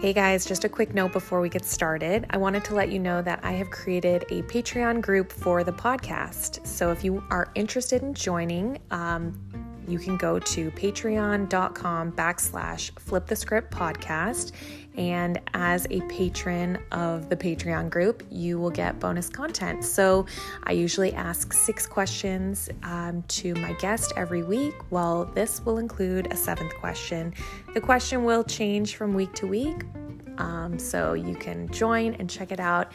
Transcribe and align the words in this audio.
Hey 0.00 0.12
guys, 0.12 0.46
just 0.46 0.62
a 0.62 0.68
quick 0.68 0.94
note 0.94 1.12
before 1.12 1.40
we 1.40 1.48
get 1.48 1.64
started. 1.64 2.24
I 2.30 2.36
wanted 2.36 2.62
to 2.66 2.74
let 2.76 2.92
you 2.92 3.00
know 3.00 3.20
that 3.20 3.40
I 3.42 3.50
have 3.50 3.68
created 3.72 4.22
a 4.30 4.42
Patreon 4.42 5.00
group 5.00 5.32
for 5.32 5.64
the 5.64 5.72
podcast. 5.72 6.64
So 6.64 6.92
if 6.92 7.02
you 7.02 7.20
are 7.30 7.50
interested 7.56 8.02
in 8.02 8.14
joining, 8.14 8.78
um, 8.92 9.36
you 9.88 9.98
can 9.98 10.16
go 10.16 10.38
to 10.38 10.70
patreon.com 10.70 12.12
backslash 12.12 12.96
flip 13.00 13.26
the 13.26 13.34
script 13.34 13.72
podcast. 13.74 14.52
And 14.98 15.40
as 15.54 15.86
a 15.90 16.00
patron 16.02 16.76
of 16.90 17.28
the 17.28 17.36
Patreon 17.36 17.88
group, 17.88 18.24
you 18.30 18.58
will 18.58 18.70
get 18.70 18.98
bonus 18.98 19.28
content. 19.28 19.84
So 19.84 20.26
I 20.64 20.72
usually 20.72 21.14
ask 21.14 21.52
six 21.52 21.86
questions 21.86 22.68
um, 22.82 23.22
to 23.28 23.54
my 23.54 23.74
guest 23.74 24.12
every 24.16 24.42
week. 24.42 24.74
Well, 24.90 25.26
this 25.26 25.64
will 25.64 25.78
include 25.78 26.32
a 26.32 26.36
seventh 26.36 26.74
question. 26.74 27.32
The 27.74 27.80
question 27.80 28.24
will 28.24 28.42
change 28.42 28.96
from 28.96 29.14
week 29.14 29.32
to 29.34 29.46
week. 29.46 29.84
Um, 30.38 30.78
so 30.78 31.14
you 31.14 31.36
can 31.36 31.68
join 31.68 32.14
and 32.14 32.28
check 32.28 32.50
it 32.50 32.60
out 32.60 32.90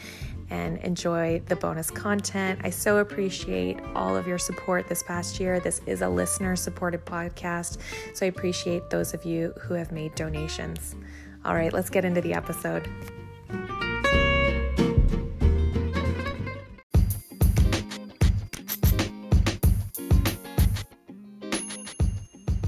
and 0.50 0.78
enjoy 0.80 1.42
the 1.48 1.56
bonus 1.56 1.90
content. 1.90 2.60
I 2.64 2.70
so 2.70 2.98
appreciate 2.98 3.80
all 3.96 4.16
of 4.16 4.28
your 4.28 4.38
support 4.38 4.88
this 4.88 5.04
past 5.04 5.40
year. 5.40 5.60
This 5.60 5.82
is 5.86 6.02
a 6.02 6.10
listener 6.10 6.56
supported 6.56 7.06
podcast, 7.06 7.80
so 8.14 8.26
I 8.26 8.30
appreciate 8.30 8.90
those 8.90 9.14
of 9.14 9.26
you 9.26 9.54
who 9.62 9.74
have 9.74 9.92
made 9.92 10.16
donations. 10.16 10.96
All 11.46 11.54
right, 11.54 11.74
let's 11.74 11.90
get 11.90 12.06
into 12.06 12.22
the 12.22 12.34
episode. 12.34 12.88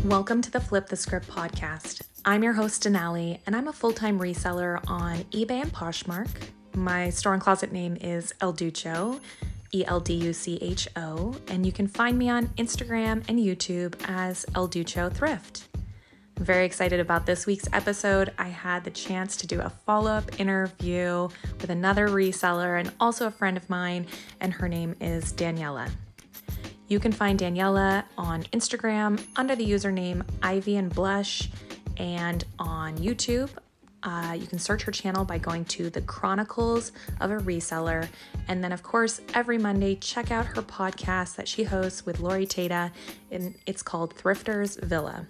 Welcome 0.04 0.42
to 0.42 0.52
the 0.52 0.60
Flip 0.60 0.88
the 0.88 0.98
Script 0.98 1.30
podcast. 1.30 2.02
I'm 2.26 2.44
your 2.44 2.54
host, 2.54 2.84
Denali, 2.84 3.40
and 3.46 3.56
I'm 3.56 3.70
a 3.70 3.74
full 3.74 3.94
time 3.94 4.20
reseller 4.20 4.82
on 4.90 5.24
eBay 5.26 5.62
and 5.62 5.72
Poshmark. 5.72 6.28
My 6.76 7.10
store 7.10 7.34
and 7.34 7.42
closet 7.42 7.72
name 7.72 7.96
is 8.02 8.34
El 8.42 8.54
Ducho, 8.54 9.22
E 9.74 9.86
L 9.86 10.02
D 10.02 10.16
U 10.16 10.34
C 10.34 10.60
H 10.62 10.90
O, 10.98 11.34
and 11.48 11.66
you 11.66 11.72
can 11.72 11.88
find 11.88 12.18
me 12.18 12.30
on 12.30 12.48
Instagram 12.58 13.24
and 13.30 13.40
YouTube 13.40 13.96
as 14.06 14.46
El 14.54 14.68
Ducho 14.68 15.12
Thrift. 15.12 15.70
Very 16.40 16.66
excited 16.66 17.00
about 17.00 17.26
this 17.26 17.46
week's 17.46 17.68
episode. 17.72 18.34
I 18.38 18.50
had 18.50 18.84
the 18.84 18.92
chance 18.92 19.38
to 19.38 19.48
do 19.48 19.62
a 19.62 19.70
follow 19.70 20.12
up 20.12 20.38
interview 20.40 21.30
with 21.62 21.70
another 21.70 22.10
reseller 22.10 22.78
and 22.80 22.92
also 23.00 23.28
a 23.28 23.32
friend 23.32 23.56
of 23.56 23.70
mine, 23.70 24.06
and 24.42 24.52
her 24.54 24.68
name 24.68 24.96
is 25.00 25.32
Daniela. 25.32 25.90
You 26.88 27.00
can 27.00 27.14
find 27.14 27.40
Daniela 27.40 28.04
on 28.18 28.44
Instagram 28.44 29.24
under 29.38 29.56
the 29.56 29.66
username 29.66 30.24
Ivy 30.44 30.76
and 30.76 30.94
Blush 30.94 31.50
and 31.98 32.44
on 32.60 32.98
YouTube. 32.98 33.50
Uh, 34.04 34.38
you 34.38 34.46
can 34.46 34.60
search 34.60 34.84
her 34.84 34.92
channel 34.92 35.26
by 35.26 35.38
going 35.38 35.66
to 35.66 35.90
the 35.90 36.02
Chronicles 36.02 36.92
of 37.22 37.32
a 37.32 37.38
Reseller. 37.38 38.08
And 38.50 38.64
then, 38.64 38.72
of 38.72 38.84
course, 38.84 39.20
every 39.34 39.58
Monday, 39.58 39.96
check 39.96 40.30
out 40.30 40.46
her 40.46 40.62
podcast 40.62 41.38
that 41.38 41.48
she 41.48 41.64
hosts 41.64 42.06
with 42.06 42.20
Lori 42.20 42.46
Tata, 42.46 42.92
and 43.32 43.56
it's 43.66 43.82
called 43.82 44.16
Thrifters 44.16 44.80
Villa. 44.84 45.26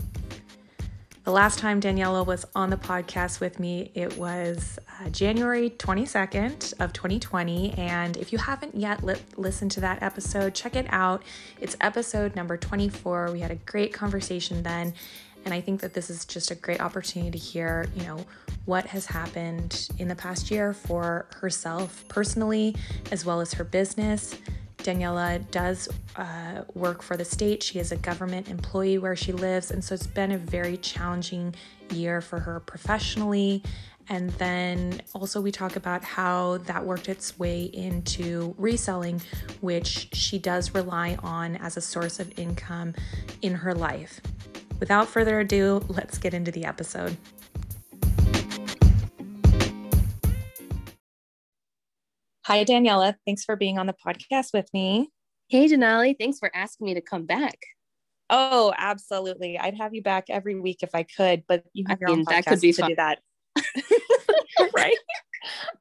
The 1.26 1.32
last 1.32 1.58
time 1.58 1.82
Daniela 1.82 2.24
was 2.24 2.46
on 2.54 2.70
the 2.70 2.78
podcast 2.78 3.40
with 3.40 3.60
me, 3.60 3.90
it 3.96 4.16
was 4.16 4.78
uh, 5.02 5.10
January 5.10 5.72
22nd 5.72 6.80
of 6.80 6.94
2020. 6.94 7.74
And 7.80 8.16
if 8.18 8.32
you 8.32 8.38
haven't 8.38 8.76
yet 8.76 9.04
li- 9.04 9.16
listened 9.36 9.72
to 9.72 9.80
that 9.80 10.04
episode, 10.04 10.54
check 10.54 10.76
it 10.76 10.86
out. 10.90 11.24
It's 11.60 11.76
episode 11.82 12.36
number 12.36 12.58
24. 12.58 13.32
We 13.32 13.40
had 13.40 13.50
a 13.50 13.56
great 13.56 13.92
conversation 13.92 14.62
then. 14.62 14.94
And 15.46 15.52
I 15.52 15.62
think 15.62 15.82
that 15.82 15.96
this 15.96 16.12
is 16.12 16.26
just 16.26 16.52
a 16.52 16.56
great 16.56 16.80
opportunity 16.80 17.32
to 17.32 17.44
hear, 17.44 17.88
you 17.96 18.04
know, 18.04 18.24
what 18.66 18.86
has 18.86 19.08
happened 19.08 19.90
in 19.98 20.08
the 20.08 20.16
past 20.16 20.52
year 20.52 20.74
for 20.74 21.26
herself 21.38 22.06
personally, 22.08 22.76
as 23.12 23.26
well 23.26 23.42
as 23.42 23.52
her 23.54 23.64
business. 23.64 24.36
Daniela 24.78 25.50
does 25.52 25.90
uh, 26.16 26.64
work 26.74 27.02
for 27.02 27.18
the 27.18 27.26
state. 27.26 27.64
She 27.64 27.80
is 27.80 27.92
a 27.92 27.96
government 27.98 28.50
employee 28.50 28.98
where 28.98 29.16
she 29.16 29.32
lives. 29.32 29.72
And 29.72 29.84
so 29.84 29.96
it's 29.96 30.08
been 30.08 30.32
a 30.32 30.38
very 30.38 30.78
challenging 30.78 31.56
year 31.92 32.22
for 32.22 32.40
her 32.40 32.60
professionally. 32.60 33.64
And 34.08 34.30
then 34.32 35.02
also, 35.14 35.42
we 35.42 35.52
talk 35.52 35.76
about 35.76 36.04
how 36.04 36.60
that 36.66 36.86
worked 36.86 37.10
its 37.10 37.40
way 37.40 37.64
into 37.64 38.54
reselling, 38.58 39.20
which 39.62 40.10
she 40.14 40.38
does 40.38 40.76
rely 40.76 41.18
on 41.24 41.56
as 41.56 41.76
a 41.76 41.82
source 41.82 42.20
of 42.20 42.38
income 42.38 42.94
in 43.42 43.56
her 43.56 43.74
life. 43.74 44.22
Without 44.80 45.08
further 45.08 45.40
ado, 45.40 45.84
let's 45.88 46.20
get 46.20 46.36
into 46.36 46.52
the 46.52 46.66
episode. 46.66 47.18
Hi, 52.46 52.64
Daniela. 52.64 53.16
Thanks 53.26 53.44
for 53.44 53.56
being 53.56 53.80
on 53.80 53.88
the 53.88 53.96
podcast 54.06 54.54
with 54.54 54.72
me. 54.72 55.10
Hey, 55.48 55.68
Denali. 55.68 56.16
Thanks 56.16 56.38
for 56.38 56.56
asking 56.56 56.86
me 56.86 56.94
to 56.94 57.02
come 57.02 57.26
back. 57.26 57.58
Oh, 58.30 58.72
absolutely. 58.78 59.58
I'd 59.58 59.76
have 59.78 59.96
you 59.96 60.04
back 60.04 60.26
every 60.30 60.60
week 60.60 60.84
if 60.84 60.92
I 60.94 61.02
could, 61.02 61.44
but 61.48 61.64
you 61.74 61.86
have 61.88 61.98
I 61.98 62.02
your 62.02 62.10
mean, 62.10 62.20
own 62.20 62.26
podcast 62.26 62.44
that 62.44 62.46
could 62.46 62.62
be 62.62 62.72
to 62.74 62.82
fun. 62.82 62.90
do 62.92 62.96
that. 62.98 63.20
right? 64.76 64.98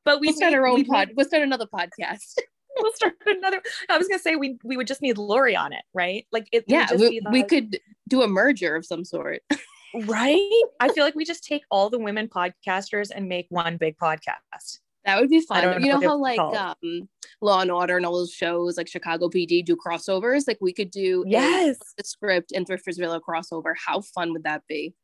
But 0.06 0.20
we 0.20 0.28
we'll 0.28 0.36
start 0.36 0.54
our 0.54 0.66
own 0.66 0.86
pod. 0.86 1.10
We'll 1.14 1.26
start 1.26 1.42
another 1.42 1.66
podcast. 1.66 2.38
we'll 2.78 2.94
start 2.94 3.12
another. 3.26 3.60
I 3.90 3.98
was 3.98 4.08
gonna 4.08 4.18
say 4.18 4.36
we 4.36 4.56
we 4.64 4.78
would 4.78 4.86
just 4.86 5.02
need 5.02 5.18
Lori 5.18 5.54
on 5.54 5.74
it, 5.74 5.82
right? 5.92 6.26
Like 6.32 6.48
it. 6.50 6.64
Yeah, 6.66 6.88
we, 6.94 7.20
we 7.30 7.42
could 7.42 7.78
do 8.08 8.22
a 8.22 8.26
merger 8.26 8.74
of 8.74 8.86
some 8.86 9.04
sort. 9.04 9.42
right. 10.06 10.62
I 10.80 10.88
feel 10.94 11.04
like 11.04 11.14
we 11.14 11.26
just 11.26 11.44
take 11.44 11.64
all 11.70 11.90
the 11.90 11.98
women 11.98 12.26
podcasters 12.26 13.10
and 13.14 13.28
make 13.28 13.48
one 13.50 13.76
big 13.76 13.98
podcast. 13.98 14.78
That 15.04 15.20
would 15.20 15.28
be 15.28 15.40
fun. 15.40 15.82
You 15.82 15.92
know, 15.92 15.98
know 15.98 16.08
how 16.08 16.16
like 16.16 16.38
um, 16.38 17.08
Law 17.42 17.60
and 17.60 17.70
Order 17.70 17.96
and 17.96 18.06
all 18.06 18.16
those 18.16 18.32
shows 18.32 18.76
like 18.78 18.88
Chicago 18.88 19.28
PD 19.28 19.64
do 19.64 19.76
crossovers? 19.76 20.44
Like 20.48 20.58
we 20.60 20.72
could 20.72 20.90
do 20.90 21.24
yes 21.26 21.76
the 21.98 22.04
script 22.04 22.52
and 22.52 22.66
Thrifters 22.66 22.98
Villa 22.98 23.20
crossover. 23.20 23.74
How 23.86 24.00
fun 24.00 24.32
would 24.32 24.44
that 24.44 24.62
be? 24.68 24.94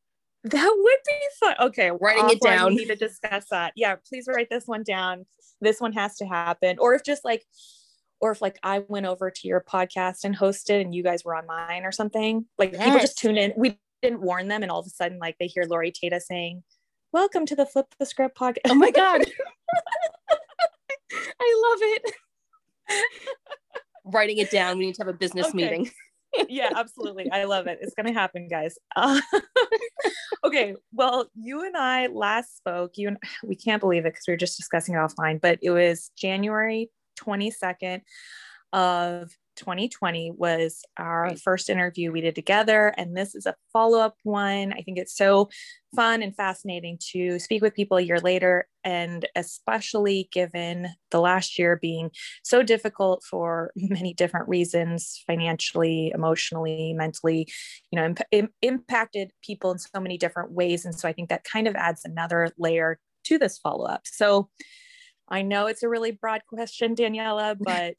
That 0.45 0.75
would 0.75 0.99
be 1.07 1.27
fun. 1.39 1.55
Okay, 1.61 1.91
writing 2.01 2.31
it 2.31 2.41
down. 2.41 2.71
We 2.71 2.77
need 2.77 2.89
to 2.89 2.97
discuss 2.97 3.47
that. 3.51 3.73
Yeah, 3.77 3.97
please 4.09 4.27
write 4.27 4.49
this 4.49 4.65
one 4.67 4.83
down. 4.83 5.27
This 5.61 5.81
one 5.81 5.93
has 5.93 6.17
to 6.17 6.27
happen. 6.27 6.79
Or 6.79 6.95
if 6.95 7.05
just 7.05 7.27
like, 7.27 7.45
or 8.21 8.31
if 8.31 8.41
like 8.41 8.59
I 8.63 8.83
went 8.89 9.05
over 9.05 9.31
to 9.31 9.49
your 9.49 9.63
podcast 9.63 10.25
and 10.25 10.35
hosted 10.35 10.81
and 10.81 10.95
you 10.95 11.03
guys 11.03 11.25
were 11.27 11.35
on 11.35 11.47
mine 11.47 11.85
or 11.85 11.93
something, 11.93 12.47
like 12.57 12.73
yes. 12.73 12.85
people 12.85 13.01
just 13.01 13.19
tune 13.19 13.37
in. 13.37 13.53
We 13.55 13.79
didn't 14.01 14.23
warn 14.23 14.49
them, 14.49 14.63
and 14.63 14.73
all 14.73 14.81
of 14.81 14.87
a 14.87 14.91
sudden, 14.91 15.19
like 15.19 15.37
they 15.39 15.47
hear 15.47 15.65
Lori 15.65 15.93
Tata 15.93 16.21
saying, 16.21 16.63
Welcome 17.13 17.45
to 17.47 17.57
the 17.57 17.67
Flip 17.67 17.93
the 17.99 18.07
Script 18.07 18.39
podcast. 18.39 18.61
Oh 18.69 18.75
my 18.77 18.93
God. 18.93 19.23
I 21.41 21.63
love 21.69 21.79
it. 21.83 22.13
Writing 24.05 24.39
it 24.39 24.53
down. 24.53 24.79
We 24.79 24.87
need 24.87 24.95
to 24.95 25.03
have 25.03 25.13
a 25.13 25.19
business 25.19 25.49
okay. 25.49 25.57
meeting. 25.57 25.91
yeah, 26.49 26.71
absolutely. 26.77 27.29
I 27.33 27.45
love 27.45 27.67
it. 27.67 27.81
It's 27.83 27.95
going 27.95 28.07
to 28.07 28.13
happen, 28.13 28.47
guys. 28.47 28.79
Uh, 28.95 29.21
okay. 30.45 30.77
Well, 30.93 31.27
you 31.35 31.67
and 31.67 31.77
I 31.77 32.07
last 32.07 32.57
spoke. 32.57 32.93
You 32.95 33.09
and 33.09 33.17
we 33.45 33.57
can't 33.57 33.81
believe 33.81 34.07
it 34.07 34.13
because 34.13 34.29
we 34.29 34.33
were 34.33 34.39
just 34.39 34.57
discussing 34.57 34.95
it 34.95 34.99
offline, 34.99 35.41
but 35.41 35.59
it 35.63 35.71
was 35.71 36.13
January 36.17 36.91
22nd 37.19 38.03
of 38.73 39.33
2020 39.61 40.33
was 40.37 40.83
our 40.97 41.25
right. 41.25 41.39
first 41.39 41.69
interview 41.69 42.11
we 42.11 42.23
did 42.23 42.35
together. 42.35 42.95
And 42.97 43.17
this 43.17 43.35
is 43.35 43.47
a 43.47 43.55
follow 43.73 44.01
up 44.01 44.17
one. 44.25 44.73
I 44.73 44.81
think 44.81 44.99
it's 44.99 45.15
so 45.15 45.51
fun 45.95 46.23
and 46.23 46.35
fascinating 46.35 46.99
to 47.13 47.39
speak 47.39 47.61
with 47.61 47.75
people 47.75 47.99
a 47.99 48.03
year 48.03 48.19
later. 48.21 48.67
And 48.85 49.29
especially 49.37 50.29
given 50.33 50.89
the 51.11 51.21
last 51.21 51.59
year 51.59 51.79
being 51.81 52.11
so 52.43 52.63
difficult 52.63 53.23
for 53.23 53.71
many 53.77 54.15
different 54.15 54.49
reasons 54.49 55.23
financially, 55.27 56.11
emotionally, 56.15 56.95
mentally, 56.95 57.47
you 57.91 57.99
know, 57.99 58.07
imp- 58.07 58.23
Im- 58.33 58.55
impacted 58.63 59.31
people 59.45 59.73
in 59.73 59.79
so 59.79 60.01
many 60.01 60.17
different 60.17 60.53
ways. 60.53 60.87
And 60.87 60.95
so 60.95 61.07
I 61.07 61.13
think 61.13 61.29
that 61.29 61.45
kind 61.45 61.69
of 61.69 61.77
adds 61.77 62.03
another 62.05 62.51
layer 62.57 62.99
to 63.25 63.39
this 63.39 63.59
follow 63.59 63.85
up. 63.85 64.03
So 64.07 64.49
I 65.29 65.43
know 65.43 65.67
it's 65.67 65.83
a 65.83 65.89
really 65.89 66.11
broad 66.11 66.43
question, 66.49 66.97
Daniela, 66.97 67.57
but 67.61 67.97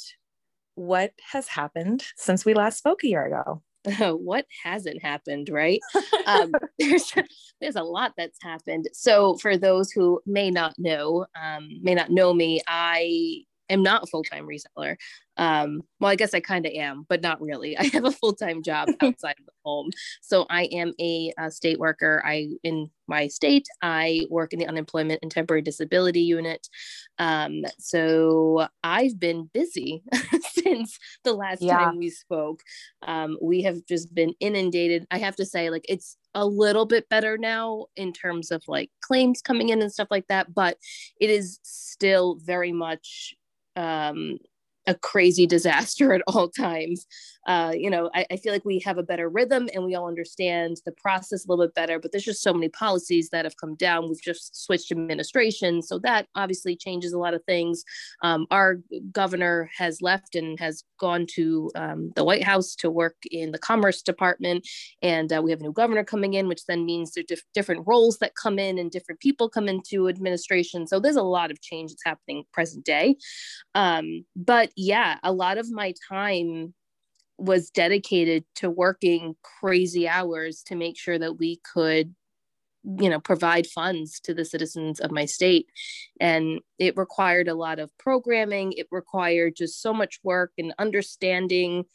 what 0.76 1.12
has 1.32 1.48
happened 1.48 2.04
since 2.16 2.46
we 2.46 2.54
last 2.54 2.78
spoke 2.78 3.04
a 3.04 3.08
year 3.08 3.26
ago? 3.26 3.62
what 4.16 4.46
hasn't 4.64 5.02
happened, 5.02 5.50
right? 5.50 5.80
um, 6.28 6.52
there's 6.78 7.14
there's 7.60 7.76
a 7.76 7.84
lot 7.84 8.14
that's 8.18 8.42
happened. 8.42 8.88
So 8.94 9.36
for 9.38 9.58
those 9.58 9.92
who 9.92 10.22
may 10.26 10.52
not 10.52 10.76
know, 10.78 11.26
um, 11.42 11.70
may 11.82 11.96
not 11.96 12.12
know 12.12 12.34
me, 12.34 12.62
I 12.68 13.44
am 13.72 13.84
not 13.84 14.04
a 14.04 14.08
full-time 14.08 14.48
reseller. 14.48 14.96
Um, 15.38 15.82
well 16.02 16.12
i 16.12 16.16
guess 16.16 16.34
i 16.34 16.42
kind 16.42 16.66
of 16.66 16.74
am 16.74 17.06
but 17.08 17.22
not 17.22 17.42
really. 17.42 17.78
I 17.78 17.86
have 17.86 18.06
a 18.06 18.12
full-time 18.12 18.64
job 18.64 18.90
outside 19.02 19.36
of 19.40 19.46
the 19.46 19.52
home. 19.66 19.90
So 20.22 20.46
i 20.50 20.64
am 20.66 20.94
a, 21.00 21.34
a, 21.38 21.52
state 21.52 21.80
worker. 21.80 22.22
I 22.26 22.50
in 22.64 22.90
my 23.08 23.28
state 23.28 23.68
i 23.82 24.26
work 24.30 24.54
in 24.54 24.60
the 24.60 24.68
unemployment 24.68 25.20
and 25.22 25.32
temporary 25.32 25.62
disability 25.62 26.22
unit. 26.22 26.68
Um, 27.18 27.64
so 27.80 28.68
i've 28.84 29.20
been 29.20 29.50
busy 29.54 30.04
since 30.52 31.00
the 31.24 31.34
last 31.34 31.62
yeah. 31.62 31.78
time 31.78 31.98
we 31.98 32.10
spoke. 32.10 32.62
Um, 33.04 33.38
we 33.42 33.62
have 33.64 33.86
just 33.88 34.14
been 34.14 34.34
inundated. 34.40 35.08
I 35.12 35.18
have 35.20 35.36
to 35.38 35.46
say 35.46 35.70
like 35.70 35.86
it's 35.88 36.18
a 36.34 36.46
little 36.46 36.86
bit 36.86 37.10
better 37.10 37.38
now 37.38 37.88
in 37.96 38.14
terms 38.14 38.52
of 38.52 38.64
like 38.68 38.90
claims 39.02 39.42
coming 39.42 39.70
in 39.70 39.82
and 39.82 39.92
stuff 39.92 40.08
like 40.10 40.28
that 40.28 40.54
but 40.54 40.78
it 41.20 41.30
is 41.30 41.60
still 41.64 42.38
very 42.42 42.72
much 42.72 43.36
um 43.82 44.38
a 44.88 44.96
crazy 44.96 45.46
disaster 45.46 46.14
at 46.14 46.22
all 46.28 46.50
times. 46.50 47.06
Uh, 47.48 47.74
you 47.76 47.90
know, 47.90 48.10
I, 48.14 48.26
I, 48.30 48.38
feel 48.38 48.54
like 48.54 48.66
we 48.66 48.78
have 48.86 49.00
a 49.00 49.04
better 49.04 49.28
rhythm 49.28 49.68
and 49.74 49.84
we 49.84 49.96
all 49.96 50.08
understand 50.08 50.78
the 50.86 50.92
process 50.92 51.44
a 51.44 51.50
little 51.50 51.66
bit 51.66 51.74
better, 51.74 51.98
but 51.98 52.12
there's 52.12 52.24
just 52.24 52.44
so 52.44 52.54
many 52.54 52.70
policies 52.70 53.30
that 53.30 53.46
have 53.46 53.58
come 53.58 53.74
down. 53.76 54.08
We've 54.08 54.22
just 54.22 54.64
switched 54.64 54.92
administration. 54.92 55.82
So 55.82 55.98
that 56.00 56.28
obviously 56.36 56.76
changes 56.76 57.14
a 57.14 57.18
lot 57.18 57.34
of 57.34 57.44
things. 57.46 57.84
Um, 58.22 58.46
our 58.52 58.80
governor 59.12 59.72
has 59.76 60.04
left 60.04 60.36
and 60.36 60.60
has 60.60 60.84
gone 61.00 61.26
to 61.34 61.72
um, 61.74 62.12
the 62.16 62.24
White 62.24 62.44
House 62.44 62.76
to 62.76 62.92
work 62.92 63.16
in 63.32 63.52
the 63.52 63.58
Commerce 63.58 64.04
Department. 64.04 64.68
And 65.02 65.34
uh, 65.34 65.42
we 65.44 65.50
have 65.50 65.62
a 65.62 65.64
new 65.64 65.74
governor 65.74 66.04
coming 66.04 66.36
in, 66.36 66.48
which 66.48 66.66
then 66.68 66.86
means 66.86 67.14
there's 67.14 67.26
diff- 67.26 67.44
different 67.56 67.88
roles 67.88 68.20
that 68.20 68.36
come 68.36 68.60
in 68.60 68.78
and 68.78 68.92
different 68.92 69.20
people 69.20 69.50
come 69.50 69.68
into 69.68 70.08
administration. 70.10 70.86
So 70.86 71.00
there's 71.00 71.16
a 71.16 71.24
lot 71.24 71.50
of 71.50 71.60
change 71.60 71.90
that's 71.90 72.06
happening 72.06 72.44
present 72.54 72.86
day. 72.86 73.16
Um, 73.74 74.26
but 74.36 74.71
yeah, 74.76 75.18
a 75.24 75.32
lot 75.32 75.58
of 75.58 75.72
my 75.72 75.94
time 76.10 76.74
was 77.38 77.72
dedicated 77.72 78.46
to 78.56 78.70
working 78.70 79.36
crazy 79.42 80.08
hours 80.08 80.64
to 80.64 80.76
make 80.76 80.98
sure 80.98 81.18
that 81.18 81.38
we 81.38 81.60
could 81.74 82.14
you 82.84 83.10
know 83.10 83.20
provide 83.20 83.68
funds 83.68 84.20
to 84.20 84.34
the 84.34 84.46
citizens 84.46 85.00
of 85.00 85.12
my 85.12 85.26
state. 85.26 85.68
And 86.20 86.60
it 86.80 86.98
required 86.98 87.48
a 87.48 87.56
lot 87.56 87.80
of 87.80 87.96
programming. 87.98 88.74
It 88.74 88.88
required 88.92 89.56
just 89.56 89.82
so 89.82 89.94
much 89.94 90.20
work 90.24 90.52
and 90.58 90.74
understanding 90.80 91.86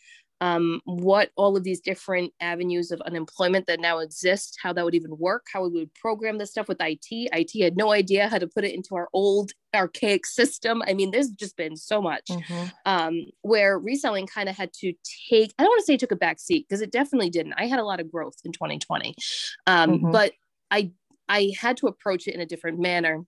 um, 0.41 0.81
what 0.85 1.31
all 1.37 1.56
of 1.56 1.65
these 1.65 1.81
different 1.81 2.33
avenues 2.41 2.91
of 2.91 3.00
unemployment 3.03 3.67
that 3.67 3.81
now 3.81 3.99
exist, 3.99 4.59
how 4.62 4.73
that 4.73 4.85
would 4.85 4.94
even 4.94 5.17
work, 5.19 5.47
how 5.53 5.62
we 5.65 5.71
would 5.71 5.94
program 5.94 6.38
this 6.38 6.50
stuff 6.50 6.69
with 6.69 6.81
IT. 6.81 7.06
IT 7.11 7.62
had 7.62 7.77
no 7.77 7.93
idea 7.93 8.29
how 8.29 8.38
to 8.38 8.47
put 8.47 8.65
it 8.65 8.75
into 8.75 8.94
our 8.94 9.09
old 9.12 9.53
archaic 9.75 10.27
system. 10.27 10.83
I 10.87 10.93
mean, 10.93 11.11
there's 11.11 11.31
just 11.31 11.56
been 11.56 11.77
so 11.77 12.03
much 12.03 12.27
mm-hmm. 12.31 12.67
um, 12.85 13.27
where 13.43 13.79
reselling 13.79 14.27
kind 14.27 14.49
of 14.49 14.56
had 14.56 14.73
to 14.81 14.93
take, 15.31 15.55
I 15.59 15.62
don't 15.62 15.71
want 15.71 15.81
to 15.81 15.87
say 15.87 15.94
it 15.94 16.00
took 16.00 16.12
a 16.12 16.17
back 16.17 16.38
seat 16.38 16.67
because 16.69 16.83
it 16.83 16.93
definitely 16.93 17.31
didn't. 17.31 17.55
I 17.56 17.67
had 17.67 17.79
a 17.79 17.85
lot 17.85 18.00
of 18.00 18.11
growth 18.12 18.37
in 18.44 18.53
2020, 18.53 19.15
um, 19.67 19.91
mm-hmm. 19.91 20.11
but 20.12 20.33
I 20.71 20.93
I 21.29 21.53
had 21.59 21.77
to 21.79 21.88
approach 21.88 22.29
it 22.29 22.35
in 22.35 22.41
a 22.41 22.47
different 22.47 22.79
manner 22.79 23.25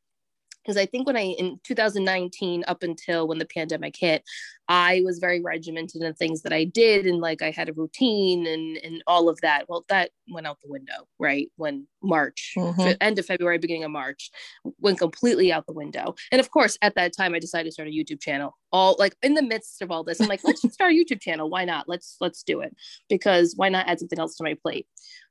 because 0.62 0.76
I 0.76 0.86
think 0.86 1.06
when 1.06 1.16
I 1.16 1.34
in 1.38 1.60
2019 1.64 2.64
up 2.66 2.82
until 2.82 3.26
when 3.26 3.38
the 3.38 3.46
pandemic 3.46 3.96
hit, 3.96 4.22
I 4.68 5.00
was 5.04 5.18
very 5.18 5.40
regimented 5.40 6.02
in 6.02 6.12
things 6.14 6.42
that 6.42 6.52
I 6.52 6.64
did 6.64 7.06
and 7.06 7.20
like 7.20 7.40
I 7.40 7.50
had 7.50 7.68
a 7.68 7.72
routine 7.72 8.46
and 8.46 8.76
and 8.78 9.02
all 9.06 9.28
of 9.28 9.40
that. 9.40 9.64
Well, 9.68 9.84
that 9.88 10.10
went 10.28 10.46
out 10.46 10.58
the 10.62 10.70
window, 10.70 11.06
right? 11.18 11.50
When 11.56 11.86
March, 12.02 12.54
mm-hmm. 12.56 12.92
end 13.00 13.18
of 13.18 13.26
February, 13.26 13.58
beginning 13.58 13.84
of 13.84 13.90
March, 13.90 14.30
went 14.80 14.98
completely 14.98 15.52
out 15.52 15.66
the 15.66 15.72
window. 15.72 16.14
And 16.30 16.40
of 16.40 16.50
course, 16.50 16.76
at 16.82 16.94
that 16.96 17.16
time, 17.16 17.34
I 17.34 17.38
decided 17.38 17.68
to 17.68 17.72
start 17.72 17.88
a 17.88 17.92
YouTube 17.92 18.20
channel. 18.20 18.56
All 18.70 18.96
like 18.98 19.16
in 19.22 19.34
the 19.34 19.42
midst 19.42 19.80
of 19.80 19.90
all 19.90 20.04
this, 20.04 20.20
I'm 20.20 20.28
like, 20.28 20.44
let's 20.44 20.60
start 20.72 20.92
a 20.92 20.94
YouTube 20.94 21.20
channel. 21.20 21.48
Why 21.48 21.64
not? 21.64 21.88
Let's 21.88 22.16
let's 22.20 22.42
do 22.42 22.60
it 22.60 22.76
because 23.08 23.54
why 23.56 23.70
not 23.70 23.88
add 23.88 24.00
something 24.00 24.18
else 24.18 24.36
to 24.36 24.44
my 24.44 24.54
plate? 24.62 24.86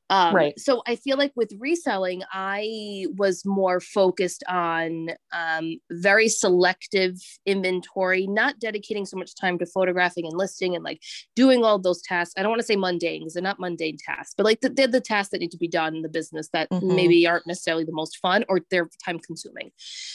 Um, 0.09 0.33
right. 0.33 0.57
So 0.59 0.81
I 0.87 0.95
feel 0.95 1.17
like 1.17 1.33
with 1.35 1.51
reselling, 1.59 2.23
I 2.31 3.07
was 3.17 3.45
more 3.45 3.79
focused 3.79 4.43
on 4.47 5.09
um, 5.33 5.77
very 5.91 6.29
selective 6.29 7.15
inventory, 7.45 8.25
not 8.27 8.59
dedicating 8.59 9.05
so 9.05 9.17
much 9.17 9.35
time 9.35 9.59
to 9.59 9.65
photographing 9.65 10.25
and 10.25 10.37
listing 10.37 10.75
and 10.75 10.83
like 10.83 11.01
doing 11.35 11.63
all 11.63 11.77
those 11.77 12.01
tasks. 12.01 12.33
I 12.37 12.41
don't 12.41 12.51
want 12.51 12.61
to 12.61 12.65
say 12.65 12.77
mundane 12.77 13.21
because 13.21 13.33
they're 13.33 13.43
not 13.43 13.59
mundane 13.59 13.97
tasks, 13.97 14.33
but 14.37 14.45
like 14.45 14.61
the, 14.61 14.69
they're 14.69 14.87
the 14.87 15.01
tasks 15.01 15.31
that 15.31 15.41
need 15.41 15.51
to 15.51 15.57
be 15.57 15.67
done 15.67 15.95
in 15.95 16.01
the 16.03 16.09
business 16.09 16.49
that 16.53 16.69
mm-hmm. 16.69 16.95
maybe 16.95 17.27
aren't 17.27 17.47
necessarily 17.47 17.83
the 17.83 17.91
most 17.91 18.17
fun 18.17 18.45
or 18.47 18.61
they're 18.71 18.89
time 19.03 19.19
consuming. 19.19 19.71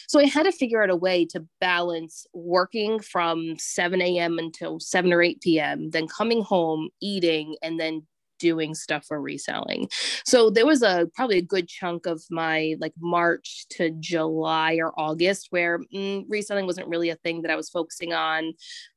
So 0.09 0.21
I 0.21 0.25
had 0.25 0.45
to 0.45 0.53
figure 0.53 0.83
out 0.83 0.91
a 0.91 0.97
way 0.97 1.27
to 1.27 1.47
balance 1.61 2.27
working 2.33 2.99
from 3.01 3.57
7 3.59 4.01
a.m. 4.01 4.39
until 4.39 4.81
7 4.81 5.13
or 5.13 5.23
8 5.23 5.41
p.m., 5.43 5.91
then 5.91 6.09
coming 6.09 6.43
home, 6.43 6.89
eating, 7.01 7.57
and 7.63 7.79
then 7.79 8.07
doing 8.43 8.75
stuff 8.75 9.07
for 9.07 9.21
reselling. 9.21 9.89
So 10.27 10.51
there 10.51 10.67
was 10.67 10.83
a 10.83 11.09
probably 11.15 11.39
a 11.39 11.43
good 11.55 11.69
chunk 11.69 12.07
of 12.07 12.21
my 12.29 12.75
like 12.81 12.93
March 12.99 13.67
to 13.71 13.91
July 14.01 14.79
or 14.83 14.93
August 14.99 15.47
where 15.51 15.79
mm, 15.95 16.25
reselling 16.29 16.67
wasn't 16.67 16.89
really 16.89 17.11
a 17.11 17.15
thing 17.15 17.43
that 17.43 17.53
I 17.53 17.57
was 17.57 17.71
focusing 17.71 18.13
on. 18.13 18.53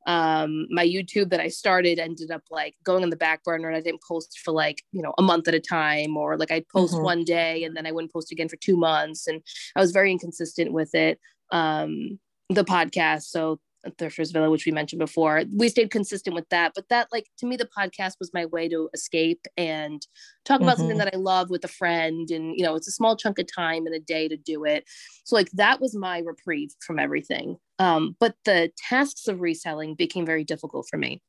Um, 0.07 0.65
my 0.71 0.85
YouTube 0.85 1.29
that 1.29 1.39
I 1.39 1.49
started 1.49 1.99
ended 1.99 2.31
up 2.31 2.41
like 2.49 2.73
going 2.83 3.03
on 3.03 3.11
the 3.11 3.15
back 3.15 3.43
burner 3.43 3.67
and 3.67 3.77
I 3.77 3.81
didn't 3.81 4.03
post 4.03 4.39
for 4.43 4.51
like, 4.51 4.83
you 4.91 5.03
know, 5.03 5.13
a 5.19 5.21
month 5.21 5.47
at 5.47 5.53
a 5.53 5.59
time 5.59 6.17
or 6.17 6.37
like 6.37 6.51
I'd 6.51 6.67
post 6.69 6.95
mm-hmm. 6.95 7.03
one 7.03 7.23
day 7.23 7.63
and 7.63 7.77
then 7.77 7.85
I 7.85 7.91
wouldn't 7.91 8.13
post 8.13 8.31
again 8.31 8.49
for 8.49 8.57
two 8.57 8.77
months. 8.77 9.27
And 9.27 9.43
I 9.75 9.79
was 9.79 9.91
very 9.91 10.11
inconsistent 10.11 10.73
with 10.73 10.95
it. 10.95 11.19
Um, 11.51 12.19
the 12.49 12.63
podcast. 12.63 13.23
So 13.23 13.59
Thrifters 13.97 14.33
Villa, 14.33 14.49
which 14.49 14.65
we 14.65 14.71
mentioned 14.71 14.99
before. 14.99 15.43
We 15.55 15.69
stayed 15.69 15.91
consistent 15.91 16.35
with 16.35 16.47
that, 16.49 16.73
but 16.75 16.89
that, 16.89 17.07
like, 17.11 17.27
to 17.37 17.45
me, 17.45 17.55
the 17.55 17.69
podcast 17.77 18.13
was 18.19 18.33
my 18.33 18.45
way 18.45 18.67
to 18.69 18.89
escape 18.93 19.45
and 19.57 20.05
talk 20.43 20.61
about 20.61 20.73
mm-hmm. 20.73 20.81
something 20.81 20.97
that 20.97 21.13
I 21.13 21.17
love 21.17 21.49
with 21.49 21.63
a 21.63 21.69
friend. 21.69 22.29
And, 22.31 22.55
you 22.55 22.63
know, 22.63 22.75
it's 22.75 22.87
a 22.87 22.91
small 22.91 23.15
chunk 23.15 23.39
of 23.39 23.47
time 23.53 23.87
in 23.87 23.93
a 23.93 23.99
day 23.99 24.27
to 24.27 24.37
do 24.37 24.65
it. 24.65 24.85
So, 25.23 25.35
like, 25.35 25.49
that 25.51 25.81
was 25.81 25.95
my 25.95 26.19
reprieve 26.19 26.71
from 26.85 26.99
everything. 26.99 27.57
Um, 27.79 28.15
but 28.19 28.35
the 28.45 28.71
tasks 28.77 29.27
of 29.27 29.41
reselling 29.41 29.95
became 29.95 30.25
very 30.25 30.43
difficult 30.43 30.87
for 30.89 30.97
me. 30.97 31.21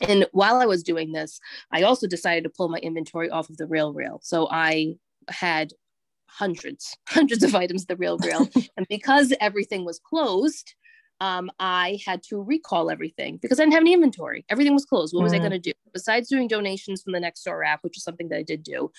And 0.00 0.26
while 0.32 0.56
I 0.56 0.66
was 0.66 0.82
doing 0.82 1.12
this, 1.12 1.40
I 1.72 1.82
also 1.82 2.06
decided 2.06 2.44
to 2.44 2.50
pull 2.50 2.68
my 2.68 2.78
inventory 2.78 3.30
off 3.30 3.50
of 3.50 3.56
the 3.56 3.66
Real 3.66 3.92
Real. 3.92 4.20
So 4.22 4.48
I 4.50 4.94
had 5.28 5.72
hundreds, 6.28 6.96
hundreds 7.08 7.42
of 7.42 7.54
items, 7.54 7.86
the 7.86 7.96
Real 7.96 8.18
Real. 8.18 8.48
and 8.76 8.86
because 8.88 9.32
everything 9.40 9.84
was 9.84 9.98
closed, 9.98 10.74
um, 11.20 11.50
I 11.58 11.98
had 12.04 12.22
to 12.24 12.40
recall 12.40 12.90
everything 12.90 13.38
because 13.38 13.58
I 13.58 13.64
didn't 13.64 13.74
have 13.74 13.82
any 13.82 13.92
inventory. 13.92 14.44
Everything 14.48 14.74
was 14.74 14.84
closed. 14.84 15.14
What 15.14 15.22
was 15.22 15.32
mm. 15.32 15.36
I 15.36 15.38
going 15.38 15.50
to 15.50 15.58
do? 15.58 15.72
Besides 15.92 16.28
doing 16.28 16.48
donations 16.48 17.02
from 17.02 17.12
the 17.12 17.18
Nextdoor 17.18 17.66
app, 17.66 17.82
which 17.82 17.96
is 17.96 18.04
something 18.04 18.28
that 18.28 18.38
I 18.38 18.42
did 18.42 18.62
do, 18.62 18.90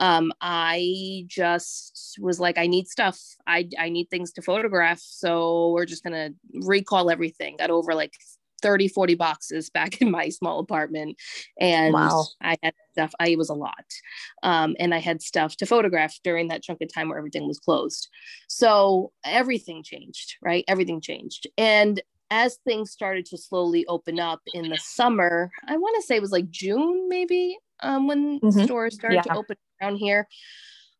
um, 0.00 0.32
I 0.40 1.24
just 1.28 2.18
was 2.20 2.38
like, 2.40 2.58
I 2.58 2.66
need 2.66 2.88
stuff. 2.88 3.18
I, 3.46 3.68
I 3.78 3.88
need 3.88 4.10
things 4.10 4.32
to 4.32 4.42
photograph. 4.42 5.00
So 5.00 5.70
we're 5.70 5.86
just 5.86 6.04
going 6.04 6.14
to 6.14 6.34
recall 6.66 7.10
everything. 7.10 7.56
Got 7.56 7.70
over 7.70 7.94
like 7.94 8.14
30, 8.62 8.88
40 8.88 9.14
boxes 9.14 9.70
back 9.70 10.00
in 10.00 10.10
my 10.10 10.28
small 10.28 10.58
apartment. 10.58 11.16
And 11.60 11.92
wow. 11.92 12.26
I 12.40 12.56
had 12.62 12.74
stuff, 12.92 13.12
I 13.20 13.36
was 13.36 13.50
a 13.50 13.54
lot. 13.54 13.84
Um, 14.42 14.76
and 14.78 14.94
I 14.94 14.98
had 14.98 15.22
stuff 15.22 15.56
to 15.56 15.66
photograph 15.66 16.18
during 16.24 16.48
that 16.48 16.62
chunk 16.62 16.80
of 16.80 16.92
time 16.92 17.08
where 17.08 17.18
everything 17.18 17.46
was 17.46 17.58
closed. 17.58 18.08
So 18.48 19.12
everything 19.24 19.82
changed, 19.82 20.36
right? 20.42 20.64
Everything 20.68 21.00
changed. 21.00 21.46
And 21.58 22.00
as 22.30 22.58
things 22.64 22.90
started 22.90 23.26
to 23.26 23.36
slowly 23.36 23.84
open 23.86 24.18
up 24.18 24.40
in 24.54 24.70
the 24.70 24.78
summer, 24.78 25.50
I 25.68 25.76
want 25.76 25.96
to 25.96 26.06
say 26.06 26.16
it 26.16 26.22
was 26.22 26.32
like 26.32 26.48
June, 26.50 27.06
maybe, 27.08 27.58
um, 27.80 28.06
when 28.06 28.40
mm-hmm. 28.40 28.64
stores 28.64 28.94
started 28.94 29.16
yeah. 29.16 29.22
to 29.22 29.36
open 29.36 29.56
around 29.82 29.96
here. 29.96 30.26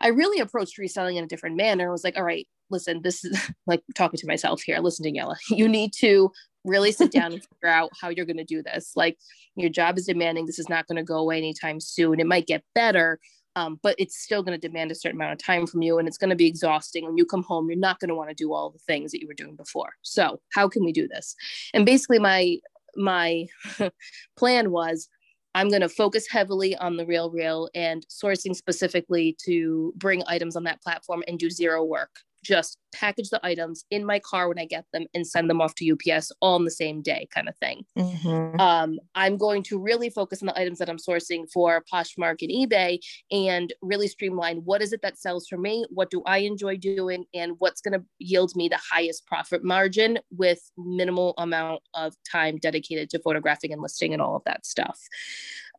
I 0.03 0.09
really 0.09 0.41
approached 0.41 0.79
reselling 0.79 1.17
in 1.17 1.25
a 1.25 1.29
different 1.29 1.57
manner. 1.57 1.89
I 1.89 1.93
was 1.93 2.05
like, 2.05 2.19
all 2.19 2.25
right, 2.25 2.47
listen, 2.71 3.01
this 3.03 3.25
is 3.25 3.51
like 3.67 3.83
talking 3.95 4.19
to 4.19 4.27
myself 4.27 4.63
here. 4.63 4.79
Listen, 4.81 5.07
Daniela, 5.07 5.37
you 5.51 5.69
need 5.69 5.93
to 5.95 6.31
really 6.65 6.93
sit 6.93 7.11
down 7.11 7.33
and 7.33 7.43
figure 7.55 7.69
out 7.69 7.91
how 8.01 8.09
you're 8.09 8.27
going 8.27 8.37
to 8.37 8.45
do 8.45 8.63
this. 8.63 8.93
Like 8.97 9.19
your 9.57 9.71
job 9.71 9.99
is 9.99 10.07
demanding. 10.07 10.47
This 10.47 10.59
is 10.59 10.69
not 10.69 10.87
going 10.87 10.97
to 10.97 11.05
go 11.05 11.19
away 11.19 11.39
anytime 11.39 11.81
soon. 11.81 12.21
It 12.21 12.27
might 12.27 12.47
get 12.47 12.65
better, 12.75 13.19
um, 13.57 13.79
but 13.83 13.95
it's 13.99 14.19
still 14.19 14.43
going 14.43 14.59
to 14.59 14.69
demand 14.69 14.91
a 14.91 14.95
certain 14.95 15.19
amount 15.19 15.33
of 15.33 15.39
time 15.39 15.67
from 15.67 15.83
you 15.83 15.99
and 15.99 16.09
it's 16.09 16.19
going 16.19 16.31
to 16.31 16.37
be 16.37 16.47
exhausting 16.47 17.05
when 17.05 17.17
you 17.17 17.25
come 17.25 17.43
home 17.43 17.69
you're 17.69 17.79
not 17.79 17.99
going 18.01 18.09
to 18.09 18.15
want 18.15 18.31
to 18.31 18.35
do 18.35 18.53
all 18.53 18.71
the 18.71 18.79
things 18.79 19.13
that 19.13 19.21
you 19.21 19.29
were 19.29 19.35
doing 19.35 19.57
before 19.57 19.93
so 20.03 20.41
how 20.53 20.69
can 20.69 20.85
we 20.85 20.93
do 20.93 21.07
this 21.09 21.35
and 21.75 21.87
basically 21.87 22.19
my 22.19 22.57
my 22.97 23.47
plan 24.37 24.71
was 24.71 25.09
i'm 25.55 25.69
going 25.69 25.81
to 25.81 25.89
focus 25.89 26.27
heavily 26.31 26.77
on 26.77 26.97
the 26.97 27.07
real 27.07 27.31
real 27.31 27.69
and 27.75 28.07
sourcing 28.09 28.55
specifically 28.55 29.37
to 29.45 29.93
bring 29.97 30.23
items 30.27 30.57
on 30.57 30.65
that 30.65 30.83
platform 30.83 31.23
and 31.29 31.39
do 31.39 31.51
zero 31.51 31.85
work 31.85 32.11
just 32.43 32.79
package 32.93 33.31
the 33.31 33.45
items 33.45 33.85
in 33.91 34.05
my 34.05 34.19
car 34.19 34.49
when 34.49 34.59
I 34.59 34.67
get 34.67 34.85
them 34.93 35.07
and 35.15 35.27
send 35.27 35.49
them 35.49 35.61
off 35.61 35.75
to 35.77 35.93
UPS 35.93 36.31
all 36.41 36.57
in 36.57 36.65
the 36.65 36.71
same 36.71 37.03
day, 37.03 37.29
kind 37.35 37.49
of 37.49 37.57
thing. 37.57 37.85
Mm-hmm. 37.97 38.61
Um, 38.61 38.99
I'm 39.15 39.37
going 39.37 39.63
to 39.65 39.79
really 39.79 40.11
focus 40.11 40.43
on 40.43 40.47
the 40.47 40.59
items 40.59 40.79
that 40.79 40.89
I'm 40.89 40.99
sourcing 40.99 41.51
for 41.51 41.83
Poshmark 41.93 42.43
and 42.43 42.51
eBay 42.51 42.99
and 43.31 43.73
really 43.83 44.09
streamline 44.09 44.59
what 44.65 44.83
is 44.83 44.93
it 44.93 45.03
that 45.03 45.19
sells 45.19 45.47
for 45.49 45.59
me, 45.59 45.85
what 45.91 46.11
do 46.11 46.23
I 46.27 46.39
enjoy 46.39 46.77
doing, 46.77 47.25
and 47.35 47.53
what's 47.59 47.81
going 47.81 47.99
to 47.99 48.05
yield 48.19 48.55
me 48.57 48.69
the 48.69 48.81
highest 48.91 49.27
profit 49.27 49.65
margin 49.65 50.19
with 50.31 50.61
minimal 50.77 51.35
amount 51.39 51.83
of 51.95 52.15
time 52.31 52.59
dedicated 52.59 53.11
to 53.11 53.21
photographing 53.21 53.73
and 53.73 53.83
listing 53.83 54.13
and 54.13 54.23
all 54.23 54.37
of 54.37 54.45
that 54.45 54.67
stuff. 54.67 55.01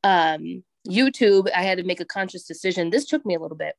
Um, 0.03 0.63
YouTube, 0.88 1.50
I 1.55 1.63
had 1.63 1.77
to 1.77 1.84
make 1.84 2.01
a 2.01 2.05
conscious 2.05 2.43
decision. 2.43 2.89
This 2.89 3.05
took 3.05 3.25
me 3.25 3.36
a 3.36 3.39
little 3.39 3.58
bit 3.58 3.75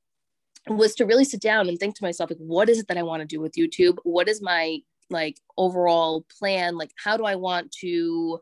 was 0.68 0.94
to 0.94 1.04
really 1.04 1.25
sit 1.25 1.40
down 1.40 1.68
and 1.68 1.78
think 1.78 1.94
to 1.94 2.04
myself 2.04 2.30
like 2.30 2.38
what 2.38 2.68
is 2.68 2.78
it 2.78 2.88
that 2.88 2.97
i 2.97 3.02
want 3.02 3.21
to 3.21 3.26
do 3.26 3.40
with 3.40 3.54
youtube? 3.54 3.99
What 4.02 4.28
is 4.28 4.40
my 4.42 4.78
like 5.11 5.38
overall 5.59 6.25
plan? 6.38 6.76
Like 6.76 6.92
how 7.02 7.16
do 7.16 7.25
i 7.25 7.35
want 7.35 7.71
to 7.80 8.40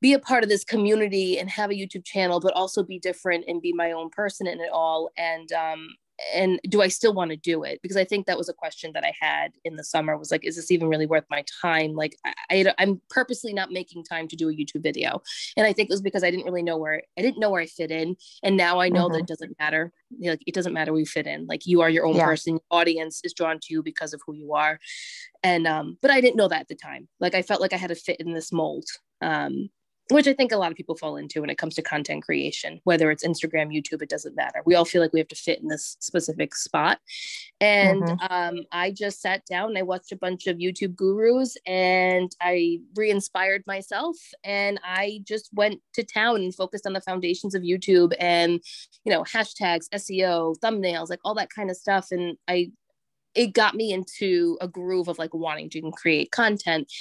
be 0.00 0.12
a 0.12 0.18
part 0.18 0.42
of 0.42 0.50
this 0.50 0.64
community 0.64 1.38
and 1.38 1.48
have 1.48 1.70
a 1.70 1.74
youtube 1.74 2.04
channel 2.04 2.40
but 2.40 2.52
also 2.54 2.82
be 2.82 2.98
different 2.98 3.44
and 3.48 3.62
be 3.62 3.72
my 3.72 3.92
own 3.92 4.10
person 4.10 4.46
in 4.46 4.60
it 4.60 4.70
all? 4.72 5.10
And 5.16 5.50
um 5.52 5.88
and 6.34 6.58
do 6.68 6.80
I 6.80 6.88
still 6.88 7.12
want 7.12 7.30
to 7.30 7.36
do 7.36 7.62
it? 7.62 7.80
Because 7.82 7.96
I 7.96 8.04
think 8.04 8.26
that 8.26 8.38
was 8.38 8.48
a 8.48 8.54
question 8.54 8.92
that 8.94 9.04
I 9.04 9.12
had 9.20 9.52
in 9.64 9.76
the 9.76 9.84
summer 9.84 10.16
was 10.16 10.30
like, 10.30 10.44
is 10.44 10.56
this 10.56 10.70
even 10.70 10.88
really 10.88 11.06
worth 11.06 11.24
my 11.30 11.44
time? 11.60 11.94
Like 11.94 12.16
I, 12.50 12.72
am 12.78 13.00
purposely 13.10 13.52
not 13.52 13.70
making 13.70 14.04
time 14.04 14.26
to 14.28 14.36
do 14.36 14.48
a 14.48 14.52
YouTube 14.52 14.82
video. 14.82 15.20
And 15.56 15.66
I 15.66 15.72
think 15.72 15.90
it 15.90 15.92
was 15.92 16.00
because 16.00 16.24
I 16.24 16.30
didn't 16.30 16.46
really 16.46 16.62
know 16.62 16.78
where 16.78 17.02
I 17.18 17.22
didn't 17.22 17.38
know 17.38 17.50
where 17.50 17.60
I 17.60 17.66
fit 17.66 17.90
in. 17.90 18.16
And 18.42 18.56
now 18.56 18.80
I 18.80 18.88
know 18.88 19.04
mm-hmm. 19.04 19.14
that 19.14 19.20
it 19.20 19.26
doesn't 19.26 19.56
matter. 19.58 19.92
Like 20.20 20.42
it 20.46 20.54
doesn't 20.54 20.72
matter 20.72 20.92
where 20.92 21.00
you 21.00 21.06
fit 21.06 21.26
in. 21.26 21.46
Like 21.46 21.66
you 21.66 21.82
are 21.82 21.90
your 21.90 22.06
own 22.06 22.16
yeah. 22.16 22.24
person. 22.24 22.58
audience 22.70 23.20
is 23.22 23.34
drawn 23.34 23.58
to 23.60 23.66
you 23.70 23.82
because 23.82 24.14
of 24.14 24.20
who 24.26 24.34
you 24.34 24.54
are. 24.54 24.78
And 25.42 25.66
um, 25.66 25.98
but 26.00 26.10
I 26.10 26.20
didn't 26.20 26.36
know 26.36 26.48
that 26.48 26.62
at 26.62 26.68
the 26.68 26.74
time. 26.74 27.08
Like 27.20 27.34
I 27.34 27.42
felt 27.42 27.60
like 27.60 27.72
I 27.72 27.78
had 27.78 27.88
to 27.88 27.94
fit 27.94 28.20
in 28.20 28.32
this 28.32 28.52
mold. 28.52 28.86
Um, 29.20 29.70
which 30.10 30.28
I 30.28 30.34
think 30.34 30.52
a 30.52 30.56
lot 30.56 30.70
of 30.70 30.76
people 30.76 30.96
fall 30.96 31.16
into 31.16 31.40
when 31.40 31.50
it 31.50 31.58
comes 31.58 31.74
to 31.74 31.82
content 31.82 32.22
creation, 32.22 32.80
whether 32.84 33.10
it's 33.10 33.26
Instagram, 33.26 33.74
YouTube, 33.74 34.02
it 34.02 34.08
doesn't 34.08 34.36
matter. 34.36 34.62
We 34.64 34.76
all 34.76 34.84
feel 34.84 35.02
like 35.02 35.12
we 35.12 35.18
have 35.18 35.28
to 35.28 35.36
fit 35.36 35.60
in 35.60 35.66
this 35.66 35.96
specific 35.98 36.54
spot. 36.54 37.00
And 37.60 38.02
mm-hmm. 38.02 38.32
um, 38.32 38.64
I 38.70 38.92
just 38.92 39.20
sat 39.20 39.44
down 39.46 39.70
and 39.70 39.78
I 39.78 39.82
watched 39.82 40.12
a 40.12 40.16
bunch 40.16 40.46
of 40.46 40.58
YouTube 40.58 40.94
gurus 40.94 41.56
and 41.66 42.30
I 42.40 42.78
re 42.94 43.10
inspired 43.10 43.64
myself. 43.66 44.16
And 44.44 44.78
I 44.84 45.22
just 45.24 45.50
went 45.52 45.80
to 45.94 46.04
town 46.04 46.36
and 46.36 46.54
focused 46.54 46.86
on 46.86 46.92
the 46.92 47.00
foundations 47.00 47.56
of 47.56 47.62
YouTube 47.62 48.12
and, 48.20 48.60
you 49.04 49.12
know, 49.12 49.24
hashtags, 49.24 49.88
SEO, 49.92 50.56
thumbnails, 50.60 51.10
like 51.10 51.20
all 51.24 51.34
that 51.34 51.50
kind 51.50 51.68
of 51.68 51.76
stuff. 51.76 52.12
And 52.12 52.36
I, 52.46 52.70
it 53.34 53.54
got 53.54 53.74
me 53.74 53.92
into 53.92 54.56
a 54.60 54.68
groove 54.68 55.08
of 55.08 55.18
like 55.18 55.34
wanting 55.34 55.68
to 55.70 55.90
create 55.96 56.30
content. 56.30 56.92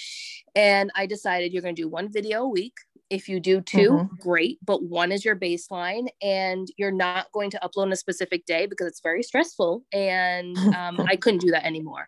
And 0.56 0.92
I 0.96 1.06
decided 1.06 1.54
you're 1.54 1.62
going 1.62 1.76
to 1.76 1.82
do 1.84 1.88
one 1.88 2.12
video 2.12 2.44
a 2.44 2.50
week 2.50 2.74
if 3.10 3.30
you 3.30 3.40
do 3.40 3.62
2 3.62 3.78
mm-hmm. 3.78 4.16
great, 4.20 4.60
but 4.66 4.84
one 4.84 5.12
is 5.12 5.24
your 5.24 5.36
baseline, 5.36 6.08
and 6.22 6.68
you're 6.78 6.92
not 6.92 7.32
going 7.32 7.50
to 7.52 7.60
upload 7.64 7.84
on 7.84 7.92
a 7.92 7.98
specific 7.98 8.46
day 8.46 8.66
because 8.66 8.88
it's 8.88 9.02
very 9.02 9.24
stressful. 9.24 9.84
And 9.94 10.58
um, 10.76 11.00
I 11.08 11.16
couldn't 11.16 11.42
do 11.42 11.52
that 11.52 11.66
anymore. 11.66 12.08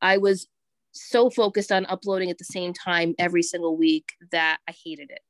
I 0.00 0.18
was 0.18 0.46
so 0.92 1.28
focused 1.28 1.72
on 1.72 1.86
uploading 1.86 2.30
at 2.30 2.38
the 2.38 2.44
same 2.44 2.72
time 2.72 3.14
every 3.18 3.42
single 3.42 3.76
week 3.76 4.12
that 4.30 4.58
I 4.68 4.74
hated 4.84 5.10
it. 5.10 5.20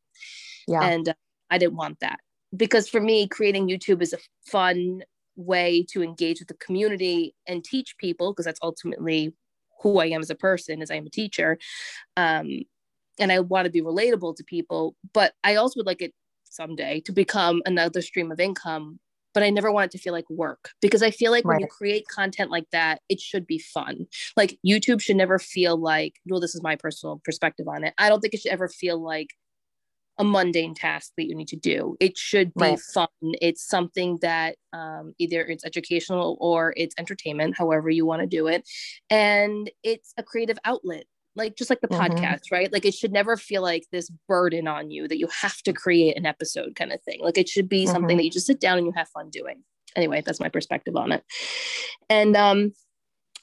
Yeah. 0.68 0.82
And 0.82 1.08
uh, 1.10 1.14
I 1.50 1.58
didn't 1.58 1.76
want 1.76 2.00
that 2.00 2.18
because 2.56 2.88
for 2.88 3.00
me, 3.00 3.28
creating 3.28 3.68
YouTube 3.68 4.02
is 4.02 4.12
a 4.12 4.18
fun 4.46 5.02
way 5.36 5.84
to 5.90 6.02
engage 6.02 6.40
with 6.40 6.48
the 6.48 6.54
community 6.54 7.34
and 7.46 7.64
teach 7.64 7.96
people 7.98 8.32
because 8.32 8.44
that's 8.44 8.60
ultimately 8.62 9.34
who 9.82 9.98
I 9.98 10.06
am 10.06 10.20
as 10.20 10.30
a 10.30 10.34
person, 10.34 10.80
as 10.80 10.90
I 10.90 10.96
am 10.96 11.06
a 11.06 11.10
teacher. 11.10 11.58
Um, 12.16 12.62
and 13.18 13.32
I 13.32 13.40
want 13.40 13.66
to 13.66 13.70
be 13.70 13.82
relatable 13.82 14.36
to 14.36 14.44
people, 14.44 14.96
but 15.12 15.34
I 15.44 15.56
also 15.56 15.78
would 15.78 15.86
like 15.86 16.02
it 16.02 16.12
someday 16.44 17.00
to 17.00 17.12
become 17.12 17.62
another 17.66 18.02
stream 18.02 18.30
of 18.30 18.40
income. 18.40 18.98
But 19.32 19.42
I 19.42 19.50
never 19.50 19.72
want 19.72 19.86
it 19.86 19.90
to 19.96 19.98
feel 19.98 20.12
like 20.12 20.30
work 20.30 20.70
because 20.80 21.02
I 21.02 21.10
feel 21.10 21.32
like 21.32 21.44
right. 21.44 21.54
when 21.54 21.62
you 21.62 21.66
create 21.66 22.06
content 22.06 22.52
like 22.52 22.70
that, 22.70 23.00
it 23.08 23.20
should 23.20 23.48
be 23.48 23.58
fun. 23.58 24.06
Like 24.36 24.60
YouTube 24.64 25.00
should 25.00 25.16
never 25.16 25.40
feel 25.40 25.76
like, 25.76 26.20
well, 26.24 26.38
this 26.38 26.54
is 26.54 26.62
my 26.62 26.76
personal 26.76 27.20
perspective 27.24 27.66
on 27.66 27.82
it. 27.82 27.94
I 27.98 28.08
don't 28.08 28.20
think 28.20 28.34
it 28.34 28.42
should 28.42 28.52
ever 28.52 28.68
feel 28.68 29.02
like 29.02 29.30
a 30.18 30.24
mundane 30.24 30.74
task 30.74 31.12
that 31.16 31.26
you 31.26 31.34
need 31.34 31.48
to 31.48 31.56
do. 31.56 31.96
It 31.98 32.16
should 32.16 32.54
be 32.54 32.62
right. 32.62 32.78
fun. 32.78 33.08
It's 33.22 33.66
something 33.66 34.18
that 34.22 34.56
um, 34.72 35.14
either 35.18 35.44
it's 35.44 35.64
educational 35.64 36.36
or 36.40 36.72
it's 36.76 36.94
entertainment, 36.98 37.56
however 37.58 37.90
you 37.90 38.06
want 38.06 38.20
to 38.20 38.26
do 38.28 38.46
it. 38.46 38.68
And 39.10 39.70
it's 39.82 40.14
a 40.16 40.22
creative 40.22 40.58
outlet 40.64 41.06
like 41.36 41.56
just 41.56 41.70
like 41.70 41.80
the 41.80 41.88
mm-hmm. 41.88 42.16
podcast 42.16 42.50
right 42.50 42.72
like 42.72 42.84
it 42.84 42.94
should 42.94 43.12
never 43.12 43.36
feel 43.36 43.62
like 43.62 43.84
this 43.92 44.10
burden 44.28 44.68
on 44.68 44.90
you 44.90 45.08
that 45.08 45.18
you 45.18 45.28
have 45.28 45.60
to 45.62 45.72
create 45.72 46.16
an 46.16 46.26
episode 46.26 46.74
kind 46.76 46.92
of 46.92 47.02
thing 47.02 47.20
like 47.22 47.38
it 47.38 47.48
should 47.48 47.68
be 47.68 47.84
mm-hmm. 47.84 47.92
something 47.92 48.16
that 48.16 48.24
you 48.24 48.30
just 48.30 48.46
sit 48.46 48.60
down 48.60 48.78
and 48.78 48.86
you 48.86 48.92
have 48.92 49.08
fun 49.08 49.30
doing 49.30 49.62
anyway 49.96 50.22
that's 50.24 50.40
my 50.40 50.48
perspective 50.48 50.96
on 50.96 51.12
it 51.12 51.24
and 52.08 52.36
um 52.36 52.72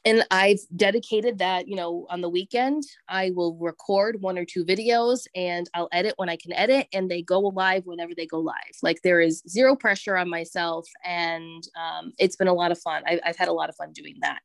and 0.04 0.26
I've 0.32 0.60
dedicated 0.76 1.38
that, 1.38 1.68
you 1.68 1.76
know, 1.76 2.08
on 2.10 2.22
the 2.22 2.30
weekend, 2.30 2.84
I 3.08 3.32
will 3.36 3.56
record 3.60 4.20
one 4.20 4.36
or 4.36 4.46
two 4.46 4.66
videos 4.66 5.28
and 5.36 5.70
I'll 5.76 5.90
edit 5.92 6.16
when 6.18 6.28
I 6.28 6.38
can 6.38 6.54
edit 6.54 6.88
and 6.92 7.10
they 7.10 7.22
go 7.22 7.40
live 7.40 7.86
whenever 7.86 8.14
they 8.16 8.26
go 8.26 8.40
live. 8.40 8.56
Like 8.82 9.02
there 9.04 9.22
is 9.22 9.44
zero 9.48 9.76
pressure 9.76 10.18
on 10.18 10.28
myself 10.28 10.88
and 11.06 11.64
um, 11.80 12.14
it's 12.18 12.36
been 12.36 12.48
a 12.48 12.54
lot 12.54 12.72
of 12.72 12.80
fun. 12.80 13.04
I, 13.06 13.20
I've 13.24 13.38
had 13.38 13.48
a 13.48 13.54
lot 13.54 13.70
of 13.70 13.76
fun 13.76 13.94
doing 13.94 14.16
that 14.22 14.42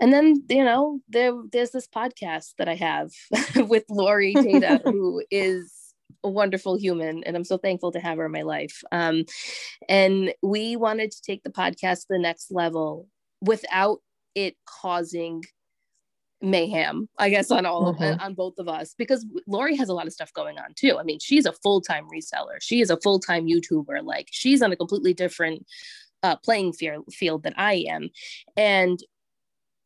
and 0.00 0.12
then 0.12 0.42
you 0.48 0.64
know 0.64 1.00
there 1.08 1.32
there's 1.52 1.70
this 1.70 1.86
podcast 1.86 2.54
that 2.58 2.68
I 2.68 2.74
have 2.74 3.10
with 3.68 3.84
Lori 3.88 4.34
Tata, 4.34 4.80
who 4.84 5.22
is 5.30 5.72
a 6.22 6.28
wonderful 6.28 6.76
human, 6.76 7.22
and 7.24 7.36
I'm 7.36 7.44
so 7.44 7.58
thankful 7.58 7.92
to 7.92 8.00
have 8.00 8.18
her 8.18 8.26
in 8.26 8.32
my 8.32 8.42
life. 8.42 8.82
Um, 8.92 9.24
and 9.88 10.32
we 10.42 10.76
wanted 10.76 11.10
to 11.12 11.22
take 11.22 11.42
the 11.42 11.50
podcast 11.50 12.02
to 12.02 12.06
the 12.10 12.18
next 12.18 12.50
level 12.50 13.08
without 13.40 13.98
it 14.34 14.56
causing 14.66 15.42
mayhem 16.42 17.08
i 17.18 17.30
guess 17.30 17.50
on 17.50 17.64
all 17.64 17.94
mm-hmm. 17.94 18.20
on 18.20 18.34
both 18.34 18.58
of 18.58 18.68
us 18.68 18.94
because 18.98 19.24
lori 19.46 19.74
has 19.76 19.88
a 19.88 19.94
lot 19.94 20.06
of 20.06 20.12
stuff 20.12 20.32
going 20.34 20.58
on 20.58 20.74
too 20.74 20.98
i 20.98 21.02
mean 21.02 21.18
she's 21.18 21.46
a 21.46 21.52
full-time 21.52 22.06
reseller 22.14 22.60
she 22.60 22.80
is 22.80 22.90
a 22.90 23.00
full-time 23.00 23.46
youtuber 23.46 24.02
like 24.02 24.28
she's 24.30 24.60
on 24.60 24.70
a 24.70 24.76
completely 24.76 25.14
different 25.14 25.64
uh, 26.22 26.36
playing 26.36 26.72
field, 26.72 27.04
field 27.12 27.42
than 27.42 27.54
i 27.56 27.84
am 27.88 28.10
and 28.56 29.00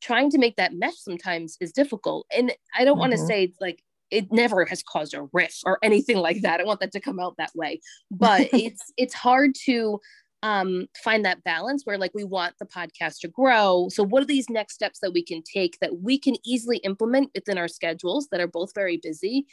trying 0.01 0.31
to 0.31 0.39
make 0.39 0.57
that 0.57 0.75
mesh 0.75 0.97
sometimes 0.97 1.57
is 1.61 1.73
difficult. 1.73 2.27
And 2.37 2.53
I 2.77 2.85
don't 2.85 2.95
mm-hmm. 2.95 3.01
want 3.01 3.13
to 3.13 3.19
say 3.19 3.53
like 3.61 3.83
it 4.11 4.33
never 4.33 4.65
has 4.65 4.83
caused 4.83 5.15
a 5.15 5.29
riff 5.33 5.59
or 5.67 5.79
anything 5.83 6.19
like 6.19 6.43
that. 6.43 6.61
I 6.61 6.65
want 6.65 6.81
that 6.81 6.93
to 6.93 7.01
come 7.01 7.21
out 7.21 7.37
that 7.39 7.53
way. 7.55 7.81
But 8.11 8.49
it's 8.53 8.93
it's 8.97 9.15
hard 9.15 9.55
to 9.67 10.01
um 10.45 10.87
find 11.03 11.25
that 11.25 11.43
balance 11.43 11.83
where 11.85 11.99
like 11.99 12.13
we 12.15 12.25
want 12.25 12.55
the 12.59 12.67
podcast 12.67 13.21
to 13.21 13.29
grow. 13.29 13.89
So 13.91 14.05
what 14.05 14.23
are 14.23 14.27
these 14.27 14.49
next 14.49 14.75
steps 14.75 15.01
that 15.01 15.13
we 15.13 15.23
can 15.23 15.43
take 15.43 15.79
that 15.81 16.01
we 16.01 16.19
can 16.19 16.37
easily 16.45 16.79
implement 16.79 17.31
within 17.35 17.59
our 17.59 17.69
schedules 17.69 18.29
that 18.31 18.41
are 18.41 18.47
both 18.47 18.73
very 18.75 18.99
busy 18.99 19.47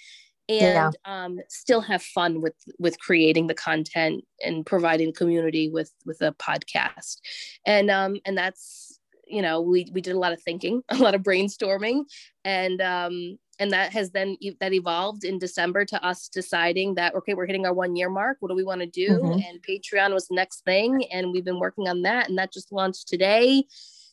and 0.48 0.94
yeah. 0.94 1.24
um, 1.24 1.40
still 1.50 1.82
have 1.82 2.04
fun 2.04 2.42
with 2.42 2.54
with 2.78 3.00
creating 3.00 3.48
the 3.48 3.54
content 3.56 4.24
and 4.44 4.66
providing 4.66 5.12
community 5.12 5.70
with 5.70 5.92
with 6.06 6.22
a 6.22 6.34
podcast 6.34 7.18
and 7.66 7.90
um 7.90 8.18
and 8.26 8.38
that's 8.38 8.95
you 9.28 9.42
know 9.42 9.62
we 9.62 9.90
we 9.94 10.02
did 10.02 10.16
a 10.16 10.20
lot 10.20 10.34
of 10.34 10.42
thinking 10.42 10.82
a 10.90 10.98
lot 10.98 11.16
of 11.16 11.22
brainstorming. 11.22 12.04
And 12.44 12.82
um 12.82 13.38
and 13.58 13.72
that 13.72 13.94
has 13.94 14.12
then 14.12 14.36
that 14.60 14.74
evolved 14.74 15.24
in 15.24 15.40
december 15.40 15.86
to 15.86 16.06
us 16.06 16.28
deciding 16.28 16.96
that 16.96 17.16
okay 17.16 17.34
we're 17.34 17.46
hitting 17.46 17.66
our 17.66 17.74
one 17.74 17.96
year 17.96 18.10
mark. 18.10 18.38
What 18.40 18.50
do 18.50 18.56
we 18.56 18.64
want 18.64 18.82
to 18.82 18.88
do? 18.88 19.08
Mm-hmm. 19.10 19.40
and 19.48 19.62
patreon 19.62 20.14
was 20.14 20.28
the 20.28 20.36
next 20.36 20.64
thing 20.66 21.06
and 21.12 21.32
we've 21.32 21.46
been 21.46 21.60
working 21.60 21.88
on 21.88 22.02
that 22.04 22.30
and 22.30 22.38
that 22.38 22.54
just 22.54 22.72
launched 22.72 23.08
today. 23.08 23.64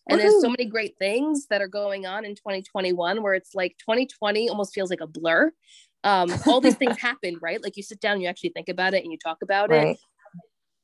And 0.09 0.19
Woo-hoo. 0.19 0.31
there's 0.31 0.42
so 0.42 0.50
many 0.50 0.64
great 0.64 0.97
things 0.99 1.47
that 1.47 1.62
are 1.62 1.69
going 1.69 2.07
on 2.07 2.25
in 2.25 2.35
2021 2.35 3.23
where 3.23 3.35
it's 3.35 3.54
like 3.54 3.76
2020 3.78 4.49
almost 4.49 4.75
feels 4.75 4.90
like 4.90 5.00
a 5.00 5.07
blur. 5.07 5.52
Um, 6.02 6.35
all 6.49 6.61
these 6.61 6.75
things 6.75 6.99
happened 7.00 7.38
right? 7.40 7.62
Like 7.62 7.76
you 7.76 7.85
sit 7.85 8.00
down 8.00 8.21
you 8.21 8.28
actually 8.28 8.50
think 8.50 8.69
about 8.69 8.95
it 8.95 9.04
and 9.04 9.12
you 9.12 9.19
talk 9.19 9.38
about 9.42 9.71
right. 9.71 9.88
it 9.88 9.99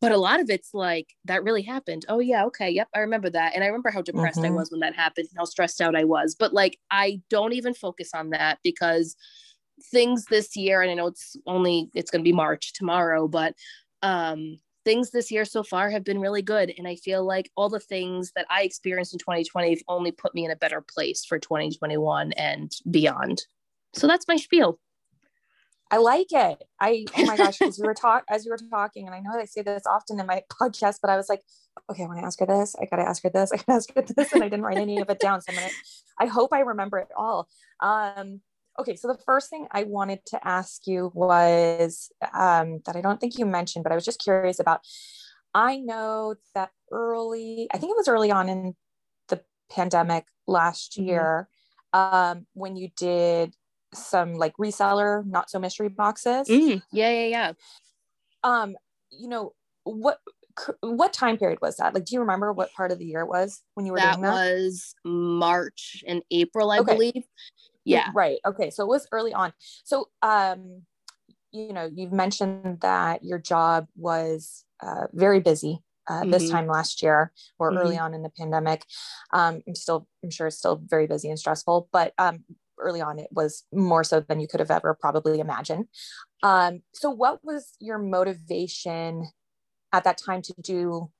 but 0.00 0.12
a 0.12 0.16
lot 0.16 0.40
of 0.40 0.50
it's 0.50 0.72
like 0.72 1.14
that 1.24 1.42
really 1.42 1.62
happened. 1.62 2.04
Oh 2.08 2.20
yeah 2.20 2.44
okay 2.46 2.70
yep 2.70 2.88
i 2.94 3.00
remember 3.00 3.30
that 3.30 3.54
and 3.54 3.64
i 3.64 3.66
remember 3.66 3.90
how 3.90 4.02
depressed 4.02 4.38
mm-hmm. 4.38 4.52
i 4.52 4.56
was 4.56 4.70
when 4.70 4.80
that 4.80 4.94
happened 4.94 5.28
how 5.36 5.44
stressed 5.44 5.80
out 5.80 5.96
i 5.96 6.04
was 6.04 6.34
but 6.38 6.52
like 6.52 6.78
i 6.90 7.20
don't 7.30 7.52
even 7.52 7.74
focus 7.74 8.10
on 8.14 8.30
that 8.30 8.58
because 8.62 9.16
things 9.90 10.24
this 10.26 10.56
year 10.56 10.82
and 10.82 10.90
i 10.90 10.94
know 10.94 11.06
it's 11.06 11.36
only 11.46 11.90
it's 11.94 12.10
going 12.10 12.20
to 12.20 12.28
be 12.28 12.32
march 12.32 12.72
tomorrow 12.72 13.28
but 13.28 13.54
um 14.02 14.58
things 14.84 15.10
this 15.10 15.30
year 15.30 15.44
so 15.44 15.62
far 15.62 15.90
have 15.90 16.04
been 16.04 16.20
really 16.20 16.42
good 16.42 16.72
and 16.78 16.88
i 16.88 16.96
feel 16.96 17.24
like 17.24 17.50
all 17.56 17.68
the 17.68 17.80
things 17.80 18.32
that 18.34 18.46
i 18.50 18.62
experienced 18.62 19.12
in 19.12 19.18
2020 19.18 19.70
have 19.70 19.82
only 19.88 20.12
put 20.12 20.34
me 20.34 20.44
in 20.44 20.50
a 20.50 20.56
better 20.56 20.80
place 20.80 21.24
for 21.24 21.38
2021 21.38 22.32
and 22.32 22.72
beyond. 22.90 23.42
So 23.94 24.06
that's 24.06 24.28
my 24.28 24.36
spiel 24.36 24.78
I 25.90 25.96
like 25.98 26.32
it. 26.32 26.62
I 26.80 27.06
oh 27.16 27.24
my 27.24 27.36
gosh, 27.36 27.60
as 27.62 27.78
we 27.78 27.86
were 27.86 27.94
talk 28.06 28.24
as 28.28 28.44
you 28.44 28.50
were 28.50 28.58
talking, 28.70 29.06
and 29.06 29.14
I 29.14 29.20
know 29.20 29.38
I 29.38 29.44
say 29.44 29.62
this 29.62 29.86
often 29.86 30.20
in 30.20 30.26
my 30.26 30.42
podcast, 30.60 30.96
but 31.00 31.10
I 31.10 31.16
was 31.16 31.28
like, 31.28 31.42
okay, 31.90 32.04
I 32.04 32.06
want 32.06 32.20
to 32.20 32.26
ask 32.26 32.38
her 32.40 32.46
this. 32.46 32.74
I 32.80 32.86
gotta 32.86 33.08
ask 33.08 33.22
her 33.22 33.30
this. 33.30 33.52
I 33.52 33.56
gotta 33.56 33.72
ask 33.72 33.94
her 33.94 34.02
this, 34.02 34.32
and 34.32 34.42
I 34.42 34.48
didn't 34.48 34.64
write 34.64 34.78
any 34.78 34.98
of 35.00 35.08
it 35.08 35.20
down. 35.20 35.40
So 35.40 35.52
I'm 35.52 35.58
gonna. 35.58 35.70
I 36.18 36.26
hope 36.26 36.52
I 36.52 36.60
remember 36.60 36.98
it 36.98 37.08
all. 37.16 37.48
Um, 37.80 38.40
okay, 38.78 38.96
so 38.96 39.08
the 39.08 39.18
first 39.24 39.50
thing 39.50 39.66
I 39.70 39.84
wanted 39.84 40.24
to 40.26 40.46
ask 40.46 40.86
you 40.86 41.10
was 41.14 42.10
um, 42.34 42.80
that 42.86 42.96
I 42.96 43.00
don't 43.00 43.20
think 43.20 43.38
you 43.38 43.46
mentioned, 43.46 43.82
but 43.84 43.92
I 43.92 43.94
was 43.94 44.04
just 44.04 44.22
curious 44.22 44.60
about. 44.60 44.80
I 45.54 45.78
know 45.78 46.34
that 46.54 46.70
early, 46.92 47.68
I 47.72 47.78
think 47.78 47.90
it 47.90 47.96
was 47.96 48.06
early 48.06 48.30
on 48.30 48.50
in 48.50 48.76
the 49.28 49.40
pandemic 49.70 50.26
last 50.46 50.92
mm-hmm. 50.92 51.08
year, 51.08 51.48
mm-hmm. 51.94 52.38
um, 52.38 52.46
when 52.52 52.76
you 52.76 52.90
did 52.96 53.54
some 53.94 54.34
like 54.34 54.54
reseller, 54.58 55.26
not 55.26 55.50
so 55.50 55.58
mystery 55.58 55.88
boxes. 55.88 56.48
Mm, 56.48 56.82
yeah, 56.92 57.10
yeah, 57.10 57.26
yeah. 57.26 57.52
Um, 58.44 58.76
you 59.10 59.28
know 59.28 59.52
what? 59.84 60.18
What 60.80 61.12
time 61.12 61.38
period 61.38 61.60
was 61.62 61.76
that? 61.76 61.94
Like, 61.94 62.04
do 62.04 62.14
you 62.14 62.20
remember 62.20 62.52
what 62.52 62.72
part 62.72 62.90
of 62.90 62.98
the 62.98 63.06
year 63.06 63.20
it 63.20 63.28
was 63.28 63.62
when 63.74 63.86
you 63.86 63.92
were 63.92 63.98
that 63.98 64.14
doing 64.14 64.22
that? 64.22 64.32
was 64.32 64.94
March 65.04 66.02
and 66.06 66.22
April, 66.32 66.72
I 66.72 66.80
okay. 66.80 66.94
believe. 66.94 67.22
Yeah. 67.84 68.10
Right. 68.14 68.38
Okay. 68.44 68.70
So 68.70 68.82
it 68.82 68.88
was 68.88 69.06
early 69.12 69.32
on. 69.32 69.52
So, 69.84 70.08
um, 70.20 70.82
you 71.52 71.72
know, 71.72 71.88
you've 71.90 72.12
mentioned 72.12 72.80
that 72.80 73.24
your 73.24 73.38
job 73.38 73.86
was 73.96 74.64
uh, 74.82 75.06
very 75.12 75.40
busy 75.40 75.80
uh, 76.08 76.20
mm-hmm. 76.20 76.30
this 76.30 76.50
time 76.50 76.66
last 76.66 77.02
year 77.02 77.32
or 77.58 77.70
mm-hmm. 77.70 77.78
early 77.78 77.98
on 77.98 78.14
in 78.14 78.22
the 78.22 78.30
pandemic. 78.30 78.84
Um, 79.32 79.62
I'm 79.66 79.74
still, 79.74 80.06
I'm 80.22 80.30
sure 80.30 80.48
it's 80.48 80.58
still 80.58 80.82
very 80.84 81.06
busy 81.06 81.28
and 81.30 81.38
stressful, 81.38 81.88
but 81.92 82.12
um, 82.18 82.44
early 82.80 83.00
on 83.00 83.18
it 83.18 83.28
was 83.30 83.64
more 83.72 84.04
so 84.04 84.20
than 84.20 84.40
you 84.40 84.48
could 84.48 84.60
have 84.60 84.70
ever 84.70 84.96
probably 84.98 85.40
imagined. 85.40 85.86
Um, 86.42 86.82
so, 86.92 87.10
what 87.10 87.40
was 87.44 87.74
your 87.80 87.98
motivation 87.98 89.28
at 89.92 90.04
that 90.04 90.18
time 90.18 90.42
to 90.42 90.54
do 90.60 91.10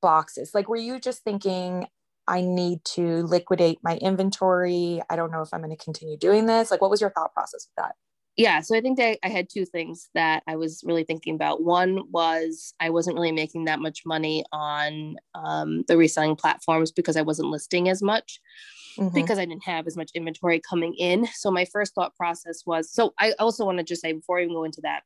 boxes? 0.00 0.52
Like, 0.54 0.68
were 0.68 0.76
you 0.76 0.98
just 0.98 1.22
thinking, 1.22 1.86
I 2.26 2.40
need 2.40 2.84
to 2.94 3.22
liquidate 3.24 3.78
my 3.82 3.96
inventory? 3.96 5.02
I 5.10 5.16
don't 5.16 5.30
know 5.30 5.42
if 5.42 5.48
I'm 5.52 5.60
going 5.60 5.76
to 5.76 5.82
continue 5.82 6.16
doing 6.16 6.46
this. 6.46 6.70
Like, 6.70 6.80
what 6.80 6.90
was 6.90 7.00
your 7.00 7.10
thought 7.10 7.34
process 7.34 7.68
with 7.68 7.84
that? 7.84 7.94
Yeah 8.36 8.60
so 8.60 8.76
i 8.76 8.80
think 8.80 8.98
that 8.98 9.18
i 9.22 9.28
had 9.28 9.48
two 9.48 9.64
things 9.64 10.08
that 10.14 10.42
i 10.46 10.56
was 10.56 10.82
really 10.84 11.04
thinking 11.04 11.34
about 11.34 11.62
one 11.62 12.00
was 12.10 12.74
i 12.80 12.90
wasn't 12.90 13.14
really 13.14 13.32
making 13.32 13.64
that 13.64 13.80
much 13.80 14.04
money 14.04 14.44
on 14.52 15.16
um, 15.34 15.84
the 15.88 15.96
reselling 15.96 16.36
platforms 16.36 16.92
because 16.92 17.16
i 17.16 17.22
wasn't 17.22 17.48
listing 17.48 17.88
as 17.88 18.02
much 18.02 18.40
mm-hmm. 18.98 19.14
because 19.14 19.38
i 19.38 19.44
didn't 19.44 19.64
have 19.64 19.86
as 19.86 19.96
much 19.96 20.10
inventory 20.14 20.60
coming 20.68 20.94
in 20.94 21.26
so 21.34 21.50
my 21.50 21.64
first 21.64 21.94
thought 21.94 22.14
process 22.14 22.62
was 22.66 22.90
so 22.90 23.12
i 23.18 23.32
also 23.38 23.64
want 23.64 23.78
to 23.78 23.84
just 23.84 24.02
say 24.02 24.12
before 24.12 24.38
i 24.38 24.42
even 24.42 24.54
go 24.54 24.64
into 24.64 24.80
that 24.80 25.02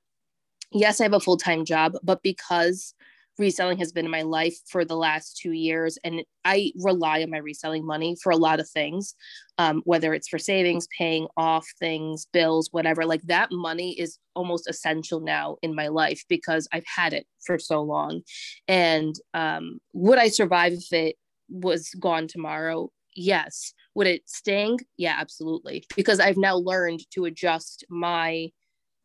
yes 0.72 1.00
i 1.00 1.04
have 1.04 1.14
a 1.14 1.20
full-time 1.20 1.64
job 1.64 1.96
but 2.02 2.22
because 2.22 2.94
reselling 3.40 3.78
has 3.78 3.92
been 3.92 4.04
in 4.04 4.10
my 4.10 4.22
life 4.22 4.56
for 4.68 4.84
the 4.84 4.96
last 4.96 5.36
two 5.36 5.52
years 5.52 5.98
and 6.04 6.22
i 6.44 6.70
rely 6.82 7.22
on 7.22 7.30
my 7.30 7.38
reselling 7.38 7.84
money 7.84 8.16
for 8.22 8.30
a 8.30 8.36
lot 8.36 8.60
of 8.60 8.68
things 8.68 9.14
um, 9.58 9.82
whether 9.84 10.14
it's 10.14 10.28
for 10.28 10.38
savings 10.38 10.86
paying 10.96 11.26
off 11.36 11.66
things 11.78 12.26
bills 12.32 12.68
whatever 12.70 13.04
like 13.04 13.22
that 13.22 13.48
money 13.50 13.98
is 13.98 14.18
almost 14.36 14.68
essential 14.68 15.20
now 15.20 15.56
in 15.62 15.74
my 15.74 15.88
life 15.88 16.22
because 16.28 16.68
i've 16.72 16.84
had 16.86 17.12
it 17.12 17.26
for 17.44 17.58
so 17.58 17.82
long. 17.82 18.22
And 18.68 19.14
um, 19.34 19.78
would 19.92 20.18
i 20.18 20.28
survive 20.28 20.72
if 20.72 20.92
it 20.92 21.16
was 21.48 21.90
gone 21.98 22.28
tomorrow? 22.28 22.90
Yes. 23.16 23.72
Would 23.94 24.06
it 24.06 24.22
sting? 24.26 24.78
Yeah 24.96 25.16
absolutely 25.18 25.84
because 25.96 26.20
i've 26.20 26.36
now 26.36 26.56
learned 26.56 27.00
to 27.14 27.24
adjust 27.24 27.84
my 27.88 28.50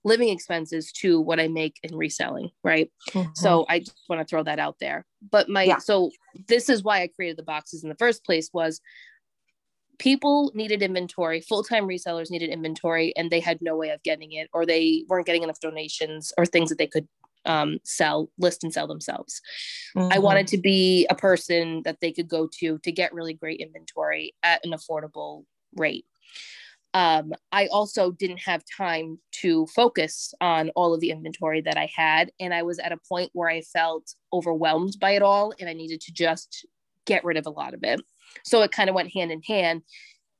living 0.05 0.29
expenses 0.29 0.91
to 0.91 1.19
what 1.19 1.39
I 1.39 1.47
make 1.47 1.79
in 1.83 1.95
reselling, 1.95 2.51
right? 2.63 2.89
Mm-hmm. 3.09 3.31
So 3.33 3.65
I 3.67 3.79
just 3.79 3.97
want 4.07 4.21
to 4.21 4.25
throw 4.25 4.43
that 4.43 4.59
out 4.59 4.77
there. 4.79 5.03
But 5.29 5.49
my 5.49 5.63
yeah. 5.63 5.79
so 5.79 6.11
this 6.47 6.69
is 6.69 6.83
why 6.83 7.01
I 7.01 7.07
created 7.07 7.37
the 7.37 7.43
boxes 7.43 7.83
in 7.83 7.89
the 7.89 7.95
first 7.95 8.23
place 8.23 8.51
was 8.53 8.79
people 9.97 10.51
needed 10.53 10.83
inventory, 10.83 11.41
full-time 11.41 11.87
resellers 11.87 12.29
needed 12.29 12.49
inventory 12.49 13.13
and 13.17 13.31
they 13.31 13.39
had 13.39 13.61
no 13.61 13.75
way 13.75 13.89
of 13.89 14.03
getting 14.03 14.31
it 14.33 14.47
or 14.53 14.65
they 14.65 15.03
weren't 15.09 15.25
getting 15.25 15.43
enough 15.43 15.59
donations 15.59 16.31
or 16.37 16.45
things 16.45 16.69
that 16.69 16.77
they 16.77 16.87
could 16.87 17.07
um, 17.45 17.79
sell, 17.83 18.29
list 18.37 18.63
and 18.63 18.73
sell 18.73 18.87
themselves. 18.87 19.41
Mm-hmm. 19.97 20.13
I 20.13 20.19
wanted 20.19 20.47
to 20.47 20.57
be 20.57 21.07
a 21.09 21.15
person 21.15 21.81
that 21.83 21.99
they 21.99 22.11
could 22.11 22.27
go 22.27 22.47
to 22.59 22.77
to 22.77 22.91
get 22.91 23.13
really 23.13 23.33
great 23.33 23.59
inventory 23.59 24.35
at 24.43 24.63
an 24.63 24.71
affordable 24.71 25.45
rate 25.75 26.05
um, 26.95 27.33
I 27.51 27.67
also 27.67 28.11
didn't 28.11 28.37
have 28.37 28.63
time 28.77 29.19
to 29.41 29.65
focus 29.67 30.33
on 30.39 30.69
all 30.77 30.93
of 30.93 31.01
the 31.01 31.11
inventory 31.11 31.59
that 31.59 31.77
I 31.77 31.91
had. 31.93 32.31
And 32.39 32.53
I 32.53 32.63
was 32.63 32.79
at 32.79 32.93
a 32.93 32.97
point 33.09 33.31
where 33.33 33.49
I 33.49 33.61
felt 33.61 34.15
overwhelmed 34.31 34.95
by 35.01 35.11
it 35.11 35.21
all 35.21 35.53
and 35.59 35.67
I 35.67 35.73
needed 35.73 35.99
to 35.99 36.13
just 36.13 36.65
get 37.05 37.25
rid 37.25 37.35
of 37.35 37.47
a 37.47 37.51
lot 37.51 37.73
of 37.73 37.81
it. 37.83 37.99
So 38.45 38.61
it 38.61 38.71
kind 38.71 38.89
of 38.89 38.95
went 38.95 39.13
hand 39.13 39.33
in 39.33 39.41
hand. 39.41 39.81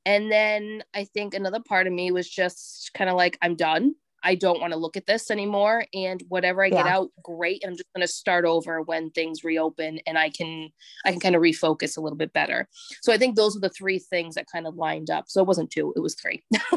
And 0.06 0.32
then 0.32 0.82
I 0.94 1.04
think 1.04 1.34
another 1.34 1.60
part 1.60 1.86
of 1.86 1.92
me 1.92 2.10
was 2.10 2.26
just 2.26 2.90
kind 2.94 3.10
of 3.10 3.16
like, 3.16 3.36
I'm 3.42 3.54
done. 3.54 3.94
I 4.22 4.34
don't 4.34 4.60
want 4.60 4.72
to 4.72 4.78
look 4.78 4.96
at 4.96 5.06
this 5.06 5.30
anymore. 5.30 5.86
And 5.94 6.22
whatever 6.28 6.64
I 6.64 6.68
yeah. 6.68 6.82
get 6.82 6.86
out, 6.86 7.10
great. 7.22 7.62
And 7.62 7.70
I'm 7.70 7.76
just 7.76 7.92
going 7.94 8.06
to 8.06 8.12
start 8.12 8.44
over 8.44 8.82
when 8.82 9.10
things 9.10 9.44
reopen 9.44 10.00
and 10.06 10.18
I 10.18 10.30
can, 10.30 10.70
I 11.04 11.10
can 11.10 11.20
kind 11.20 11.36
of 11.36 11.42
refocus 11.42 11.96
a 11.96 12.00
little 12.00 12.16
bit 12.16 12.32
better. 12.32 12.68
So 13.02 13.12
I 13.12 13.18
think 13.18 13.36
those 13.36 13.56
are 13.56 13.60
the 13.60 13.68
three 13.70 13.98
things 13.98 14.34
that 14.34 14.46
kind 14.50 14.66
of 14.66 14.76
lined 14.76 15.10
up. 15.10 15.26
So 15.28 15.40
it 15.40 15.46
wasn't 15.46 15.70
two, 15.70 15.92
it 15.96 16.00
was 16.00 16.14
three 16.14 16.42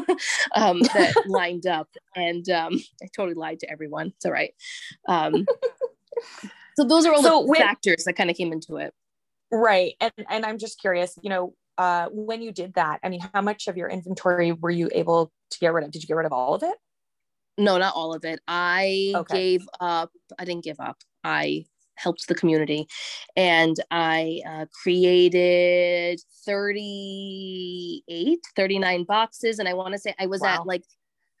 um, 0.54 0.80
that 0.80 1.14
lined 1.26 1.66
up. 1.66 1.88
And 2.14 2.48
um, 2.50 2.80
I 3.02 3.08
totally 3.16 3.34
lied 3.34 3.60
to 3.60 3.70
everyone. 3.70 4.12
It's 4.16 4.26
all 4.26 4.32
right. 4.32 4.54
Um, 5.08 5.46
so 6.76 6.84
those 6.84 7.06
are 7.06 7.12
all 7.12 7.22
so 7.22 7.42
the 7.42 7.48
when, 7.48 7.60
factors 7.60 8.04
that 8.04 8.14
kind 8.14 8.30
of 8.30 8.36
came 8.36 8.52
into 8.52 8.76
it. 8.76 8.94
Right. 9.50 9.94
And, 10.00 10.12
and 10.28 10.46
I'm 10.46 10.58
just 10.58 10.80
curious, 10.80 11.18
you 11.22 11.30
know, 11.30 11.54
uh, 11.78 12.08
when 12.12 12.42
you 12.42 12.52
did 12.52 12.74
that, 12.74 13.00
I 13.02 13.08
mean, 13.08 13.20
how 13.32 13.40
much 13.40 13.66
of 13.66 13.76
your 13.76 13.88
inventory 13.88 14.52
were 14.52 14.70
you 14.70 14.90
able 14.92 15.32
to 15.50 15.58
get 15.58 15.72
rid 15.72 15.84
of? 15.84 15.90
Did 15.90 16.02
you 16.02 16.06
get 16.06 16.16
rid 16.16 16.26
of 16.26 16.32
all 16.32 16.54
of 16.54 16.62
it? 16.62 16.74
No, 17.60 17.78
not 17.78 17.94
all 17.94 18.12
of 18.14 18.24
it. 18.24 18.40
I 18.48 19.12
okay. 19.14 19.36
gave 19.36 19.68
up. 19.80 20.10
I 20.38 20.46
didn't 20.46 20.64
give 20.64 20.80
up. 20.80 20.96
I 21.22 21.66
helped 21.96 22.26
the 22.26 22.34
community 22.34 22.88
and 23.36 23.76
I 23.90 24.40
uh, 24.48 24.64
created 24.82 26.22
38, 26.46 28.38
39 28.56 29.04
boxes. 29.04 29.58
And 29.58 29.68
I 29.68 29.74
want 29.74 29.92
to 29.92 29.98
say 29.98 30.14
I 30.18 30.24
was 30.24 30.40
wow. 30.40 30.60
at 30.60 30.66
like 30.66 30.84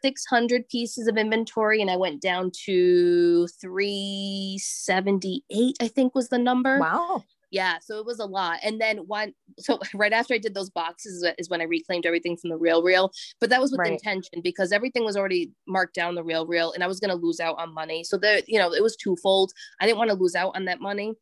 600 0.02 0.68
pieces 0.68 1.08
of 1.08 1.16
inventory 1.16 1.80
and 1.80 1.90
I 1.90 1.96
went 1.96 2.20
down 2.20 2.50
to 2.66 3.48
378, 3.60 5.76
I 5.80 5.88
think 5.88 6.14
was 6.14 6.28
the 6.28 6.38
number. 6.38 6.78
Wow 6.78 7.24
yeah 7.50 7.78
so 7.80 7.98
it 7.98 8.06
was 8.06 8.18
a 8.18 8.24
lot. 8.24 8.58
And 8.62 8.80
then 8.80 8.98
one 8.98 9.32
so 9.58 9.78
right 9.94 10.12
after 10.12 10.34
i 10.34 10.38
did 10.38 10.54
those 10.54 10.70
boxes 10.70 11.26
is 11.38 11.48
when 11.48 11.60
i 11.60 11.64
reclaimed 11.64 12.06
everything 12.06 12.36
from 12.36 12.50
the 12.50 12.58
RealReal 12.58 13.10
but 13.40 13.50
that 13.50 13.60
was 13.60 13.70
with 13.70 13.80
right. 13.80 13.92
intention 13.92 14.40
because 14.42 14.72
everything 14.72 15.04
was 15.04 15.16
already 15.16 15.50
marked 15.66 15.94
down 15.94 16.14
the 16.14 16.24
RealReal 16.24 16.74
and 16.74 16.84
i 16.84 16.86
was 16.86 17.00
going 17.00 17.10
to 17.10 17.16
lose 17.16 17.40
out 17.40 17.58
on 17.58 17.74
money. 17.74 18.04
So 18.04 18.16
there 18.16 18.40
you 18.46 18.58
know 18.58 18.72
it 18.72 18.82
was 18.82 18.96
twofold. 18.96 19.52
I 19.80 19.86
didn't 19.86 19.98
want 19.98 20.10
to 20.10 20.16
lose 20.16 20.34
out 20.34 20.52
on 20.54 20.64
that 20.66 20.80
money 20.80 21.14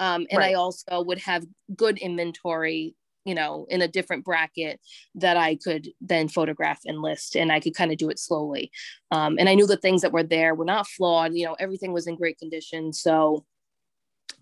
um, 0.00 0.26
and 0.30 0.38
right. 0.38 0.50
i 0.50 0.54
also 0.54 1.02
would 1.02 1.18
have 1.18 1.44
good 1.76 1.98
inventory 1.98 2.94
you 3.24 3.34
know 3.34 3.66
in 3.70 3.82
a 3.82 3.88
different 3.88 4.24
bracket 4.24 4.80
that 5.14 5.36
i 5.36 5.56
could 5.56 5.88
then 6.00 6.28
photograph 6.28 6.80
and 6.84 7.00
list 7.00 7.36
and 7.36 7.52
i 7.52 7.60
could 7.60 7.74
kind 7.74 7.92
of 7.92 7.98
do 7.98 8.10
it 8.10 8.18
slowly. 8.18 8.70
Um, 9.10 9.36
and 9.38 9.48
i 9.48 9.54
knew 9.54 9.66
the 9.66 9.76
things 9.76 10.02
that 10.02 10.12
were 10.12 10.22
there 10.22 10.54
were 10.54 10.64
not 10.64 10.86
flawed 10.86 11.34
you 11.34 11.46
know 11.46 11.56
everything 11.58 11.92
was 11.92 12.06
in 12.06 12.16
great 12.16 12.38
condition. 12.38 12.92
So 12.92 13.44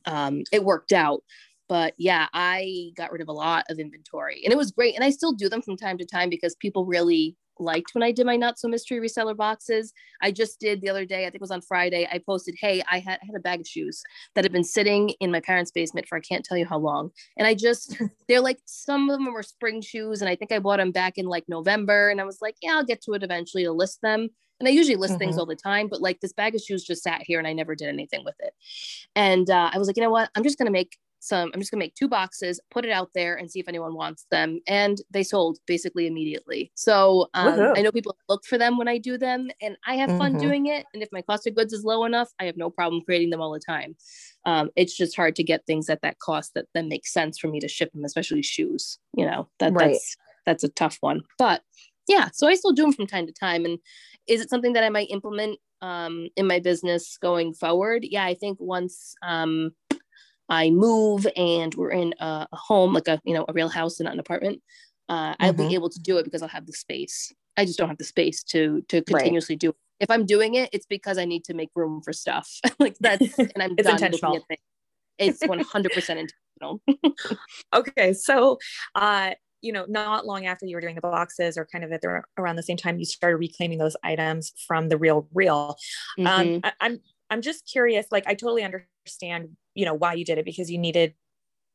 um, 0.07 0.43
it 0.53 0.65
worked 0.65 0.93
out. 0.93 1.23
But 1.69 1.95
yeah, 1.97 2.27
I 2.35 2.93
got 2.97 3.13
rid 3.13 3.23
of 3.23 3.29
a 3.29 3.33
lot 3.33 3.65
of 3.71 3.79
inventory 3.79 4.43
and 4.45 4.53
it 4.53 4.57
was 4.57 4.73
great. 4.73 4.95
And 4.95 5.05
I 5.05 5.11
still 5.11 5.33
do 5.33 5.49
them 5.49 5.63
from 5.63 5.77
time 5.77 5.97
to 5.99 6.05
time 6.05 6.29
because 6.29 6.55
people 6.57 6.85
really 6.85 7.37
liked 7.59 7.95
when 7.95 8.03
I 8.03 8.13
did 8.13 8.27
my 8.27 8.37
not 8.37 8.59
so 8.59 8.69
mystery 8.69 8.99
reseller 8.99 9.37
boxes. 9.37 9.93
I 10.21 10.33
just 10.33 10.61
did 10.61 10.81
the 10.81 10.89
other 10.89 11.05
day, 11.05 11.23
I 11.23 11.27
think 11.27 11.37
it 11.37 11.41
was 11.41 11.51
on 11.51 11.61
Friday, 11.63 12.09
I 12.11 12.19
posted, 12.19 12.57
Hey, 12.61 12.83
I 12.91 12.99
had, 12.99 13.21
I 13.23 13.27
had 13.27 13.37
a 13.37 13.41
bag 13.41 13.61
of 13.61 13.67
shoes 13.67 14.03
that 14.35 14.45
had 14.45 14.53
been 14.53 14.65
sitting 14.65 15.11
in 15.21 15.31
my 15.31 15.41
parents' 15.41 15.71
basement 15.71 16.07
for 16.09 16.19
I 16.19 16.21
can't 16.21 16.45
tell 16.45 16.59
you 16.59 16.67
how 16.67 16.79
long. 16.79 17.11
And 17.37 17.47
I 17.47 17.55
just, 17.55 17.97
they're 18.29 18.41
like, 18.41 18.59
some 18.65 19.09
of 19.09 19.19
them 19.19 19.33
were 19.33 19.43
spring 19.43 19.81
shoes. 19.81 20.21
And 20.21 20.29
I 20.29 20.37
think 20.37 20.53
I 20.53 20.59
bought 20.59 20.79
them 20.79 20.93
back 20.93 21.19
in 21.19 21.27
like 21.27 21.45
November. 21.49 22.11
And 22.11 22.21
I 22.21 22.25
was 22.25 22.39
like, 22.41 22.57
Yeah, 22.63 22.73
I'll 22.75 22.85
get 22.85 23.03
to 23.03 23.13
it 23.13 23.23
eventually 23.23 23.65
to 23.65 23.73
list 23.73 24.01
them. 24.03 24.29
And 24.63 24.69
I 24.69 24.71
usually 24.71 24.95
list 24.95 25.15
mm-hmm. 25.15 25.19
things 25.19 25.39
all 25.39 25.45
the 25.45 25.57
time, 25.57 25.89
but 25.89 26.01
like 26.01 26.21
this 26.21 26.33
bag 26.33 26.55
of 26.55 26.61
shoes 26.61 26.85
just 26.85 27.03
sat 27.03 27.21
here 27.23 27.41
and 27.41 27.49
I 27.49 27.53
never 27.53 27.75
did 27.75 27.89
anything 27.89 28.25
with 28.25 28.37
it. 28.39 28.55
And 29.17 29.51
uh, 29.51 29.71
I 29.73 29.79
was 29.79 29.89
like, 29.89 29.97
you 29.97 30.05
know 30.05 30.11
what? 30.11 30.31
I'm 30.37 30.45
just 30.45 30.57
going 30.57 30.67
to 30.67 30.73
make 30.73 30.97
some, 31.19 31.51
I'm 31.53 31.59
just 31.59 31.73
going 31.73 31.81
to 31.81 31.85
make 31.85 31.97
two 31.97 32.07
boxes, 32.07 32.61
put 32.71 32.85
it 32.85 32.93
out 32.93 33.11
there 33.13 33.35
and 33.35 33.51
see 33.51 33.59
if 33.59 33.67
anyone 33.67 33.95
wants 33.95 34.25
them. 34.31 34.61
And 34.69 34.99
they 35.11 35.25
sold 35.25 35.59
basically 35.67 36.07
immediately. 36.07 36.71
So 36.77 37.29
um, 37.35 37.73
I 37.75 37.83
know 37.83 37.91
people 37.91 38.17
look 38.29 38.45
for 38.45 38.57
them 38.57 38.79
when 38.79 38.87
I 38.87 38.99
do 38.99 39.19
them 39.19 39.49
and 39.61 39.77
I 39.85 39.97
have 39.97 40.11
fun 40.11 40.35
mm-hmm. 40.35 40.47
doing 40.47 40.67
it. 40.67 40.87
And 40.95 41.03
if 41.03 41.09
my 41.11 41.23
cost 41.23 41.49
of 41.49 41.57
goods 41.57 41.73
is 41.73 41.83
low 41.83 42.05
enough, 42.05 42.29
I 42.39 42.45
have 42.45 42.57
no 42.57 42.71
problem 42.71 43.03
creating 43.03 43.31
them 43.31 43.41
all 43.41 43.53
the 43.53 43.59
time. 43.61 43.97
Um, 44.47 44.71
it's 44.77 44.97
just 44.97 45.17
hard 45.17 45.35
to 45.37 45.45
get 45.45 45.67
things 45.67 45.91
at 45.91 46.03
that 46.03 46.21
cost 46.21 46.55
that 46.55 46.67
then 46.73 46.89
makes 46.89 47.13
sense 47.13 47.37
for 47.37 47.49
me 47.49 47.59
to 47.59 47.69
ship 47.69 47.93
them, 47.93 48.05
especially 48.05 48.43
shoes. 48.43 49.01
You 49.17 49.27
know, 49.27 49.49
that, 49.59 49.73
right. 49.73 49.93
that's, 49.93 50.17
that's 50.47 50.65
a 50.65 50.69
tough 50.69 50.99
one. 51.01 51.23
But 51.37 51.63
yeah, 52.09 52.29
so 52.33 52.47
I 52.49 52.55
still 52.55 52.73
do 52.73 52.83
them 52.83 52.93
from 52.93 53.07
time 53.07 53.27
to 53.27 53.33
time. 53.33 53.65
And 53.65 53.79
is 54.27 54.41
it 54.41 54.51
something 54.51 54.73
that 54.75 54.85
I 54.85 54.89
might 54.89 55.11
implement 55.11 55.59
um, 55.81 56.29
in 56.37 56.47
my 56.47 56.59
business 56.59 57.17
going 57.19 57.55
forward? 57.55 58.05
Yeah, 58.05 58.25
I 58.25 58.35
think 58.35 58.59
once 58.61 59.15
um, 59.23 59.73
I 60.49 60.71
move 60.71 61.27
and 61.37 61.75
we're 61.75 61.91
in 61.91 62.15
a, 62.21 62.47
a, 62.51 62.57
home, 62.57 62.93
like 62.93 63.09
a 63.09 63.21
you 63.25 63.35
know 63.35 63.45
a 63.49 63.53
real 63.53 63.69
house 63.69 64.01
and 64.01 64.05
not 64.07 64.15
an 64.15 64.21
apartment, 64.21 64.63
uh, 65.09 65.33
mm-hmm. 65.33 65.43
I'll 65.43 65.53
be 65.53 65.65
mm-hmm. 65.65 65.75
able 65.75 65.91
to 65.91 66.01
do 66.01 66.19
it 66.19 66.25
because 66.25 66.43
I'll 66.43 66.49
have 66.49 66.67
the 66.67 66.73
space. 66.73 67.33
I 67.57 67.65
just 67.65 67.79
don't 67.79 67.89
have 67.89 67.99
the 67.99 68.05
space 68.05 68.43
to 68.45 68.83
to 68.89 69.03
continuously 69.03 69.55
right. 69.55 69.61
do 69.61 69.69
it. 69.71 69.77
If 70.01 70.11
I'm 70.11 70.27
doing 70.27 70.55
it, 70.55 70.71
it's 70.73 70.87
because 70.87 71.17
I 71.17 71.25
need 71.25 71.45
to 71.45 71.55
make 71.55 71.71
room 71.77 72.03
for 72.03 72.13
stuff. 72.13 72.51
like 72.79 72.97
that's 73.01 73.39
and 73.39 73.53
I'm 73.57 73.75
it's 73.79 73.87
done 73.87 73.97
intentional. 73.97 74.33
Looking 74.33 74.43
at 74.43 74.49
things. 74.49 75.39
It's 75.41 75.47
100 75.47 75.93
percent 75.93 76.31
intentional. 76.61 76.81
okay, 77.75 78.13
so 78.13 78.59
uh, 78.95 79.33
you 79.63 79.73
know, 79.73 79.87
not 79.89 80.27
long 80.27 80.47
after 80.47 80.67
you 80.67 80.77
were 80.77 80.81
doing 80.81 80.97
the 80.97 81.01
boxes 81.01 81.57
or 81.57 81.65
kind 81.65 81.85
of 81.85 81.93
at 81.93 82.03
the, 82.03 82.23
around 82.37 82.57
the 82.57 82.63
same 82.63 82.77
time 82.77 82.99
you 82.99 83.05
started 83.05 83.37
reclaiming 83.37 83.79
those 83.79 83.97
items 84.03 84.53
from 84.67 84.89
the 84.89 84.99
real 84.99 85.29
real. 85.33 85.77
Um, 86.19 86.25
mm-hmm. 86.27 86.55
Um, 86.55 86.61
I, 86.65 86.73
I'm 86.81 87.01
I'm 87.31 87.41
just 87.41 87.67
curious. 87.67 88.07
Like, 88.11 88.27
I 88.27 88.35
totally 88.35 88.63
understand, 88.63 89.57
you 89.75 89.87
know, 89.87 89.95
why 89.95 90.13
you 90.13 90.25
did 90.25 90.37
it 90.37 90.45
because 90.45 90.71
you 90.71 90.77
needed 90.77 91.15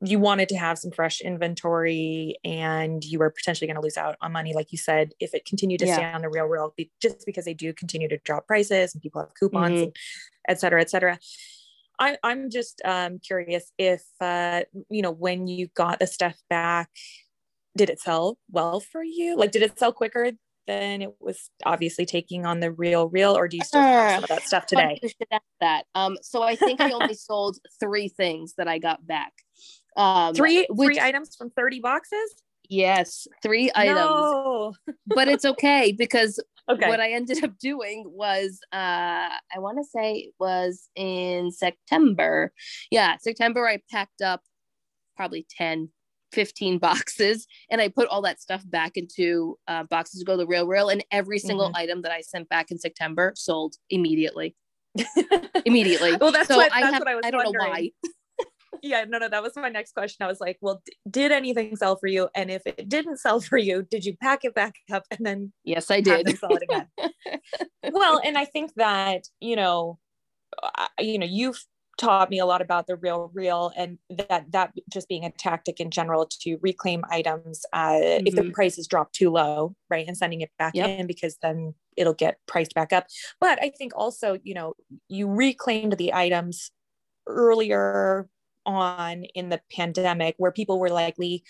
you 0.01 0.19
wanted 0.19 0.47
to 0.49 0.55
have 0.55 0.77
some 0.77 0.91
fresh 0.91 1.21
inventory 1.21 2.35
and 2.45 3.03
you 3.03 3.17
were 3.17 3.31
potentially 3.31 3.67
going 3.67 3.75
to 3.75 3.81
lose 3.81 3.97
out 3.97 4.15
on 4.21 4.31
money 4.31 4.53
like 4.53 4.71
you 4.71 4.77
said 4.77 5.11
if 5.19 5.33
it 5.33 5.45
continued 5.45 5.79
to 5.79 5.87
yeah. 5.87 5.95
stay 5.95 6.05
on 6.05 6.21
the 6.21 6.29
real 6.29 6.45
real 6.45 6.73
just 7.01 7.25
because 7.25 7.45
they 7.45 7.53
do 7.53 7.73
continue 7.73 8.07
to 8.07 8.17
drop 8.19 8.45
prices 8.45 8.93
and 8.93 9.01
people 9.01 9.19
have 9.19 9.33
coupons 9.39 9.71
mm-hmm. 9.71 9.83
and 9.83 9.95
et 10.47 10.59
cetera 10.59 10.81
et 10.81 10.89
cetera 10.89 11.17
I, 11.99 12.17
i'm 12.23 12.51
just 12.51 12.79
um, 12.85 13.17
curious 13.17 13.71
if 13.79 14.03
uh, 14.21 14.61
you 14.89 15.01
know 15.01 15.11
when 15.11 15.47
you 15.47 15.67
got 15.75 15.99
the 15.99 16.07
stuff 16.07 16.35
back 16.47 16.89
did 17.77 17.89
it 17.89 17.99
sell 17.99 18.37
well 18.51 18.79
for 18.79 19.03
you? 19.03 19.37
Like, 19.37 19.51
did 19.51 19.61
it 19.61 19.77
sell 19.79 19.91
quicker 19.93 20.31
than 20.67 21.01
it 21.01 21.13
was 21.19 21.49
obviously 21.65 22.05
taking 22.05 22.45
on 22.45 22.59
the 22.59 22.71
real 22.71 23.09
real, 23.09 23.35
or 23.35 23.47
do 23.47 23.57
you 23.57 23.63
still 23.63 23.81
have 23.81 24.15
some 24.15 24.23
of 24.23 24.29
that 24.29 24.43
stuff 24.43 24.65
today? 24.65 24.99
that. 25.61 25.85
Um, 25.95 26.17
so 26.21 26.43
I 26.43 26.55
think 26.55 26.81
I 26.81 26.91
only 26.91 27.13
sold 27.15 27.57
three 27.79 28.09
things 28.09 28.53
that 28.57 28.67
I 28.67 28.77
got 28.77 29.05
back. 29.07 29.33
Um, 29.95 30.35
three 30.35 30.67
which, 30.69 30.87
three 30.87 30.99
items 30.99 31.35
from 31.35 31.49
thirty 31.51 31.79
boxes. 31.79 32.35
Yes, 32.69 33.27
three 33.41 33.71
items. 33.73 33.99
No. 33.99 34.73
but 35.07 35.29
it's 35.29 35.45
okay 35.45 35.93
because 35.97 36.43
okay. 36.69 36.89
what 36.89 36.99
I 36.99 37.11
ended 37.11 37.43
up 37.43 37.57
doing 37.59 38.03
was 38.05 38.59
uh 38.73 39.29
I 39.55 39.59
want 39.59 39.77
to 39.79 39.85
say 39.85 40.13
it 40.15 40.33
was 40.39 40.89
in 40.95 41.51
September. 41.51 42.51
Yeah, 42.91 43.15
September 43.19 43.67
I 43.67 43.79
packed 43.89 44.21
up 44.21 44.41
probably 45.15 45.47
10 45.57 45.89
15 46.31 46.77
boxes 46.79 47.47
and 47.69 47.81
I 47.81 47.89
put 47.89 48.07
all 48.07 48.21
that 48.23 48.41
stuff 48.41 48.63
back 48.69 48.93
into 48.95 49.57
uh, 49.67 49.83
boxes 49.83 50.19
to 50.19 50.25
go 50.25 50.33
to 50.33 50.37
the 50.37 50.47
real 50.47 50.67
real 50.67 50.89
and 50.89 51.03
every 51.11 51.39
single 51.39 51.67
mm-hmm. 51.67 51.77
item 51.77 52.01
that 52.03 52.11
I 52.11 52.21
sent 52.21 52.49
back 52.49 52.71
in 52.71 52.77
September 52.77 53.33
sold 53.35 53.75
immediately. 53.89 54.55
immediately. 55.65 56.15
well, 56.21 56.31
that's, 56.31 56.47
so 56.47 56.57
what, 56.57 56.71
that's 56.71 56.83
I 56.83 56.91
have, 56.91 56.99
what 56.99 57.07
I 57.07 57.15
was 57.15 57.25
I 57.25 57.31
don't 57.31 57.43
wondering. 57.45 57.65
know 57.65 57.71
why. 57.71 57.91
yeah, 58.83 59.05
no, 59.07 59.17
no, 59.17 59.29
that 59.29 59.43
was 59.43 59.53
my 59.55 59.69
next 59.69 59.93
question. 59.93 60.23
I 60.23 60.27
was 60.27 60.39
like, 60.39 60.57
well, 60.61 60.81
d- 60.85 60.93
did 61.09 61.31
anything 61.31 61.75
sell 61.75 61.95
for 61.97 62.07
you? 62.07 62.29
And 62.35 62.49
if 62.51 62.61
it 62.65 62.89
didn't 62.89 63.17
sell 63.17 63.39
for 63.39 63.57
you, 63.57 63.83
did 63.83 64.05
you 64.05 64.15
pack 64.21 64.43
it 64.43 64.53
back 64.53 64.75
up 64.91 65.03
and 65.11 65.25
then? 65.25 65.53
Yes, 65.63 65.91
I 65.91 66.01
did. 66.01 66.37
sell 66.37 66.55
it 66.55 66.63
again. 66.63 66.87
well, 67.91 68.19
and 68.23 68.37
I 68.37 68.45
think 68.45 68.73
that, 68.75 69.25
you 69.39 69.55
know, 69.55 69.99
you 70.99 71.19
know, 71.19 71.27
you've 71.27 71.63
taught 71.97 72.29
me 72.29 72.39
a 72.39 72.45
lot 72.45 72.61
about 72.61 72.87
the 72.87 72.95
real 72.95 73.31
real 73.33 73.71
and 73.75 73.97
that 74.09 74.45
that 74.51 74.71
just 74.89 75.07
being 75.07 75.25
a 75.25 75.31
tactic 75.31 75.79
in 75.79 75.89
general 75.89 76.27
to 76.27 76.57
reclaim 76.61 77.03
items 77.09 77.65
uh, 77.73 77.91
mm-hmm. 77.91 78.27
if 78.27 78.35
the 78.35 78.41
mm-hmm. 78.41 78.51
prices 78.51 78.87
drop 78.87 79.11
too 79.11 79.29
low 79.29 79.75
right 79.89 80.07
and 80.07 80.17
sending 80.17 80.41
it 80.41 80.51
back 80.59 80.73
yep. 80.75 80.87
in 80.87 81.07
because 81.07 81.37
then 81.41 81.73
it'll 81.95 82.13
get 82.13 82.37
priced 82.47 82.73
back 82.75 82.93
up 82.93 83.07
but 83.39 83.61
i 83.61 83.69
think 83.69 83.91
also 83.95 84.37
you 84.43 84.53
know 84.53 84.73
you 85.09 85.27
reclaimed 85.27 85.97
the 85.97 86.13
items 86.13 86.71
earlier 87.25 88.27
on 88.67 89.23
in 89.33 89.49
the 89.49 89.61
pandemic 89.71 90.35
where 90.37 90.51
people 90.51 90.79
were 90.79 90.89
likely 90.89 91.43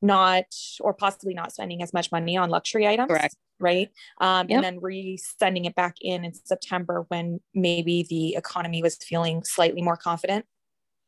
not 0.00 0.44
or 0.80 0.94
possibly 0.94 1.34
not 1.34 1.52
spending 1.52 1.82
as 1.82 1.92
much 1.92 2.10
money 2.10 2.36
on 2.36 2.48
luxury 2.48 2.86
items 2.86 3.08
Correct 3.08 3.36
right? 3.60 3.90
Um, 4.20 4.48
yep. 4.48 4.56
And 4.56 4.64
then 4.64 4.80
re-sending 4.80 5.66
it 5.66 5.74
back 5.74 5.96
in 6.00 6.24
in 6.24 6.32
September 6.32 7.04
when 7.08 7.40
maybe 7.54 8.06
the 8.08 8.34
economy 8.34 8.82
was 8.82 8.96
feeling 8.96 9.44
slightly 9.44 9.82
more 9.82 9.96
confident 9.96 10.46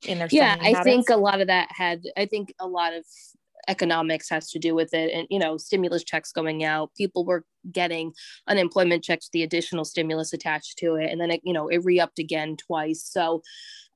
in 0.07 0.19
their 0.19 0.29
yeah. 0.31 0.57
I 0.61 0.69
habits. 0.69 0.85
think 0.85 1.09
a 1.11 1.17
lot 1.17 1.41
of 1.41 1.49
that 1.49 1.69
had. 1.73 2.03
I 2.17 2.27
think 2.27 2.53
a 2.61 2.67
lot 2.67 2.93
of 2.93 3.05
economics 3.69 4.29
has 4.29 4.51
to 4.51 4.59
do 4.59 4.75
with 4.75 4.93
it 4.93 5.13
and 5.13 5.27
you 5.31 5.39
know 5.39 5.57
stimulus 5.57 6.03
checks 6.03 6.33
going 6.33 6.65
out 6.65 6.91
people 6.97 7.25
were 7.25 7.45
getting 7.71 8.13
unemployment 8.49 9.05
checks 9.05 9.29
the 9.33 9.45
additional 9.45 9.85
stimulus 9.85 10.33
attached 10.33 10.77
to 10.77 10.97
it 10.97 11.11
and 11.13 11.21
then 11.21 11.31
it 11.31 11.41
you 11.45 11.53
know 11.53 11.69
it 11.69 11.85
re-upped 11.85 12.19
again 12.19 12.57
twice 12.57 13.05
so 13.05 13.41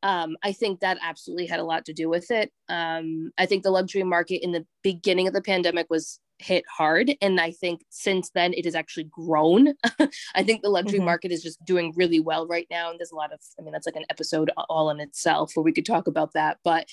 um, 0.07 0.37
I 0.45 0.53
think 0.53 0.79
that 0.81 0.99
absolutely 1.03 1.47
had 1.47 1.59
a 1.59 1.65
lot 1.65 1.85
to 1.87 1.93
do 1.93 2.09
with 2.09 2.31
it. 2.31 2.53
Um, 2.69 3.33
I 3.39 3.47
think 3.47 3.65
the 3.65 3.73
luxury 3.73 4.05
market 4.05 4.41
in 4.45 4.53
the 4.53 4.65
beginning 4.85 5.27
of 5.27 5.35
the 5.35 5.43
pandemic 5.43 5.89
was 5.91 6.21
hit 6.39 6.65
hard. 6.71 7.13
And 7.21 7.41
I 7.41 7.51
think 7.51 7.81
since 7.91 8.31
then 8.31 8.53
it 8.53 8.67
has 8.67 8.77
actually 8.77 9.09
grown. 9.11 9.75
I 10.37 10.45
think 10.45 10.63
the 10.63 10.69
luxury 10.69 11.01
mm-hmm. 11.01 11.07
market 11.07 11.33
is 11.33 11.43
just 11.43 11.65
doing 11.65 11.93
really 11.97 12.21
well 12.21 12.47
right 12.47 12.69
now. 12.71 12.89
And 12.89 13.01
there's 13.01 13.11
a 13.11 13.17
lot 13.17 13.33
of, 13.33 13.41
I 13.59 13.63
mean, 13.63 13.73
that's 13.73 13.87
like 13.87 13.97
an 13.97 14.05
episode 14.09 14.53
all 14.69 14.91
in 14.91 15.01
itself 15.01 15.51
where 15.55 15.65
we 15.65 15.73
could 15.73 15.87
talk 15.87 16.07
about 16.07 16.35
that. 16.35 16.59
But 16.63 16.87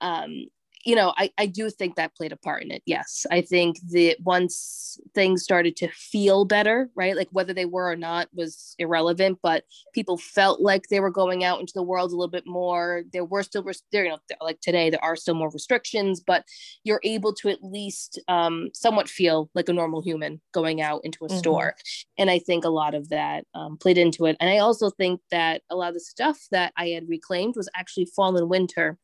um, 0.00 0.46
you 0.84 0.94
know, 0.94 1.14
I, 1.16 1.30
I 1.38 1.46
do 1.46 1.70
think 1.70 1.96
that 1.96 2.14
played 2.14 2.32
a 2.32 2.36
part 2.36 2.62
in 2.62 2.70
it. 2.70 2.82
Yes. 2.86 3.24
I 3.30 3.40
think 3.40 3.78
that 3.90 4.16
once 4.22 5.00
things 5.14 5.42
started 5.42 5.76
to 5.76 5.88
feel 5.88 6.44
better, 6.44 6.90
right? 6.94 7.16
Like 7.16 7.28
whether 7.32 7.54
they 7.54 7.64
were 7.64 7.90
or 7.90 7.96
not 7.96 8.28
was 8.34 8.74
irrelevant, 8.78 9.38
but 9.42 9.64
people 9.94 10.18
felt 10.18 10.60
like 10.60 10.88
they 10.88 11.00
were 11.00 11.10
going 11.10 11.42
out 11.42 11.60
into 11.60 11.72
the 11.74 11.82
world 11.82 12.10
a 12.10 12.16
little 12.16 12.30
bit 12.30 12.46
more. 12.46 13.02
There 13.12 13.24
were 13.24 13.42
still, 13.42 13.64
there, 13.92 14.04
you 14.04 14.10
know, 14.10 14.18
like 14.40 14.60
today, 14.60 14.90
there 14.90 15.02
are 15.02 15.16
still 15.16 15.34
more 15.34 15.50
restrictions, 15.50 16.20
but 16.20 16.44
you're 16.84 17.00
able 17.02 17.32
to 17.34 17.48
at 17.48 17.62
least 17.62 18.20
um, 18.28 18.68
somewhat 18.74 19.08
feel 19.08 19.50
like 19.54 19.68
a 19.68 19.72
normal 19.72 20.02
human 20.02 20.40
going 20.52 20.82
out 20.82 21.00
into 21.04 21.24
a 21.24 21.28
mm-hmm. 21.28 21.38
store. 21.38 21.74
And 22.18 22.30
I 22.30 22.38
think 22.38 22.64
a 22.64 22.70
lot 22.70 22.94
of 22.94 23.08
that 23.08 23.44
um, 23.54 23.78
played 23.78 23.98
into 23.98 24.26
it. 24.26 24.36
And 24.38 24.50
I 24.50 24.58
also 24.58 24.90
think 24.90 25.20
that 25.30 25.62
a 25.70 25.76
lot 25.76 25.88
of 25.88 25.94
the 25.94 26.00
stuff 26.00 26.46
that 26.50 26.72
I 26.76 26.88
had 26.88 27.08
reclaimed 27.08 27.54
was 27.56 27.68
actually 27.74 28.06
fall 28.06 28.36
and 28.36 28.48
winter 28.48 28.98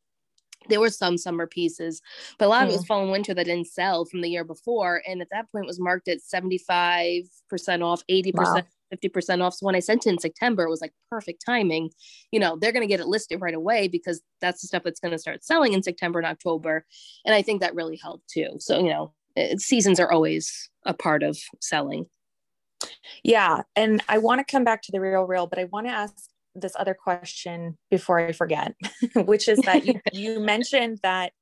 there 0.69 0.81
were 0.81 0.91
some 0.91 1.17
summer 1.17 1.47
pieces, 1.47 2.03
but 2.39 2.47
a 2.47 2.49
lot 2.49 2.63
mm. 2.63 2.65
of 2.65 2.71
it 2.71 2.73
was 2.73 2.85
mm. 2.85 2.89
fall 2.89 3.03
and 3.03 3.11
winter 3.11 3.35
that 3.35 3.47
didn't 3.47 3.67
sell 3.67 4.05
from 4.05 4.21
the 4.21 4.29
year 4.29 4.45
before. 4.45 5.03
And 5.07 5.21
at 5.23 5.29
that 5.31 5.51
point 5.51 5.67
was 5.67 5.81
marked 5.81 6.09
at 6.09 6.19
75% 6.19 7.25
off, 7.83 8.03
80%. 8.11 8.35
Wow. 8.35 8.63
50% 8.93 9.41
off. 9.41 9.55
So 9.55 9.67
when 9.67 9.77
I 9.77 9.81
sent 9.81 10.07
it 10.07 10.11
in 10.11 10.19
September, 10.19 10.65
it 10.65 10.71
was 10.71 10.81
like 10.81 10.93
perfect 11.09 11.45
timing. 11.47 11.91
You 12.33 12.41
know, 12.41 12.59
they're 12.61 12.73
going 12.73 12.83
to 12.83 12.89
get 12.89 13.01
it 13.01 13.07
listed 13.07 13.41
right 13.41 13.55
away 13.55 13.89
because 13.89 14.21
that's 14.41 14.63
the 14.63 14.67
stuff 14.67 14.83
that's 14.83 14.99
going 14.99 15.13
to 15.13 15.19
start 15.19 15.45
selling 15.45 15.73
in 15.73 15.83
September 15.83 16.19
and 16.19 16.27
October. 16.27 16.85
And 17.25 17.33
I 17.33 17.43
think 17.43 17.61
that 17.61 17.75
really 17.75 17.97
helped 17.97 18.29
too. 18.29 18.57
So, 18.59 18.79
you 18.79 18.91
know, 18.91 19.13
it, 19.37 19.61
seasons 19.61 20.01
are 20.01 20.11
always 20.11 20.71
a 20.85 20.95
part 20.95 21.23
of 21.23 21.39
selling. 21.61 22.07
Yeah. 23.23 23.63
And 23.77 24.03
I 24.09 24.19
want 24.19 24.45
to 24.45 24.51
come 24.51 24.65
back 24.65 24.83
to 24.83 24.93
the 24.93 25.01
real 25.01 25.25
real, 25.25 25.47
but 25.47 25.59
I 25.59 25.65
want 25.65 25.87
to 25.87 25.93
ask 25.93 26.30
this 26.55 26.75
other 26.79 26.95
question 26.95 27.79
before 27.91 28.19
I 28.19 28.33
forget, 28.33 28.75
which 29.15 29.49
is 29.49 29.59
that 29.61 29.87
you, 29.87 30.01
you 30.13 30.41
mentioned 30.41 30.99
that 31.03 31.33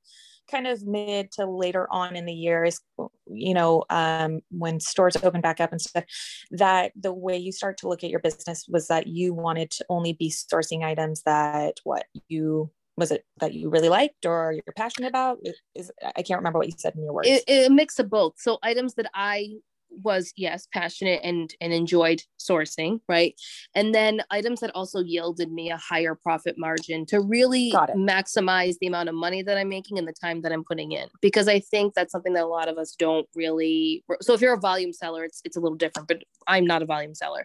kind 0.50 0.66
of 0.66 0.86
mid 0.86 1.30
to 1.32 1.46
later 1.46 1.86
on 1.90 2.16
in 2.16 2.24
the 2.24 2.32
years, 2.32 2.80
you 3.26 3.54
know, 3.54 3.84
um, 3.90 4.40
when 4.50 4.80
stores 4.80 5.16
open 5.22 5.40
back 5.40 5.60
up 5.60 5.72
and 5.72 5.80
stuff, 5.80 6.04
that 6.50 6.92
the 6.98 7.12
way 7.12 7.36
you 7.36 7.52
start 7.52 7.76
to 7.78 7.88
look 7.88 8.02
at 8.02 8.10
your 8.10 8.20
business 8.20 8.64
was 8.68 8.88
that 8.88 9.06
you 9.06 9.34
wanted 9.34 9.70
to 9.70 9.84
only 9.88 10.14
be 10.14 10.30
sourcing 10.30 10.82
items 10.82 11.22
that 11.22 11.74
what 11.84 12.06
you 12.28 12.70
was 12.96 13.12
it 13.12 13.24
that 13.38 13.54
you 13.54 13.70
really 13.70 13.88
liked 13.88 14.26
or 14.26 14.52
you're 14.52 14.74
passionate 14.76 15.08
about? 15.08 15.38
Is 15.74 15.92
i 16.16 16.22
can't 16.22 16.38
remember 16.38 16.58
what 16.58 16.66
you 16.66 16.74
said 16.76 16.96
in 16.96 17.04
your 17.04 17.12
words. 17.12 17.28
It, 17.28 17.44
it, 17.46 17.70
a 17.70 17.70
mix 17.70 17.98
of 17.98 18.10
both. 18.10 18.34
So 18.38 18.58
items 18.62 18.94
that 18.94 19.10
i 19.14 19.50
was 19.90 20.32
yes 20.36 20.66
passionate 20.72 21.20
and 21.22 21.54
and 21.60 21.72
enjoyed 21.72 22.22
sourcing 22.38 23.00
right? 23.08 23.34
And 23.74 23.94
then 23.94 24.22
items 24.30 24.60
that 24.60 24.74
also 24.74 25.00
yielded 25.00 25.50
me 25.50 25.70
a 25.70 25.76
higher 25.76 26.14
profit 26.14 26.56
margin 26.58 27.06
to 27.06 27.20
really 27.20 27.72
maximize 27.72 28.76
the 28.80 28.86
amount 28.86 29.08
of 29.08 29.14
money 29.14 29.42
that 29.42 29.58
i'm 29.58 29.68
making 29.68 29.98
and 29.98 30.06
the 30.06 30.12
time 30.12 30.42
that 30.42 30.52
i'm 30.52 30.64
putting 30.64 30.92
in. 30.92 31.08
Because 31.20 31.48
i 31.48 31.60
think 31.60 31.94
that's 31.94 32.12
something 32.12 32.32
that 32.34 32.44
a 32.44 32.46
lot 32.46 32.68
of 32.68 32.78
us 32.78 32.94
don't 32.98 33.26
really 33.34 34.04
so 34.20 34.34
if 34.34 34.40
you're 34.40 34.54
a 34.54 34.60
volume 34.60 34.92
seller 34.92 35.24
it's 35.24 35.40
it's 35.44 35.56
a 35.56 35.60
little 35.60 35.76
different 35.76 36.08
but 36.08 36.22
i'm 36.46 36.64
not 36.64 36.82
a 36.82 36.86
volume 36.86 37.14
seller. 37.14 37.44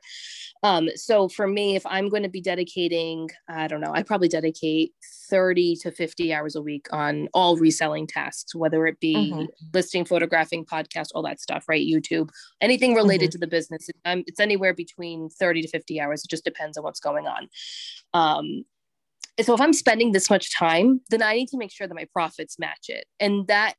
Um 0.64 0.90
so 0.96 1.28
for 1.28 1.48
me 1.48 1.76
if 1.76 1.86
i'm 1.86 2.10
going 2.10 2.24
to 2.24 2.30
be 2.30 2.42
dedicating 2.42 3.30
i 3.50 3.68
don't 3.68 3.82
know 3.82 3.94
i 3.94 4.04
probably 4.04 4.28
dedicate 4.28 4.92
30 5.30 5.78
to 5.78 5.92
50 5.92 6.34
hours 6.34 6.56
a 6.56 6.62
week 6.62 6.88
on 6.92 7.28
all 7.34 7.58
reselling 7.58 8.08
tasks 8.08 8.56
whether 8.56 8.86
it 8.86 9.00
be 9.00 9.32
mm-hmm. 9.32 9.46
listing 9.74 10.06
photographing 10.06 10.66
podcast 10.66 11.08
all 11.14 11.24
that 11.24 11.40
stuff 11.40 11.66
right? 11.68 11.88
Youtube 11.88 12.30
anything 12.62 12.94
related 12.94 13.26
mm-hmm. 13.26 13.32
to 13.32 13.38
the 13.40 13.48
business. 13.48 13.90
Um, 14.06 14.24
it's 14.28 14.40
anywhere 14.40 14.74
between 14.74 15.30
30 15.30 15.64
to 15.64 15.68
50 15.68 16.00
hours. 16.00 16.24
It 16.24 16.30
just 16.30 16.46
depends 16.46 16.78
on 16.78 16.84
what's 16.84 17.00
going 17.00 17.28
on. 17.28 17.50
Um, 18.14 18.64
so 19.42 19.54
if 19.54 19.62
I'm 19.62 19.74
spending 19.74 20.12
this 20.12 20.30
much 20.30 20.56
time, 20.56 21.02
then 21.10 21.24
I 21.24 21.34
need 21.34 21.48
to 21.50 21.58
make 21.58 21.72
sure 21.72 21.88
that 21.88 21.96
my 21.96 22.08
profits 22.14 22.60
match 22.60 22.86
it. 22.88 23.06
And 23.20 23.48
that 23.48 23.76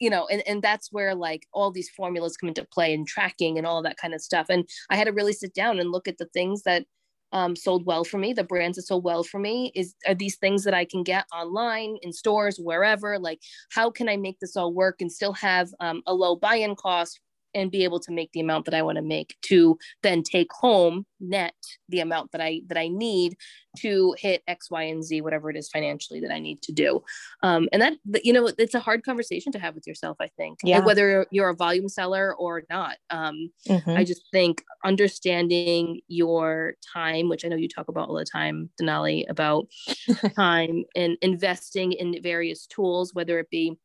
you 0.00 0.10
know 0.10 0.26
and, 0.26 0.42
and 0.46 0.62
that's 0.62 0.90
where 0.90 1.14
like 1.14 1.46
all 1.52 1.70
these 1.70 1.90
formulas 1.90 2.36
come 2.36 2.48
into 2.48 2.66
play 2.72 2.92
and 2.92 3.06
tracking 3.06 3.58
and 3.58 3.66
all 3.66 3.82
that 3.82 3.98
kind 3.98 4.14
of 4.14 4.20
stuff 4.20 4.46
and 4.48 4.68
i 4.88 4.96
had 4.96 5.04
to 5.04 5.12
really 5.12 5.32
sit 5.32 5.54
down 5.54 5.78
and 5.78 5.92
look 5.92 6.08
at 6.08 6.18
the 6.18 6.28
things 6.32 6.62
that 6.62 6.84
um, 7.32 7.54
sold 7.54 7.86
well 7.86 8.02
for 8.02 8.18
me 8.18 8.32
the 8.32 8.42
brands 8.42 8.76
that 8.76 8.82
sold 8.82 9.04
well 9.04 9.22
for 9.22 9.38
me 9.38 9.70
is 9.76 9.94
are 10.08 10.14
these 10.14 10.36
things 10.36 10.64
that 10.64 10.74
i 10.74 10.84
can 10.84 11.04
get 11.04 11.26
online 11.32 11.96
in 12.02 12.12
stores 12.12 12.58
wherever 12.58 13.20
like 13.20 13.38
how 13.70 13.88
can 13.88 14.08
i 14.08 14.16
make 14.16 14.40
this 14.40 14.56
all 14.56 14.74
work 14.74 14.96
and 15.00 15.12
still 15.12 15.34
have 15.34 15.68
um, 15.78 16.02
a 16.06 16.14
low 16.14 16.34
buy-in 16.34 16.74
cost 16.74 17.20
and 17.54 17.70
be 17.70 17.84
able 17.84 18.00
to 18.00 18.12
make 18.12 18.32
the 18.32 18.40
amount 18.40 18.64
that 18.64 18.74
I 18.74 18.82
want 18.82 18.96
to 18.96 19.02
make 19.02 19.36
to 19.42 19.78
then 20.02 20.22
take 20.22 20.52
home 20.52 21.06
net 21.20 21.54
the 21.88 22.00
amount 22.00 22.32
that 22.32 22.40
I 22.40 22.62
that 22.68 22.78
I 22.78 22.88
need 22.88 23.36
to 23.78 24.14
hit 24.18 24.42
X, 24.48 24.70
Y, 24.70 24.82
and 24.82 25.04
Z, 25.04 25.20
whatever 25.20 25.50
it 25.50 25.56
is 25.56 25.68
financially 25.68 26.20
that 26.20 26.32
I 26.32 26.40
need 26.40 26.62
to 26.62 26.72
do. 26.72 27.02
Um, 27.42 27.68
and 27.72 27.82
that 27.82 28.24
you 28.24 28.32
know, 28.32 28.50
it's 28.58 28.74
a 28.74 28.80
hard 28.80 29.04
conversation 29.04 29.52
to 29.52 29.58
have 29.58 29.74
with 29.74 29.86
yourself. 29.86 30.16
I 30.20 30.28
think, 30.36 30.60
yeah. 30.64 30.80
whether 30.80 31.26
you're 31.30 31.50
a 31.50 31.54
volume 31.54 31.88
seller 31.88 32.34
or 32.34 32.62
not. 32.70 32.96
Um, 33.10 33.50
mm-hmm. 33.68 33.90
I 33.90 34.04
just 34.04 34.22
think 34.32 34.64
understanding 34.84 36.00
your 36.08 36.74
time, 36.92 37.28
which 37.28 37.44
I 37.44 37.48
know 37.48 37.56
you 37.56 37.68
talk 37.68 37.88
about 37.88 38.08
all 38.08 38.16
the 38.16 38.24
time, 38.24 38.70
Denali, 38.80 39.28
about 39.28 39.68
time 40.36 40.84
and 40.96 41.16
investing 41.22 41.92
in 41.92 42.20
various 42.22 42.66
tools, 42.66 43.14
whether 43.14 43.38
it 43.38 43.50
be 43.50 43.76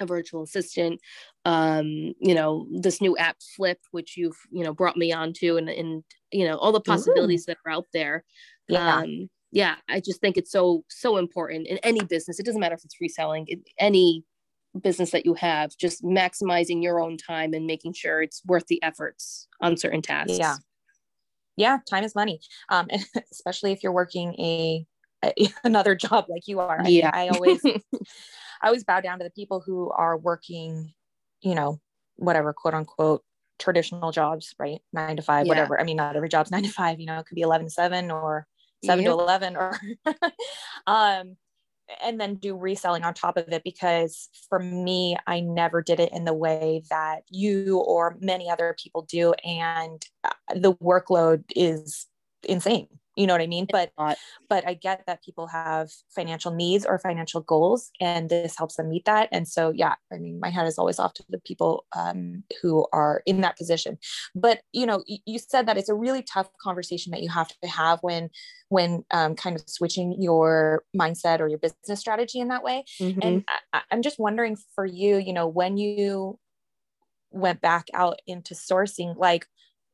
a 0.00 0.06
virtual 0.06 0.42
assistant 0.42 1.00
um 1.46 2.12
you 2.20 2.34
know 2.34 2.66
this 2.70 3.00
new 3.00 3.16
app 3.16 3.36
Flyp 3.58 3.76
which 3.92 4.16
you've 4.16 4.36
you 4.50 4.62
know 4.62 4.74
brought 4.74 4.96
me 4.96 5.12
onto 5.12 5.56
and 5.56 5.68
and 5.68 6.04
you 6.30 6.46
know 6.46 6.56
all 6.58 6.72
the 6.72 6.80
possibilities 6.80 7.42
Ooh. 7.42 7.52
that 7.52 7.58
are 7.64 7.72
out 7.72 7.86
there. 7.92 8.24
Yeah. 8.68 8.98
um 8.98 9.28
yeah 9.50 9.76
i 9.88 9.98
just 9.98 10.20
think 10.20 10.36
it's 10.36 10.52
so 10.52 10.84
so 10.88 11.16
important 11.16 11.66
in 11.66 11.78
any 11.78 12.00
business. 12.04 12.38
It 12.38 12.46
doesn't 12.46 12.60
matter 12.60 12.74
if 12.74 12.84
it's 12.84 13.00
reselling 13.00 13.46
it, 13.48 13.60
any 13.78 14.24
business 14.80 15.10
that 15.10 15.26
you 15.26 15.34
have 15.34 15.76
just 15.76 16.04
maximizing 16.04 16.82
your 16.82 17.00
own 17.00 17.16
time 17.16 17.54
and 17.54 17.66
making 17.66 17.94
sure 17.94 18.22
it's 18.22 18.42
worth 18.44 18.66
the 18.68 18.80
efforts 18.82 19.48
on 19.60 19.76
certain 19.76 20.02
tasks. 20.02 20.38
Yeah. 20.38 20.56
Yeah 21.56 21.78
time 21.88 22.04
is 22.04 22.14
money. 22.14 22.40
Um 22.68 22.88
especially 23.32 23.72
if 23.72 23.82
you're 23.82 23.92
working 23.92 24.34
a, 24.38 24.86
a 25.24 25.48
another 25.64 25.94
job 25.94 26.26
like 26.28 26.46
you 26.46 26.60
are. 26.60 26.82
Yeah. 26.84 27.10
I, 27.12 27.26
I 27.26 27.28
always 27.30 27.60
I 28.62 28.66
always 28.66 28.84
bow 28.84 29.00
down 29.00 29.18
to 29.18 29.24
the 29.24 29.30
people 29.30 29.62
who 29.64 29.90
are 29.90 30.16
working, 30.16 30.92
you 31.42 31.54
know, 31.54 31.80
whatever 32.16 32.52
quote 32.52 32.74
unquote 32.74 33.22
traditional 33.58 34.12
jobs, 34.12 34.54
right? 34.58 34.80
Nine 34.92 35.16
to 35.16 35.22
five, 35.22 35.46
yeah. 35.46 35.50
whatever. 35.50 35.80
I 35.80 35.84
mean, 35.84 35.96
not 35.96 36.16
every 36.16 36.28
job's 36.28 36.50
nine 36.52 36.62
to 36.62 36.70
five, 36.70 37.00
you 37.00 37.06
know, 37.06 37.18
it 37.18 37.26
could 37.26 37.34
be 37.34 37.42
11 37.42 37.66
to 37.66 37.70
seven 37.70 38.10
or 38.10 38.46
seven 38.84 39.04
to 39.04 39.10
11 39.10 39.56
or, 39.56 39.78
um, 40.86 41.36
and 42.02 42.20
then 42.20 42.36
do 42.36 42.56
reselling 42.56 43.02
on 43.02 43.14
top 43.14 43.36
of 43.36 43.48
it 43.48 43.62
because 43.64 44.28
for 44.48 44.60
me, 44.60 45.16
I 45.26 45.40
never 45.40 45.82
did 45.82 45.98
it 45.98 46.12
in 46.12 46.24
the 46.24 46.34
way 46.34 46.82
that 46.88 47.22
you 47.28 47.78
or 47.78 48.16
many 48.20 48.48
other 48.48 48.76
people 48.80 49.02
do. 49.02 49.32
And 49.44 50.04
uh, 50.22 50.30
the 50.54 50.74
workload 50.74 51.44
is 51.56 52.06
insane 52.44 52.86
you 53.20 53.26
know 53.26 53.34
what 53.34 53.42
i 53.42 53.46
mean? 53.46 53.66
But 53.70 53.92
but 54.48 54.66
i 54.66 54.74
get 54.74 55.04
that 55.06 55.22
people 55.22 55.46
have 55.46 55.90
financial 56.08 56.52
needs 56.52 56.86
or 56.86 56.98
financial 56.98 57.42
goals 57.42 57.90
and 58.00 58.30
this 58.30 58.56
helps 58.56 58.76
them 58.76 58.88
meet 58.88 59.04
that. 59.04 59.28
And 59.30 59.46
so 59.46 59.72
yeah 59.74 59.94
i 60.12 60.16
mean 60.16 60.40
my 60.40 60.50
hat 60.50 60.66
is 60.66 60.78
always 60.78 60.98
off 60.98 61.12
to 61.14 61.24
the 61.28 61.40
people 61.40 61.84
um, 61.96 62.44
who 62.62 62.86
are 62.92 63.22
in 63.26 63.42
that 63.42 63.58
position. 63.58 63.98
But 64.34 64.62
you 64.72 64.86
know 64.86 65.04
you, 65.06 65.38
said 65.38 65.66
that 65.66 65.78
it's 65.78 65.88
a 65.88 65.94
really 65.94 66.22
tough 66.22 66.48
conversation 66.62 67.10
that 67.12 67.22
you 67.22 67.28
have 67.30 67.48
to 67.48 67.68
have 67.68 67.98
when 68.02 68.30
when 68.68 69.04
um, 69.10 69.34
kind 69.34 69.56
of 69.56 69.62
switching 69.66 70.20
your 70.20 70.84
mindset 70.98 71.40
or 71.40 71.48
your 71.48 71.58
business 71.58 71.98
strategy 71.98 72.38
in 72.40 72.48
that 72.48 72.62
way. 72.62 72.84
Mm-hmm. 73.00 73.20
and 73.22 73.44
I, 73.72 73.82
i'm 73.90 74.02
just 74.02 74.18
wondering 74.18 74.56
for 74.74 74.84
you 74.84 75.16
you 75.16 75.32
know 75.32 75.46
when 75.46 75.76
you 75.76 76.38
went 77.30 77.60
back 77.60 77.86
out 77.94 78.20
into 78.26 78.54
sourcing 78.54 79.16
like 79.16 79.46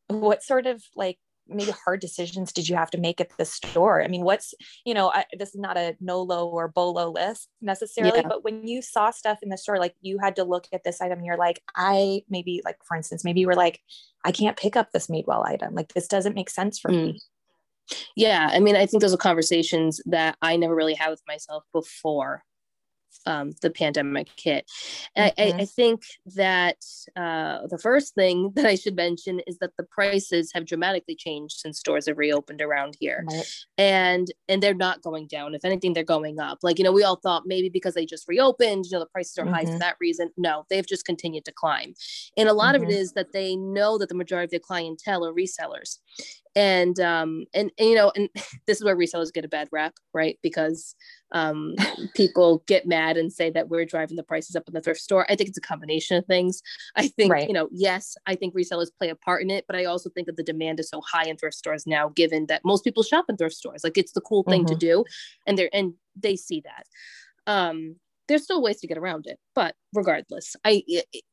what 0.09 0.43
sort 0.43 0.67
of 0.67 0.83
like 0.95 1.19
maybe 1.49 1.73
hard 1.85 2.01
decisions 2.01 2.53
did 2.53 2.69
you 2.69 2.77
have 2.77 2.91
to 2.91 2.99
make 2.99 3.21
at 3.21 3.37
the 3.39 3.45
store? 3.45 4.03
I 4.03 4.09
mean, 4.09 4.23
what's, 4.23 4.55
you 4.85 4.95
know, 4.95 5.11
I, 5.11 5.25
this 5.39 5.51
is 5.51 5.61
not 5.61 5.77
a 5.77 5.97
NOLO 6.01 6.47
or 6.47 6.69
BOLO 6.69 7.11
list 7.11 7.49
necessarily, 7.61 8.21
yeah. 8.21 8.29
but 8.29 8.45
when 8.45 8.67
you 8.67 8.83
saw 8.83 9.11
stuff 9.11 9.39
in 9.43 9.49
the 9.49 9.59
store, 9.59 9.79
like 9.79 9.95
you 10.01 10.19
had 10.19 10.37
to 10.37 10.45
look 10.45 10.67
at 10.73 10.85
this 10.85 11.01
item 11.01 11.19
and 11.19 11.27
you're 11.27 11.37
like, 11.37 11.63
I 11.75 12.23
maybe 12.29 12.63
like, 12.65 12.79
for 12.85 12.97
instance, 12.97 13.25
maybe 13.25 13.41
you 13.41 13.47
were 13.47 13.55
like, 13.55 13.81
I 14.25 14.33
can't 14.33 14.57
pick 14.57 14.77
up 14.77 14.93
this 14.93 15.07
Madewell 15.07 15.47
item. 15.47 15.75
Like 15.75 15.93
this 15.95 16.09
doesn't 16.09 16.35
make 16.35 16.51
sense 16.51 16.79
for 16.79 16.91
mm. 16.91 17.13
me. 17.13 17.21
Yeah. 18.17 18.51
I 18.53 18.59
mean, 18.59 18.75
I 18.75 18.87
think 18.87 19.01
those 19.01 19.15
are 19.15 19.19
conversations 19.19 20.01
that 20.07 20.37
I 20.43 20.57
never 20.57 20.75
really 20.75 20.95
had 20.95 21.11
with 21.11 21.23
myself 21.29 21.65
before 21.73 22.43
um, 23.27 23.53
the 23.63 23.71
pandemic 23.71 24.29
hit. 24.37 24.67
Mm-hmm. 25.17 25.23
I, 25.23 25.43
I, 25.43 25.51
mm-hmm. 25.51 25.65
think 25.65 26.03
that 26.35 26.79
uh, 27.17 27.67
the 27.69 27.79
first 27.79 28.15
thing 28.15 28.53
that 28.57 28.67
I 28.67 28.75
should 28.75 28.97
mention 28.97 29.41
is 29.47 29.59
that 29.59 29.73
the 29.77 29.85
prices 29.85 30.51
have 30.55 30.67
dramatically 30.67 31.17
changed 31.17 31.57
since 31.59 31.79
stores 31.79 32.07
have 32.07 32.19
reopened 32.19 32.61
around 32.61 32.97
here, 33.01 33.25
right. 33.31 33.45
and 33.79 34.29
and 34.49 34.63
they're 34.63 34.75
not 34.75 35.03
going 35.03 35.27
down. 35.27 35.55
If 35.55 35.65
anything, 35.65 35.93
they're 35.93 36.05
going 36.05 36.39
up. 36.41 36.59
Like 36.63 36.79
you 36.79 36.85
know, 36.85 36.93
we 36.93 37.05
all 37.05 37.17
thought 37.17 37.45
maybe 37.47 37.69
because 37.69 37.95
they 37.95 38.07
just 38.07 38.29
reopened, 38.29 38.87
you 38.87 38.93
know, 38.93 39.01
the 39.01 39.07
prices 39.07 39.39
are 39.39 39.45
mm-hmm. 39.45 39.55
high 39.55 39.65
for 39.65 39.71
mm-hmm. 39.71 39.79
that 39.79 39.97
reason. 40.01 40.31
No, 40.37 40.65
they've 40.71 40.87
just 40.87 41.05
continued 41.05 41.45
to 41.47 41.53
climb, 41.53 41.95
and 42.37 42.49
a 42.49 42.53
lot 42.53 42.75
mm-hmm. 42.75 42.85
of 42.85 42.91
it 42.91 42.95
mm-hmm. 42.95 43.15
that 43.15 43.33
they 43.33 43.57
know 43.57 43.99
that 43.99 44.09
the 44.09 44.15
majority 44.15 44.45
of 44.45 44.51
their 44.51 44.61
clientele 44.61 45.25
are 45.27 45.33
resellers, 45.33 45.99
and 46.57 46.99
um 46.99 47.45
and, 47.55 47.71
and, 47.79 47.89
you 47.89 47.95
know 47.95 48.11
and 48.17 48.29
this 48.67 48.79
is 48.79 48.85
where 48.85 48.97
resellers 48.97 49.33
get 49.33 49.45
a 49.45 49.49
bad 49.49 49.69
rap 49.71 49.95
right? 50.13 50.39
Because 50.43 50.97
um 51.33 51.75
people 52.15 52.65
get 52.67 52.87
mad 52.87 53.17
and 53.17 53.33
say 53.33 53.51
that 53.51 53.69
we're 53.69 53.85
driving 53.85 54.17
the 54.17 54.23
prices 54.23 54.57
up 54.57 54.65
in 54.67 54.75
the 54.75 54.81
thrift 54.81 55.01
store. 55.01 55.31
I 55.31 55.37
think 55.37 55.49
it's 55.49 55.59
a 55.59 55.61
combination 55.61 56.17
of 56.17 56.27
things. 56.27 56.63
I 56.97 57.09
think 57.09 57.33
right. 57.33 57.47
you 57.47 57.55
know 57.55 57.69
yes 57.71 58.17
i 58.27 58.35
think 58.35 58.55
resellers 58.55 58.89
play 58.99 59.11
a 59.11 59.15
part 59.15 59.43
in 59.43 59.51
it 59.51 59.65
but 59.67 59.77
i 59.77 59.85
also 59.85 60.09
think 60.11 60.27
that 60.27 60.37
the 60.37 60.43
demand 60.43 60.81
is 60.81 60.89
so 60.89 61.01
high 61.03 61.25
in 61.25 61.37
thrift 61.37 61.57
stores 61.57 61.87
now 61.87 62.09
given 62.09 62.47
that 62.47 62.63
most 62.65 62.85
people 62.85 63.03
shop 63.03 63.27
in 63.29 63.37
thrift 63.37 63.55
stores. 63.55 63.85
Like 63.85 63.99
it's 63.99 64.13
the 64.13 64.21
cool 64.21 64.43
thing 64.43 64.65
mm-hmm. 64.65 64.75
to 64.75 64.79
do 64.79 65.05
and 65.47 65.57
they're 65.59 65.71
and 65.73 65.95
they 66.17 66.37
see 66.37 66.63
that. 66.63 66.87
Um 67.47 67.97
there's 68.29 68.45
still 68.45 68.63
ways 68.63 68.81
to 68.81 68.87
get 68.87 68.99
around 68.99 69.27
it 69.27 69.39
but 69.55 69.75
regardless 69.95 70.57
i 70.65 70.83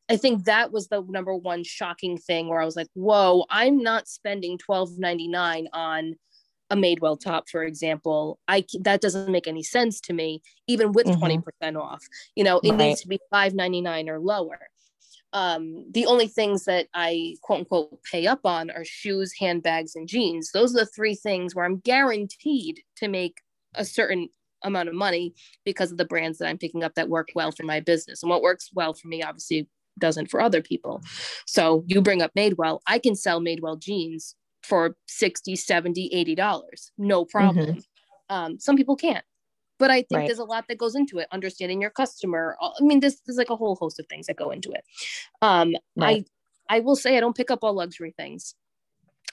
i 0.10 0.18
think 0.18 0.46
that 0.46 0.72
was 0.72 0.88
the 0.88 1.02
number 1.10 1.36
one 1.36 1.64
shocking 1.64 2.18
thing 2.18 2.48
where 2.48 2.62
i 2.62 2.66
was 2.66 2.76
like 2.76 2.88
whoa 2.94 3.46
i'm 3.50 3.78
not 3.78 4.08
spending 4.08 4.58
12.99 4.58 5.68
on 5.74 6.16
a 6.70 6.76
madewell 6.76 7.20
top 7.20 7.50
for 7.50 7.64
example 7.64 8.40
i 8.48 8.64
that 8.82 9.02
doesn't 9.02 9.32
make 9.32 9.48
any 9.48 9.64
sense 9.64 10.00
to 10.00 10.14
me 10.14 10.42
even 10.68 10.92
with 10.92 11.06
mm-hmm. 11.06 11.42
20% 11.66 11.80
off 11.80 12.04
you 12.36 12.44
know 12.44 12.60
it 12.64 12.72
right. 12.72 12.78
needs 12.78 13.02
to 13.02 13.08
be 13.08 13.20
5.99 13.34 14.08
or 14.08 14.20
lower 14.20 14.60
um, 15.34 15.86
the 15.92 16.06
only 16.06 16.28
things 16.28 16.66
that 16.66 16.88
I 16.94 17.36
quote 17.42 17.60
unquote 17.60 18.04
pay 18.04 18.28
up 18.28 18.42
on 18.44 18.70
are 18.70 18.86
shoes, 18.86 19.34
handbags, 19.40 19.96
and 19.96 20.08
jeans. 20.08 20.52
Those 20.52 20.76
are 20.76 20.82
the 20.82 20.86
three 20.86 21.16
things 21.16 21.56
where 21.56 21.66
I'm 21.66 21.80
guaranteed 21.80 22.82
to 22.98 23.08
make 23.08 23.42
a 23.74 23.84
certain 23.84 24.30
amount 24.64 24.90
of 24.90 24.96
money 24.96 25.34
because 25.66 25.92
of 25.92 25.98
the 25.98 26.06
brands 26.06 26.38
that 26.38 26.48
I'm 26.48 26.58
picking 26.58 26.84
up 26.84 26.96
that 26.96 27.10
work 27.10 27.30
well 27.36 27.52
for 27.52 27.64
my 27.64 27.80
business. 27.80 28.24
And 28.24 28.30
what 28.30 28.42
works 28.42 28.70
well 28.74 28.94
for 28.94 29.08
me 29.08 29.24
obviously 29.24 29.68
doesn't 30.00 30.30
for 30.30 30.42
other 30.42 30.62
people. 30.62 31.02
So 31.46 31.84
you 31.88 32.02
bring 32.02 32.22
up 32.22 32.32
Madewell, 32.36 32.80
I 32.88 33.00
can 33.00 33.16
sell 33.16 33.40
Madewell 33.40 33.80
jeans 33.80 34.36
for 34.64 34.96
60, 35.08 35.56
70, 35.56 36.10
80 36.14 36.36
dollars. 36.36 36.92
No 36.98 37.26
problem. 37.26 37.68
Mm-hmm. 37.68 38.36
Um, 38.36 38.60
some 38.60 38.78
people 38.78 38.96
can't. 38.96 39.26
But 39.80 39.92
I 39.92 39.98
think 39.98 40.12
right. 40.14 40.28
there's 40.28 40.40
a 40.40 40.46
lot 40.46 40.66
that 40.70 40.78
goes 40.78 40.96
into 40.96 41.18
it, 41.18 41.28
understanding 41.32 41.82
your 41.82 41.90
customer. 41.90 42.56
I 42.62 42.82
mean, 42.82 43.00
this 43.00 43.20
there's 43.26 43.38
like 43.38 43.50
a 43.50 43.56
whole 43.56 43.76
host 43.76 44.00
of 44.00 44.08
things 44.08 44.28
that 44.28 44.38
go 44.38 44.52
into 44.52 44.72
it. 44.72 44.84
Um, 45.42 45.76
right. 45.98 46.26
I 46.70 46.78
I 46.78 46.80
will 46.80 46.96
say 46.96 47.18
I 47.18 47.20
don't 47.20 47.36
pick 47.36 47.52
up 47.52 47.60
all 47.64 47.74
luxury 47.74 48.14
things. 48.16 48.56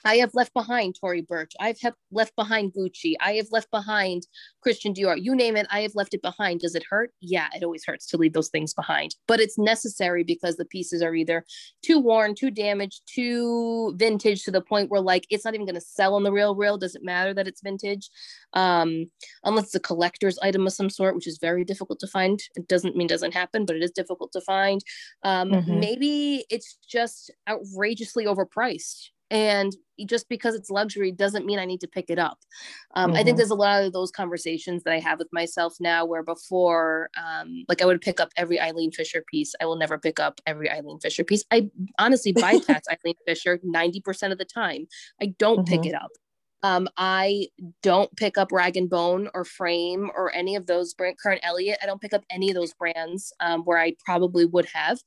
I 0.05 0.15
have 0.17 0.31
left 0.33 0.53
behind 0.53 0.95
Tory 0.99 1.21
Burch. 1.21 1.53
I've 1.59 1.79
have 1.81 1.95
left 2.11 2.35
behind 2.35 2.73
Gucci. 2.73 3.13
I 3.19 3.33
have 3.33 3.47
left 3.51 3.69
behind 3.71 4.27
Christian 4.61 4.93
Dior. 4.93 5.21
You 5.21 5.35
name 5.35 5.55
it, 5.55 5.67
I 5.71 5.81
have 5.81 5.95
left 5.95 6.13
it 6.13 6.21
behind. 6.21 6.61
Does 6.61 6.75
it 6.75 6.83
hurt? 6.89 7.11
Yeah, 7.21 7.47
it 7.53 7.63
always 7.63 7.85
hurts 7.85 8.07
to 8.07 8.17
leave 8.17 8.33
those 8.33 8.49
things 8.49 8.73
behind. 8.73 9.15
But 9.27 9.39
it's 9.39 9.57
necessary 9.57 10.23
because 10.23 10.57
the 10.57 10.65
pieces 10.65 11.01
are 11.01 11.15
either 11.15 11.45
too 11.83 11.99
worn, 11.99 12.35
too 12.35 12.51
damaged, 12.51 13.01
too 13.05 13.93
vintage 13.97 14.43
to 14.43 14.51
the 14.51 14.61
point 14.61 14.89
where 14.89 15.01
like 15.01 15.25
it's 15.29 15.45
not 15.45 15.53
even 15.53 15.65
going 15.65 15.75
to 15.75 15.81
sell 15.81 16.15
on 16.15 16.23
the 16.23 16.31
real 16.31 16.55
real. 16.55 16.77
Does 16.77 16.95
it 16.95 17.03
matter 17.03 17.33
that 17.33 17.47
it's 17.47 17.61
vintage? 17.61 18.09
Um, 18.53 19.05
unless 19.43 19.65
it's 19.65 19.75
a 19.75 19.79
collector's 19.79 20.39
item 20.39 20.67
of 20.67 20.73
some 20.73 20.89
sort, 20.89 21.15
which 21.15 21.27
is 21.27 21.37
very 21.39 21.63
difficult 21.63 21.99
to 21.99 22.07
find. 22.07 22.41
It 22.55 22.67
doesn't 22.67 22.95
mean 22.95 23.05
it 23.05 23.09
doesn't 23.09 23.33
happen, 23.33 23.65
but 23.65 23.75
it 23.75 23.83
is 23.83 23.91
difficult 23.91 24.31
to 24.33 24.41
find. 24.41 24.81
Um, 25.23 25.51
mm-hmm. 25.51 25.79
Maybe 25.79 26.45
it's 26.49 26.77
just 26.87 27.31
outrageously 27.47 28.25
overpriced 28.25 29.09
and 29.31 29.75
just 30.05 30.27
because 30.29 30.55
it's 30.55 30.69
luxury 30.69 31.11
doesn't 31.11 31.45
mean 31.45 31.57
I 31.57 31.65
need 31.65 31.79
to 31.81 31.87
pick 31.87 32.09
it 32.09 32.19
up. 32.19 32.39
Um, 32.95 33.09
mm-hmm. 33.09 33.13
I 33.13 33.17
think 33.17 33.29
mm-hmm. 33.29 33.37
there's 33.37 33.49
a 33.51 33.55
lot 33.55 33.83
of 33.83 33.93
those 33.93 34.11
conversations 34.11 34.83
that 34.83 34.93
I 34.93 34.99
have 34.99 35.19
with 35.19 35.29
myself 35.31 35.75
now, 35.79 36.05
where 36.05 36.21
before, 36.21 37.09
um, 37.17 37.63
like 37.69 37.81
I 37.81 37.85
would 37.85 38.01
pick 38.01 38.19
up 38.19 38.29
every 38.35 38.59
Eileen 38.59 38.91
Fisher 38.91 39.23
piece. 39.25 39.55
I 39.61 39.65
will 39.65 39.77
never 39.77 39.97
pick 39.97 40.19
up 40.19 40.41
every 40.45 40.69
Eileen 40.69 40.99
Fisher 40.99 41.23
piece. 41.23 41.45
I 41.51 41.69
honestly 41.97 42.31
bypass 42.33 42.83
Eileen 42.89 43.15
Fisher 43.25 43.59
90% 43.59 44.31
of 44.31 44.37
the 44.37 44.45
time. 44.45 44.87
I 45.21 45.33
don't 45.39 45.65
mm-hmm. 45.65 45.75
pick 45.75 45.85
it 45.85 45.95
up. 45.95 46.11
Um, 46.63 46.87
I 46.97 47.47
don't 47.81 48.15
pick 48.15 48.37
up 48.37 48.51
Rag 48.51 48.77
and 48.77 48.89
Bone 48.89 49.29
or 49.33 49.43
Frame 49.43 50.11
or 50.15 50.33
any 50.33 50.55
of 50.55 50.67
those 50.67 50.93
brand 50.93 51.17
current 51.21 51.41
Elliott. 51.43 51.79
I 51.81 51.85
don't 51.85 52.01
pick 52.01 52.13
up 52.13 52.23
any 52.29 52.49
of 52.49 52.55
those 52.55 52.73
brands 52.73 53.33
um, 53.39 53.61
where 53.61 53.79
I 53.79 53.95
probably 54.05 54.45
would 54.45 54.67
have 54.73 54.99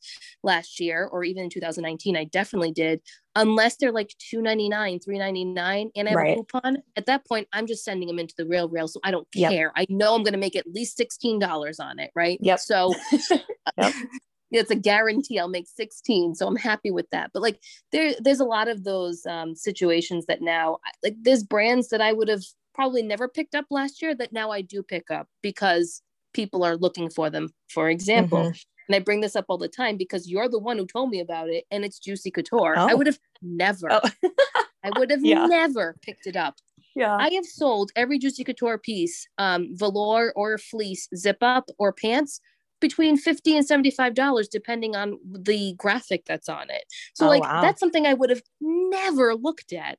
last 0.42 0.80
year 0.80 1.08
or 1.10 1.24
even 1.24 1.44
in 1.44 1.50
2019. 1.50 2.16
I 2.16 2.24
definitely 2.24 2.72
did, 2.72 3.00
unless 3.36 3.76
they're 3.76 3.92
like 3.92 4.14
2.99, 4.32 5.04
3.99, 5.06 5.90
and 5.96 6.08
I 6.08 6.10
have 6.10 6.16
right. 6.16 6.32
a 6.32 6.34
coupon. 6.36 6.78
At 6.96 7.06
that 7.06 7.26
point, 7.26 7.48
I'm 7.52 7.66
just 7.66 7.84
sending 7.84 8.08
them 8.08 8.18
into 8.18 8.34
the 8.36 8.44
RealReal, 8.44 8.88
so 8.88 9.00
I 9.04 9.10
don't 9.10 9.28
yep. 9.34 9.52
care. 9.52 9.72
I 9.76 9.86
know 9.88 10.14
I'm 10.14 10.22
going 10.22 10.32
to 10.32 10.38
make 10.38 10.56
at 10.56 10.66
least 10.66 10.96
sixteen 10.96 11.38
dollars 11.38 11.78
on 11.80 11.98
it, 11.98 12.10
right? 12.14 12.38
Yep. 12.40 12.58
So. 12.60 12.94
yep 13.78 13.94
it's 14.50 14.70
a 14.70 14.76
guarantee 14.76 15.38
I'll 15.38 15.48
make 15.48 15.66
16. 15.66 16.34
So 16.34 16.46
I'm 16.46 16.56
happy 16.56 16.90
with 16.90 17.08
that. 17.10 17.30
But 17.32 17.42
like 17.42 17.60
there, 17.92 18.14
there's 18.20 18.40
a 18.40 18.44
lot 18.44 18.68
of 18.68 18.84
those 18.84 19.24
um, 19.26 19.54
situations 19.54 20.26
that 20.26 20.42
now 20.42 20.78
like 21.02 21.16
there's 21.20 21.42
brands 21.42 21.88
that 21.88 22.00
I 22.00 22.12
would 22.12 22.28
have 22.28 22.44
probably 22.74 23.02
never 23.02 23.28
picked 23.28 23.54
up 23.54 23.66
last 23.70 24.02
year 24.02 24.14
that 24.14 24.32
now 24.32 24.50
I 24.50 24.60
do 24.60 24.82
pick 24.82 25.10
up 25.10 25.28
because 25.42 26.02
people 26.32 26.64
are 26.64 26.76
looking 26.76 27.08
for 27.08 27.30
them. 27.30 27.48
For 27.68 27.88
example, 27.88 28.38
mm-hmm. 28.38 28.88
and 28.88 28.96
I 28.96 28.98
bring 28.98 29.20
this 29.20 29.36
up 29.36 29.46
all 29.48 29.58
the 29.58 29.68
time 29.68 29.96
because 29.96 30.28
you're 30.28 30.48
the 30.48 30.58
one 30.58 30.76
who 30.76 30.86
told 30.86 31.10
me 31.10 31.20
about 31.20 31.48
it 31.48 31.64
and 31.70 31.84
it's 31.84 31.98
Juicy 31.98 32.30
Couture. 32.30 32.74
Oh. 32.76 32.88
I 32.88 32.94
would 32.94 33.06
have 33.06 33.18
never, 33.40 33.90
oh. 33.90 34.00
I 34.84 34.90
would 34.98 35.10
have 35.10 35.24
yeah. 35.24 35.46
never 35.46 35.96
picked 36.02 36.26
it 36.26 36.36
up. 36.36 36.56
Yeah. 36.94 37.16
I 37.16 37.30
have 37.30 37.46
sold 37.46 37.90
every 37.96 38.18
Juicy 38.18 38.44
Couture 38.44 38.78
piece, 38.78 39.26
um, 39.38 39.70
velour 39.72 40.32
or 40.36 40.58
fleece, 40.58 41.08
zip 41.16 41.38
up 41.40 41.68
or 41.78 41.92
pants 41.92 42.40
between 42.84 43.16
50 43.16 43.56
and 43.56 43.66
75 43.66 44.12
dollars 44.12 44.46
depending 44.46 44.94
on 44.94 45.18
the 45.24 45.72
graphic 45.78 46.26
that's 46.26 46.50
on 46.50 46.68
it 46.68 46.84
so 47.14 47.24
oh, 47.24 47.28
like 47.30 47.42
wow. 47.42 47.62
that's 47.62 47.80
something 47.80 48.04
i 48.04 48.12
would 48.12 48.28
have 48.28 48.42
never 48.60 49.34
looked 49.34 49.72
at 49.72 49.98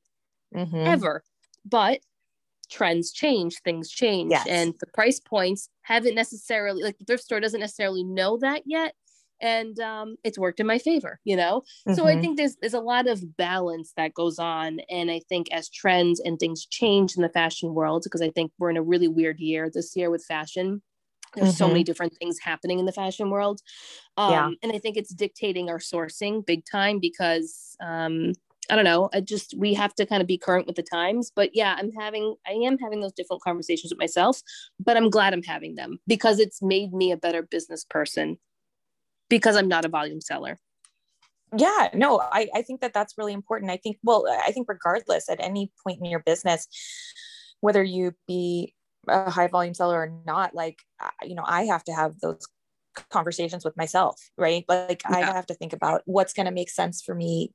mm-hmm. 0.54 0.76
ever 0.76 1.24
but 1.64 1.98
trends 2.70 3.10
change 3.10 3.56
things 3.64 3.90
change 3.90 4.30
yes. 4.30 4.46
and 4.48 4.74
the 4.78 4.86
price 4.86 5.18
points 5.18 5.68
haven't 5.82 6.14
necessarily 6.14 6.84
like 6.84 6.96
the 6.98 7.04
thrift 7.04 7.24
store 7.24 7.40
doesn't 7.40 7.58
necessarily 7.58 8.04
know 8.04 8.38
that 8.38 8.62
yet 8.66 8.94
and 9.40 9.80
um, 9.80 10.14
it's 10.22 10.38
worked 10.38 10.60
in 10.60 10.66
my 10.68 10.78
favor 10.78 11.18
you 11.24 11.34
know 11.34 11.62
mm-hmm. 11.88 11.94
so 11.94 12.06
i 12.06 12.12
mm-hmm. 12.12 12.20
think 12.20 12.36
there's 12.36 12.54
there's 12.60 12.72
a 12.72 12.78
lot 12.78 13.08
of 13.08 13.36
balance 13.36 13.94
that 13.96 14.14
goes 14.14 14.38
on 14.38 14.78
and 14.88 15.10
i 15.10 15.20
think 15.28 15.48
as 15.50 15.68
trends 15.68 16.20
and 16.20 16.38
things 16.38 16.64
change 16.64 17.16
in 17.16 17.22
the 17.22 17.28
fashion 17.30 17.74
world 17.74 18.02
because 18.04 18.22
i 18.22 18.30
think 18.30 18.52
we're 18.60 18.70
in 18.70 18.76
a 18.76 18.82
really 18.82 19.08
weird 19.08 19.40
year 19.40 19.68
this 19.74 19.96
year 19.96 20.08
with 20.08 20.24
fashion 20.24 20.80
there's 21.34 21.48
mm-hmm. 21.48 21.56
so 21.56 21.68
many 21.68 21.80
mm-hmm. 21.80 21.86
different 21.86 22.16
things 22.16 22.38
happening 22.40 22.78
in 22.78 22.86
the 22.86 22.92
fashion 22.92 23.30
world 23.30 23.60
um, 24.16 24.32
yeah. 24.32 24.50
and 24.62 24.72
i 24.72 24.78
think 24.78 24.96
it's 24.96 25.14
dictating 25.14 25.68
our 25.68 25.78
sourcing 25.78 26.44
big 26.44 26.64
time 26.70 26.98
because 26.98 27.76
um, 27.80 28.32
i 28.70 28.76
don't 28.76 28.84
know 28.84 29.08
i 29.12 29.20
just 29.20 29.54
we 29.56 29.74
have 29.74 29.94
to 29.94 30.06
kind 30.06 30.20
of 30.20 30.26
be 30.26 30.38
current 30.38 30.66
with 30.66 30.76
the 30.76 30.82
times 30.82 31.30
but 31.34 31.50
yeah 31.54 31.76
i'm 31.78 31.92
having 31.92 32.34
i 32.46 32.52
am 32.52 32.78
having 32.78 33.00
those 33.00 33.12
different 33.12 33.42
conversations 33.42 33.92
with 33.92 33.98
myself 33.98 34.40
but 34.78 34.96
i'm 34.96 35.10
glad 35.10 35.32
i'm 35.32 35.42
having 35.42 35.74
them 35.74 35.98
because 36.06 36.38
it's 36.38 36.62
made 36.62 36.92
me 36.92 37.12
a 37.12 37.16
better 37.16 37.42
business 37.42 37.84
person 37.84 38.38
because 39.28 39.56
i'm 39.56 39.68
not 39.68 39.84
a 39.84 39.88
volume 39.88 40.20
seller 40.20 40.58
yeah 41.56 41.88
no 41.94 42.20
I, 42.20 42.48
I 42.54 42.62
think 42.62 42.80
that 42.80 42.92
that's 42.92 43.16
really 43.16 43.32
important 43.32 43.70
i 43.70 43.76
think 43.76 43.98
well 44.02 44.26
i 44.46 44.50
think 44.50 44.68
regardless 44.68 45.28
at 45.28 45.40
any 45.40 45.70
point 45.84 46.00
in 46.00 46.06
your 46.06 46.20
business 46.20 46.66
whether 47.60 47.82
you 47.82 48.12
be 48.26 48.74
a 49.08 49.30
high 49.30 49.46
volume 49.46 49.74
seller 49.74 49.96
or 49.96 50.12
not 50.24 50.54
like 50.54 50.82
you 51.22 51.34
know 51.34 51.44
i 51.46 51.64
have 51.64 51.84
to 51.84 51.92
have 51.92 52.18
those 52.20 52.46
conversations 53.10 53.64
with 53.64 53.76
myself 53.76 54.20
right 54.38 54.64
like 54.68 55.02
yeah. 55.08 55.16
i 55.16 55.20
have 55.20 55.46
to 55.46 55.54
think 55.54 55.72
about 55.72 56.02
what's 56.06 56.32
going 56.32 56.46
to 56.46 56.52
make 56.52 56.70
sense 56.70 57.02
for 57.02 57.14
me 57.14 57.52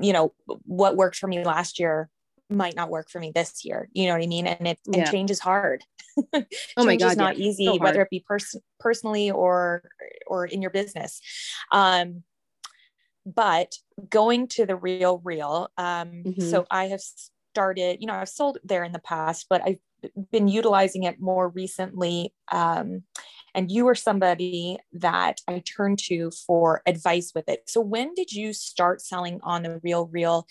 you 0.00 0.12
know 0.12 0.32
what 0.64 0.96
worked 0.96 1.16
for 1.16 1.28
me 1.28 1.44
last 1.44 1.78
year 1.78 2.08
might 2.48 2.76
not 2.76 2.90
work 2.90 3.10
for 3.10 3.20
me 3.20 3.32
this 3.34 3.64
year 3.64 3.88
you 3.92 4.06
know 4.06 4.12
what 4.12 4.22
i 4.22 4.26
mean 4.26 4.46
and 4.46 4.66
it 4.66 4.78
yeah. 4.86 5.00
and 5.00 5.10
change 5.10 5.30
is 5.30 5.40
hard 5.40 5.82
oh 6.34 6.44
my 6.84 6.96
god 6.96 7.12
is 7.12 7.16
not 7.16 7.38
yeah. 7.38 7.46
easy 7.46 7.66
so 7.66 7.76
whether 7.78 8.02
it 8.02 8.10
be 8.10 8.24
pers- 8.26 8.56
personally 8.78 9.30
or 9.30 9.82
or 10.26 10.46
in 10.46 10.62
your 10.62 10.70
business 10.70 11.20
um 11.72 12.22
but 13.24 13.74
going 14.08 14.46
to 14.46 14.64
the 14.64 14.76
real 14.76 15.20
real 15.24 15.68
um 15.76 16.22
mm-hmm. 16.24 16.40
so 16.40 16.64
i 16.70 16.86
have 16.86 17.00
started 17.00 17.98
you 18.00 18.06
know 18.06 18.14
i've 18.14 18.28
sold 18.28 18.58
there 18.62 18.84
in 18.84 18.92
the 18.92 19.00
past 19.00 19.46
but 19.50 19.60
i've 19.64 19.80
been 20.30 20.48
utilizing 20.48 21.04
it 21.04 21.20
more 21.20 21.48
recently. 21.48 22.32
Um, 22.52 23.02
and 23.54 23.70
you 23.70 23.86
were 23.86 23.94
somebody 23.94 24.78
that 24.92 25.40
I 25.48 25.60
turned 25.60 25.98
to 26.00 26.30
for 26.46 26.82
advice 26.86 27.32
with 27.34 27.48
it. 27.48 27.64
So 27.68 27.80
when 27.80 28.12
did 28.14 28.30
you 28.32 28.52
start 28.52 29.00
selling 29.00 29.40
on 29.42 29.62
the 29.62 29.80
Real 29.82 30.06
Real? 30.06 30.46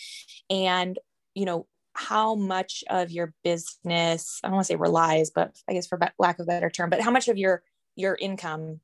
And, 0.50 0.98
you 1.36 1.46
know, 1.46 1.68
how 1.94 2.36
much 2.36 2.84
of 2.90 3.12
your 3.12 3.34
business, 3.44 4.40
I 4.44 4.48
don't 4.48 4.56
want 4.56 4.66
to 4.68 4.74
say 4.74 4.76
relies, 4.76 5.30
but 5.30 5.56
I 5.70 5.74
guess 5.74 5.88
for 5.88 6.00
lack 6.20 6.40
of 6.40 6.44
a 6.44 6.48
better 6.48 6.70
term, 6.70 6.90
but 6.90 7.00
how 7.00 7.12
much 7.12 7.28
of 7.28 7.38
your 7.38 7.64
your 7.96 8.18
income 8.20 8.82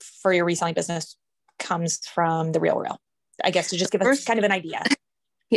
for 0.00 0.32
your 0.32 0.44
reselling 0.44 0.74
business 0.74 1.16
comes 1.58 2.06
from 2.06 2.52
the 2.52 2.60
Real 2.60 2.78
Real? 2.78 3.00
I 3.42 3.50
guess 3.50 3.70
to 3.70 3.76
just 3.76 3.90
give 3.90 4.02
us 4.02 4.24
kind 4.24 4.38
of 4.38 4.44
an 4.44 4.52
idea. 4.52 4.84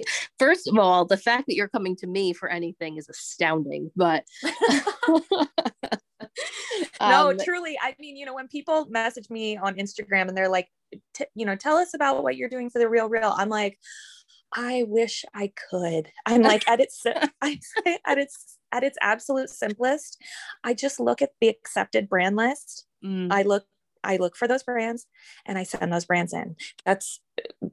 First 0.40 0.68
of 0.68 0.78
all, 0.78 1.06
the 1.06 1.18
fact 1.18 1.46
that 1.48 1.56
you're 1.56 1.68
coming 1.68 1.96
to 1.98 2.08
me 2.08 2.34
for 2.34 2.50
anything 2.50 2.98
is 2.98 3.10
astounding, 3.10 3.92
but 3.96 4.26
no, 7.02 7.32
um, 7.32 7.38
truly. 7.44 7.78
I 7.82 7.96
mean, 8.00 8.16
you 8.16 8.26
know, 8.26 8.34
when 8.34 8.48
people 8.48 8.88
message 8.90 9.30
me 9.30 9.58
on 9.58 9.76
Instagram 9.76 10.28
and 10.28 10.38
they're 10.38 10.50
like, 10.50 10.68
you 11.36 11.46
know, 11.46 11.56
tell 11.56 11.78
us 11.78 11.94
about 11.94 12.24
what 12.24 12.36
you're 12.36 12.50
doing 12.50 12.70
for 12.70 12.80
the 12.80 12.90
real 12.90 13.10
real, 13.10 13.34
I'm 13.38 13.50
like, 13.50 13.78
I 14.54 14.86
wish 14.88 15.26
I 15.34 15.52
could. 15.70 16.10
I'm 16.26 16.42
like 16.42 16.68
at 16.70 16.80
its 16.80 17.04
I 17.42 17.60
at 18.06 18.18
its 18.18 18.58
at 18.72 18.84
its 18.84 18.98
absolute 19.02 19.50
simplest, 19.50 20.22
I 20.64 20.74
just 20.74 21.00
look 21.00 21.22
at 21.22 21.32
the 21.42 21.50
accepted 21.50 22.10
brand 22.10 22.36
list. 22.36 22.86
Mm. 23.04 23.32
I 23.32 23.44
look 23.44 23.66
I 24.08 24.18
look 24.18 24.36
for 24.36 24.48
those 24.48 24.64
brands 24.64 25.06
and 25.46 25.58
I 25.58 25.64
send 25.64 25.92
those 25.92 26.06
brands 26.06 26.34
in. 26.34 26.56
That's 26.86 27.20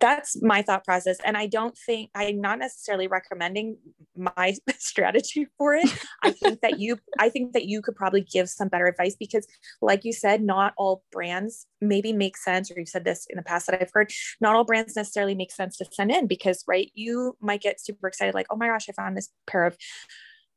that's 0.00 0.42
my 0.42 0.60
thought 0.60 0.84
process. 0.84 1.16
And 1.24 1.38
I 1.38 1.46
don't 1.46 1.78
think 1.78 2.10
I'm 2.14 2.40
not 2.40 2.58
necessarily 2.58 3.06
recommending 3.06 3.78
my 4.16 4.54
strategy 4.78 5.46
for 5.56 5.74
it. 5.74 5.88
I 6.22 6.32
think 6.32 6.60
that 6.60 6.78
you 6.80 6.98
I 7.18 7.28
think 7.28 7.52
that 7.52 7.64
you 7.64 7.80
could 7.80 7.94
probably 7.94 8.20
give 8.20 8.50
some 8.50 8.68
better 8.68 8.86
advice 8.86 9.16
because 9.16 9.46
like 9.80 10.04
you 10.04 10.12
said, 10.12 10.42
not 10.42 10.74
all 10.76 11.04
brands 11.12 11.66
maybe 11.80 12.12
make 12.12 12.36
sense, 12.36 12.70
or 12.70 12.74
you've 12.78 12.88
said 12.88 13.04
this 13.04 13.26
in 13.30 13.36
the 13.36 13.42
past 13.42 13.66
that 13.66 13.80
I've 13.80 13.90
heard, 13.92 14.12
not 14.40 14.56
all 14.56 14.64
brands 14.64 14.96
necessarily 14.96 15.34
make 15.34 15.52
sense 15.52 15.76
to 15.78 15.86
send 15.92 16.10
in 16.10 16.26
because 16.26 16.64
right, 16.66 16.90
you 16.94 17.36
might 17.40 17.62
get 17.62 17.80
super 17.80 18.08
excited, 18.08 18.34
like, 18.34 18.46
oh 18.50 18.56
my 18.56 18.66
gosh, 18.66 18.88
I 18.88 18.92
found 18.92 19.16
this 19.16 19.30
pair 19.46 19.64
of 19.64 19.76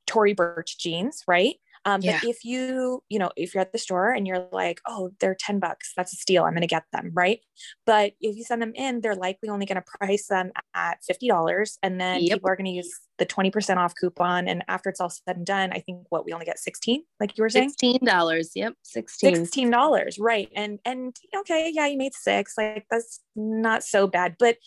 Tory 0.08 0.34
Burch 0.34 0.78
jeans, 0.78 1.24
right? 1.28 1.58
Um, 1.88 2.02
yeah. 2.02 2.19
But 2.21 2.30
if 2.30 2.43
you, 2.43 3.02
you 3.08 3.17
know, 3.17 3.32
if 3.38 3.54
you're 3.54 3.62
at 3.62 3.71
the 3.71 3.78
store 3.78 4.12
and 4.12 4.28
you're 4.28 4.45
like, 4.52 4.82
oh, 4.86 5.12
they're 5.21 5.38
10 5.39 5.60
bucks, 5.60 5.93
that's 5.95 6.12
a 6.12 6.17
steal. 6.17 6.43
I'm 6.43 6.52
going 6.52 6.60
to 6.60 6.67
get 6.67 6.84
them. 6.91 7.12
Right. 7.13 7.39
But 7.86 8.12
if 8.19 8.36
you 8.36 8.43
send 8.43 8.62
them 8.62 8.73
in, 8.76 9.00
they're 9.00 9.15
likely 9.15 9.47
only 9.47 9.65
going 9.65 9.82
to 9.82 9.97
price 9.97 10.28
them 10.28 10.52
at 10.76 10.97
$50. 11.10 11.78
And 11.82 12.00
then 12.00 12.21
yep. 12.21 12.36
people 12.36 12.50
are 12.50 12.58
going 12.58 12.65
to 12.65 12.71
use 12.71 12.93
the 13.19 13.26
20% 13.26 13.78
off 13.78 13.93
coupon. 14.00 14.50
And 14.50 14.65
after 14.67 14.89
it's 14.89 15.00
all 15.00 15.10
said 15.10 15.38
and 15.38 15.45
done, 15.45 15.71
I 15.71 15.80
think 15.80 16.06
what 16.10 16.26
we 16.26 16.34
only 16.34 16.45
get 16.45 16.60
16, 16.60 17.04
like 17.21 17.38
you 17.38 17.41
were 17.41 17.50
saying. 17.50 17.71
$16. 17.82 18.50
Yep. 18.54 18.73
16. 18.84 19.36
$16. 19.36 20.17
Right. 20.19 20.50
And, 20.54 20.80
and 20.84 21.15
okay. 21.38 21.71
Yeah. 21.73 21.88
You 21.88 21.97
made 21.97 22.13
six. 22.13 22.56
Like 22.58 22.86
that's 22.91 23.21
not 23.34 23.86
so 23.86 24.08
bad. 24.08 24.36
But, 24.38 24.58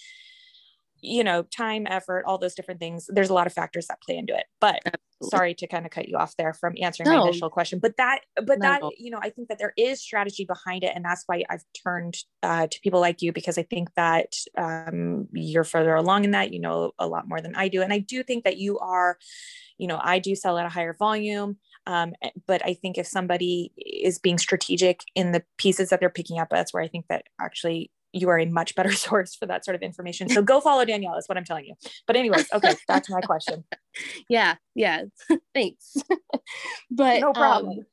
you 1.03 1.25
know, 1.25 1.43
time, 1.43 1.87
effort, 1.89 2.25
all 2.27 2.39
those 2.39 2.55
different 2.55 2.81
things. 2.81 3.09
There's 3.09 3.31
a 3.31 3.35
lot 3.35 3.47
of 3.47 3.53
factors 3.53 3.87
that 3.87 4.01
play 4.03 4.17
into 4.17 4.35
it. 4.37 4.45
But 4.61 4.81
Absolutely. 4.85 5.29
sorry 5.31 5.55
to 5.55 5.67
kind 5.67 5.87
of 5.87 5.93
cut 5.93 6.09
you 6.09 6.17
off 6.17 6.37
there 6.37 6.53
from 6.53 6.75
answering 6.81 7.09
no. 7.09 7.19
my 7.19 7.29
initial 7.29 7.51
question. 7.51 7.79
But 7.79 7.97
that, 7.97 8.21
but 8.37 8.59
no. 8.59 8.69
that, 8.69 8.83
you 8.99 9.11
know, 9.11 9.19
I 9.21 9.31
think 9.31 9.49
that 9.49 9.59
there 9.59 9.73
is 9.77 10.01
strategy 10.01 10.45
behind 10.45 10.85
it, 10.85 10.93
and 10.95 11.05
that's 11.05 11.25
why 11.27 11.43
I've 11.49 11.65
turned 11.83 12.17
uh, 12.43 12.67
to 12.67 12.81
people 12.81 13.01
like 13.01 13.23
you 13.23 13.33
because 13.33 13.59
I 13.59 13.63
think 13.63 13.89
that 13.95 14.35
um, 14.57 15.29
you're 15.33 15.65
further 15.65 15.95
along 15.95 16.25
in 16.25 16.33
that. 16.33 16.53
You 16.53 16.61
know 16.61 16.93
a 16.99 17.07
lot 17.07 17.29
more 17.29 17.41
than 17.41 17.55
I 17.55 17.69
do, 17.69 17.83
and 17.83 17.93
I 17.93 17.99
do 17.99 18.23
think 18.23 18.45
that 18.45 18.59
you 18.59 18.79
are. 18.79 19.19
You 19.79 19.87
know, 19.87 19.99
I 20.03 20.19
do 20.19 20.35
sell 20.35 20.59
at 20.59 20.67
a 20.67 20.71
higher 20.71 20.95
volume. 20.99 21.57
Um, 21.87 22.13
eh, 22.23 22.31
but 22.47 22.65
I 22.65 22.75
think 22.75 22.99
if 22.99 23.07
somebody 23.07 23.73
is 23.77 24.19
being 24.19 24.37
strategic 24.37 25.01
in 25.15 25.33
the 25.33 25.43
pieces 25.57 25.89
that 25.89 26.01
they're 26.01 26.11
picking 26.11 26.39
up, 26.39 26.49
that's 26.51 26.75
where 26.75 26.83
I 26.83 26.89
think 26.89 27.07
that 27.09 27.25
actually 27.41 27.91
you 28.13 28.29
are 28.29 28.39
a 28.39 28.47
much 28.47 28.75
better 28.75 28.93
source 29.07 29.35
for 29.35 29.47
that 29.47 29.65
sort 29.65 29.75
of 29.75 29.83
information. 29.83 30.29
So 30.29 30.43
go 30.43 30.61
follow 30.61 30.85
Daniela 30.85 31.19
is 31.19 31.29
what 31.29 31.39
I'm 31.39 31.45
telling 31.45 31.67
you. 31.67 31.75
But 32.07 32.17
anyways, 32.17 32.47
okay, 32.53 32.75
back 32.89 33.05
to 33.05 33.13
my 33.13 33.21
question. 33.21 33.65
Yeah, 34.29 34.55
yeah. 34.77 35.03
Thanks. 35.55 35.97
but 36.93 37.21
no 37.21 37.33
problem. 37.33 37.81
Um, 37.81 37.85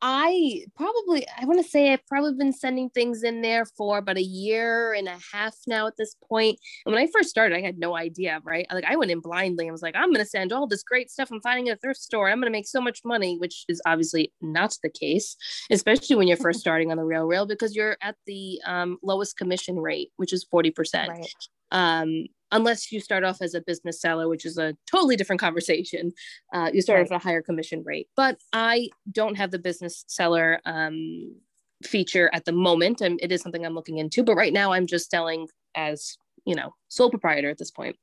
I 0.00 0.64
probably, 0.76 1.26
I 1.40 1.44
want 1.44 1.62
to 1.62 1.68
say 1.68 1.92
I've 1.92 2.06
probably 2.06 2.34
been 2.34 2.52
sending 2.52 2.88
things 2.90 3.24
in 3.24 3.42
there 3.42 3.64
for 3.64 3.98
about 3.98 4.16
a 4.16 4.22
year 4.22 4.92
and 4.92 5.08
a 5.08 5.18
half 5.32 5.56
now 5.66 5.88
at 5.88 5.96
this 5.96 6.14
point. 6.28 6.58
And 6.86 6.94
when 6.94 7.02
I 7.02 7.08
first 7.12 7.30
started, 7.30 7.56
I 7.56 7.60
had 7.60 7.78
no 7.78 7.96
idea, 7.96 8.40
right? 8.44 8.66
Like 8.72 8.84
I 8.84 8.96
went 8.96 9.10
in 9.10 9.20
blindly. 9.20 9.68
I 9.68 9.72
was 9.72 9.82
like, 9.82 9.96
I'm 9.96 10.12
going 10.12 10.24
to 10.24 10.24
send 10.24 10.52
all 10.52 10.68
this 10.68 10.84
great 10.84 11.10
stuff 11.10 11.30
I'm 11.32 11.40
finding 11.40 11.68
at 11.68 11.78
a 11.78 11.80
thrift 11.80 12.00
store. 12.00 12.28
I'm 12.28 12.38
going 12.38 12.46
to 12.46 12.56
make 12.56 12.68
so 12.68 12.80
much 12.80 13.00
money, 13.04 13.38
which 13.38 13.64
is 13.68 13.82
obviously 13.86 14.32
not 14.40 14.76
the 14.82 14.90
case, 14.90 15.36
especially 15.70 16.14
when 16.14 16.28
you're 16.28 16.36
first 16.48 16.60
starting 16.60 16.92
on 16.92 16.96
the 16.96 17.04
real 17.04 17.24
rail 17.24 17.46
because 17.46 17.74
you're 17.74 17.96
at 18.00 18.14
the 18.26 18.60
um, 18.66 18.98
lowest 19.02 19.36
commission 19.36 19.78
rate, 19.78 20.10
which 20.16 20.32
is 20.32 20.46
40%. 20.52 21.08
Right. 21.08 21.26
Um, 21.72 22.26
unless 22.50 22.90
you 22.90 23.00
start 23.00 23.24
off 23.24 23.40
as 23.40 23.54
a 23.54 23.60
business 23.60 24.00
seller, 24.00 24.28
which 24.28 24.46
is 24.46 24.58
a 24.58 24.76
totally 24.90 25.16
different 25.16 25.40
conversation. 25.40 26.12
Uh, 26.52 26.70
you 26.72 26.82
start 26.82 26.98
right. 26.98 27.06
off 27.06 27.12
at 27.12 27.20
a 27.20 27.24
higher 27.24 27.42
commission 27.42 27.82
rate. 27.84 28.08
But 28.16 28.38
I 28.52 28.88
don't 29.10 29.36
have 29.36 29.50
the 29.50 29.58
business 29.58 30.04
seller 30.08 30.60
um, 30.64 31.36
feature 31.84 32.30
at 32.32 32.44
the 32.44 32.52
moment. 32.52 33.00
and 33.00 33.18
it 33.22 33.32
is 33.32 33.42
something 33.42 33.64
I'm 33.64 33.74
looking 33.74 33.98
into. 33.98 34.22
But 34.22 34.36
right 34.36 34.52
now, 34.52 34.72
I'm 34.72 34.86
just 34.86 35.10
selling 35.10 35.48
as 35.74 36.16
you 36.44 36.54
know 36.54 36.74
sole 36.88 37.10
proprietor 37.10 37.50
at 37.50 37.58
this 37.58 37.70
point. 37.70 37.96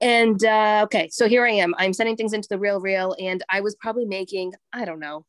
And 0.00 0.42
uh, 0.44 0.82
okay, 0.84 1.08
so 1.10 1.28
here 1.28 1.44
I 1.44 1.50
am. 1.50 1.74
I'm 1.78 1.92
sending 1.92 2.16
things 2.16 2.32
into 2.32 2.48
the 2.48 2.58
Real 2.58 2.80
Real, 2.80 3.14
and 3.20 3.42
I 3.50 3.60
was 3.60 3.74
probably 3.76 4.06
making 4.06 4.52
I 4.72 4.84
don't 4.84 5.00
know, 5.00 5.24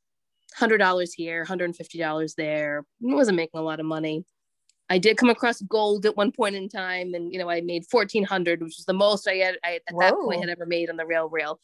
hundred 0.55 0.77
dollars 0.77 1.13
here, 1.13 1.43
hundred 1.43 1.65
and 1.65 1.75
fifty 1.75 1.97
dollars 1.97 2.35
there. 2.35 2.85
I 3.09 3.13
wasn't 3.13 3.37
making 3.37 3.59
a 3.59 3.63
lot 3.63 3.79
of 3.79 3.85
money. 3.85 4.25
I 4.89 4.97
did 4.97 5.17
come 5.17 5.29
across 5.29 5.61
gold 5.61 6.05
at 6.05 6.15
one 6.15 6.31
point 6.31 6.55
in 6.55 6.69
time, 6.69 7.13
and 7.13 7.31
you 7.33 7.39
know 7.39 7.49
I 7.49 7.61
made 7.61 7.85
fourteen 7.85 8.23
hundred, 8.23 8.61
which 8.61 8.75
was 8.77 8.85
the 8.85 8.93
most 8.93 9.27
I 9.27 9.35
had 9.35 9.57
I, 9.63 9.79
at 9.87 9.93
Whoa. 9.93 9.99
that 10.01 10.13
point 10.15 10.41
had 10.41 10.49
ever 10.49 10.65
made 10.65 10.89
on 10.89 10.97
the 10.97 11.05
real 11.05 11.29
real, 11.29 11.59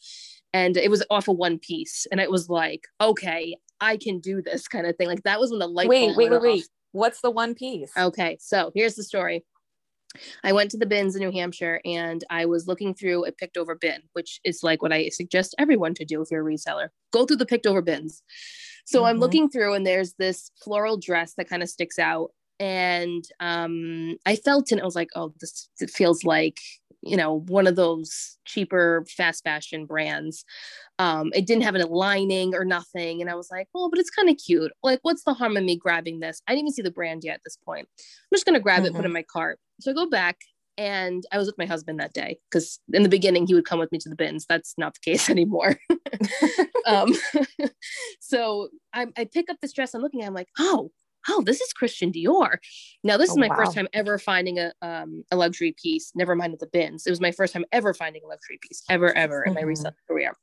and 0.52 0.76
it 0.76 0.90
was 0.90 1.04
off 1.10 1.28
of 1.28 1.36
one 1.36 1.58
piece, 1.58 2.06
and 2.10 2.20
it 2.20 2.30
was 2.30 2.48
like, 2.48 2.86
okay, 3.00 3.56
I 3.80 3.96
can 3.96 4.18
do 4.18 4.42
this 4.42 4.68
kind 4.68 4.86
of 4.86 4.96
thing. 4.96 5.08
Like 5.08 5.22
that 5.22 5.40
was 5.40 5.50
when 5.50 5.60
the 5.60 5.68
light. 5.68 5.88
Wait, 5.88 6.16
wait, 6.16 6.30
wait, 6.30 6.42
wait. 6.42 6.68
What's 6.92 7.20
the 7.20 7.30
one 7.30 7.54
piece? 7.54 7.90
Okay, 7.96 8.36
so 8.40 8.70
here's 8.74 8.94
the 8.94 9.04
story. 9.04 9.44
I 10.44 10.52
went 10.52 10.70
to 10.72 10.76
the 10.76 10.86
bins 10.86 11.16
in 11.16 11.22
New 11.22 11.32
Hampshire 11.32 11.80
and 11.86 12.22
I 12.28 12.44
was 12.44 12.68
looking 12.68 12.94
through 12.94 13.24
a 13.24 13.32
picked 13.32 13.56
over 13.56 13.74
bin, 13.74 14.02
which 14.12 14.40
is 14.44 14.62
like 14.62 14.82
what 14.82 14.92
I 14.92 15.08
suggest 15.08 15.54
everyone 15.58 15.94
to 15.94 16.04
do 16.04 16.20
if 16.20 16.30
you're 16.30 16.46
a 16.46 16.52
reseller. 16.52 16.88
Go 17.12 17.24
through 17.24 17.38
the 17.38 17.46
picked 17.46 17.66
over 17.66 17.80
bins. 17.80 18.22
So 18.84 18.98
mm-hmm. 18.98 19.06
I'm 19.06 19.18
looking 19.18 19.48
through 19.48 19.74
and 19.74 19.86
there's 19.86 20.14
this 20.18 20.50
floral 20.62 20.98
dress 20.98 21.34
that 21.38 21.48
kind 21.48 21.62
of 21.62 21.70
sticks 21.70 21.98
out. 21.98 22.30
And 22.60 23.24
um, 23.40 24.16
I 24.24 24.36
felt 24.36 24.70
it 24.70 24.72
and 24.72 24.80
I 24.80 24.84
was 24.84 24.94
like, 24.94 25.10
oh, 25.16 25.32
this 25.40 25.68
it 25.80 25.90
feels 25.90 26.24
like 26.24 26.58
you 27.02 27.16
know 27.16 27.40
one 27.48 27.66
of 27.66 27.76
those 27.76 28.38
cheaper 28.44 29.04
fast 29.08 29.44
fashion 29.44 29.84
brands. 29.86 30.44
Um 30.98 31.30
it 31.34 31.46
didn't 31.46 31.64
have 31.64 31.74
a 31.74 31.86
lining 31.86 32.54
or 32.54 32.64
nothing. 32.64 33.20
And 33.20 33.28
i 33.28 33.34
was 33.34 33.48
like 33.50 33.68
oh 33.74 33.90
but 33.90 33.98
it's 33.98 34.10
kind 34.10 34.30
of 34.30 34.36
cute. 34.38 34.72
Like 34.82 35.00
what's 35.02 35.24
the 35.24 35.34
harm 35.34 35.56
in 35.56 35.66
me 35.66 35.76
grabbing 35.76 36.20
this? 36.20 36.40
I 36.46 36.52
didn't 36.52 36.66
even 36.66 36.72
see 36.72 36.82
the 36.82 36.90
brand 36.90 37.22
yet 37.24 37.34
at 37.34 37.40
this 37.44 37.58
point. 37.64 37.88
I'm 37.98 38.36
just 38.36 38.46
going 38.46 38.54
to 38.54 38.60
grab 38.60 38.78
mm-hmm. 38.78 38.86
it 38.86 38.94
put 38.94 39.04
it 39.04 39.06
in 39.06 39.12
my 39.12 39.24
cart. 39.24 39.58
So 39.80 39.90
i 39.90 39.94
go 39.94 40.08
back 40.08 40.38
and 40.78 41.24
i 41.32 41.38
was 41.38 41.46
with 41.46 41.58
my 41.58 41.66
husband 41.66 42.00
that 42.00 42.14
day 42.14 42.38
because 42.50 42.80
in 42.94 43.02
the 43.02 43.08
beginning 43.08 43.46
he 43.46 43.54
would 43.54 43.66
come 43.66 43.78
with 43.78 43.92
me 43.92 43.98
to 43.98 44.08
the 44.08 44.16
bins. 44.16 44.46
That's 44.48 44.74
not 44.78 44.94
the 44.94 45.10
case 45.10 45.28
anymore. 45.36 45.76
Um 46.84 47.14
so 48.20 48.68
I, 48.92 49.06
I 49.16 49.24
pick 49.24 49.48
up 49.48 49.56
this 49.62 49.72
dress 49.72 49.94
i'm 49.94 50.02
looking 50.02 50.20
at 50.22 50.26
i'm 50.26 50.34
like 50.34 50.48
oh 50.58 50.90
oh, 51.28 51.42
this 51.42 51.60
is 51.60 51.72
Christian 51.72 52.12
Dior. 52.12 52.58
Now, 53.04 53.16
this 53.16 53.30
oh, 53.30 53.34
is 53.34 53.38
my 53.38 53.48
wow. 53.48 53.56
first 53.56 53.74
time 53.74 53.88
ever 53.92 54.18
finding 54.18 54.58
a, 54.58 54.72
um, 54.82 55.24
a 55.30 55.36
luxury 55.36 55.74
piece, 55.80 56.12
never 56.14 56.34
mind 56.34 56.56
the 56.58 56.66
bins. 56.66 57.06
It 57.06 57.10
was 57.10 57.20
my 57.20 57.32
first 57.32 57.52
time 57.52 57.64
ever 57.72 57.94
finding 57.94 58.22
a 58.24 58.28
luxury 58.28 58.58
piece, 58.60 58.82
ever, 58.88 59.16
ever 59.16 59.42
in 59.42 59.54
my 59.54 59.62
mm-hmm. 59.62 59.88
career. 60.06 60.36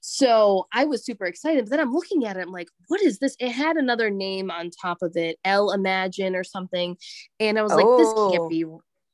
So 0.00 0.66
I 0.72 0.84
was 0.84 1.04
super 1.04 1.26
excited. 1.26 1.64
But 1.64 1.70
then 1.70 1.80
I'm 1.80 1.92
looking 1.92 2.26
at 2.26 2.36
it, 2.36 2.40
I'm 2.40 2.52
like, 2.52 2.68
what 2.88 3.02
is 3.02 3.18
this? 3.18 3.36
It 3.40 3.50
had 3.50 3.76
another 3.76 4.10
name 4.10 4.50
on 4.50 4.70
top 4.70 4.98
of 5.02 5.16
it, 5.16 5.38
L 5.44 5.72
Imagine 5.72 6.36
or 6.36 6.44
something. 6.44 6.96
And 7.40 7.58
I 7.58 7.62
was 7.62 7.72
like, 7.72 7.84
oh. 7.86 7.98
this 7.98 8.36
can't 8.36 8.44
oh. 8.44 8.48
be, 8.48 8.64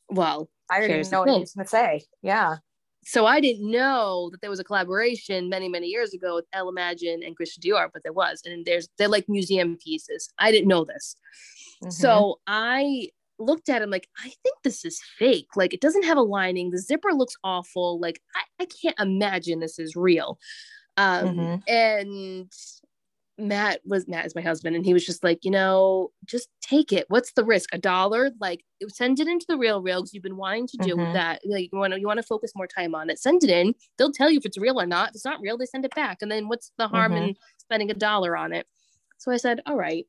well, 0.09 0.51
I 0.71 0.81
didn't 0.81 1.11
know 1.11 1.21
what 1.21 1.29
you 1.29 1.41
was 1.41 1.55
going 1.55 1.65
to 1.65 1.71
say. 1.71 2.05
Yeah 2.23 2.57
so 3.05 3.27
I 3.27 3.41
didn't 3.41 3.69
know 3.69 4.29
that 4.31 4.41
there 4.41 4.51
was 4.51 4.61
a 4.61 4.65
collaboration 4.65 5.49
many, 5.49 5.69
many 5.69 5.89
years 5.89 6.15
ago 6.15 6.37
with 6.37 6.47
Elle 6.53 6.69
Imagine 6.69 7.23
and 7.25 7.37
Christian 7.37 7.63
Dior, 7.63 7.89
but 7.93 8.03
there 8.03 8.13
was. 8.13 8.43
And 8.45 8.65
there's 8.65 8.89
they're 8.97 9.09
like 9.09 9.29
museum 9.29 9.77
pieces. 9.77 10.33
I 10.39 10.53
didn't 10.53 10.69
know 10.69 10.85
this. 10.85 11.17
Mm-hmm. 11.83 11.91
So 11.91 12.39
I 12.47 13.09
looked 13.39 13.69
at 13.69 13.83
him 13.83 13.91
like, 13.91 14.09
I 14.19 14.29
think 14.29 14.57
this 14.63 14.85
is 14.85 15.01
fake. 15.19 15.49
Like 15.57 15.75
it 15.75 15.81
doesn't 15.81 16.05
have 16.05 16.17
a 16.17 16.23
lining. 16.23 16.71
The 16.71 16.79
zipper 16.79 17.13
looks 17.13 17.35
awful. 17.43 17.99
Like 17.99 18.23
I, 18.37 18.63
I 18.63 18.67
can't 18.67 18.99
imagine 19.01 19.59
this 19.59 19.79
is 19.79 19.97
real. 19.97 20.39
Um, 20.97 21.37
mm-hmm. 21.37 21.55
and 21.69 22.53
Matt 23.43 23.80
was 23.84 24.07
Matt 24.09 24.26
is 24.26 24.34
my 24.34 24.40
husband, 24.40 24.76
and 24.76 24.84
he 24.84 24.93
was 24.93 25.05
just 25.05 25.24
like, 25.24 25.45
you 25.45 25.51
know, 25.51 26.11
just 26.24 26.49
take 26.61 26.93
it. 26.93 27.07
What's 27.09 27.32
the 27.32 27.45
risk? 27.45 27.70
A 27.72 27.78
dollar? 27.78 28.30
Like, 28.40 28.64
send 28.88 29.20
it 29.20 29.26
into 29.26 29.47
the 29.49 29.59
real 29.59 29.82
real 29.82 30.01
because 30.01 30.14
you've 30.14 30.22
been 30.22 30.36
wanting 30.36 30.68
to 30.68 30.76
do 30.78 30.97
mm-hmm. 30.97 31.12
that. 31.12 31.40
Like, 31.45 31.70
you 31.72 31.78
want 31.78 31.93
to 31.93 32.01
you 32.01 32.07
want 32.07 32.18
to 32.18 32.26
focus 32.26 32.53
more 32.55 32.66
time 32.66 32.95
on 32.95 33.11
it. 33.11 33.18
Send 33.18 33.43
it 33.43 33.51
in. 33.51 33.74
They'll 33.99 34.12
tell 34.12 34.30
you 34.30 34.38
if 34.38 34.47
it's 34.47 34.59
real 34.59 34.80
or 34.80 34.86
not. 34.86 35.11
If 35.11 35.16
it's 35.16 35.24
not 35.24 35.40
real, 35.40 35.59
they 35.59 35.66
send 35.66 35.84
it 35.84 35.95
back. 35.95 36.18
And 36.22 36.30
then 36.30 36.49
what's 36.49 36.72
the 36.78 36.88
harm 36.88 37.12
mm-hmm. 37.12 37.24
in 37.24 37.36
spending 37.59 37.90
a 37.90 37.95
dollar 37.95 38.36
on 38.36 38.53
it? 38.53 38.66
So 39.18 39.32
I 39.32 39.36
said, 39.36 39.61
all 39.66 39.76
right, 39.76 40.07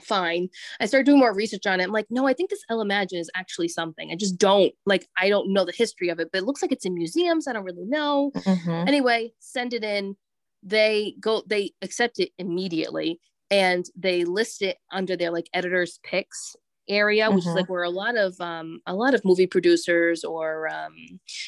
fine. 0.00 0.48
I 0.80 0.86
started 0.86 1.06
doing 1.06 1.18
more 1.18 1.34
research 1.34 1.66
on 1.66 1.80
it. 1.80 1.84
I'm 1.84 1.92
like, 1.92 2.06
no, 2.10 2.26
I 2.26 2.32
think 2.32 2.50
this 2.50 2.64
Elle 2.70 2.80
Imagine 2.80 3.18
is 3.18 3.30
actually 3.34 3.68
something. 3.68 4.10
I 4.10 4.16
just 4.16 4.38
don't 4.38 4.72
like. 4.86 5.06
I 5.18 5.28
don't 5.28 5.52
know 5.52 5.64
the 5.64 5.72
history 5.72 6.08
of 6.08 6.20
it, 6.20 6.28
but 6.32 6.38
it 6.42 6.44
looks 6.44 6.62
like 6.62 6.72
it's 6.72 6.84
in 6.84 6.94
museums. 6.94 7.48
I 7.48 7.52
don't 7.52 7.64
really 7.64 7.86
know. 7.86 8.30
Mm-hmm. 8.36 8.88
Anyway, 8.88 9.32
send 9.38 9.72
it 9.72 9.84
in 9.84 10.16
they 10.62 11.14
go 11.20 11.42
they 11.46 11.72
accept 11.82 12.18
it 12.18 12.30
immediately 12.38 13.20
and 13.50 13.86
they 13.96 14.24
list 14.24 14.62
it 14.62 14.78
under 14.90 15.16
their 15.16 15.30
like 15.30 15.48
editors 15.52 15.98
picks 16.02 16.56
area 16.92 17.30
which 17.30 17.40
mm-hmm. 17.44 17.50
is 17.50 17.54
like 17.54 17.68
where 17.68 17.82
a 17.82 17.90
lot 17.90 18.16
of 18.16 18.40
um 18.40 18.80
a 18.86 18.94
lot 18.94 19.14
of 19.14 19.24
movie 19.24 19.46
producers 19.46 20.24
or 20.24 20.68
um 20.68 20.94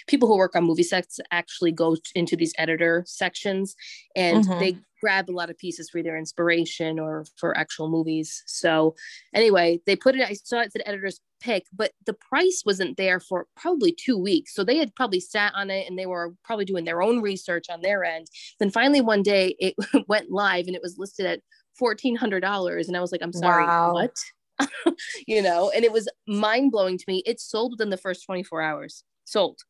people 0.07 0.29
who 0.29 0.37
work 0.37 0.55
on 0.57 0.65
movie 0.65 0.83
sets 0.83 1.21
actually 1.31 1.73
go 1.73 1.97
into 2.15 2.37
these 2.37 2.53
editor 2.59 3.03
sections 3.07 3.75
and 4.17 4.45
mm-hmm. 4.45 4.59
they 4.59 4.77
grab 5.05 5.29
a 5.29 5.33
lot 5.33 5.51
of 5.51 5.59
pieces 5.59 5.91
for 5.91 6.03
their 6.03 6.17
inspiration 6.17 6.99
or 6.99 7.27
for 7.37 7.55
actual 7.59 7.91
movies. 7.91 8.43
So 8.47 8.95
anyway, 9.35 9.79
they 9.85 9.97
put 9.97 10.15
it, 10.15 10.27
I 10.27 10.33
saw 10.33 10.61
it 10.61 10.73
said 10.73 10.81
editor's 10.87 11.21
pick, 11.43 11.67
but 11.75 11.93
the 12.07 12.15
price 12.15 12.63
wasn't 12.65 12.97
there 12.97 13.21
for 13.21 13.47
probably 13.55 13.93
two 13.93 14.17
weeks. 14.17 14.55
So 14.55 14.65
they 14.65 14.79
had 14.79 14.95
probably 14.95 15.21
sat 15.21 15.53
on 15.55 15.69
it 15.69 15.87
and 15.87 15.99
they 15.99 16.07
were 16.07 16.33
probably 16.43 16.65
doing 16.65 16.87
their 16.87 17.03
own 17.03 17.21
research 17.21 17.67
on 17.69 17.83
their 17.83 18.03
end. 18.03 18.29
Then 18.59 18.71
finally 18.71 19.03
one 19.03 19.23
day 19.23 19.55
it 19.59 19.75
went 20.09 20.31
live 20.31 20.69
and 20.69 20.75
it 20.75 20.83
was 20.83 20.97
listed 20.97 21.27
at 21.27 21.41
$1,400. 21.79 22.89
And 22.89 22.97
I 22.97 23.01
was 23.01 23.13
like, 23.13 23.23
I'm 23.23 23.33
sorry, 23.33 23.67
wow. 23.67 23.93
what? 23.93 24.17
you 25.27 25.43
know, 25.43 25.71
and 25.71 25.85
it 25.85 25.93
was 25.93 26.09
mind 26.27 26.73
blowing 26.73 26.99
to 26.99 27.05
me. 27.09 27.23
It 27.27 27.41
sold 27.41 27.73
within 27.73 27.91
the 27.91 27.97
first 27.97 28.25
24 28.25 28.63
hours, 28.63 29.05
sold. 29.25 29.61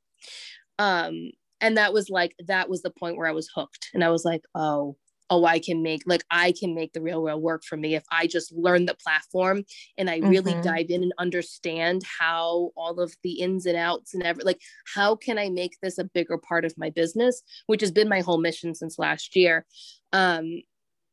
Um, 0.78 1.30
and 1.60 1.76
that 1.76 1.92
was 1.92 2.10
like, 2.10 2.34
that 2.46 2.68
was 2.68 2.82
the 2.82 2.90
point 2.90 3.16
where 3.16 3.26
I 3.28 3.32
was 3.32 3.50
hooked. 3.54 3.90
And 3.94 4.04
I 4.04 4.10
was 4.10 4.24
like, 4.24 4.42
oh, 4.54 4.96
oh 5.30 5.44
i 5.44 5.58
can 5.58 5.82
make 5.82 6.02
like 6.06 6.22
i 6.30 6.52
can 6.52 6.74
make 6.74 6.92
the 6.92 7.00
real 7.00 7.22
world 7.22 7.42
work 7.42 7.64
for 7.64 7.76
me 7.76 7.94
if 7.94 8.04
i 8.10 8.26
just 8.26 8.52
learn 8.52 8.84
the 8.84 8.96
platform 9.02 9.64
and 9.96 10.10
i 10.10 10.18
really 10.18 10.52
mm-hmm. 10.52 10.62
dive 10.62 10.86
in 10.90 11.02
and 11.02 11.12
understand 11.18 12.02
how 12.18 12.70
all 12.76 13.00
of 13.00 13.14
the 13.22 13.40
ins 13.40 13.66
and 13.66 13.76
outs 13.76 14.14
and 14.14 14.22
every 14.22 14.44
like 14.44 14.60
how 14.94 15.14
can 15.14 15.38
i 15.38 15.48
make 15.48 15.76
this 15.82 15.98
a 15.98 16.04
bigger 16.04 16.38
part 16.38 16.64
of 16.64 16.76
my 16.76 16.90
business 16.90 17.42
which 17.66 17.80
has 17.80 17.90
been 17.90 18.08
my 18.08 18.20
whole 18.20 18.38
mission 18.38 18.74
since 18.74 18.98
last 18.98 19.34
year 19.34 19.64
um 20.12 20.60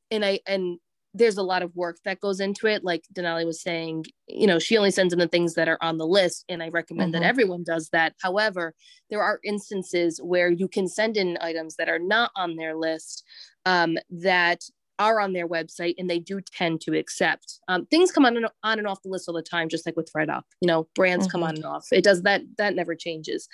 and 0.09 0.25
i 0.25 0.39
and 0.45 0.77
there's 1.13 1.37
a 1.37 1.43
lot 1.43 1.61
of 1.61 1.75
work 1.75 1.97
that 2.05 2.21
goes 2.21 2.39
into 2.39 2.67
it. 2.67 2.83
Like 2.83 3.03
Denali 3.13 3.45
was 3.45 3.61
saying, 3.61 4.05
you 4.27 4.47
know, 4.47 4.59
she 4.59 4.77
only 4.77 4.91
sends 4.91 5.13
in 5.13 5.19
the 5.19 5.27
things 5.27 5.55
that 5.55 5.67
are 5.67 5.77
on 5.81 5.97
the 5.97 6.07
list, 6.07 6.45
and 6.47 6.63
I 6.63 6.69
recommend 6.69 7.13
mm-hmm. 7.13 7.21
that 7.21 7.27
everyone 7.27 7.63
does 7.63 7.89
that. 7.89 8.13
However, 8.21 8.73
there 9.09 9.21
are 9.21 9.39
instances 9.43 10.19
where 10.23 10.49
you 10.49 10.67
can 10.67 10.87
send 10.87 11.17
in 11.17 11.37
items 11.41 11.75
that 11.75 11.89
are 11.89 11.99
not 11.99 12.31
on 12.35 12.55
their 12.55 12.75
list 12.75 13.23
um, 13.65 13.97
that 14.09 14.61
are 14.99 15.19
on 15.19 15.33
their 15.33 15.47
website 15.47 15.95
and 15.97 16.07
they 16.07 16.19
do 16.19 16.39
tend 16.41 16.79
to 16.79 16.95
accept 16.95 17.59
um, 17.67 17.87
things 17.87 18.11
come 18.11 18.23
on 18.23 18.37
and, 18.37 18.45
on 18.63 18.77
and 18.77 18.87
off 18.87 19.01
the 19.01 19.09
list 19.09 19.27
all 19.27 19.33
the 19.33 19.41
time 19.41 19.67
just 19.67 19.83
like 19.85 19.97
with 19.97 20.11
up 20.29 20.45
you 20.59 20.67
know 20.67 20.87
brands 20.93 21.25
mm-hmm. 21.25 21.31
come 21.31 21.43
on 21.43 21.55
and 21.55 21.65
off 21.65 21.87
it 21.91 22.03
does 22.03 22.21
that 22.21 22.41
that 22.59 22.75
never 22.75 22.93
changes 22.93 23.47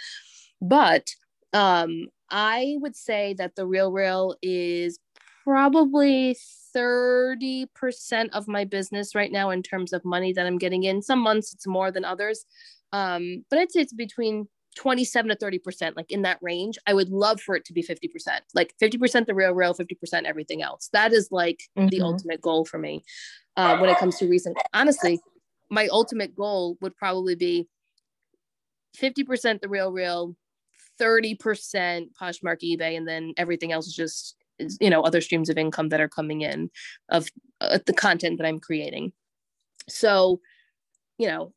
but 0.62 1.08
um, 1.54 2.08
i 2.30 2.76
would 2.80 2.98
say 2.98 3.34
that 3.38 3.56
the 3.56 3.66
real 3.66 3.94
real 3.94 4.36
is 4.42 5.00
probably 5.46 6.36
30% 6.76 8.30
of 8.34 8.48
my 8.48 8.66
business 8.66 9.16
right 9.16 9.32
now 9.32 9.50
in 9.50 9.64
terms 9.64 9.94
of 9.94 10.04
money 10.06 10.34
that 10.34 10.46
i'm 10.46 10.58
getting 10.58 10.84
in 10.84 11.02
some 11.02 11.20
months 11.20 11.54
it's 11.54 11.68
more 11.68 11.92
than 11.92 12.06
others 12.06 12.46
um, 12.94 13.44
but 13.50 13.60
i'd 13.60 13.72
say 13.72 13.82
it's 13.82 13.94
between 13.94 14.48
27 14.78 15.30
to 15.30 15.36
30%, 15.36 15.96
like 15.96 16.12
in 16.12 16.22
that 16.22 16.38
range. 16.42 16.78
I 16.86 16.94
would 16.94 17.10
love 17.10 17.42
for 17.42 17.56
it 17.56 17.66
to 17.66 17.74
be 17.74 17.84
50%, 17.84 18.40
like 18.54 18.74
50% 18.82 19.26
the 19.26 19.34
real, 19.34 19.54
real, 19.54 19.74
50% 19.74 20.24
everything 20.24 20.62
else. 20.62 20.90
That 20.94 21.14
is 21.14 21.30
like 21.32 21.64
mm-hmm. 21.78 21.88
the 21.88 22.02
ultimate 22.02 22.42
goal 22.42 22.64
for 22.64 22.78
me 22.78 23.04
uh, 23.58 23.78
when 23.80 23.90
it 23.90 23.98
comes 23.98 24.18
to 24.20 24.30
recent. 24.30 24.56
Honestly, 24.74 25.20
my 25.70 25.88
ultimate 25.88 26.36
goal 26.36 26.78
would 26.80 26.96
probably 26.96 27.36
be 27.36 27.68
50% 28.98 29.62
the 29.62 29.68
real, 29.68 29.92
real, 29.92 30.36
30% 31.02 31.38
Poshmark 32.20 32.62
eBay, 32.64 32.98
and 32.98 33.08
then 33.08 33.34
everything 33.38 33.72
else 33.72 33.88
is 33.88 33.96
just, 33.96 34.36
you 34.80 34.90
know, 34.90 35.02
other 35.02 35.22
streams 35.22 35.50
of 35.50 35.58
income 35.58 35.90
that 35.90 36.02
are 36.02 36.10
coming 36.10 36.42
in 36.42 36.70
of 37.10 37.28
uh, 37.62 37.80
the 37.86 37.94
content 37.94 38.38
that 38.38 38.48
I'm 38.48 38.60
creating. 38.60 39.14
So, 39.90 40.42
you 41.18 41.28
know, 41.28 41.54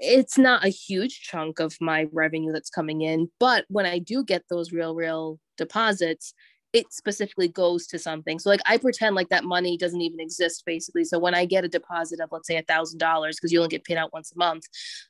it's 0.00 0.38
not 0.38 0.64
a 0.64 0.70
huge 0.70 1.22
chunk 1.22 1.60
of 1.60 1.76
my 1.80 2.06
revenue 2.12 2.52
that's 2.52 2.70
coming 2.70 3.02
in 3.02 3.30
but 3.38 3.64
when 3.68 3.84
i 3.84 3.98
do 3.98 4.24
get 4.24 4.42
those 4.48 4.72
real 4.72 4.94
real 4.94 5.38
deposits 5.56 6.32
it 6.78 6.92
specifically 6.92 7.48
goes 7.48 7.86
to 7.86 7.98
something 7.98 8.38
so 8.38 8.48
like 8.48 8.60
i 8.66 8.76
pretend 8.76 9.16
like 9.16 9.28
that 9.28 9.44
money 9.44 9.76
doesn't 9.76 10.00
even 10.00 10.20
exist 10.20 10.62
basically 10.64 11.04
so 11.04 11.18
when 11.18 11.34
i 11.34 11.44
get 11.44 11.64
a 11.64 11.68
deposit 11.68 12.20
of 12.20 12.28
let's 12.30 12.46
say 12.46 12.56
a 12.56 12.62
thousand 12.62 12.98
dollars 12.98 13.36
because 13.36 13.52
you 13.52 13.58
only 13.58 13.68
get 13.68 13.84
paid 13.84 13.96
out 13.96 14.12
once 14.12 14.32
a 14.32 14.38
month 14.38 14.64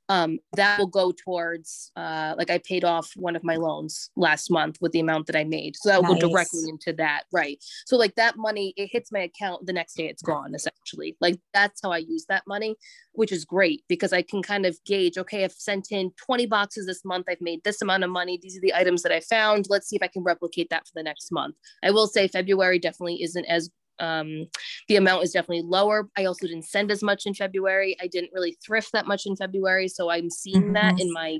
um, 0.08 0.38
that 0.54 0.78
will 0.78 0.86
go 0.86 1.12
towards 1.12 1.92
uh, 1.96 2.34
like 2.38 2.50
I 2.50 2.58
paid 2.58 2.84
off 2.84 3.12
one 3.14 3.36
of 3.36 3.44
my 3.44 3.56
loans 3.56 4.10
last 4.16 4.50
month 4.50 4.78
with 4.80 4.92
the 4.92 5.00
amount 5.00 5.26
that 5.26 5.36
I 5.36 5.44
made. 5.44 5.76
So 5.76 5.90
that 5.90 6.02
will 6.02 6.14
nice. 6.14 6.22
go 6.22 6.28
directly 6.30 6.62
into 6.68 6.92
that. 6.94 7.24
Right. 7.32 7.62
So 7.86 7.96
like 7.96 8.14
that 8.14 8.36
money, 8.36 8.72
it 8.76 8.88
hits 8.90 9.12
my 9.12 9.20
account 9.20 9.66
the 9.66 9.72
next 9.72 9.94
day 9.94 10.08
it's 10.08 10.22
gone 10.22 10.54
essentially. 10.54 11.16
Like 11.20 11.38
that's 11.52 11.80
how 11.82 11.92
I 11.92 11.98
use 11.98 12.24
that 12.28 12.44
money, 12.46 12.76
which 13.18 13.32
is 13.32 13.44
great 13.44 13.82
because 13.88 14.12
I 14.12 14.22
can 14.22 14.42
kind 14.42 14.64
of 14.64 14.78
gauge, 14.86 15.18
okay, 15.18 15.42
I've 15.42 15.50
sent 15.50 15.88
in 15.90 16.12
20 16.24 16.46
boxes 16.46 16.86
this 16.86 17.04
month. 17.04 17.26
I've 17.28 17.40
made 17.40 17.64
this 17.64 17.82
amount 17.82 18.04
of 18.04 18.10
money. 18.10 18.38
These 18.40 18.56
are 18.56 18.60
the 18.60 18.74
items 18.74 19.02
that 19.02 19.10
I 19.10 19.18
found. 19.18 19.66
Let's 19.68 19.88
see 19.88 19.96
if 19.96 20.04
I 20.04 20.06
can 20.06 20.22
replicate 20.22 20.70
that 20.70 20.86
for 20.86 20.92
the 20.94 21.02
next 21.02 21.32
month. 21.32 21.56
I 21.82 21.90
will 21.90 22.06
say 22.06 22.28
February 22.28 22.78
definitely 22.78 23.20
isn't 23.24 23.44
as 23.46 23.70
um, 23.98 24.46
the 24.86 24.94
amount 24.94 25.24
is 25.24 25.32
definitely 25.32 25.64
lower. 25.64 26.08
I 26.16 26.26
also 26.26 26.46
didn't 26.46 26.66
send 26.66 26.92
as 26.92 27.02
much 27.02 27.26
in 27.26 27.34
February. 27.34 27.96
I 28.00 28.06
didn't 28.06 28.30
really 28.32 28.56
thrift 28.64 28.92
that 28.92 29.08
much 29.08 29.26
in 29.26 29.34
February, 29.34 29.88
so 29.88 30.10
I'm 30.10 30.30
seeing 30.30 30.62
mm-hmm. 30.62 30.72
that 30.74 31.00
in 31.00 31.12
my 31.12 31.38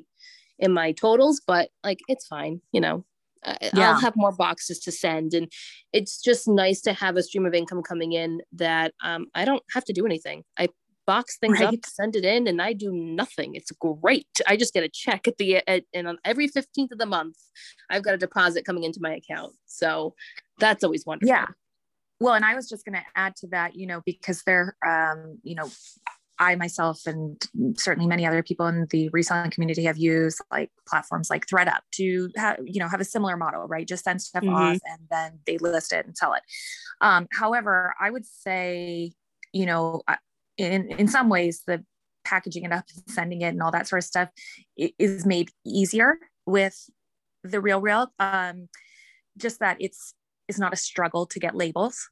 in 0.59 0.73
my 0.73 0.91
totals. 0.91 1.41
But 1.47 1.69
like, 1.85 2.01
it's 2.09 2.27
fine. 2.27 2.61
You 2.73 2.81
know, 2.81 3.05
yeah. 3.47 3.91
I'll 3.93 4.01
have 4.01 4.17
more 4.17 4.33
boxes 4.33 4.81
to 4.81 4.91
send, 4.91 5.33
and 5.33 5.49
it's 5.93 6.21
just 6.21 6.49
nice 6.49 6.81
to 6.81 6.93
have 6.93 7.17
a 7.17 7.23
stream 7.23 7.47
of 7.47 7.55
income 7.55 7.85
coming 7.85 8.15
in 8.15 8.41
that 8.55 8.95
um, 9.05 9.27
I 9.37 9.45
don't 9.45 9.63
have 9.73 9.85
to 9.85 9.93
do 9.93 10.05
anything. 10.05 10.43
I 10.59 10.67
box 11.09 11.39
things 11.39 11.59
right. 11.59 11.69
up, 11.69 11.87
send 11.87 12.15
it 12.17 12.25
in, 12.27 12.47
and 12.47 12.61
I 12.61 12.75
do 12.75 12.93
nothing. 12.93 13.55
It's 13.55 13.73
great. 13.73 14.29
I 14.47 14.59
just 14.59 14.75
get 14.75 14.85
a 14.85 14.91
check 14.91 15.27
at 15.27 15.39
the 15.39 15.67
at, 15.67 15.85
and 15.95 16.07
on 16.07 16.19
every 16.23 16.49
15th 16.49 16.93
of 16.93 16.99
the 16.99 17.07
month, 17.07 17.37
I've 17.89 18.03
got 18.03 18.13
a 18.13 18.19
deposit 18.19 18.67
coming 18.67 18.85
into 18.85 19.01
my 19.01 19.15
account. 19.15 19.55
So 19.65 20.15
that's 20.59 20.85
always 20.85 21.07
wonderful. 21.07 21.35
Yeah. 21.35 21.47
Well, 22.21 22.35
and 22.35 22.45
I 22.45 22.55
was 22.55 22.69
just 22.69 22.85
going 22.85 22.99
to 22.99 23.05
add 23.17 23.37
to 23.37 23.47
that, 23.49 23.75
you 23.75 23.87
know, 23.87 24.03
because 24.05 24.43
there, 24.43 24.77
um, 24.87 25.39
you 25.43 25.55
know, 25.55 25.71
I 26.39 26.57
myself 26.57 27.07
and 27.07 27.43
certainly 27.77 28.07
many 28.07 28.27
other 28.27 28.43
people 28.43 28.67
in 28.67 28.87
the 28.91 29.09
reselling 29.09 29.51
community 29.51 29.85
have 29.85 29.97
used 29.97 30.43
like 30.51 30.71
platforms 30.87 31.31
like 31.31 31.47
ThredUp 31.47 31.81
to 31.95 32.29
have, 32.37 32.59
you 32.63 32.81
know, 32.81 32.89
have 32.89 33.01
a 33.01 33.05
similar 33.05 33.39
model, 33.39 33.67
right? 33.67 33.89
Just 33.89 34.05
send 34.05 34.21
stuff 34.21 34.43
mm-hmm. 34.43 34.55
off 34.55 34.79
and 34.85 35.01
then 35.11 35.39
they 35.47 35.57
list 35.57 35.95
it 35.95 36.05
and 36.05 36.17
sell 36.17 36.35
it. 36.35 36.43
Um, 37.01 37.29
however, 37.33 37.95
I 37.99 38.11
would 38.11 38.27
say, 38.27 39.13
you 39.55 39.65
know, 39.65 40.03
in 40.59 40.89
in 40.91 41.09
some 41.09 41.29
ways, 41.29 41.63
the 41.67 41.85
packaging 42.25 42.65
it 42.65 42.73
up, 42.73 42.85
sending 43.07 43.41
it, 43.43 43.49
and 43.49 43.63
all 43.63 43.71
that 43.71 43.89
sort 43.89 44.03
of 44.03 44.05
stuff 44.05 44.29
is 44.77 45.25
made 45.25 45.51
easier 45.65 46.19
with 46.47 46.91
the 47.43 47.61
Real 47.61 47.81
Real. 47.81 48.13
Um, 48.19 48.69
just 49.37 49.61
that 49.61 49.77
it's 49.81 50.15
is 50.49 50.59
not 50.59 50.73
a 50.73 50.77
struggle 50.77 51.27
to 51.27 51.39
get 51.39 51.55
labels 51.55 52.09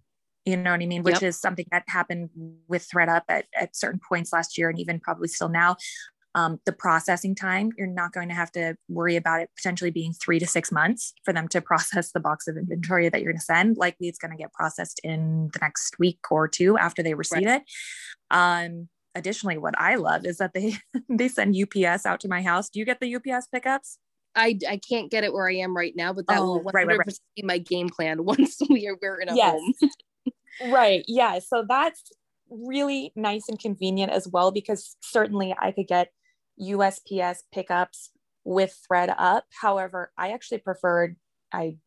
you 0.47 0.57
know 0.57 0.71
what 0.71 0.81
I 0.81 0.87
mean? 0.87 1.03
Which 1.03 1.15
yep. 1.15 1.25
is 1.25 1.41
something 1.41 1.67
that 1.73 1.83
happened 1.89 2.31
with 2.69 2.89
ThredUp 2.89 3.23
at, 3.29 3.47
at 3.55 3.77
certain 3.77 4.01
points 4.09 4.33
last 4.33 4.57
year 4.57 4.71
and 4.71 4.79
even 4.79 5.01
probably 5.01 5.29
still 5.29 5.49
now. 5.49 5.77
Um, 6.37 6.61
the 6.67 6.73
processing 6.73 7.35
time, 7.35 7.71
you're 7.77 7.87
not 7.87 8.13
going 8.13 8.29
to 8.29 8.35
have 8.35 8.53
to 8.53 8.77
worry 8.89 9.17
about 9.17 9.41
it 9.41 9.51
potentially 9.57 9.91
being 9.91 10.13
three 10.13 10.39
to 10.39 10.47
six 10.47 10.71
months 10.71 11.15
for 11.25 11.33
them 11.33 11.49
to 11.49 11.61
process 11.63 12.13
the 12.13 12.21
box 12.21 12.47
of 12.47 12.57
inventory 12.57 13.09
that 13.09 13.23
you're 13.23 13.33
going 13.33 13.41
to 13.41 13.45
send. 13.45 13.77
Likely 13.77 14.07
it's 14.07 14.19
going 14.19 14.31
to 14.31 14.37
get 14.37 14.53
processed 14.53 15.01
in 15.03 15.51
the 15.53 15.59
next 15.61 15.99
week 15.99 16.21
or 16.31 16.47
two 16.47 16.79
after 16.79 17.03
they 17.03 17.15
receive 17.15 17.47
right. 17.47 17.63
it. 17.63 17.63
Um, 18.31 18.89
additionally, 19.15 19.59
what 19.59 19.75
I 19.79 19.97
love 19.97 20.25
is 20.25 20.39
that 20.39 20.53
they 20.55 20.77
they 21.09 21.29
send 21.29 21.57
UPS 21.57 22.07
out 22.07 22.21
to 22.21 22.29
my 22.29 22.43
house. 22.43 22.69
Do 22.69 22.79
you 22.79 22.85
get 22.85 23.01
the 23.01 23.15
UPS 23.17 23.49
pickups? 23.49 23.99
I, 24.37 24.59
I 24.69 24.79
can't 24.87 25.11
get 25.11 25.25
it 25.25 25.33
where 25.33 25.49
I 25.49 25.55
am 25.55 25.75
right 25.75 25.95
now, 25.97 26.13
but 26.13 26.27
that 26.29 26.39
oh, 26.39 26.45
will 26.45 26.61
100% 26.61 26.73
right, 26.75 26.87
right, 26.87 26.99
right. 26.99 27.19
be 27.35 27.43
my 27.43 27.57
game 27.59 27.89
plan 27.89 28.25
once 28.25 28.59
we 28.69 28.87
are 28.87 28.97
we're 29.01 29.21
in 29.21 29.31
a 29.31 29.35
yes. 29.35 29.53
home. 29.53 29.91
right. 30.73 31.05
Yeah. 31.09 31.39
So 31.39 31.65
that's 31.67 32.03
really 32.51 33.13
nice 33.17 33.49
and 33.49 33.59
convenient 33.59 34.13
as 34.13 34.29
well 34.29 34.53
because 34.53 34.97
certainly 35.01 35.55
I 35.59 35.73
could 35.73 35.89
get 35.89 36.13
USPS 36.61 37.39
pickups 37.53 38.11
with 38.45 38.79
ThredUp. 38.91 39.43
However, 39.61 40.13
I 40.17 40.33
actually 40.33 40.59
preferred, 40.59 41.17
I 41.53 41.79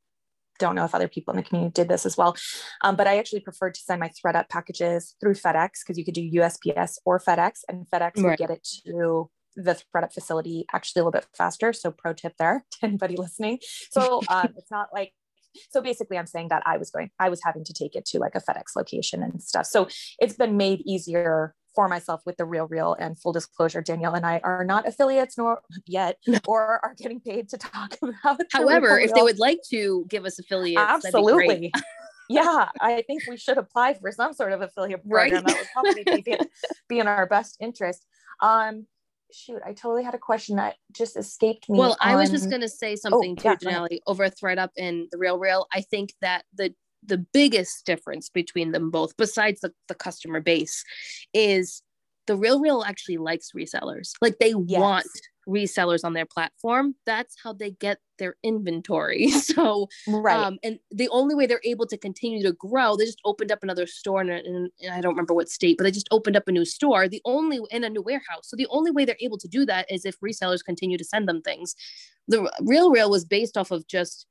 don't 0.59 0.75
know 0.75 0.85
if 0.85 0.93
other 0.93 1.07
people 1.07 1.33
in 1.33 1.37
the 1.37 1.43
community 1.43 1.73
did 1.73 1.89
this 1.89 2.05
as 2.05 2.17
well, 2.17 2.35
um, 2.83 2.95
but 2.95 3.07
I 3.07 3.17
actually 3.17 3.39
preferred 3.41 3.73
to 3.75 3.81
send 3.81 3.99
my 3.99 4.09
ThredUp 4.09 4.49
packages 4.49 5.15
through 5.19 5.33
FedEx 5.33 5.69
because 5.83 5.97
you 5.97 6.05
could 6.05 6.13
do 6.13 6.31
USPS 6.31 6.97
or 7.05 7.19
FedEx, 7.19 7.59
and 7.67 7.87
FedEx 7.91 8.17
right. 8.17 8.23
would 8.23 8.37
get 8.37 8.49
it 8.49 8.67
to 8.85 9.29
the 9.55 9.79
ThredUp 9.95 10.13
facility 10.13 10.65
actually 10.73 11.01
a 11.01 11.03
little 11.03 11.19
bit 11.19 11.27
faster. 11.35 11.73
So 11.73 11.91
pro 11.91 12.13
tip 12.13 12.33
there 12.37 12.63
to 12.71 12.77
anybody 12.85 13.15
listening. 13.15 13.59
So 13.91 14.21
um, 14.29 14.53
it's 14.57 14.71
not 14.71 14.89
like 14.93 15.13
so 15.71 15.81
basically 15.81 16.17
i'm 16.17 16.27
saying 16.27 16.47
that 16.49 16.61
i 16.65 16.77
was 16.77 16.91
going 16.91 17.09
i 17.19 17.27
was 17.27 17.41
having 17.43 17.63
to 17.63 17.73
take 17.73 17.95
it 17.95 18.05
to 18.05 18.19
like 18.19 18.35
a 18.35 18.39
fedex 18.39 18.75
location 18.75 19.23
and 19.23 19.41
stuff 19.41 19.65
so 19.65 19.87
it's 20.19 20.35
been 20.35 20.57
made 20.57 20.79
easier 20.85 21.55
for 21.75 21.87
myself 21.87 22.21
with 22.25 22.37
the 22.37 22.45
real 22.45 22.67
real 22.67 22.95
and 22.99 23.19
full 23.19 23.31
disclosure 23.31 23.81
daniela 23.81 24.17
and 24.17 24.25
i 24.25 24.39
are 24.43 24.63
not 24.63 24.87
affiliates 24.87 25.37
nor 25.37 25.61
yet 25.85 26.17
or 26.47 26.79
are 26.83 26.95
getting 26.97 27.19
paid 27.19 27.49
to 27.49 27.57
talk 27.57 27.95
about 28.01 28.39
however 28.51 28.99
if 28.99 29.13
they 29.13 29.21
would 29.21 29.39
like 29.39 29.59
to 29.69 30.05
give 30.09 30.25
us 30.25 30.39
affiliates 30.39 30.81
absolutely 30.81 31.71
yeah 32.29 32.67
i 32.81 33.03
think 33.07 33.23
we 33.29 33.37
should 33.37 33.57
apply 33.57 33.93
for 33.93 34.11
some 34.11 34.33
sort 34.33 34.51
of 34.51 34.61
affiliate 34.61 35.01
program 35.09 35.43
right? 35.43 35.45
that 35.45 35.57
would 35.57 35.67
probably 35.73 36.21
be, 36.21 36.37
be 36.87 36.99
in 36.99 37.07
our 37.07 37.25
best 37.25 37.57
interest 37.59 38.05
um 38.41 38.85
shoot, 39.31 39.61
I 39.65 39.73
totally 39.73 40.03
had 40.03 40.15
a 40.15 40.19
question 40.19 40.57
that 40.57 40.75
just 40.91 41.17
escaped 41.17 41.69
me. 41.69 41.77
Well, 41.77 41.91
on... 41.91 41.97
I 42.01 42.15
was 42.15 42.29
just 42.29 42.49
going 42.49 42.61
to 42.61 42.69
say 42.69 42.95
something 42.95 43.35
oh, 43.37 43.41
too, 43.41 43.57
yeah, 43.63 43.71
Janelle, 43.87 43.99
over 44.07 44.27
ThredUp 44.27 44.69
in 44.75 45.07
the 45.11 45.17
Real 45.17 45.37
Real. 45.37 45.67
I 45.73 45.81
think 45.81 46.13
that 46.21 46.45
the 46.55 46.73
the 47.03 47.17
biggest 47.17 47.85
difference 47.85 48.29
between 48.29 48.71
them 48.71 48.91
both, 48.91 49.15
besides 49.17 49.61
the, 49.61 49.73
the 49.87 49.95
customer 49.95 50.41
base, 50.41 50.83
is 51.33 51.81
the 52.27 52.35
Real 52.35 52.59
Real 52.59 52.83
actually 52.83 53.17
likes 53.17 53.51
resellers. 53.55 54.11
Like 54.21 54.37
they 54.39 54.53
yes. 54.65 54.79
want 54.79 55.07
resellers 55.49 56.03
on 56.03 56.13
their 56.13 56.27
platform. 56.27 56.93
That's 57.05 57.35
how 57.43 57.53
they 57.53 57.71
get 57.71 57.97
their 58.19 58.35
inventory. 58.43 59.31
So 59.49 59.87
right. 60.07 60.37
um, 60.37 60.59
and 60.63 60.79
the 60.91 61.09
only 61.09 61.33
way 61.33 61.47
they're 61.47 61.61
able 61.63 61.87
to 61.87 61.97
continue 61.97 62.43
to 62.43 62.51
grow 62.51 62.95
they 62.95 63.05
just 63.05 63.21
opened 63.25 63.51
up 63.51 63.63
another 63.63 63.87
store 63.87 64.21
in, 64.21 64.29
in, 64.29 64.69
i 64.91 65.01
don't 65.01 65.13
remember 65.13 65.33
what 65.33 65.49
state 65.49 65.77
but 65.77 65.85
they 65.85 65.91
just 65.91 66.07
opened 66.11 66.35
up 66.35 66.47
a 66.47 66.51
new 66.51 66.65
store 66.65 67.07
the 67.07 67.21
only 67.25 67.59
in 67.71 67.83
a 67.83 67.89
new 67.89 68.01
warehouse. 68.01 68.43
So 68.43 68.55
the 68.55 68.67
only 68.69 68.91
way 68.91 69.05
they're 69.05 69.17
able 69.21 69.39
to 69.39 69.47
do 69.47 69.65
that 69.65 69.91
is 69.91 70.05
if 70.05 70.19
resellers 70.19 70.63
continue 70.63 70.97
to 70.97 71.03
send 71.03 71.27
them 71.27 71.41
things. 71.41 71.75
The 72.27 72.51
real 72.61 72.91
real 72.91 73.09
was 73.09 73.25
based 73.25 73.57
off 73.57 73.71
of 73.71 73.87
just 73.87 74.27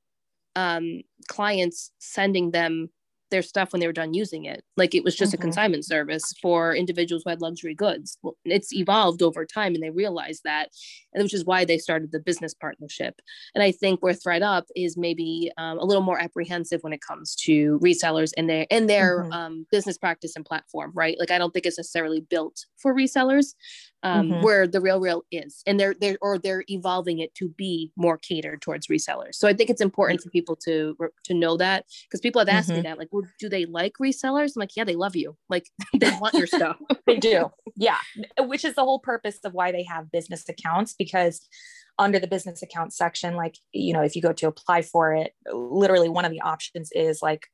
um, 0.59 1.01
clients 1.27 1.91
sending 1.99 2.51
them 2.51 2.89
their 3.31 3.41
stuff 3.43 3.71
when 3.71 3.79
they 3.79 3.85
were 3.85 3.93
done 3.93 4.13
using 4.13 4.45
it. 4.45 4.63
Like 4.75 4.95
it 4.95 5.03
was 5.03 5.15
just 5.15 5.31
mm-hmm. 5.33 5.41
a 5.41 5.43
consignment 5.43 5.85
service 5.85 6.33
for 6.41 6.75
individuals 6.75 7.23
who 7.23 7.29
had 7.29 7.41
luxury 7.41 7.75
goods. 7.75 8.17
Well, 8.23 8.35
it's 8.43 8.73
evolved 8.73 9.21
over 9.21 9.45
time 9.45 9.75
and 9.75 9.83
they 9.83 9.91
realized 9.91 10.41
that, 10.45 10.69
and 11.13 11.23
which 11.23 11.33
is 11.33 11.45
why 11.45 11.63
they 11.63 11.77
started 11.77 12.11
the 12.11 12.19
business 12.19 12.55
partnership. 12.55 13.21
And 13.53 13.63
I 13.63 13.71
think 13.71 14.01
where 14.01 14.13
ThredUp 14.13 14.63
is 14.75 14.97
maybe 14.97 15.51
um, 15.57 15.77
a 15.77 15.85
little 15.85 16.01
more 16.01 16.19
apprehensive 16.19 16.81
when 16.81 16.93
it 16.93 17.01
comes 17.01 17.35
to 17.45 17.79
resellers 17.79 18.31
and 18.35 18.49
their 18.49 18.65
and 18.71 18.89
their 18.89 19.23
mm-hmm. 19.23 19.31
um, 19.31 19.67
business 19.71 19.97
practice 19.97 20.35
and 20.35 20.45
platform, 20.45 20.91
right? 20.95 21.17
Like 21.19 21.31
I 21.31 21.37
don't 21.37 21.53
think 21.53 21.65
it's 21.67 21.77
necessarily 21.77 22.21
built 22.21 22.65
for 22.77 22.95
resellers 22.95 23.53
um, 24.03 24.29
mm-hmm. 24.29 24.43
where 24.43 24.67
the 24.67 24.81
real 24.81 24.99
real 24.99 25.23
is 25.31 25.61
and 25.67 25.79
they're 25.79 25.95
they're 25.99 26.17
or 26.21 26.37
they're 26.37 26.63
evolving 26.69 27.19
it 27.19 27.33
to 27.35 27.49
be 27.49 27.91
more 27.95 28.17
catered 28.17 28.61
towards 28.61 28.87
resellers. 28.87 29.35
So 29.35 29.47
i 29.47 29.53
think 29.53 29.69
it's 29.69 29.81
important 29.81 30.21
for 30.21 30.29
people 30.29 30.55
to 30.63 30.95
to 31.25 31.33
know 31.33 31.57
that 31.57 31.85
because 32.07 32.21
people 32.21 32.39
have 32.39 32.49
asked 32.49 32.69
mm-hmm. 32.69 32.77
me 32.77 32.83
that 32.83 32.97
like 32.97 33.09
well, 33.11 33.27
do 33.39 33.49
they 33.49 33.65
like 33.65 33.93
resellers? 34.01 34.53
I'm 34.55 34.61
like 34.61 34.75
yeah 34.75 34.83
they 34.83 34.95
love 34.95 35.15
you. 35.15 35.35
Like 35.49 35.65
they 35.99 36.11
want 36.19 36.33
your 36.35 36.47
stuff. 36.47 36.77
They 37.05 37.17
do. 37.17 37.49
Yeah. 37.75 37.97
Which 38.37 38.63
is 38.63 38.75
the 38.75 38.83
whole 38.83 38.99
purpose 38.99 39.39
of 39.43 39.53
why 39.53 39.71
they 39.71 39.83
have 39.83 40.11
business 40.11 40.47
accounts 40.47 40.93
because 40.93 41.47
under 41.97 42.19
the 42.19 42.27
business 42.27 42.61
account 42.61 42.93
section 42.93 43.35
like 43.35 43.57
you 43.73 43.93
know 43.93 44.01
if 44.01 44.15
you 44.15 44.21
go 44.21 44.31
to 44.31 44.47
apply 44.47 44.81
for 44.81 45.13
it 45.13 45.33
literally 45.51 46.07
one 46.07 46.23
of 46.23 46.31
the 46.31 46.41
options 46.41 46.89
is 46.93 47.21
like 47.21 47.47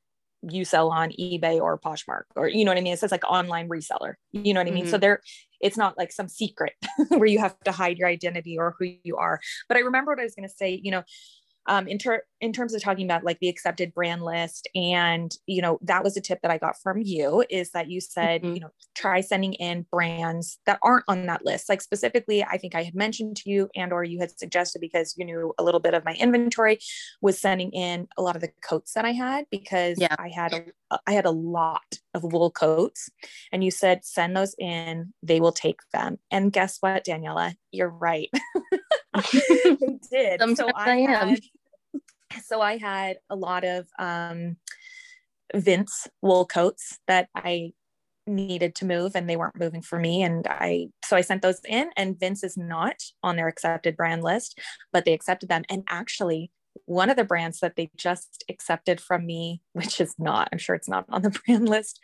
you 0.50 0.66
sell 0.66 0.90
on 0.90 1.12
eBay 1.12 1.60
or 1.60 1.80
Poshmark 1.80 2.24
or 2.36 2.48
you 2.48 2.66
know 2.66 2.72
what 2.72 2.78
I 2.78 2.82
mean? 2.82 2.94
It 2.94 3.00
says 3.00 3.12
like 3.12 3.24
online 3.30 3.70
reseller. 3.70 4.16
You 4.32 4.54
know 4.54 4.60
what 4.60 4.68
I 4.68 4.72
mean? 4.72 4.84
Mm-hmm. 4.84 4.92
So 4.92 4.98
there 4.98 5.22
it's 5.62 5.78
not 5.78 5.98
like 5.98 6.12
some 6.12 6.28
secret 6.28 6.74
where 7.10 7.26
you 7.26 7.40
have 7.40 7.60
to 7.62 7.72
hide 7.72 7.98
your 7.98 8.08
identity 8.08 8.58
or 8.58 8.76
who 8.78 8.88
you 9.04 9.18
are. 9.18 9.40
But 9.68 9.78
I 9.78 9.82
remember 9.82 10.12
what 10.12 10.20
I 10.20 10.24
was 10.24 10.36
going 10.36 10.48
to 10.48 10.54
say, 10.54 10.80
you 10.84 10.92
know, 10.92 11.04
um, 11.68 11.88
in, 11.88 11.98
ter- 11.98 12.24
in 12.42 12.54
terms 12.54 12.74
of 12.74 12.82
talking 12.82 13.06
about 13.06 13.24
like 13.24 13.40
the 13.40 13.50
accepted 13.50 13.94
brand 13.94 14.22
list 14.24 14.68
and 14.76 15.36
you 15.48 15.62
know 15.62 15.80
that 15.82 16.04
was 16.04 16.16
a 16.16 16.22
tip 16.22 16.40
that 16.42 16.52
i 16.52 16.58
got 16.58 16.80
from 16.82 17.02
you 17.02 17.44
is 17.50 17.72
that 17.72 17.90
you 17.90 18.00
said 18.00 18.42
mm-hmm. 18.42 18.56
you 18.56 18.60
know 18.60 18.70
try 18.96 19.22
sending 19.22 19.54
in 19.54 19.86
brands 19.92 20.60
that 20.66 20.80
aren't 20.84 21.06
on 21.08 21.26
that 21.26 21.46
list 21.46 21.70
like 21.70 21.82
specifically 21.82 22.44
i 22.44 22.58
think 22.58 22.76
i 22.76 22.84
had 22.84 22.96
mentioned 22.96 23.36
to 23.36 23.50
you 23.50 23.70
and 23.76 23.92
or 23.92 24.04
you 24.04 24.20
had 24.20 24.38
suggested 24.38 24.80
because 24.80 25.16
you 25.18 25.26
knew 25.26 25.54
a 25.58 25.64
little 25.64 25.80
bit 25.80 25.94
of 25.94 26.06
my 26.06 26.14
inventory 26.14 26.78
was 27.22 27.40
sending 27.40 27.72
in 27.72 28.08
a 28.18 28.22
lot 28.22 28.36
of 28.36 28.42
the 28.42 28.52
coats 28.64 28.94
that 28.94 29.06
i 29.06 29.12
had 29.12 29.46
because 29.50 29.98
yeah. 30.00 30.16
i 30.20 30.30
had 30.30 30.54
a, 30.54 31.00
i 31.08 31.14
had 31.14 31.26
a 31.26 31.32
lot 31.32 32.00
of 32.14 32.24
wool 32.24 32.52
coats 32.52 33.10
and 33.52 33.64
you 33.64 33.72
said 33.72 34.06
send 34.06 34.36
those 34.36 34.56
in 34.60 35.14
they 35.24 35.40
will 35.40 35.52
take 35.52 35.80
them 35.94 36.18
and 36.32 36.54
guess 36.54 36.78
what 36.82 37.06
daniela 37.06 37.54
you're 37.72 37.90
right 37.90 38.30
they 39.34 40.00
did. 40.12 40.40
Sometimes 40.40 40.58
so 40.58 40.72
I, 40.76 40.92
I 40.92 40.96
am. 40.96 41.30
Had, 41.30 41.40
so 42.44 42.62
I 42.62 42.78
had 42.78 43.18
a 43.30 43.36
lot 43.36 43.64
of 43.64 43.88
um, 44.00 44.58
Vince 45.54 46.08
wool 46.22 46.46
coats 46.46 47.00
that 47.08 47.30
I 47.36 47.74
needed 48.28 48.76
to 48.76 48.86
move 48.86 49.16
and 49.16 49.30
they 49.30 49.36
weren't 49.36 49.60
moving 49.60 49.82
for 49.82 50.00
me. 50.00 50.24
And 50.24 50.46
i 50.50 50.88
so 51.04 51.16
i 51.16 51.22
sent 51.22 51.42
those 51.42 51.62
in 51.68 51.90
and 51.96 52.20
vince 52.20 52.44
is 52.44 52.58
not 52.58 52.96
on 53.24 53.36
their 53.36 53.48
accepted 53.48 53.96
brand 53.96 54.24
list 54.24 54.60
but 54.92 55.06
they 55.06 55.14
accepted 55.14 55.50
them. 55.50 55.64
And 55.70 55.84
actually 55.88 56.52
one 56.86 57.10
of 57.10 57.18
the 57.18 57.24
brands 57.24 57.60
that 57.60 57.76
they 57.76 57.90
just 57.96 58.44
accepted 58.50 59.00
from 59.00 59.26
me 59.26 59.62
which 59.74 60.02
is 60.02 60.16
not 60.18 60.50
i'm 60.52 60.58
sure 60.58 60.76
it's 60.76 60.90
not 60.90 61.06
on 61.10 61.22
the 61.22 61.30
brand 61.46 61.70
list 61.70 62.04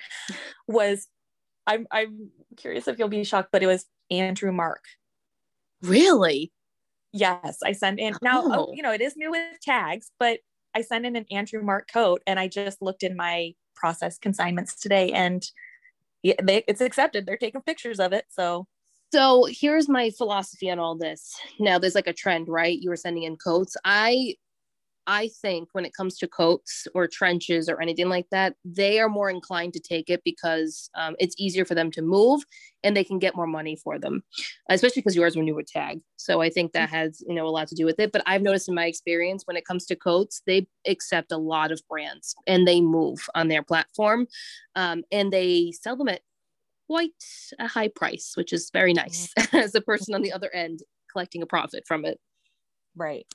was 0.68 1.08
i'm 1.66 1.88
i'm 1.92 2.30
curious 2.58 2.88
if 2.88 3.00
you'll 3.00 3.08
be 3.08 3.24
shocked 3.24 3.50
but 3.52 3.64
it 3.64 3.68
was 3.68 3.86
andrew 4.10 4.52
marc. 4.52 4.84
Really 5.82 6.52
yes 7.14 7.60
i 7.64 7.72
sent 7.72 8.00
in 8.00 8.14
now 8.22 8.42
oh. 8.44 8.72
you 8.74 8.82
know 8.82 8.92
it 8.92 9.02
is 9.02 9.16
new 9.18 9.32
with 9.32 9.60
tags 9.62 10.12
but 10.20 10.40
i 10.76 10.82
sent 10.82 11.06
in 11.06 11.16
an 11.16 11.26
andrew 11.32 11.62
marc 11.62 11.92
coat 11.92 12.22
and 12.26 12.40
i 12.40 12.48
just 12.48 12.82
looked 12.82 13.04
in 13.04 13.16
my 13.16 13.54
process 13.76 14.18
consignments 14.18 14.80
today 14.80 15.12
and 15.12 15.52
yeah, 16.24 16.36
they, 16.42 16.64
it's 16.68 16.82
accepted. 16.82 17.26
They're 17.26 17.38
taking 17.38 17.62
pictures 17.62 18.00
of 18.00 18.14
it. 18.14 18.26
So, 18.30 18.68
so 19.12 19.46
here's 19.50 19.90
my 19.90 20.12
philosophy 20.12 20.70
on 20.70 20.80
all 20.80 20.96
this. 20.96 21.36
Now, 21.60 21.80
there's 21.80 21.96
like 21.96 22.08
a 22.08 22.14
trend, 22.14 22.48
right? 22.48 22.80
You 22.80 22.90
were 22.90 22.96
sending 22.96 23.24
in 23.24 23.38
coats. 23.38 23.76
I 23.84 24.36
I 25.08 25.30
think 25.42 25.70
when 25.72 25.86
it 25.86 25.94
comes 25.94 26.18
to 26.20 26.28
coats 26.28 26.88
or 26.94 27.08
trenches 27.08 27.68
or 27.68 27.82
anything 27.82 28.08
like 28.08 28.28
that, 28.32 28.56
they 28.64 29.00
are 29.00 29.10
more 29.10 29.30
inclined 29.30 29.74
to 29.74 29.80
take 29.80 30.10
it 30.10 30.22
because 30.24 30.90
um, 30.96 31.16
it's 31.20 31.36
easier 31.40 31.66
for 31.66 31.74
them 31.74 31.90
to 31.92 32.02
move 32.02 32.44
and 32.84 32.96
they 32.96 33.04
can 33.04 33.18
get 33.18 33.36
more 33.36 33.48
money 33.48 33.76
for 33.76 33.98
them, 33.98 34.24
especially 34.70 35.02
because 35.02 35.16
yours 35.16 35.36
were 35.36 35.44
newer 35.44 35.64
tag. 35.64 36.02
So 36.18 36.42
I 36.42 36.50
think 36.50 36.74
that 36.74 36.90
has 36.90 37.24
you 37.28 37.34
know 37.34 37.48
a 37.48 37.50
lot 37.50 37.68
to 37.70 37.76
do 37.76 37.86
with 37.86 38.00
it. 38.00 38.12
But 38.12 38.24
I've 38.26 38.44
noticed 38.44 38.70
in 38.70 38.76
my 38.76 38.86
experience 38.86 39.44
when 39.46 39.58
it 39.58 39.66
comes 39.66 39.86
to 39.88 39.96
coats, 39.96 40.42
they 40.46 40.68
accept 40.88 41.32
a 41.32 41.38
lot 41.38 41.72
of 41.72 41.82
brands 41.90 42.36
and 42.46 42.68
they 42.68 42.80
move 42.80 43.28
on 43.34 43.48
their 43.48 43.64
platform, 43.64 44.28
um, 44.76 45.04
and 45.12 45.34
they 45.34 45.72
sell 45.72 45.96
them 45.96 46.10
at 46.10 46.22
quite 46.88 47.12
a 47.60 47.68
high 47.68 47.88
price, 47.88 48.34
which 48.36 48.54
is 48.54 48.70
very 48.72 48.94
nice 48.94 49.34
mm-hmm. 49.38 49.58
as 49.58 49.74
a 49.74 49.82
person 49.82 50.14
on 50.14 50.22
the 50.22 50.34
other 50.34 50.54
end 50.54 50.82
collecting 51.12 51.42
a 51.42 51.48
profit 51.48 51.84
from 51.88 52.06
it. 52.06 52.20
Right 52.96 53.26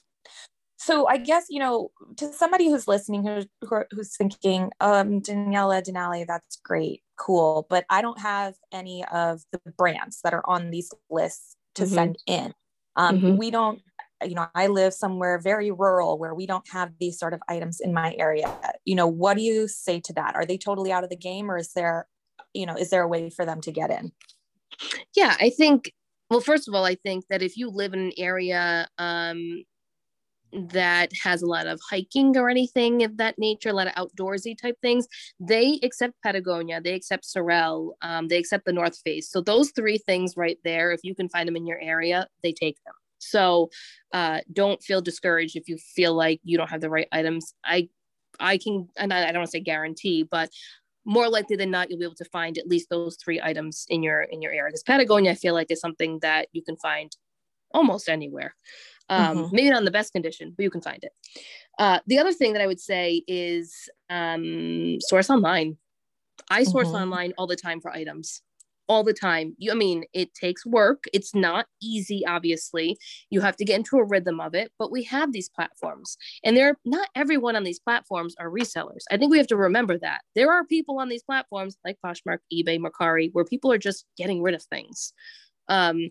so 0.77 1.07
I 1.09 1.17
guess 1.17 1.47
you 1.49 1.59
know 1.59 1.91
to 2.17 2.33
somebody 2.33 2.69
who's 2.69 2.87
listening 2.87 3.27
who's 3.27 3.47
who's 3.91 4.17
thinking 4.17 4.71
um 4.81 5.21
Daniela 5.21 5.83
Denali 5.83 6.27
that's 6.27 6.57
great 6.57 7.03
cool 7.19 7.67
but 7.69 7.85
I 7.91 8.03
don't 8.03 8.21
have 8.21 8.55
any 8.73 9.05
of 9.13 9.43
the 9.53 9.61
brands 9.77 10.21
that 10.23 10.35
are 10.35 10.45
on 10.47 10.71
these 10.71 10.93
lists 11.11 11.57
to 11.75 11.83
mm-hmm. 11.83 11.95
send 11.95 12.19
in 12.27 12.55
um, 12.97 13.19
mm-hmm. 13.19 13.37
we 13.37 13.51
don't 13.51 13.81
you 14.25 14.35
know 14.35 14.47
I 14.55 14.67
live 14.69 14.95
somewhere 14.95 15.39
very 15.39 15.71
rural 15.71 16.19
where 16.19 16.35
we 16.35 16.47
don't 16.47 16.69
have 16.71 16.93
these 17.01 17.19
sort 17.19 17.35
of 17.35 17.41
items 17.49 17.81
in 17.81 17.93
my 17.93 18.15
area 18.19 18.55
you 18.85 18.95
know 18.95 19.07
what 19.07 19.37
do 19.37 19.43
you 19.43 19.69
say 19.69 20.01
to 20.01 20.13
that 20.15 20.35
are 20.35 20.47
they 20.47 20.59
totally 20.59 20.93
out 20.93 21.05
of 21.05 21.11
the 21.11 21.17
game 21.17 21.51
or 21.51 21.59
is 21.59 21.73
there 21.73 22.07
you 22.55 22.67
know 22.67 22.75
is 22.75 22.91
there 22.91 23.03
a 23.03 23.09
way 23.09 23.31
for 23.31 23.45
them 23.45 23.61
to 23.63 23.73
get 23.73 23.91
in 23.91 24.13
yeah 25.15 25.37
I 25.41 25.51
think 25.51 25.93
well 26.29 26.41
first 26.41 26.69
of 26.69 26.75
all 26.75 26.85
I 26.85 26.97
think 26.97 27.25
that 27.31 27.43
if 27.43 27.57
you 27.57 27.71
live 27.71 27.95
in 27.95 28.01
an 28.01 28.13
area 28.19 28.89
um 28.99 29.65
that 30.57 31.13
has 31.23 31.43
a 31.43 31.47
lot 31.47 31.67
of 31.67 31.81
hiking 31.89 32.37
or 32.37 32.49
anything 32.49 33.03
of 33.05 33.17
that 33.19 33.39
nature, 33.39 33.71
a 33.71 33.73
lot 33.73 33.87
of 33.87 33.95
outdoorsy 33.95 34.57
type 34.57 34.77
things, 34.83 35.07
they 35.39 35.79
accept 35.83 36.15
Patagonia, 36.23 36.81
they 36.81 36.95
accept 36.95 37.25
Sorel, 37.25 37.97
um, 38.03 38.29
they 38.29 38.39
accept 38.39 38.65
the 38.65 38.73
North 38.73 38.99
Face. 38.99 39.31
So 39.31 39.41
those 39.41 39.71
three 39.71 39.99
things 39.99 40.37
right 40.37 40.59
there, 40.65 40.93
if 40.93 41.01
you 41.03 41.15
can 41.15 41.29
find 41.29 41.47
them 41.47 41.57
in 41.57 41.67
your 41.67 41.81
area, 41.81 42.27
they 42.43 42.53
take 42.53 42.77
them. 42.85 42.95
So 43.19 43.71
uh, 44.13 44.41
don't 44.53 44.83
feel 44.83 45.01
discouraged 45.01 45.57
if 45.57 45.69
you 45.69 45.79
feel 45.79 46.15
like 46.15 46.41
you 46.45 46.57
don't 46.57 46.71
have 46.71 46.81
the 46.81 46.91
right 46.91 47.09
items. 47.13 47.55
I 47.65 47.89
I 48.39 48.59
can, 48.59 48.89
and 48.99 49.15
I, 49.15 49.29
I 49.29 49.33
don't 49.33 49.39
want 49.41 49.47
to 49.47 49.53
say 49.53 49.61
guarantee, 49.61 50.23
but 50.23 50.51
more 51.07 51.29
likely 51.29 51.57
than 51.57 51.71
not, 51.71 51.89
you'll 51.89 51.99
be 51.99 52.05
able 52.05 52.17
to 52.17 52.25
find 52.27 52.59
at 52.59 52.67
least 52.67 52.91
those 52.91 53.17
three 53.17 53.41
items 53.41 53.87
in 53.89 54.03
your 54.03 54.23
in 54.23 54.43
your 54.43 54.53
area. 54.53 54.69
Because 54.69 54.83
Patagonia, 54.83 55.31
I 55.31 55.35
feel 55.35 55.55
like 55.55 55.71
is 55.71 55.81
something 55.81 56.19
that 56.21 56.49
you 56.53 56.63
can 56.63 56.77
find 56.77 57.17
almost 57.73 58.09
anywhere 58.09 58.55
um, 59.09 59.39
mm-hmm. 59.39 59.57
maybe 59.57 59.71
not 59.71 59.79
in 59.79 59.85
the 59.85 59.91
best 59.91 60.13
condition, 60.13 60.53
but 60.57 60.63
you 60.63 60.71
can 60.71 60.81
find 60.81 61.03
it. 61.03 61.13
Uh, 61.79 62.01
the 62.07 62.19
other 62.19 62.33
thing 62.33 62.53
that 62.53 62.63
I 62.63 62.67
would 62.67 62.81
say 62.81 63.23
is 63.27 63.89
um, 64.11 64.99
source 65.01 65.31
online. 65.31 65.77
I 66.51 66.65
source 66.65 66.89
mm-hmm. 66.89 66.97
online 66.97 67.33
all 67.39 67.47
the 67.47 67.57
time 67.57 67.81
for 67.81 67.91
items, 67.91 68.43
all 68.89 69.03
the 69.03 69.13
time. 69.13 69.55
You, 69.59 69.73
I 69.73 69.75
mean, 69.75 70.05
it 70.13 70.35
takes 70.35 70.65
work. 70.65 71.05
It's 71.13 71.35
not 71.35 71.67
easy, 71.83 72.25
obviously. 72.27 72.97
You 73.31 73.41
have 73.41 73.57
to 73.57 73.65
get 73.65 73.77
into 73.77 73.97
a 73.97 74.05
rhythm 74.05 74.41
of 74.41 74.55
it, 74.55 74.71
but 74.79 74.93
we 74.93 75.03
have 75.05 75.33
these 75.33 75.49
platforms, 75.49 76.17
and 76.45 76.57
there 76.57 76.71
are 76.71 76.79
not 76.85 77.09
everyone 77.15 77.57
on 77.57 77.65
these 77.65 77.81
platforms 77.81 78.35
are 78.39 78.51
resellers. 78.51 79.05
I 79.11 79.17
think 79.17 79.31
we 79.31 79.39
have 79.39 79.47
to 79.49 79.57
remember 79.57 79.99
that 79.99 80.23
there 80.35 80.53
are 80.53 80.65
people 80.65 80.99
on 80.99 81.09
these 81.09 81.23
platforms 81.23 81.77
like 81.85 81.99
Poshmark, 82.05 82.39
eBay, 82.53 82.79
Mercari, 82.79 83.31
where 83.33 83.45
people 83.45 83.73
are 83.73 83.79
just 83.79 84.05
getting 84.17 84.43
rid 84.43 84.55
of 84.55 84.63
things. 84.65 85.13
Um, 85.69 86.11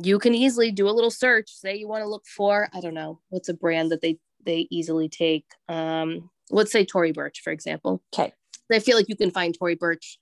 you 0.00 0.18
can 0.18 0.34
easily 0.34 0.70
do 0.70 0.88
a 0.88 0.90
little 0.90 1.10
search 1.10 1.50
say 1.50 1.76
you 1.76 1.86
want 1.86 2.02
to 2.02 2.08
look 2.08 2.24
for 2.26 2.68
i 2.72 2.80
don't 2.80 2.94
know 2.94 3.20
what's 3.28 3.48
a 3.48 3.54
brand 3.54 3.90
that 3.90 4.00
they 4.00 4.18
they 4.44 4.66
easily 4.70 5.08
take 5.08 5.44
um 5.68 6.30
let's 6.50 6.70
say 6.70 6.84
tory 6.84 7.12
burch 7.12 7.40
for 7.42 7.52
example. 7.52 8.02
Okay. 8.14 8.32
I 8.70 8.78
feel 8.78 8.96
like 8.96 9.08
you 9.08 9.16
can 9.16 9.30
find 9.30 9.56
tory 9.56 9.74
burch 9.74 10.18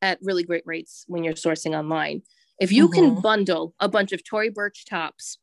at 0.00 0.18
really 0.22 0.42
great 0.42 0.62
rates 0.64 1.04
when 1.06 1.24
you're 1.24 1.34
sourcing 1.34 1.76
online. 1.76 2.22
If 2.60 2.72
you 2.72 2.88
mm-hmm. 2.88 3.14
can 3.14 3.20
bundle 3.20 3.74
a 3.80 3.88
bunch 3.88 4.12
of 4.12 4.24
tory 4.24 4.48
burch 4.50 4.86
tops 4.86 5.38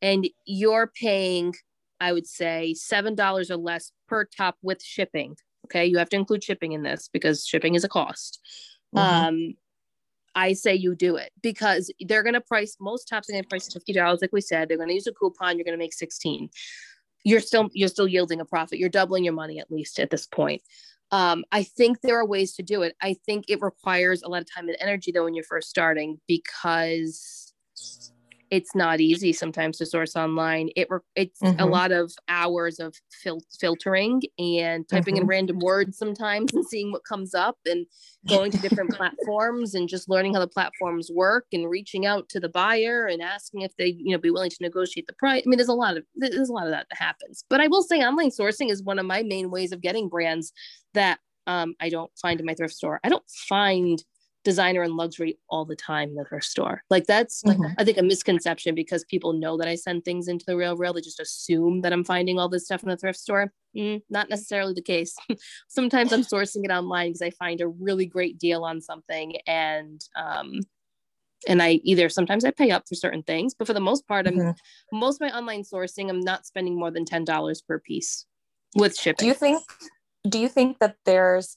and 0.00 0.28
you're 0.44 0.92
paying 1.00 1.54
i 2.00 2.12
would 2.12 2.26
say 2.26 2.74
seven 2.74 3.14
dollars 3.14 3.50
or 3.50 3.56
less 3.56 3.92
per 4.08 4.24
top 4.24 4.56
with 4.62 4.82
shipping 4.82 5.36
okay? 5.66 5.86
You 5.86 5.96
have 5.96 6.10
to 6.10 6.16
include 6.16 6.44
shipping 6.44 6.72
in 6.72 6.82
this 6.82 7.08
because 7.10 7.46
shipping 7.46 7.74
is 7.74 7.84
a 7.84 7.88
cost. 7.88 8.38
Mm-hmm. 8.94 9.26
um 9.26 9.54
I 10.34 10.52
say 10.52 10.74
you 10.74 10.94
do 10.94 11.16
it 11.16 11.32
because 11.42 11.92
they're 12.00 12.22
going 12.22 12.34
to 12.34 12.40
price 12.40 12.76
most 12.80 13.08
tops 13.08 13.28
are 13.28 13.32
going 13.32 13.44
to 13.44 13.48
price 13.48 13.72
fifty 13.72 13.92
dollars, 13.92 14.20
like 14.20 14.32
we 14.32 14.40
said. 14.40 14.68
They're 14.68 14.76
going 14.76 14.88
to 14.88 14.94
use 14.94 15.06
a 15.06 15.12
coupon. 15.12 15.56
You're 15.56 15.64
going 15.64 15.78
to 15.78 15.82
make 15.82 15.94
sixteen. 15.94 16.50
You're 17.24 17.40
still 17.40 17.70
you're 17.72 17.88
still 17.88 18.08
yielding 18.08 18.40
a 18.40 18.44
profit. 18.44 18.78
You're 18.78 18.88
doubling 18.88 19.24
your 19.24 19.34
money 19.34 19.58
at 19.58 19.70
least 19.70 19.98
at 19.98 20.10
this 20.10 20.26
point. 20.26 20.62
Um, 21.10 21.44
I 21.52 21.62
think 21.62 22.00
there 22.00 22.18
are 22.18 22.26
ways 22.26 22.54
to 22.54 22.62
do 22.62 22.82
it. 22.82 22.96
I 23.00 23.14
think 23.26 23.44
it 23.48 23.60
requires 23.60 24.22
a 24.22 24.28
lot 24.28 24.42
of 24.42 24.52
time 24.52 24.68
and 24.68 24.76
energy 24.80 25.12
though 25.12 25.24
when 25.24 25.34
you're 25.34 25.44
first 25.44 25.70
starting 25.70 26.20
because 26.26 27.52
it's 28.54 28.72
not 28.72 29.00
easy 29.00 29.32
sometimes 29.32 29.78
to 29.78 29.86
source 29.86 30.14
online. 30.14 30.70
It 30.76 30.86
it's 31.16 31.40
mm-hmm. 31.40 31.58
a 31.58 31.66
lot 31.66 31.90
of 31.90 32.12
hours 32.28 32.78
of 32.78 32.94
fil- 33.10 33.42
filtering 33.58 34.22
and 34.38 34.88
typing 34.88 35.16
mm-hmm. 35.16 35.22
in 35.22 35.26
random 35.26 35.58
words 35.58 35.98
sometimes 35.98 36.54
and 36.54 36.64
seeing 36.64 36.92
what 36.92 37.04
comes 37.04 37.34
up 37.34 37.58
and 37.66 37.84
going 38.28 38.52
to 38.52 38.58
different 38.58 38.90
platforms 38.94 39.74
and 39.74 39.88
just 39.88 40.08
learning 40.08 40.34
how 40.34 40.40
the 40.40 40.46
platforms 40.46 41.10
work 41.12 41.46
and 41.52 41.68
reaching 41.68 42.06
out 42.06 42.28
to 42.28 42.38
the 42.38 42.48
buyer 42.48 43.06
and 43.06 43.20
asking 43.20 43.62
if 43.62 43.76
they 43.76 43.96
you 43.98 44.12
know 44.12 44.18
be 44.18 44.30
willing 44.30 44.50
to 44.50 44.56
negotiate 44.60 45.08
the 45.08 45.14
price. 45.14 45.42
I 45.44 45.48
mean, 45.48 45.58
there's 45.58 45.68
a 45.68 45.74
lot 45.74 45.96
of 45.96 46.04
there's 46.14 46.48
a 46.48 46.52
lot 46.52 46.66
of 46.66 46.70
that 46.70 46.86
that 46.90 46.98
happens. 46.98 47.44
But 47.50 47.60
I 47.60 47.66
will 47.66 47.82
say 47.82 48.04
online 48.04 48.30
sourcing 48.30 48.70
is 48.70 48.84
one 48.84 49.00
of 49.00 49.06
my 49.06 49.24
main 49.24 49.50
ways 49.50 49.72
of 49.72 49.80
getting 49.80 50.08
brands 50.08 50.52
that 50.92 51.18
um, 51.48 51.74
I 51.80 51.88
don't 51.88 52.12
find 52.22 52.38
in 52.38 52.46
my 52.46 52.54
thrift 52.54 52.74
store. 52.74 53.00
I 53.02 53.08
don't 53.08 53.28
find 53.28 54.00
designer 54.44 54.82
and 54.82 54.94
luxury 54.94 55.38
all 55.48 55.64
the 55.64 55.74
time 55.74 56.10
in 56.10 56.14
the 56.14 56.24
thrift 56.24 56.44
store. 56.44 56.82
Like 56.90 57.06
that's 57.06 57.42
mm-hmm. 57.42 57.72
I 57.78 57.84
think 57.84 57.98
a 57.98 58.02
misconception 58.02 58.74
because 58.74 59.04
people 59.04 59.32
know 59.32 59.56
that 59.56 59.68
I 59.68 59.74
send 59.74 60.04
things 60.04 60.28
into 60.28 60.44
the 60.46 60.56
real 60.56 60.76
real. 60.76 60.92
They 60.92 61.00
just 61.00 61.20
assume 61.20 61.80
that 61.80 61.92
I'm 61.92 62.04
finding 62.04 62.38
all 62.38 62.48
this 62.48 62.66
stuff 62.66 62.82
in 62.82 62.90
the 62.90 62.96
thrift 62.96 63.18
store. 63.18 63.52
Mm, 63.76 64.02
not 64.08 64.30
necessarily 64.30 64.74
the 64.74 64.82
case. 64.82 65.16
Sometimes 65.68 66.12
I'm 66.12 66.22
sourcing 66.22 66.64
it 66.64 66.70
online 66.70 67.08
because 67.08 67.22
I 67.22 67.30
find 67.30 67.60
a 67.60 67.68
really 67.68 68.06
great 68.06 68.38
deal 68.38 68.64
on 68.64 68.80
something 68.80 69.36
and 69.46 70.00
um 70.14 70.60
and 71.46 71.62
I 71.62 71.80
either 71.84 72.08
sometimes 72.08 72.44
I 72.44 72.52
pay 72.52 72.70
up 72.70 72.88
for 72.88 72.94
certain 72.94 73.22
things, 73.22 73.52
but 73.54 73.66
for 73.66 73.74
the 73.74 73.80
most 73.80 74.06
part, 74.08 74.26
I'm 74.26 74.36
mm-hmm. 74.36 74.98
most 74.98 75.20
my 75.20 75.36
online 75.36 75.62
sourcing, 75.62 76.08
I'm 76.08 76.20
not 76.20 76.46
spending 76.46 76.78
more 76.78 76.90
than 76.90 77.04
ten 77.04 77.24
dollars 77.24 77.62
per 77.62 77.78
piece 77.78 78.26
with 78.76 78.96
shipping. 78.96 79.24
Do 79.24 79.26
you 79.26 79.34
think 79.34 79.62
do 80.28 80.38
you 80.38 80.48
think 80.48 80.78
that 80.78 80.96
there's 81.04 81.56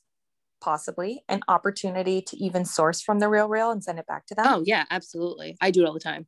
possibly 0.60 1.24
an 1.30 1.42
opportunity 1.48 2.22
to 2.22 2.38
even 2.38 2.66
source 2.66 3.02
from 3.02 3.20
the 3.20 3.30
real 3.30 3.48
real 3.48 3.72
and 3.72 3.84
send 3.84 4.00
it 4.00 4.08
back 4.08 4.26
to 4.28 4.36
them? 4.36 4.46
Oh 4.48 4.64
yeah, 4.66 4.86
absolutely. 4.92 5.58
I 5.62 5.72
do 5.72 5.84
it 5.84 5.88
all 5.88 5.94
the 5.94 6.00
time. 6.00 6.26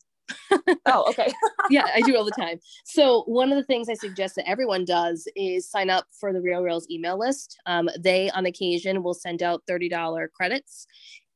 oh, 0.85 1.05
okay. 1.09 1.31
yeah, 1.69 1.87
I 1.93 2.01
do 2.01 2.15
all 2.15 2.25
the 2.25 2.31
time. 2.31 2.59
So 2.85 3.23
one 3.23 3.51
of 3.51 3.57
the 3.57 3.63
things 3.63 3.89
I 3.89 3.93
suggest 3.93 4.35
that 4.35 4.47
everyone 4.47 4.85
does 4.85 5.27
is 5.35 5.69
sign 5.69 5.89
up 5.89 6.05
for 6.19 6.33
the 6.33 6.41
Real 6.41 6.61
Reals 6.61 6.87
email 6.89 7.17
list. 7.17 7.57
Um, 7.65 7.89
they, 7.99 8.29
on 8.31 8.45
occasion, 8.45 9.03
will 9.03 9.13
send 9.13 9.41
out 9.43 9.63
thirty 9.67 9.89
dollar 9.89 10.29
credits, 10.33 10.85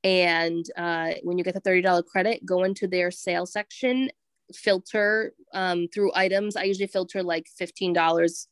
and 0.03 0.65
uh, 0.77 1.11
when 1.23 1.37
you 1.37 1.43
get 1.43 1.53
the 1.53 1.59
thirty 1.59 1.81
dollar 1.81 2.03
credit, 2.03 2.45
go 2.45 2.63
into 2.63 2.87
their 2.87 3.11
sale 3.11 3.45
section, 3.45 4.09
filter 4.53 5.33
um, 5.53 5.87
through 5.93 6.11
items. 6.15 6.55
I 6.55 6.63
usually 6.63 6.87
filter 6.87 7.23
like 7.23 7.47
fifteen 7.57 7.93
dollars, 7.93 8.47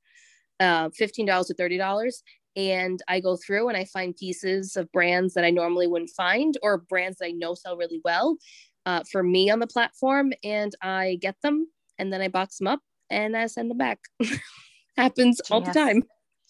uh, 0.59 0.89
fifteen 0.95 1.25
dollars 1.25 1.47
to 1.47 1.53
thirty 1.53 1.77
dollars, 1.77 2.23
and 2.55 3.01
I 3.07 3.19
go 3.19 3.37
through 3.37 3.69
and 3.69 3.77
I 3.77 3.85
find 3.85 4.15
pieces 4.15 4.75
of 4.75 4.91
brands 4.91 5.33
that 5.33 5.45
I 5.45 5.51
normally 5.51 5.87
wouldn't 5.87 6.11
find 6.11 6.57
or 6.61 6.79
brands 6.79 7.17
that 7.19 7.27
I 7.27 7.31
know 7.31 7.55
sell 7.55 7.77
really 7.77 8.01
well 8.03 8.37
uh, 8.85 9.03
for 9.11 9.23
me 9.23 9.49
on 9.49 9.59
the 9.59 9.67
platform, 9.67 10.33
and 10.43 10.73
I 10.81 11.17
get 11.21 11.35
them 11.41 11.67
and 11.97 12.11
then 12.11 12.21
I 12.21 12.27
box 12.27 12.57
them 12.57 12.67
up 12.67 12.81
and 13.09 13.37
I 13.37 13.45
send 13.47 13.69
them 13.69 13.77
back. 13.77 13.99
Happens 14.97 15.39
all 15.49 15.61
the 15.61 15.71
time. 15.71 16.03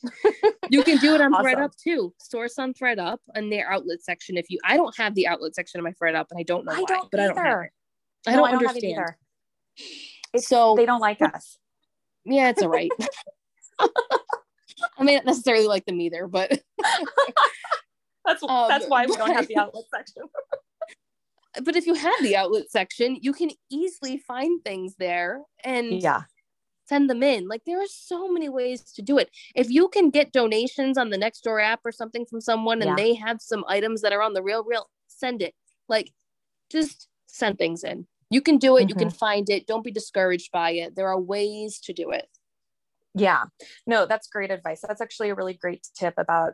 you 0.70 0.84
can 0.84 0.98
do 0.98 1.14
it 1.14 1.22
on 1.22 1.34
awesome. 1.34 1.46
ThredUp 1.46 1.76
too. 1.76 2.14
Source 2.20 2.58
on 2.58 2.74
ThredUp 2.74 3.18
and 3.36 3.52
their 3.52 3.72
outlet 3.72 4.02
section. 4.02 4.38
If 4.38 4.50
you, 4.50 4.60
I 4.64 4.78
don't 4.78 4.96
have 4.98 5.14
the 5.16 5.28
outlet 5.28 5.56
section 5.56 5.80
of 5.80 5.84
my 5.84 5.92
ThredUp, 5.92 6.26
and 6.32 6.40
I 6.40 6.44
don't 6.44 6.66
know 6.66 6.74
I 6.74 6.80
why, 6.80 6.86
don't 6.88 7.12
but 7.12 7.20
either. 7.20 7.32
I 7.32 7.34
don't 7.36 7.46
have 7.46 7.62
it. 7.64 7.72
I 8.28 8.32
don't, 8.36 8.48
I 8.48 8.52
don't 8.52 8.68
understand. 8.68 8.98
Have 8.98 9.16
it 9.78 9.84
either. 10.34 10.42
so 10.44 10.76
they 10.76 10.86
don't 10.86 11.02
like 11.02 11.22
us. 11.22 11.58
Yeah, 12.26 12.50
it's 12.50 12.62
all 12.62 12.70
right. 12.70 12.92
I 14.98 15.04
may 15.04 15.16
not 15.16 15.26
necessarily 15.26 15.68
like 15.68 15.86
them 15.86 16.02
either, 16.02 16.28
but 16.28 16.52
that's 18.26 18.44
um, 18.44 18.68
that's 18.68 18.88
why 18.88 19.06
we 19.06 19.16
don't 19.16 19.34
have 19.34 19.48
the 19.48 19.58
outlet 19.58 19.86
section. 19.94 20.24
but 21.64 21.76
if 21.76 21.86
you 21.86 21.94
have 21.94 22.14
the 22.22 22.36
outlet 22.36 22.70
section, 22.70 23.18
you 23.22 23.34
can 23.34 23.50
easily 23.70 24.18
find 24.18 24.64
things 24.64 24.96
there 24.98 25.42
and 25.64 26.02
yeah, 26.02 26.24
send 26.88 27.10
them 27.10 27.24
in. 27.24 27.48
Like 27.48 27.64
there 27.66 27.82
are 27.82 27.88
so 27.90 28.32
many 28.32 28.50
ways 28.50 28.82
to 28.94 29.02
do 29.02 29.18
it. 29.18 29.30
If 29.56 29.70
you 29.70 29.88
can 29.90 30.10
get 30.10 30.32
donations 30.32 30.98
on 30.98 31.10
the 31.10 31.18
Nextdoor 31.18 31.64
app 31.64 31.82
or 31.86 31.92
something 31.92 32.26
from 32.26 32.42
someone 32.42 32.82
and 32.82 32.90
yeah. 32.90 32.96
they 32.96 33.14
have 33.16 33.42
some 33.42 33.64
items 33.68 34.02
that 34.02 34.14
are 34.14 34.22
on 34.22 34.34
the 34.34 34.44
real 34.44 34.64
real, 34.64 34.90
send 35.08 35.42
it. 35.42 35.54
Like 35.88 36.12
just 36.72 37.08
send 37.28 37.58
things 37.58 37.84
in. 37.84 38.08
You 38.30 38.42
can 38.42 38.58
do 38.58 38.78
it, 38.78 38.82
mm-hmm. 38.82 38.90
you 38.90 38.96
can 38.96 39.08
mm-hmm. 39.10 39.18
find 39.18 39.50
it. 39.50 39.68
Don't 39.68 39.84
be 39.84 39.92
discouraged 39.92 40.52
by 40.52 40.72
it. 40.72 40.96
There 40.96 41.08
are 41.08 41.20
ways 41.20 41.80
to 41.84 41.94
do 41.94 42.12
it. 42.12 42.28
Yeah, 43.14 43.44
no, 43.86 44.06
that's 44.06 44.28
great 44.28 44.52
advice. 44.52 44.82
That's 44.88 45.02
actually 45.02 45.30
a 45.30 45.36
really 45.36 45.54
great 45.54 45.86
tip 45.96 46.14
about 46.18 46.54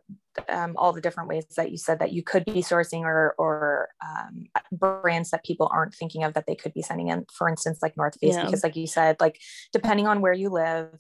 um, 0.49 0.74
all 0.76 0.91
the 0.91 1.01
different 1.01 1.30
ways 1.30 1.45
that 1.55 1.70
you 1.70 1.78
said 1.78 1.99
that 1.99 2.14
you 2.14 2.24
could 2.24 2.45
be 2.45 2.64
sourcing 2.64 3.01
or 3.01 3.36
or 3.38 3.89
um, 4.03 4.45
brands 4.72 5.30
that 5.30 5.43
people 5.43 5.70
aren't 5.72 5.93
thinking 5.93 6.24
of 6.24 6.34
that 6.34 6.45
they 6.47 6.55
could 6.55 6.74
be 6.74 6.82
sending 6.82 7.10
in. 7.10 7.26
For 7.32 7.47
instance, 7.47 7.80
like 7.84 7.95
North 7.95 8.18
Face, 8.20 8.36
yeah. 8.36 8.45
because 8.45 8.64
like 8.64 8.76
you 8.76 8.88
said, 8.88 9.18
like 9.20 9.39
depending 9.72 10.08
on 10.08 10.20
where 10.20 10.34
you 10.34 10.49
live, 10.49 10.99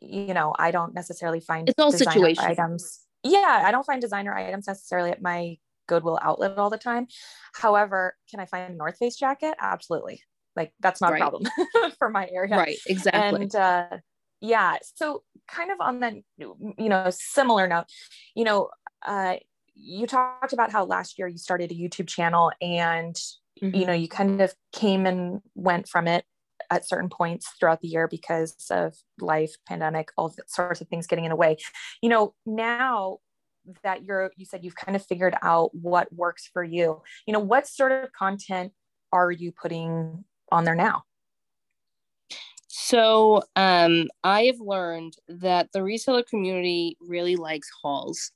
you 0.00 0.32
know, 0.32 0.54
I 0.56 0.70
don't 0.70 0.94
necessarily 0.94 1.40
find 1.40 1.68
it's 1.68 1.78
all 1.78 1.90
situation 1.90 2.44
items. 2.44 3.00
Yeah, 3.24 3.64
I 3.64 3.72
don't 3.72 3.84
find 3.84 4.00
designer 4.00 4.34
items 4.34 4.68
necessarily 4.68 5.10
at 5.10 5.20
my 5.20 5.56
Goodwill 5.88 6.18
outlet 6.22 6.58
all 6.58 6.70
the 6.70 6.78
time. 6.78 7.08
However, 7.54 8.14
can 8.30 8.38
I 8.38 8.46
find 8.46 8.72
a 8.72 8.76
North 8.76 8.98
Face 8.98 9.16
jacket? 9.16 9.54
Absolutely. 9.60 10.22
Like 10.54 10.72
that's 10.80 11.00
not 11.00 11.12
right. 11.12 11.20
a 11.20 11.28
problem 11.28 11.50
for 11.98 12.08
my 12.08 12.28
area. 12.32 12.56
Right. 12.56 12.78
Exactly. 12.86 13.42
And 13.42 13.54
uh, 13.54 13.88
yeah 14.40 14.76
so 14.94 15.22
kind 15.48 15.70
of 15.70 15.80
on 15.80 16.00
that 16.00 16.14
you 16.38 16.88
know 16.88 17.08
similar 17.10 17.66
note 17.66 17.86
you 18.34 18.44
know 18.44 18.68
uh, 19.06 19.36
you 19.74 20.06
talked 20.06 20.52
about 20.52 20.72
how 20.72 20.84
last 20.84 21.18
year 21.18 21.28
you 21.28 21.38
started 21.38 21.70
a 21.70 21.74
youtube 21.74 22.06
channel 22.06 22.50
and 22.60 23.14
mm-hmm. 23.62 23.74
you 23.74 23.86
know 23.86 23.92
you 23.92 24.08
kind 24.08 24.40
of 24.40 24.54
came 24.72 25.06
and 25.06 25.40
went 25.54 25.88
from 25.88 26.06
it 26.06 26.24
at 26.70 26.88
certain 26.88 27.08
points 27.08 27.48
throughout 27.58 27.80
the 27.80 27.88
year 27.88 28.08
because 28.08 28.54
of 28.70 28.94
life 29.20 29.54
pandemic 29.68 30.10
all 30.16 30.34
sorts 30.46 30.80
of 30.80 30.88
things 30.88 31.06
getting 31.06 31.24
in 31.24 31.30
the 31.30 31.36
way 31.36 31.56
you 32.02 32.08
know 32.08 32.34
now 32.44 33.18
that 33.82 34.04
you're 34.04 34.30
you 34.36 34.44
said 34.44 34.64
you've 34.64 34.76
kind 34.76 34.96
of 34.96 35.04
figured 35.04 35.34
out 35.42 35.70
what 35.74 36.12
works 36.12 36.48
for 36.52 36.62
you 36.62 37.02
you 37.26 37.32
know 37.32 37.40
what 37.40 37.66
sort 37.66 37.92
of 37.92 38.12
content 38.12 38.72
are 39.12 39.30
you 39.30 39.52
putting 39.52 40.24
on 40.50 40.64
there 40.64 40.74
now 40.74 41.02
so 42.86 43.42
um, 43.56 44.08
I 44.22 44.44
have 44.44 44.60
learned 44.60 45.14
that 45.26 45.72
the 45.72 45.80
reseller 45.80 46.24
community 46.24 46.96
really 47.00 47.34
likes 47.34 47.68
hauls. 47.82 48.30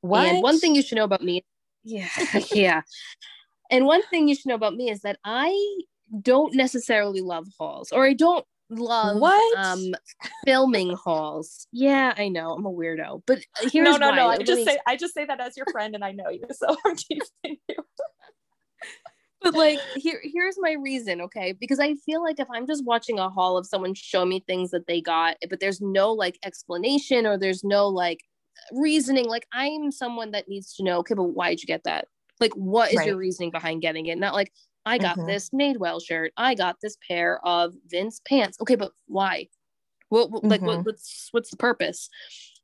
What? 0.00 0.28
And 0.28 0.44
one 0.44 0.60
thing 0.60 0.76
you 0.76 0.82
should 0.82 0.94
know 0.94 1.02
about 1.02 1.24
me, 1.24 1.44
yeah, 1.82 2.08
yeah. 2.52 2.82
And 3.68 3.84
one 3.84 4.02
thing 4.04 4.28
you 4.28 4.36
should 4.36 4.46
know 4.46 4.54
about 4.54 4.76
me 4.76 4.90
is 4.90 5.00
that 5.00 5.18
I 5.24 5.52
don't 6.22 6.54
necessarily 6.54 7.20
love 7.20 7.48
hauls, 7.58 7.90
or 7.90 8.06
I 8.06 8.12
don't 8.12 8.46
love 8.70 9.20
what 9.20 9.58
um 9.58 9.92
filming 10.44 10.94
hauls. 10.94 11.66
Yeah, 11.72 12.14
I 12.16 12.28
know 12.28 12.52
I'm 12.52 12.64
a 12.64 12.72
weirdo, 12.72 13.22
but 13.26 13.40
here's 13.72 13.86
no, 13.86 13.96
no, 13.96 14.10
why. 14.10 14.16
no. 14.16 14.28
I 14.28 14.38
just 14.38 14.64
say 14.64 14.78
I 14.86 14.94
just 14.94 15.14
say 15.14 15.24
that 15.24 15.40
as 15.40 15.56
your 15.56 15.66
friend, 15.72 15.96
and 15.96 16.04
I 16.04 16.12
know 16.12 16.28
you, 16.30 16.44
so 16.52 16.76
I'm 16.86 16.94
teasing 16.94 17.58
you 17.68 17.76
but 19.52 19.58
like 19.58 19.80
here 19.96 20.20
here's 20.22 20.56
my 20.58 20.72
reason 20.72 21.20
okay 21.20 21.52
because 21.52 21.78
i 21.78 21.94
feel 21.94 22.22
like 22.22 22.38
if 22.38 22.48
i'm 22.50 22.66
just 22.66 22.84
watching 22.84 23.18
a 23.18 23.28
haul 23.28 23.56
of 23.56 23.66
someone 23.66 23.94
show 23.94 24.24
me 24.24 24.40
things 24.40 24.70
that 24.70 24.86
they 24.86 25.00
got 25.00 25.36
but 25.48 25.60
there's 25.60 25.80
no 25.80 26.12
like 26.12 26.38
explanation 26.44 27.26
or 27.26 27.38
there's 27.38 27.64
no 27.64 27.88
like 27.88 28.20
reasoning 28.72 29.26
like 29.26 29.46
i'm 29.52 29.90
someone 29.90 30.30
that 30.30 30.48
needs 30.48 30.74
to 30.74 30.82
know 30.82 30.98
okay 30.98 31.14
but 31.14 31.24
why 31.24 31.50
did 31.50 31.62
you 31.62 31.66
get 31.66 31.84
that 31.84 32.06
like 32.40 32.52
what 32.54 32.90
is 32.90 32.96
right. 32.96 33.06
your 33.06 33.16
reasoning 33.16 33.50
behind 33.50 33.82
getting 33.82 34.06
it 34.06 34.18
not 34.18 34.34
like 34.34 34.52
i 34.84 34.98
got 34.98 35.16
mm-hmm. 35.16 35.26
this 35.26 35.50
Madewell 35.50 36.04
shirt 36.04 36.32
i 36.36 36.54
got 36.54 36.76
this 36.82 36.96
pair 37.06 37.44
of 37.46 37.74
vince 37.86 38.20
pants 38.26 38.58
okay 38.60 38.74
but 38.74 38.92
why 39.06 39.46
what, 40.08 40.30
what 40.30 40.42
mm-hmm. 40.42 40.50
like 40.50 40.62
what, 40.62 40.78
mm-hmm. 40.78 40.82
what's 40.86 41.28
what's 41.32 41.50
the 41.50 41.56
purpose 41.56 42.08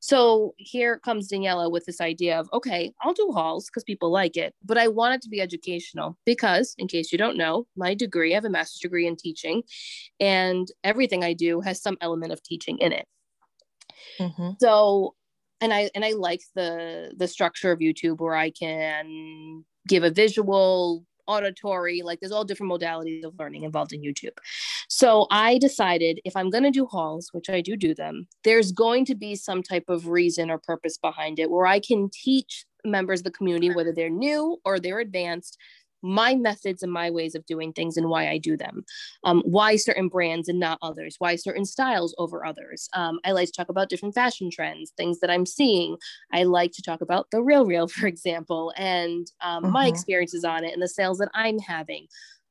so 0.02 0.52
here 0.56 0.98
comes 0.98 1.28
Daniela 1.28 1.70
with 1.70 1.84
this 1.86 2.00
idea 2.00 2.36
of 2.38 2.50
okay, 2.52 2.92
I'll 3.02 3.12
do 3.12 3.30
hauls 3.32 3.66
because 3.66 3.84
people 3.84 4.10
like 4.10 4.36
it, 4.36 4.52
but 4.64 4.76
I 4.76 4.88
want 4.88 5.14
it 5.14 5.22
to 5.22 5.28
be 5.28 5.40
educational 5.40 6.18
because, 6.26 6.74
in 6.76 6.88
case 6.88 7.12
you 7.12 7.18
don't 7.18 7.36
know, 7.36 7.68
my 7.76 7.94
degree, 7.94 8.32
I 8.32 8.34
have 8.34 8.44
a 8.44 8.50
master's 8.50 8.80
degree 8.80 9.06
in 9.06 9.14
teaching, 9.14 9.62
and 10.18 10.66
everything 10.82 11.22
I 11.22 11.34
do 11.34 11.60
has 11.60 11.80
some 11.80 11.96
element 12.00 12.32
of 12.32 12.42
teaching 12.42 12.78
in 12.78 12.90
it. 12.90 13.06
Mm-hmm. 14.18 14.50
So, 14.60 15.14
and 15.60 15.72
I 15.72 15.88
and 15.94 16.04
I 16.04 16.14
like 16.14 16.40
the 16.56 17.12
the 17.16 17.28
structure 17.28 17.70
of 17.70 17.78
YouTube 17.78 18.18
where 18.18 18.34
I 18.34 18.50
can 18.50 19.64
give 19.86 20.02
a 20.02 20.10
visual 20.10 21.06
auditory 21.26 22.02
like 22.02 22.20
there's 22.20 22.32
all 22.32 22.44
different 22.44 22.72
modalities 22.72 23.24
of 23.24 23.38
learning 23.38 23.62
involved 23.62 23.92
in 23.92 24.02
youtube. 24.02 24.36
So 24.88 25.26
i 25.30 25.58
decided 25.58 26.20
if 26.24 26.36
i'm 26.36 26.50
going 26.50 26.64
to 26.64 26.70
do 26.70 26.86
hauls 26.86 27.28
which 27.32 27.48
i 27.48 27.60
do 27.60 27.76
do 27.76 27.94
them 27.94 28.26
there's 28.44 28.72
going 28.72 29.04
to 29.06 29.14
be 29.14 29.34
some 29.34 29.62
type 29.62 29.84
of 29.88 30.08
reason 30.08 30.50
or 30.50 30.58
purpose 30.58 30.98
behind 30.98 31.38
it 31.38 31.50
where 31.50 31.66
i 31.66 31.78
can 31.78 32.10
teach 32.12 32.64
members 32.84 33.20
of 33.20 33.24
the 33.24 33.30
community 33.30 33.70
whether 33.70 33.92
they're 33.92 34.10
new 34.10 34.58
or 34.64 34.80
they're 34.80 34.98
advanced 34.98 35.56
my 36.02 36.34
methods 36.34 36.82
and 36.82 36.92
my 36.92 37.10
ways 37.10 37.34
of 37.34 37.46
doing 37.46 37.72
things 37.72 37.96
and 37.96 38.08
why 38.08 38.28
I 38.28 38.38
do 38.38 38.56
them. 38.56 38.84
Um, 39.24 39.42
why 39.44 39.76
certain 39.76 40.08
brands 40.08 40.48
and 40.48 40.58
not 40.58 40.78
others? 40.82 41.16
Why 41.18 41.36
certain 41.36 41.64
styles 41.64 42.14
over 42.18 42.44
others? 42.44 42.88
Um, 42.92 43.20
I 43.24 43.32
like 43.32 43.46
to 43.46 43.52
talk 43.52 43.68
about 43.68 43.88
different 43.88 44.14
fashion 44.14 44.50
trends, 44.50 44.92
things 44.96 45.20
that 45.20 45.30
I'm 45.30 45.46
seeing. 45.46 45.96
I 46.32 46.44
like 46.44 46.72
to 46.72 46.82
talk 46.82 47.00
about 47.00 47.26
the 47.30 47.42
real 47.42 47.66
real, 47.66 47.88
for 47.88 48.06
example, 48.06 48.72
and 48.76 49.26
um, 49.40 49.64
mm-hmm. 49.64 49.72
my 49.72 49.86
experiences 49.86 50.44
on 50.44 50.64
it 50.64 50.72
and 50.72 50.82
the 50.82 50.88
sales 50.88 51.18
that 51.18 51.30
I'm 51.34 51.58
having. 51.58 52.06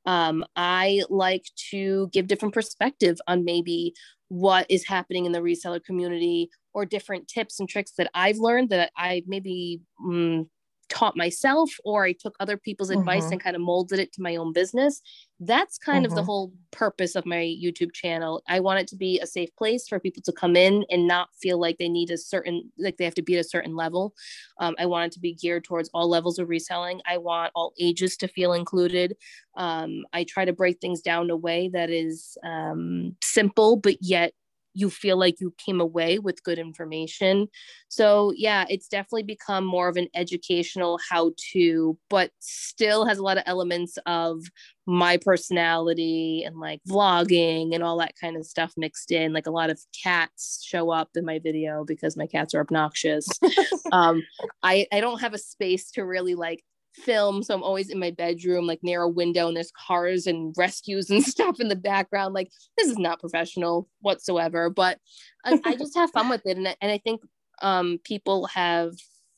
Um, 0.05 0.43
I 0.55 1.03
like 1.09 1.45
to 1.69 2.09
give 2.11 2.27
different 2.27 2.55
perspective 2.55 3.19
on 3.27 3.45
maybe 3.45 3.93
what 4.29 4.65
is 4.69 4.87
happening 4.87 5.25
in 5.25 5.31
the 5.31 5.41
reseller 5.41 5.83
community 5.83 6.49
or 6.73 6.85
different 6.85 7.27
tips 7.27 7.59
and 7.59 7.67
tricks 7.67 7.91
that 7.97 8.09
I've 8.13 8.37
learned 8.37 8.69
that 8.69 8.91
I 8.95 9.23
maybe 9.27 9.81
mm, 10.03 10.47
taught 10.91 11.15
myself 11.15 11.71
or 11.85 12.03
I 12.03 12.11
took 12.11 12.35
other 12.39 12.57
people's 12.57 12.91
mm-hmm. 12.91 12.99
advice 12.99 13.31
and 13.31 13.41
kind 13.41 13.55
of 13.55 13.61
molded 13.61 13.97
it 13.97 14.11
to 14.13 14.21
my 14.21 14.35
own 14.35 14.51
business. 14.51 15.01
That's 15.39 15.77
kind 15.77 16.05
mm-hmm. 16.05 16.11
of 16.11 16.15
the 16.15 16.21
mm-hmm. 16.21 16.25
whole 16.25 16.53
purpose 16.71 17.15
of 17.15 17.25
my 17.25 17.37
YouTube 17.37 17.93
channel. 17.93 18.43
I 18.47 18.59
want 18.59 18.81
it 18.81 18.87
to 18.89 18.97
be 18.97 19.19
a 19.19 19.25
safe 19.25 19.49
place 19.55 19.87
for 19.87 19.99
people 19.99 20.21
to 20.23 20.33
come 20.33 20.55
in 20.55 20.85
and 20.91 21.07
not 21.07 21.29
feel 21.41 21.59
like 21.59 21.77
they 21.77 21.89
need 21.89 22.11
a 22.11 22.17
certain, 22.17 22.71
like 22.77 22.97
they 22.97 23.05
have 23.05 23.15
to 23.15 23.21
be 23.21 23.35
at 23.35 23.45
a 23.45 23.47
certain 23.47 23.75
level. 23.75 24.13
Um, 24.59 24.75
I 24.77 24.85
want 24.85 25.07
it 25.07 25.13
to 25.13 25.19
be 25.21 25.33
geared 25.33 25.63
towards 25.63 25.89
all 25.93 26.09
levels 26.09 26.37
of 26.37 26.49
reselling. 26.49 27.01
I 27.07 27.17
want 27.17 27.53
all 27.55 27.73
ages 27.79 28.17
to 28.17 28.27
feel 28.27 28.53
included. 28.53 29.15
Um, 29.55 30.03
I 30.11 30.25
try 30.25 30.43
to 30.45 30.53
break 30.53 30.79
things 30.81 31.01
down 31.01 31.25
in 31.25 31.31
a 31.31 31.37
way 31.37 31.69
that 31.73 31.89
is 31.89 32.37
um, 32.43 33.15
simple, 33.23 33.77
but 33.77 33.95
yet 34.01 34.33
you 34.73 34.89
feel 34.89 35.17
like 35.17 35.39
you 35.39 35.53
came 35.57 35.81
away 35.81 36.19
with 36.19 36.43
good 36.43 36.59
information. 36.59 37.47
So, 37.89 38.33
yeah, 38.35 38.65
it's 38.69 38.87
definitely 38.87 39.23
become 39.23 39.65
more 39.65 39.87
of 39.87 39.97
an 39.97 40.07
educational 40.15 40.99
how 41.09 41.33
to, 41.51 41.97
but 42.09 42.31
still 42.39 43.05
has 43.05 43.17
a 43.17 43.23
lot 43.23 43.37
of 43.37 43.43
elements 43.45 43.97
of 44.05 44.41
my 44.87 45.17
personality 45.17 46.43
and 46.45 46.59
like 46.59 46.81
vlogging 46.89 47.73
and 47.73 47.83
all 47.83 47.97
that 47.99 48.15
kind 48.19 48.35
of 48.35 48.45
stuff 48.45 48.73
mixed 48.77 49.11
in. 49.11 49.33
Like 49.33 49.47
a 49.47 49.51
lot 49.51 49.69
of 49.69 49.79
cats 50.03 50.63
show 50.65 50.89
up 50.89 51.09
in 51.15 51.25
my 51.25 51.39
video 51.39 51.83
because 51.85 52.17
my 52.17 52.27
cats 52.27 52.53
are 52.53 52.61
obnoxious. 52.61 53.27
um, 53.91 54.23
I, 54.63 54.87
I 54.91 55.01
don't 55.01 55.21
have 55.21 55.33
a 55.33 55.39
space 55.39 55.91
to 55.91 56.05
really 56.05 56.35
like 56.35 56.63
film 56.93 57.41
so 57.41 57.53
i'm 57.53 57.63
always 57.63 57.89
in 57.89 57.99
my 57.99 58.11
bedroom 58.11 58.67
like 58.67 58.79
near 58.83 59.01
a 59.01 59.09
window 59.09 59.47
and 59.47 59.55
there's 59.55 59.71
cars 59.71 60.27
and 60.27 60.53
rescues 60.57 61.09
and 61.09 61.23
stuff 61.31 61.59
in 61.59 61.67
the 61.67 61.75
background. 61.75 62.33
Like 62.33 62.49
this 62.77 62.87
is 62.87 62.97
not 62.97 63.19
professional 63.19 63.87
whatsoever 64.01 64.69
but 64.69 64.99
i, 65.45 65.59
I 65.65 65.75
just 65.75 65.95
have 65.95 66.11
fun 66.11 66.29
with 66.29 66.41
it. 66.45 66.57
And, 66.57 66.67
and 66.67 66.91
i 66.91 66.97
think 66.97 67.21
um, 67.61 67.99
people 68.03 68.47
have 68.47 68.93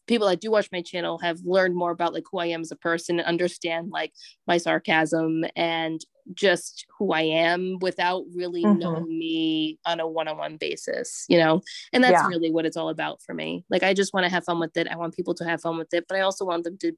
people 0.08 0.28
that 0.28 0.42
do 0.42 0.52
watch 0.52 0.70
my 0.72 0.82
channel 0.82 1.18
have 1.20 1.40
learned 1.44 1.76
more 1.76 1.92
about 1.92 2.14
like 2.14 2.24
who 2.32 2.40
i 2.40 2.46
am 2.46 2.62
as 2.62 2.72
a 2.72 2.76
person 2.76 3.20
and 3.20 3.28
understand 3.28 3.90
like 3.92 4.14
my 4.48 4.58
sarcasm 4.58 5.44
and 5.56 6.02
just 6.34 6.86
who 6.98 7.12
i 7.12 7.22
am 7.22 7.78
without 7.82 8.24
really 8.36 8.64
mm-hmm. 8.64 8.80
knowing 8.80 9.08
me 9.08 9.78
on 9.86 10.00
a 10.00 10.08
one-on-one 10.08 10.58
basis 10.58 11.26
you 11.28 11.38
know? 11.38 11.62
And 11.92 12.04
that's 12.04 12.14
yeah. 12.14 12.28
really 12.28 12.52
what 12.52 12.66
it's 12.66 12.78
all 12.78 12.90
about 12.90 13.22
for 13.22 13.34
me. 13.34 13.66
Like 13.70 13.84
i 13.84 13.94
just 13.94 14.14
want 14.14 14.26
to 14.26 14.30
have 14.30 14.46
fun 14.46 14.60
with 14.60 14.76
it. 14.78 14.88
I 14.88 14.96
want 14.96 15.16
people 15.16 15.36
to 15.36 15.46
have 15.46 15.62
fun 15.62 15.78
with 15.78 15.94
it 15.94 16.06
but 16.08 16.18
i 16.18 16.22
also 16.22 16.46
want 16.46 16.64
them 16.64 16.78
to 16.80 16.94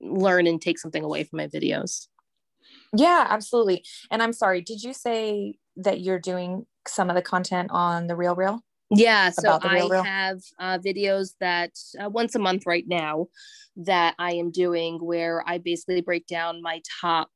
learn 0.00 0.46
and 0.46 0.60
take 0.60 0.78
something 0.78 1.02
away 1.02 1.24
from 1.24 1.38
my 1.38 1.46
videos. 1.46 2.06
Yeah, 2.94 3.26
absolutely. 3.28 3.84
And 4.10 4.22
I'm 4.22 4.32
sorry, 4.32 4.60
did 4.62 4.82
you 4.82 4.92
say 4.92 5.58
that 5.76 6.00
you're 6.00 6.18
doing 6.18 6.66
some 6.86 7.10
of 7.10 7.16
the 7.16 7.22
content 7.22 7.70
on 7.70 8.06
the 8.06 8.16
Real 8.16 8.34
Real? 8.34 8.62
Yeah, 8.90 9.30
so 9.30 9.58
I 9.62 9.86
real? 9.86 10.02
have 10.02 10.40
uh, 10.58 10.78
videos 10.78 11.34
that 11.40 11.72
uh, 12.02 12.08
once 12.08 12.34
a 12.34 12.38
month 12.38 12.64
right 12.64 12.86
now 12.86 13.26
that 13.76 14.14
I 14.18 14.32
am 14.32 14.50
doing 14.50 14.98
where 14.98 15.44
I 15.46 15.58
basically 15.58 16.00
break 16.00 16.26
down 16.26 16.62
my 16.62 16.80
top 17.00 17.30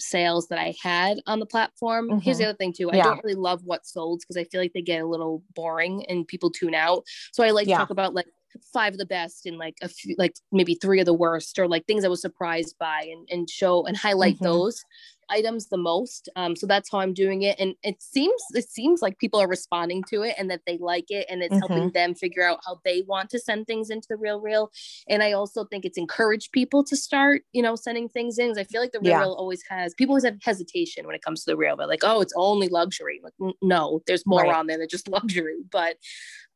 sales 0.00 0.48
that 0.48 0.58
I 0.58 0.74
had 0.82 1.20
on 1.26 1.40
the 1.40 1.46
platform. 1.46 2.08
Mm-hmm. 2.08 2.18
Here's 2.20 2.38
the 2.38 2.44
other 2.44 2.56
thing 2.56 2.72
too. 2.72 2.90
I 2.90 2.96
yeah. 2.96 3.04
don't 3.04 3.22
really 3.22 3.36
love 3.36 3.60
what 3.64 3.86
sold 3.86 4.20
because 4.20 4.36
I 4.36 4.44
feel 4.44 4.60
like 4.60 4.72
they 4.72 4.82
get 4.82 5.02
a 5.02 5.06
little 5.06 5.42
boring 5.54 6.04
and 6.08 6.26
people 6.26 6.50
tune 6.50 6.74
out. 6.74 7.04
So 7.32 7.44
I 7.44 7.50
like 7.50 7.66
yeah. 7.66 7.76
to 7.76 7.80
talk 7.80 7.90
about 7.90 8.14
like 8.14 8.26
five 8.72 8.94
of 8.94 8.98
the 8.98 9.06
best 9.06 9.46
and 9.46 9.58
like 9.58 9.76
a 9.82 9.88
few 9.88 10.14
like 10.18 10.34
maybe 10.52 10.74
three 10.74 11.00
of 11.00 11.06
the 11.06 11.14
worst 11.14 11.58
or 11.58 11.68
like 11.68 11.86
things 11.86 12.04
I 12.04 12.08
was 12.08 12.20
surprised 12.20 12.76
by 12.78 13.08
and, 13.10 13.28
and 13.30 13.48
show 13.48 13.86
and 13.86 13.96
highlight 13.96 14.34
mm-hmm. 14.34 14.44
those 14.44 14.84
items 15.30 15.68
the 15.68 15.76
most 15.76 16.28
um, 16.36 16.56
so 16.56 16.66
that's 16.66 16.90
how 16.90 16.98
i'm 16.98 17.14
doing 17.14 17.42
it 17.42 17.58
and 17.58 17.74
it 17.82 18.02
seems 18.02 18.42
it 18.52 18.68
seems 18.68 19.02
like 19.02 19.18
people 19.18 19.40
are 19.40 19.48
responding 19.48 20.02
to 20.04 20.22
it 20.22 20.34
and 20.38 20.50
that 20.50 20.60
they 20.66 20.78
like 20.78 21.06
it 21.08 21.26
and 21.28 21.42
it's 21.42 21.54
mm-hmm. 21.54 21.72
helping 21.72 21.90
them 21.92 22.14
figure 22.14 22.46
out 22.46 22.60
how 22.66 22.80
they 22.84 23.02
want 23.06 23.30
to 23.30 23.38
send 23.38 23.66
things 23.66 23.90
into 23.90 24.06
the 24.08 24.16
real 24.16 24.40
real 24.40 24.70
and 25.08 25.22
i 25.22 25.32
also 25.32 25.64
think 25.64 25.84
it's 25.84 25.98
encouraged 25.98 26.52
people 26.52 26.84
to 26.84 26.96
start 26.96 27.42
you 27.52 27.62
know 27.62 27.76
sending 27.76 28.08
things 28.08 28.38
in 28.38 28.54
i 28.58 28.64
feel 28.64 28.80
like 28.80 28.92
the 28.92 29.00
real 29.00 29.10
yeah. 29.10 29.20
real 29.20 29.32
always 29.32 29.62
has 29.68 29.94
people 29.94 30.12
always 30.12 30.24
have 30.24 30.36
hesitation 30.42 31.06
when 31.06 31.14
it 31.14 31.22
comes 31.22 31.44
to 31.44 31.50
the 31.50 31.56
real 31.56 31.76
real 31.76 31.88
like 31.88 32.04
oh 32.04 32.20
it's 32.20 32.34
only 32.36 32.68
luxury 32.68 33.20
like 33.22 33.34
no 33.62 34.00
there's 34.06 34.26
more 34.26 34.42
right. 34.42 34.54
on 34.54 34.66
there 34.66 34.78
than 34.78 34.88
just 34.88 35.08
luxury 35.14 35.56
but 35.70 35.96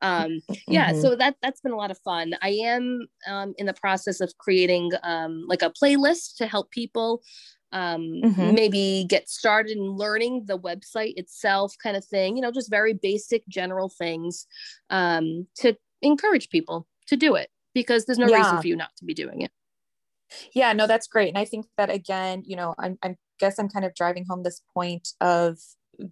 um 0.03 0.41
yeah 0.67 0.91
mm-hmm. 0.91 1.01
so 1.01 1.17
that 1.17 1.37
that's 1.43 1.61
been 1.61 1.73
a 1.73 1.77
lot 1.77 1.91
of 1.91 1.99
fun 1.99 2.35
i 2.43 2.51
am 2.51 3.07
um 3.27 3.55
in 3.59 3.67
the 3.67 3.75
process 3.75 4.21
of 4.21 4.33
creating 4.39 4.91
um 5.03 5.45
like 5.49 5.63
a 5.63 5.71
playlist 5.71 6.37
to 6.37 6.47
help 6.47 6.71
people 6.71 7.21
um 7.73 8.01
mm-hmm. 8.25 8.55
maybe 8.55 9.05
get 9.09 9.29
started 9.29 9.77
in 9.77 9.83
learning 9.83 10.45
the 10.47 10.59
website 10.59 11.15
itself 11.17 11.75
kind 11.83 11.97
of 11.97 12.05
thing 12.05 12.37
you 12.37 12.43
know 12.43 12.53
just 12.53 12.71
very 12.71 12.95
basic 12.95 13.47
general 13.49 13.89
things 13.89 14.47
um 14.91 15.47
to 15.57 15.77
encourage 16.03 16.49
people 16.49 16.87
to 17.07 17.17
do 17.17 17.35
it 17.35 17.49
because 17.75 18.07
there's 18.07 18.19
no 18.19 18.29
yeah. 18.29 18.39
reason 18.39 18.61
for 18.61 18.67
you 18.67 18.77
not 18.77 18.91
to 18.97 19.05
be 19.05 19.15
doing 19.15 19.43
it 19.43 19.51
yeah 20.55 20.73
no 20.73 20.87
that's 20.87 21.07
great 21.07 21.29
and 21.29 21.39
i 21.39 21.45
think 21.45 21.67
that 21.77 21.91
again 21.91 22.43
you 22.47 22.57
know 22.57 22.75
i'm 22.79 22.97
i 23.03 23.17
guess 23.41 23.59
i'm 23.59 23.69
kind 23.69 23.85
of 23.85 23.95
driving 23.95 24.25
home 24.29 24.43
this 24.43 24.63
point 24.75 25.09
of 25.21 25.59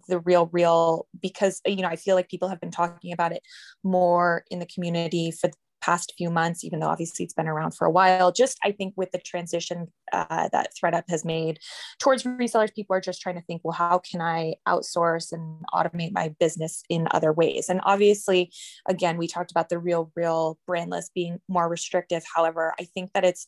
the 0.07 0.19
real 0.19 0.49
real 0.51 1.07
because 1.21 1.61
you 1.65 1.81
know 1.81 1.87
i 1.87 1.95
feel 1.95 2.15
like 2.15 2.29
people 2.29 2.49
have 2.49 2.59
been 2.59 2.71
talking 2.71 3.11
about 3.11 3.31
it 3.31 3.41
more 3.83 4.43
in 4.51 4.59
the 4.59 4.65
community 4.65 5.31
for 5.31 5.47
the 5.47 5.55
past 5.87 6.13
few 6.17 6.29
months, 6.29 6.65
even 6.65 6.79
though 6.79 6.87
obviously 6.87 7.23
it's 7.23 7.33
been 7.33 7.47
around 7.47 7.71
for 7.71 7.85
a 7.85 7.91
while. 7.91 8.31
Just 8.31 8.57
I 8.63 8.71
think 8.71 8.93
with 8.97 9.11
the 9.11 9.19
transition 9.19 9.87
uh, 10.11 10.49
that 10.51 10.71
ThredUp 10.75 11.03
has 11.09 11.23
made 11.23 11.59
towards 11.99 12.23
resellers, 12.23 12.75
people 12.75 12.95
are 12.95 13.01
just 13.01 13.21
trying 13.21 13.35
to 13.35 13.41
think, 13.41 13.61
well, 13.63 13.73
how 13.73 13.99
can 13.99 14.21
I 14.21 14.55
outsource 14.67 15.31
and 15.31 15.63
automate 15.73 16.11
my 16.11 16.33
business 16.39 16.83
in 16.89 17.07
other 17.11 17.31
ways? 17.31 17.69
And 17.69 17.79
obviously, 17.83 18.51
again, 18.87 19.17
we 19.17 19.27
talked 19.27 19.51
about 19.51 19.69
the 19.69 19.79
real, 19.79 20.11
real 20.15 20.59
brand 20.67 20.91
list 20.91 21.13
being 21.13 21.39
more 21.47 21.69
restrictive. 21.69 22.23
However, 22.35 22.73
I 22.79 22.83
think 22.83 23.13
that 23.13 23.23
it's 23.23 23.47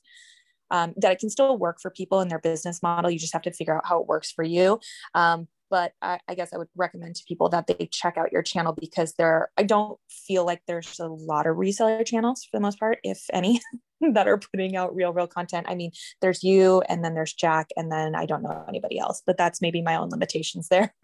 um, 0.72 0.94
that 0.98 1.12
it 1.12 1.20
can 1.20 1.32
still 1.32 1.58
work 1.58 1.80
for 1.82 1.90
people 1.90 2.22
in 2.22 2.28
their 2.28 2.40
business 2.40 2.84
model. 2.84 3.10
You 3.10 3.18
just 3.18 3.34
have 3.34 3.42
to 3.42 3.52
figure 3.52 3.76
out 3.76 3.88
how 3.88 4.00
it 4.00 4.08
works 4.08 4.32
for 4.32 4.44
you. 4.44 4.80
Um, 5.16 5.48
but 5.70 5.94
I, 6.02 6.20
I, 6.28 6.36
guess 6.36 6.54
I 6.54 6.58
would 6.58 6.68
recommend 6.76 7.16
to 7.16 7.24
people 7.28 7.50
that 7.50 7.68
they 7.68 7.88
check 7.92 8.18
out 8.18 8.32
your 8.32 8.42
channel 8.42 8.74
because 8.74 9.14
there 9.14 9.50
I 9.58 9.64
don't 9.64 10.00
feel 10.10 10.46
like 10.46 10.62
there's 10.68 11.00
a 11.00 11.08
lot 11.08 11.48
of 11.48 11.58
reseller 11.58 12.06
channels 12.06 12.44
for 12.44 12.58
the 12.58 12.62
most 12.62 12.80
part, 12.80 13.00
if 13.04 13.26
any, 13.32 13.62
that 14.14 14.28
are 14.28 14.38
putting 14.38 14.76
out 14.76 14.96
real, 14.96 15.14
real 15.14 15.28
content. 15.28 15.68
I 15.70 15.76
mean, 15.76 15.92
there's 16.22 16.44
you 16.44 16.82
and 16.90 17.04
then 17.04 17.14
there's 17.14 17.34
Jack, 17.34 17.70
and 17.76 17.92
then 17.92 18.16
I 18.16 18.26
don't 18.26 18.44
know 18.44 18.66
anybody 18.68 19.00
else, 19.00 19.22
but 19.26 19.38
that's 19.38 19.62
maybe 19.62 19.82
my 19.82 19.96
own 19.96 20.10
limitations 20.10 20.68
there. 20.70 20.94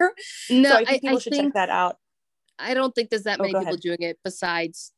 No, 0.50 0.70
so 0.70 0.76
I 0.76 0.84
think 0.84 0.88
I, 0.88 0.98
people 0.98 1.16
I 1.16 1.20
should 1.20 1.32
think, 1.32 1.44
check 1.46 1.54
that 1.54 1.70
out. 1.70 1.96
I 2.58 2.74
don't 2.74 2.94
think 2.94 3.10
there's 3.10 3.24
that 3.24 3.40
oh, 3.40 3.42
many 3.42 3.54
people 3.54 3.68
ahead. 3.68 3.80
doing 3.80 3.98
it 4.00 4.18
besides 4.24 4.92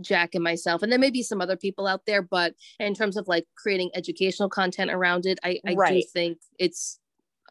Jack 0.00 0.34
and 0.34 0.44
myself, 0.44 0.82
and 0.82 0.90
there 0.90 0.98
may 0.98 1.10
be 1.10 1.22
some 1.22 1.40
other 1.40 1.56
people 1.56 1.86
out 1.86 2.02
there, 2.06 2.22
but 2.22 2.54
in 2.78 2.94
terms 2.94 3.16
of 3.16 3.28
like 3.28 3.44
creating 3.56 3.90
educational 3.94 4.48
content 4.48 4.90
around 4.90 5.26
it, 5.26 5.38
I, 5.42 5.60
I 5.66 5.74
right. 5.74 6.02
do 6.02 6.08
think 6.12 6.38
it's 6.58 6.98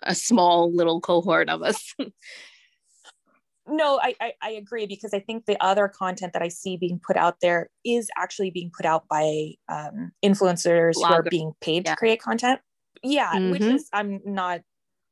a 0.04 0.16
small 0.16 0.74
little 0.74 1.02
cohort 1.02 1.50
of 1.50 1.62
us. 1.62 1.94
no, 3.68 4.00
I, 4.02 4.16
I, 4.20 4.34
I 4.42 4.50
agree 4.52 4.86
because 4.86 5.14
I 5.14 5.20
think 5.20 5.46
the 5.46 5.62
other 5.64 5.88
content 5.88 6.34
that 6.34 6.42
I 6.42 6.48
see 6.48 6.78
being 6.78 7.00
put 7.06 7.18
out 7.18 7.38
there 7.42 7.70
is 7.86 8.10
actually 8.18 8.52
being 8.52 8.72
put 8.76 8.86
out 8.86 9.08
by 9.10 9.52
um, 9.70 10.12
influencers 10.24 10.96
Blogger. 10.96 11.08
who 11.08 11.14
are 11.14 11.24
being 11.24 11.52
paid 11.62 11.86
yeah. 11.86 11.92
to 11.92 11.98
create 11.98 12.22
content. 12.22 12.60
Yeah, 13.04 13.34
mm-hmm. 13.34 13.52
which 13.52 13.62
is 13.62 13.90
I'm 13.94 14.20
not 14.26 14.62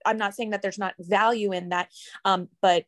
I'm 0.06 0.18
not 0.18 0.36
saying 0.36 0.52
that 0.52 0.62
there's 0.62 0.78
not 0.78 0.94
value 1.00 1.52
in 1.52 1.70
that, 1.70 1.90
um, 2.26 2.50
but 2.62 2.86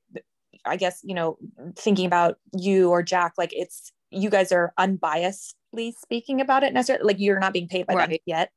I 0.65 0.77
guess 0.77 0.99
you 1.03 1.15
know 1.15 1.37
thinking 1.75 2.05
about 2.05 2.37
you 2.53 2.89
or 2.89 3.01
Jack, 3.01 3.33
like 3.37 3.51
it's 3.53 3.91
you 4.11 4.29
guys 4.29 4.51
are 4.51 4.73
unbiasedly 4.77 5.93
speaking 5.97 6.41
about 6.41 6.63
it 6.63 6.73
necessarily 6.73 7.05
like 7.05 7.19
you're 7.19 7.39
not 7.39 7.53
being 7.53 7.67
paid 7.67 7.87
by 7.87 7.93
right. 7.93 8.09
them 8.09 8.17
yet 8.25 8.51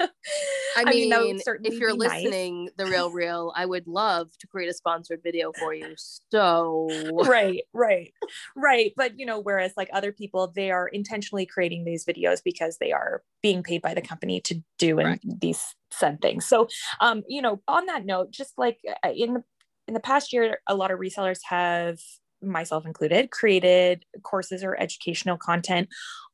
i 0.76 0.84
mean, 0.84 1.12
I 1.12 1.20
mean 1.20 1.38
if 1.64 1.74
you're 1.74 1.94
listening 1.94 2.64
nice. 2.64 2.74
the 2.76 2.86
real 2.86 3.10
real 3.12 3.52
i 3.56 3.66
would 3.66 3.86
love 3.86 4.30
to 4.38 4.46
create 4.46 4.68
a 4.68 4.74
sponsored 4.74 5.20
video 5.22 5.52
for 5.58 5.74
you 5.74 5.94
so 5.96 6.88
right 7.26 7.62
right 7.72 8.12
right 8.56 8.92
but 8.96 9.18
you 9.18 9.26
know 9.26 9.40
whereas 9.40 9.72
like 9.76 9.88
other 9.92 10.12
people 10.12 10.52
they 10.54 10.70
are 10.70 10.88
intentionally 10.88 11.46
creating 11.46 11.84
these 11.84 12.04
videos 12.04 12.40
because 12.44 12.78
they 12.78 12.92
are 12.92 13.22
being 13.42 13.62
paid 13.62 13.82
by 13.82 13.94
the 13.94 14.02
company 14.02 14.40
to 14.40 14.62
do 14.78 14.98
and 14.98 15.08
right. 15.08 15.40
these 15.40 15.74
said 15.90 16.20
things 16.20 16.44
so 16.46 16.66
um 17.00 17.22
you 17.28 17.40
know 17.40 17.60
on 17.68 17.86
that 17.86 18.04
note 18.04 18.30
just 18.30 18.54
like 18.58 18.78
uh, 19.04 19.10
in 19.14 19.34
the 19.34 19.44
in 19.86 19.94
the 19.94 20.00
past 20.00 20.32
year 20.32 20.58
a 20.66 20.74
lot 20.74 20.90
of 20.90 20.98
resellers 20.98 21.40
have 21.44 21.98
myself 22.46 22.86
included, 22.86 23.30
created 23.30 24.04
courses 24.22 24.64
or 24.64 24.80
educational 24.80 25.36
content 25.36 25.88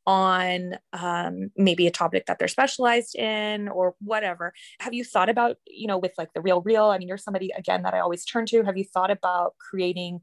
on 0.06 0.76
um, 0.92 1.50
maybe 1.56 1.86
a 1.86 1.90
topic 1.90 2.26
that 2.26 2.38
they're 2.38 2.48
specialized 2.48 3.14
in 3.14 3.68
or 3.68 3.94
whatever. 4.00 4.52
Have 4.80 4.94
you 4.94 5.04
thought 5.04 5.28
about, 5.28 5.56
you 5.66 5.86
know, 5.86 5.98
with 5.98 6.12
like 6.18 6.32
the 6.32 6.40
real 6.40 6.62
real? 6.62 6.86
I 6.86 6.98
mean, 6.98 7.08
you're 7.08 7.18
somebody 7.18 7.50
again 7.56 7.82
that 7.82 7.94
I 7.94 8.00
always 8.00 8.24
turn 8.24 8.46
to. 8.46 8.62
Have 8.64 8.76
you 8.76 8.84
thought 8.84 9.10
about 9.10 9.54
creating 9.58 10.20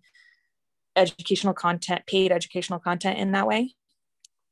educational 0.95 1.53
content, 1.53 2.05
paid 2.07 2.31
educational 2.31 2.79
content 2.79 3.19
in 3.19 3.31
that 3.33 3.47
way? 3.47 3.75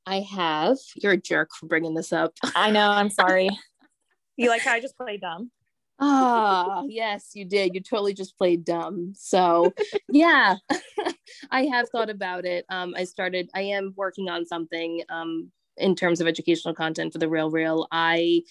I 0.05 0.21
have. 0.21 0.77
You're 0.95 1.13
a 1.13 1.17
jerk 1.17 1.49
for 1.59 1.65
bringing 1.65 1.95
this 1.95 2.13
up. 2.13 2.33
I 2.55 2.69
know. 2.69 2.89
I'm 2.89 3.09
sorry. 3.09 3.49
you 4.37 4.49
like 4.49 4.61
how 4.61 4.73
I 4.73 4.79
just 4.79 4.97
played 4.97 5.21
dumb? 5.21 5.51
Ah, 5.99 6.81
oh, 6.81 6.87
yes, 6.89 7.31
you 7.33 7.45
did. 7.45 7.73
You 7.73 7.81
totally 7.81 8.13
just 8.13 8.37
played 8.37 8.65
dumb. 8.65 9.13
So, 9.15 9.73
yeah, 10.09 10.55
I 11.51 11.65
have 11.65 11.89
thought 11.89 12.09
about 12.09 12.45
it. 12.45 12.65
Um, 12.69 12.93
I 12.97 13.05
started, 13.05 13.49
I 13.55 13.61
am 13.61 13.93
working 13.95 14.29
on 14.29 14.45
something 14.45 15.01
um, 15.09 15.51
in 15.77 15.95
terms 15.95 16.19
of 16.19 16.27
educational 16.27 16.73
content 16.73 17.13
for 17.13 17.19
the 17.19 17.29
Real 17.29 17.49
Real. 17.49 17.87
I 17.91 18.41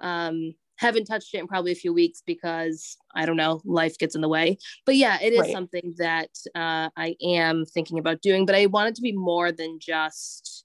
um, 0.00 0.54
haven't 0.76 1.04
touched 1.04 1.34
it 1.34 1.38
in 1.38 1.46
probably 1.46 1.72
a 1.72 1.76
few 1.76 1.92
weeks 1.92 2.22
because 2.24 2.96
I 3.14 3.26
don't 3.26 3.36
know, 3.36 3.60
life 3.64 3.98
gets 3.98 4.14
in 4.14 4.20
the 4.20 4.28
way. 4.28 4.58
But 4.84 4.96
yeah, 4.96 5.18
it 5.20 5.32
is 5.32 5.40
right. 5.40 5.52
something 5.52 5.94
that 5.98 6.30
uh, 6.54 6.90
I 6.96 7.16
am 7.22 7.64
thinking 7.64 7.98
about 7.98 8.22
doing, 8.22 8.44
but 8.44 8.54
I 8.54 8.66
want 8.66 8.88
it 8.88 8.94
to 8.96 9.02
be 9.02 9.12
more 9.12 9.52
than 9.52 9.78
just 9.80 10.64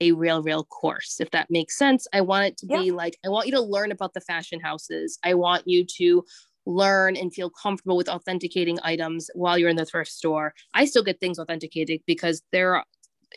a 0.00 0.12
real 0.12 0.42
real 0.42 0.64
course 0.64 1.20
if 1.20 1.30
that 1.32 1.50
makes 1.50 1.76
sense. 1.76 2.06
I 2.12 2.20
want 2.20 2.46
it 2.46 2.56
to 2.58 2.66
yeah. 2.68 2.78
be 2.78 2.90
like 2.90 3.18
i 3.24 3.28
want 3.28 3.46
you 3.46 3.52
to 3.52 3.60
learn 3.60 3.92
about 3.92 4.14
the 4.14 4.20
fashion 4.20 4.60
houses. 4.60 5.18
I 5.24 5.34
want 5.34 5.66
you 5.66 5.84
to 5.98 6.24
learn 6.66 7.16
and 7.16 7.32
feel 7.32 7.50
comfortable 7.50 7.96
with 7.96 8.08
authenticating 8.08 8.78
items 8.82 9.30
while 9.34 9.56
you're 9.56 9.70
in 9.70 9.76
the 9.76 9.86
thrift 9.86 10.10
store. 10.10 10.52
I 10.74 10.84
still 10.84 11.02
get 11.02 11.18
things 11.18 11.38
authenticated 11.38 12.02
because 12.06 12.42
there 12.52 12.76
are 12.76 12.84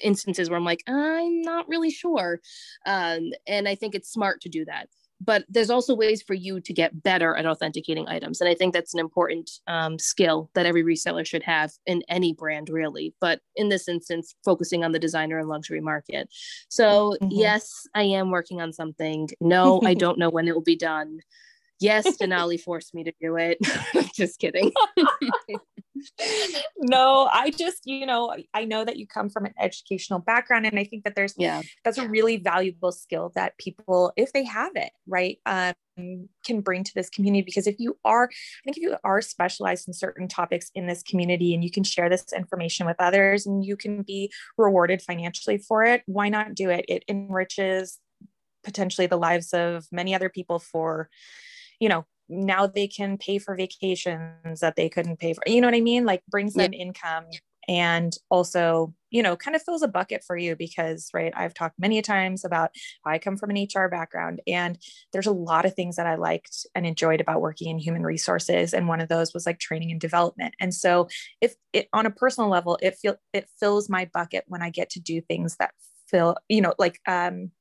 instances 0.04 0.50
where 0.50 0.58
i'm 0.58 0.66
like 0.66 0.84
i'm 0.88 1.42
not 1.42 1.68
really 1.68 1.92
sure 1.92 2.40
um, 2.86 3.32
and 3.48 3.68
i 3.68 3.76
think 3.76 3.94
it's 3.94 4.12
smart 4.12 4.42
to 4.42 4.50
do 4.50 4.64
that 4.66 4.88
but 5.24 5.46
there's 5.50 5.70
also 5.70 5.94
ways 5.94 6.22
for 6.22 6.34
you 6.34 6.60
to 6.60 6.74
get 6.74 7.04
better 7.04 7.36
at 7.36 7.46
authenticating 7.46 8.08
items 8.08 8.42
and 8.42 8.50
i 8.50 8.54
think 8.54 8.74
that's 8.74 8.94
an 8.94 9.00
important 9.00 9.50
um, 9.68 9.98
skill 10.00 10.50
that 10.54 10.66
every 10.66 10.84
reseller 10.84 11.26
should 11.26 11.44
have 11.44 11.72
in 11.86 12.04
any 12.10 12.34
brand 12.34 12.70
really 12.70 13.14
but 13.20 13.40
in 13.56 13.70
this 13.70 13.88
instance 13.88 14.36
focusing 14.44 14.84
on 14.84 14.92
the 14.92 15.00
designer 15.00 15.40
and 15.40 15.48
luxury 15.48 15.82
market. 15.82 16.30
So 16.70 17.16
mm-hmm. 17.22 17.30
yes 17.32 17.88
i 17.96 18.04
am 18.04 18.32
working 18.32 18.62
on 18.62 18.74
something. 18.74 19.30
No 19.40 19.82
i 19.86 19.94
don't 20.04 20.18
know 20.18 20.30
when 20.30 20.48
it 20.48 20.56
will 20.56 20.62
be 20.62 20.76
done. 20.76 21.20
Yes 21.80 22.18
denali 22.18 22.60
forced 22.60 22.94
me 22.94 23.04
to 23.04 23.14
do 23.22 23.38
it. 23.38 23.58
Just 24.16 24.40
kidding 24.40 24.72
no, 26.78 27.30
I 27.32 27.52
just, 27.52 27.82
you 27.86 28.06
know, 28.06 28.36
I 28.54 28.66
know 28.66 28.86
that 28.86 28.98
you 28.98 29.08
come 29.08 29.30
from 29.30 29.46
an 29.46 29.54
educational 29.60 30.20
background 30.20 30.66
and 30.66 30.78
I 30.80 30.84
think 30.84 31.04
that 31.04 31.16
there's 31.16 31.34
yeah, 31.38 31.62
that's 31.84 31.98
a 31.98 32.08
really 32.08 32.38
valuable 32.38 32.92
skill 32.92 33.32
that 33.36 33.58
people, 33.58 34.14
if 34.16 34.34
they 34.34 34.44
have 34.46 34.72
it, 34.76 34.92
right, 35.08 35.40
um, 35.46 35.74
can 36.46 36.62
bring 36.62 36.84
to 36.84 36.94
this 36.96 37.10
community 37.10 37.44
because 37.44 37.68
if 37.68 37.76
you 37.80 37.98
are, 38.04 38.26
I 38.26 38.62
think 38.64 38.78
if 38.78 38.84
you 38.84 38.96
are 39.04 39.22
specialized 39.22 39.88
in 39.88 39.94
certain 39.94 40.28
topics 40.28 40.72
in 40.74 40.88
this 40.88 41.04
community 41.04 41.54
and 41.54 41.64
you 41.64 41.72
can 41.72 41.84
share 41.84 42.10
this 42.10 42.34
information 42.34 42.86
with 42.86 42.98
others 43.00 43.46
and 43.46 43.64
you 43.64 43.76
can 43.76 44.02
be 44.02 44.32
rewarded 44.58 45.02
financially 45.02 45.58
for 45.58 45.84
it, 45.84 46.04
why 46.06 46.30
not 46.30 46.56
do 46.56 46.70
it? 46.70 46.86
It 46.88 47.04
enriches 47.08 48.00
potentially 48.64 49.08
the 49.08 49.18
lives 49.18 49.54
of 49.54 49.86
many 49.92 50.14
other 50.14 50.30
people 50.30 50.60
for 50.60 51.10
you 51.80 51.90
know 51.90 52.06
now 52.32 52.66
they 52.66 52.88
can 52.88 53.18
pay 53.18 53.38
for 53.38 53.56
vacations 53.56 54.62
that 54.62 54.76
they 54.76 54.90
couldn't 54.90 55.20
pay 55.20 55.34
for 55.34 55.44
you 55.46 55.62
know 55.62 55.68
what 55.68 55.76
i 55.76 55.82
mean? 55.82 56.06
Like 56.06 56.24
brings 56.30 56.54
them 56.54 56.74
yeah. 56.74 56.80
income 56.80 57.26
and 57.68 58.16
also 58.30 58.94
you 59.12 59.22
know 59.22 59.36
kind 59.36 59.56
of 59.56 59.62
fills 59.62 59.84
a 59.84 59.88
bucket 59.88 60.24
for 60.26 60.36
you 60.36 60.56
because 60.56 61.10
right 61.14 61.32
i've 61.36 61.54
talked 61.54 61.78
many 61.80 62.02
times 62.02 62.44
about 62.44 62.72
i 63.06 63.20
come 63.20 63.38
from 63.38 63.52
an 63.52 63.68
hr 63.76 63.88
background 63.88 64.42
and 64.48 64.80
there's 65.14 65.28
a 65.28 65.32
lot 65.32 65.66
of 65.66 65.76
things 65.76 65.96
that 65.96 66.08
i 66.08 66.16
liked 66.16 66.66
and 66.74 66.88
enjoyed 66.88 67.22
about 67.22 67.42
working 67.42 67.70
in 67.70 67.78
human 67.78 68.04
resources. 68.04 68.74
And 68.74 68.88
one 68.88 69.00
of 69.00 69.10
those 69.10 69.34
was 69.34 69.46
like 69.46 69.60
training 69.60 69.92
and 69.92 70.02
development. 70.02 70.56
And 70.60 70.74
so 70.74 71.08
if 71.40 71.54
it 71.72 71.88
on 71.94 72.06
a 72.06 72.12
personal 72.12 72.50
level 72.50 72.80
it 72.82 72.96
feel 72.96 73.16
it 73.34 73.48
fills 73.60 73.90
my 73.90 74.10
bucket 74.14 74.46
when 74.48 74.62
i 74.62 74.70
get 74.70 74.90
to 74.92 75.00
do 75.00 75.22
things 75.22 75.56
that 75.58 75.72
fill 76.08 76.36
you 76.50 76.62
know 76.62 76.74
like 76.80 77.00
um 77.08 77.52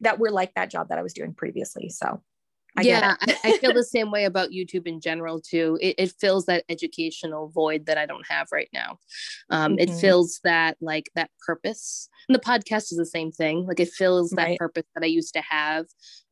that 0.00 0.18
were 0.18 0.30
like 0.30 0.54
that 0.54 0.70
job 0.70 0.88
that 0.88 0.98
i 0.98 1.02
was 1.02 1.14
doing 1.14 1.34
previously. 1.34 1.88
So 1.88 2.22
I 2.76 2.82
yeah, 2.82 3.16
I, 3.20 3.36
I, 3.44 3.58
feel 3.58 3.72
the 3.74 3.84
same 3.84 4.10
way 4.10 4.24
about 4.24 4.50
YouTube 4.50 4.86
in 4.86 5.00
general 5.00 5.40
too. 5.40 5.78
It, 5.80 5.94
it, 5.98 6.12
fills 6.20 6.46
that 6.46 6.64
educational 6.68 7.48
void 7.48 7.86
that 7.86 7.98
I 7.98 8.06
don't 8.06 8.26
have 8.28 8.48
right 8.52 8.68
now. 8.72 8.98
Um, 9.50 9.72
mm-hmm. 9.72 9.80
It 9.80 10.00
fills 10.00 10.40
that 10.44 10.76
like 10.80 11.10
that 11.14 11.30
purpose. 11.46 12.08
And 12.28 12.34
the 12.34 12.40
podcast 12.40 12.90
is 12.90 12.96
the 12.96 13.06
same 13.06 13.30
thing. 13.30 13.66
Like 13.66 13.80
it 13.80 13.90
fills 13.90 14.30
that 14.30 14.44
right. 14.44 14.58
purpose 14.58 14.84
that 14.94 15.04
I 15.04 15.08
used 15.08 15.34
to 15.34 15.42
have. 15.42 15.86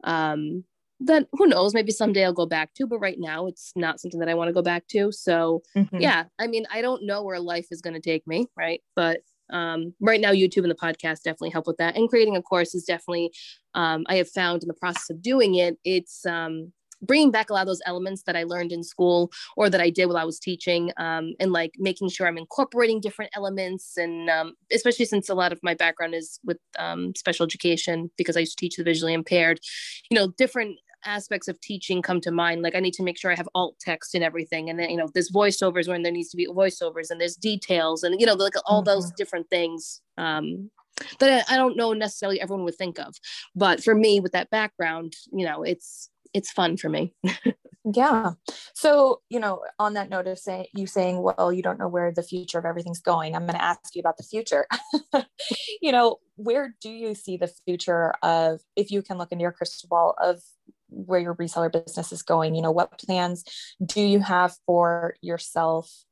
Um, 0.04 0.64
that 1.06 1.26
who 1.32 1.46
knows? 1.46 1.74
Maybe 1.74 1.92
someday 1.92 2.24
I'll 2.24 2.32
go 2.32 2.46
back 2.46 2.74
to, 2.74 2.86
but 2.86 2.98
right 2.98 3.18
now 3.18 3.46
it's 3.46 3.72
not 3.76 4.00
something 4.00 4.20
that 4.20 4.28
I 4.28 4.34
want 4.34 4.48
to 4.48 4.54
go 4.54 4.62
back 4.62 4.86
to. 4.88 5.10
So 5.12 5.62
mm-hmm. 5.76 5.98
yeah, 5.98 6.24
I 6.38 6.46
mean, 6.46 6.66
I 6.70 6.80
don't 6.80 7.06
know 7.06 7.22
where 7.22 7.40
life 7.40 7.66
is 7.70 7.80
going 7.80 7.94
to 7.94 8.00
take 8.00 8.26
me, 8.26 8.46
right? 8.56 8.80
But 8.94 9.20
um, 9.52 9.94
right 10.00 10.20
now 10.20 10.32
youtube 10.32 10.62
and 10.62 10.70
the 10.70 10.74
podcast 10.74 11.22
definitely 11.22 11.50
help 11.50 11.66
with 11.66 11.76
that. 11.76 11.96
And 11.96 12.08
creating 12.08 12.36
a 12.36 12.42
course 12.42 12.74
is 12.74 12.84
definitely 12.84 13.32
um, 13.74 14.04
i 14.08 14.16
have 14.16 14.28
found 14.28 14.62
in 14.62 14.68
the 14.68 14.74
process 14.74 15.10
of 15.10 15.22
doing 15.22 15.54
it 15.54 15.78
it's 15.84 16.26
um, 16.26 16.72
bringing 17.02 17.30
back 17.30 17.50
a 17.50 17.52
lot 17.52 17.62
of 17.62 17.66
those 17.66 17.82
elements 17.86 18.22
that 18.22 18.36
i 18.36 18.44
learned 18.44 18.72
in 18.72 18.82
school 18.82 19.30
or 19.56 19.68
that 19.68 19.80
i 19.80 19.90
did 19.90 20.06
while 20.06 20.16
i 20.16 20.24
was 20.24 20.38
teaching 20.38 20.90
um, 20.98 21.34
and 21.40 21.52
like 21.52 21.72
making 21.78 22.08
sure 22.08 22.26
i'm 22.26 22.38
incorporating 22.38 23.00
different 23.00 23.30
elements 23.34 23.96
and 23.96 24.30
um, 24.30 24.54
especially 24.72 25.04
since 25.04 25.28
a 25.28 25.34
lot 25.34 25.52
of 25.52 25.60
my 25.62 25.74
background 25.74 26.14
is 26.14 26.38
with 26.44 26.58
um, 26.78 27.12
special 27.16 27.44
education 27.44 28.10
because 28.16 28.36
i 28.36 28.40
used 28.40 28.56
to 28.56 28.64
teach 28.64 28.76
the 28.76 28.84
visually 28.84 29.14
impaired 29.14 29.60
you 30.10 30.16
know 30.16 30.28
different 30.38 30.76
aspects 31.04 31.48
of 31.48 31.60
teaching 31.60 32.02
come 32.02 32.20
to 32.20 32.30
mind 32.30 32.62
like 32.62 32.74
i 32.74 32.80
need 32.80 32.94
to 32.94 33.02
make 33.02 33.18
sure 33.18 33.30
i 33.30 33.36
have 33.36 33.48
alt 33.54 33.76
text 33.80 34.14
and 34.14 34.24
everything 34.24 34.70
and 34.70 34.78
then 34.78 34.90
you 34.90 34.96
know 34.96 35.08
there's 35.14 35.30
voiceovers 35.30 35.88
when 35.88 36.02
there 36.02 36.12
needs 36.12 36.30
to 36.30 36.36
be 36.36 36.46
voiceovers 36.46 37.10
and 37.10 37.20
there's 37.20 37.36
details 37.36 38.02
and 38.02 38.20
you 38.20 38.26
know 38.26 38.34
like 38.34 38.54
all 38.66 38.80
mm-hmm. 38.80 38.86
those 38.86 39.10
different 39.12 39.48
things 39.50 40.00
um 40.18 40.70
that 41.18 41.44
I, 41.48 41.54
I 41.54 41.56
don't 41.56 41.76
know 41.76 41.92
necessarily 41.92 42.40
everyone 42.40 42.64
would 42.64 42.76
think 42.76 42.98
of 42.98 43.14
but 43.54 43.82
for 43.82 43.94
me 43.94 44.20
with 44.20 44.32
that 44.32 44.50
background 44.50 45.14
you 45.32 45.44
know 45.46 45.62
it's 45.62 46.10
it's 46.34 46.50
fun 46.50 46.76
for 46.76 46.88
me. 46.88 47.14
Yeah. 47.84 48.34
So 48.74 49.22
you 49.28 49.40
know 49.40 49.64
on 49.78 49.94
that 49.94 50.08
note 50.08 50.28
of 50.28 50.38
saying 50.38 50.66
you 50.72 50.86
saying 50.86 51.20
well 51.20 51.52
you 51.52 51.62
don't 51.62 51.80
know 51.80 51.88
where 51.88 52.12
the 52.12 52.22
future 52.22 52.58
of 52.58 52.64
everything's 52.64 53.00
going 53.00 53.34
i'm 53.34 53.42
going 53.42 53.58
to 53.58 53.64
ask 53.64 53.94
you 53.94 54.00
about 54.00 54.18
the 54.18 54.22
future. 54.22 54.66
You 55.80 55.90
know 55.90 56.18
where 56.36 56.76
do 56.80 56.90
you 56.90 57.16
see 57.16 57.36
the 57.36 57.52
future 57.64 58.14
of 58.22 58.60
if 58.76 58.92
you 58.92 59.02
can 59.02 59.18
look 59.18 59.32
into 59.32 59.42
your 59.42 59.50
crystal 59.50 59.88
ball 59.88 60.14
of 60.22 60.40
where 60.92 61.20
your 61.20 61.34
reseller 61.34 61.72
business 61.72 62.12
is 62.12 62.22
going 62.22 62.54
you 62.54 62.62
know 62.62 62.70
what 62.70 62.98
plans 62.98 63.44
do 63.84 64.00
you 64.00 64.20
have 64.20 64.54
for 64.66 65.14
yourself 65.20 66.04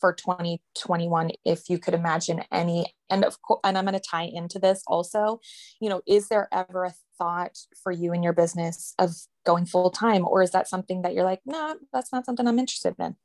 for 0.00 0.14
2021 0.14 1.30
if 1.44 1.68
you 1.68 1.78
could 1.78 1.92
imagine 1.92 2.42
any? 2.50 2.86
And 3.10 3.24
of 3.24 3.42
course 3.42 3.60
and 3.64 3.76
i'm 3.76 3.84
going 3.84 3.94
to 3.94 4.00
tie 4.00 4.30
into 4.32 4.58
this 4.58 4.82
also 4.86 5.40
you 5.80 5.88
know 5.88 6.00
is 6.06 6.28
there 6.28 6.48
ever 6.52 6.84
a 6.84 6.94
thought 7.18 7.58
for 7.82 7.92
you 7.92 8.12
in 8.12 8.22
your 8.22 8.32
business 8.32 8.94
of 8.98 9.10
going 9.44 9.66
full 9.66 9.90
time 9.90 10.26
or 10.26 10.42
is 10.42 10.52
that 10.52 10.68
something 10.68 11.02
that 11.02 11.12
you're 11.12 11.24
like 11.24 11.40
no 11.44 11.58
nah, 11.58 11.74
that's 11.92 12.12
not 12.12 12.24
something 12.24 12.46
i'm 12.46 12.58
interested 12.58 12.94
in 13.00 13.16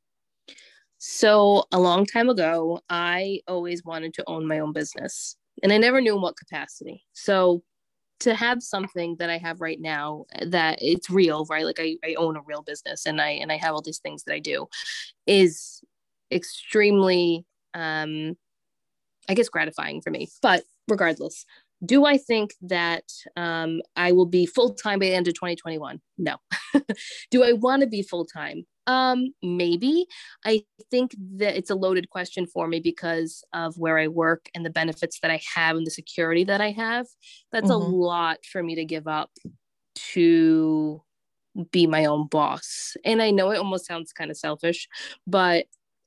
so 0.97 1.65
a 1.71 1.79
long 1.79 2.05
time 2.05 2.29
ago 2.29 2.79
i 2.89 3.39
always 3.47 3.85
wanted 3.85 4.13
to 4.15 4.23
own 4.27 4.47
my 4.47 4.57
own 4.57 4.73
business 4.73 5.37
and 5.63 5.71
i 5.71 5.77
never 5.77 6.01
knew 6.01 6.15
in 6.15 6.21
what 6.21 6.37
capacity. 6.37 7.03
So 7.13 7.63
to 8.21 8.33
have 8.33 8.63
something 8.63 9.15
that 9.19 9.29
I 9.29 9.37
have 9.37 9.61
right 9.61 9.79
now 9.79 10.25
that 10.41 10.79
it's 10.81 11.09
real, 11.09 11.45
right? 11.45 11.65
Like 11.65 11.79
I, 11.79 11.97
I 12.03 12.15
own 12.15 12.37
a 12.37 12.41
real 12.41 12.61
business 12.61 13.05
and 13.05 13.21
I 13.21 13.31
and 13.31 13.51
I 13.51 13.57
have 13.57 13.73
all 13.73 13.81
these 13.81 13.99
things 13.99 14.23
that 14.23 14.33
I 14.33 14.39
do 14.39 14.67
is 15.27 15.83
extremely 16.31 17.45
um 17.73 18.35
I 19.27 19.33
guess 19.33 19.49
gratifying 19.49 20.01
for 20.01 20.11
me. 20.11 20.29
But 20.41 20.63
regardless, 20.87 21.45
do 21.83 22.05
I 22.05 22.17
think 22.17 22.53
that 22.61 23.03
um, 23.35 23.81
I 23.95 24.11
will 24.11 24.25
be 24.25 24.45
full 24.45 24.73
time 24.73 24.99
by 24.99 25.07
the 25.07 25.15
end 25.15 25.27
of 25.27 25.33
2021? 25.33 25.99
No. 26.17 26.37
do 27.31 27.43
I 27.43 27.53
want 27.53 27.81
to 27.81 27.87
be 27.87 28.01
full 28.01 28.25
time? 28.25 28.65
Um, 28.87 29.33
maybe. 29.41 30.05
I 30.45 30.63
think 30.91 31.15
that 31.37 31.57
it's 31.57 31.69
a 31.69 31.75
loaded 31.75 32.09
question 32.09 32.45
for 32.45 32.67
me 32.67 32.79
because 32.79 33.43
of 33.53 33.77
where 33.77 33.97
I 33.97 34.07
work 34.07 34.49
and 34.53 34.65
the 34.65 34.69
benefits 34.69 35.19
that 35.21 35.31
I 35.31 35.41
have 35.55 35.75
and 35.75 35.85
the 35.85 35.91
security 35.91 36.43
that 36.45 36.61
I 36.61 36.71
have. 36.71 37.07
That's 37.51 37.69
mm-hmm. 37.69 37.91
a 37.91 37.95
lot 37.95 38.45
for 38.45 38.61
me 38.61 38.75
to 38.75 38.85
give 38.85 39.07
up 39.07 39.31
to 40.13 41.01
be 41.71 41.87
my 41.87 42.05
own 42.05 42.27
boss. 42.27 42.97
And 43.05 43.21
I 43.21 43.31
know 43.31 43.51
it 43.51 43.57
almost 43.57 43.85
sounds 43.85 44.11
kind 44.11 44.29
of 44.29 44.37
selfish, 44.37 44.87
but 45.25 45.65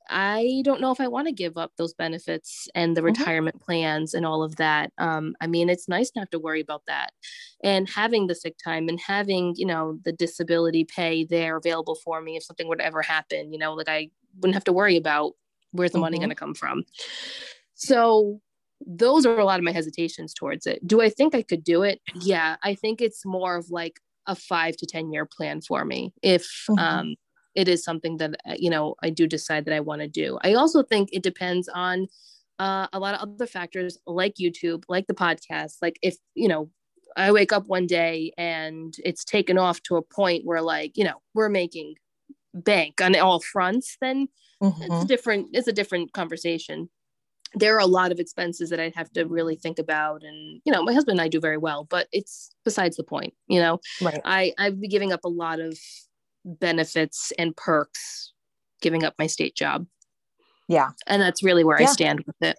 I 0.09 0.62
don't 0.64 0.80
know 0.80 0.90
if 0.90 1.00
I 1.00 1.09
want 1.09 1.26
to 1.28 1.32
give 1.32 1.56
up 1.56 1.72
those 1.76 1.94
benefits 1.94 2.68
and 2.74 2.96
the 2.96 3.00
mm-hmm. 3.00 3.06
retirement 3.06 3.61
plans 3.61 4.14
and 4.14 4.24
all 4.24 4.42
of 4.42 4.56
that. 4.56 4.92
Um, 4.98 5.34
I 5.40 5.46
mean, 5.46 5.68
it's 5.68 5.88
nice 5.88 6.12
not 6.16 6.30
to 6.30 6.38
worry 6.38 6.61
about 6.61 6.82
that. 6.86 7.12
And 7.62 7.88
having 7.88 8.26
the 8.26 8.34
sick 8.34 8.56
time 8.62 8.88
and 8.88 9.00
having, 9.00 9.54
you 9.56 9.66
know, 9.66 9.98
the 10.04 10.12
disability 10.12 10.84
pay 10.84 11.24
there 11.24 11.56
available 11.56 11.96
for 11.96 12.20
me 12.20 12.36
if 12.36 12.42
something 12.42 12.68
would 12.68 12.80
ever 12.80 13.02
happen, 13.02 13.52
you 13.52 13.59
know, 13.59 13.74
like 13.74 13.88
I 13.88 14.11
wouldn't 14.36 14.54
have 14.54 14.64
to 14.64 14.72
worry 14.72 14.96
about 14.96 15.32
where's 15.72 15.90
the 15.90 15.96
mm-hmm. 15.96 16.02
money 16.02 16.18
going 16.18 16.30
to 16.30 16.34
come 16.34 16.54
from. 16.54 16.84
So 17.74 18.40
those 18.86 19.26
are 19.26 19.38
a 19.38 19.44
lot 19.44 19.59
of 19.59 19.64
my 19.64 19.72
hesitations 19.72 20.32
towards 20.32 20.66
it. 20.66 20.86
Do 20.86 21.00
I 21.00 21.11
think 21.11 21.34
I 21.34 21.42
could 21.42 21.64
do 21.64 21.82
it? 21.82 22.00
Yeah, 22.14 22.56
I 22.62 22.74
think 22.74 23.00
it's 23.00 23.26
more 23.26 23.56
of 23.56 23.70
like 23.70 24.00
a 24.26 24.34
five 24.34 24.76
to 24.76 24.86
10 24.86 25.12
year 25.12 25.26
plan 25.26 25.61
for 25.61 25.84
me. 25.84 26.12
If, 26.22 26.44
mm-hmm. 26.70 26.78
um, 26.78 27.14
it 27.59 27.66
is 27.68 27.82
something 27.82 28.16
that 28.18 28.40
uh, 28.48 28.54
you 28.56 28.70
know 28.70 28.94
i 29.02 29.11
do 29.11 29.26
decide 29.26 29.64
that 29.64 29.74
i 29.74 29.80
want 29.80 30.00
to 30.00 30.09
do 30.09 30.38
i 30.44 30.54
also 30.54 30.82
think 30.82 31.09
it 31.12 31.22
depends 31.22 31.68
on 31.68 32.06
uh, 32.61 32.88
a 32.92 32.98
lot 32.98 33.14
of 33.14 33.20
other 33.20 33.46
factors 33.46 33.98
like 34.06 34.34
youtube 34.40 34.84
like 34.88 35.06
the 35.06 35.14
podcast 35.14 35.76
like 35.82 35.98
if 36.02 36.16
you 36.34 36.48
know 36.48 36.70
i 37.16 37.30
wake 37.32 37.52
up 37.52 37.66
one 37.66 37.86
day 37.86 38.32
and 38.38 38.94
it's 39.04 39.24
taken 39.24 39.59
off 39.59 39.82
to 39.82 39.96
a 39.96 40.02
point 40.02 40.44
where 40.44 40.62
like 40.62 40.96
you 40.96 41.04
know 41.04 41.20
we're 41.34 41.48
making 41.48 41.94
bank 42.54 43.00
on 43.00 43.14
all 43.16 43.40
fronts 43.40 43.96
then 44.00 44.28
mm-hmm. 44.62 44.92
it's 44.92 45.04
different 45.04 45.48
it's 45.52 45.68
a 45.68 45.72
different 45.72 46.12
conversation 46.12 46.88
there 47.54 47.74
are 47.74 47.80
a 47.80 47.86
lot 47.86 48.12
of 48.12 48.20
expenses 48.20 48.68
that 48.68 48.78
I'd 48.78 48.94
have 48.94 49.11
to 49.12 49.24
really 49.24 49.56
think 49.56 49.78
about. 49.78 50.22
And, 50.22 50.61
you 50.66 50.72
know, 50.72 50.82
my 50.82 50.92
husband 50.92 51.18
and 51.18 51.24
I 51.24 51.28
do 51.28 51.40
very 51.40 51.56
well, 51.56 51.84
but 51.84 52.06
it's 52.12 52.50
besides 52.62 52.98
the 52.98 53.04
point, 53.04 53.32
you 53.46 53.59
know, 53.59 53.80
right. 54.02 54.20
I, 54.22 54.52
I'd 54.59 54.78
be 54.78 54.86
giving 54.86 55.12
up 55.12 55.24
a 55.24 55.30
lot 55.30 55.59
of 55.59 55.78
benefits 56.61 57.32
and 57.38 57.57
perks 57.57 58.32
giving 58.80 59.05
up 59.05 59.14
my 59.18 59.26
state 59.26 59.55
job. 59.55 59.86
Yeah. 60.68 60.90
And 61.07 61.20
that's 61.20 61.42
really 61.42 61.64
where 61.64 61.80
yeah. 61.80 61.88
I 61.88 61.92
stand 61.92 62.24
with 62.26 62.36
it. 62.40 62.59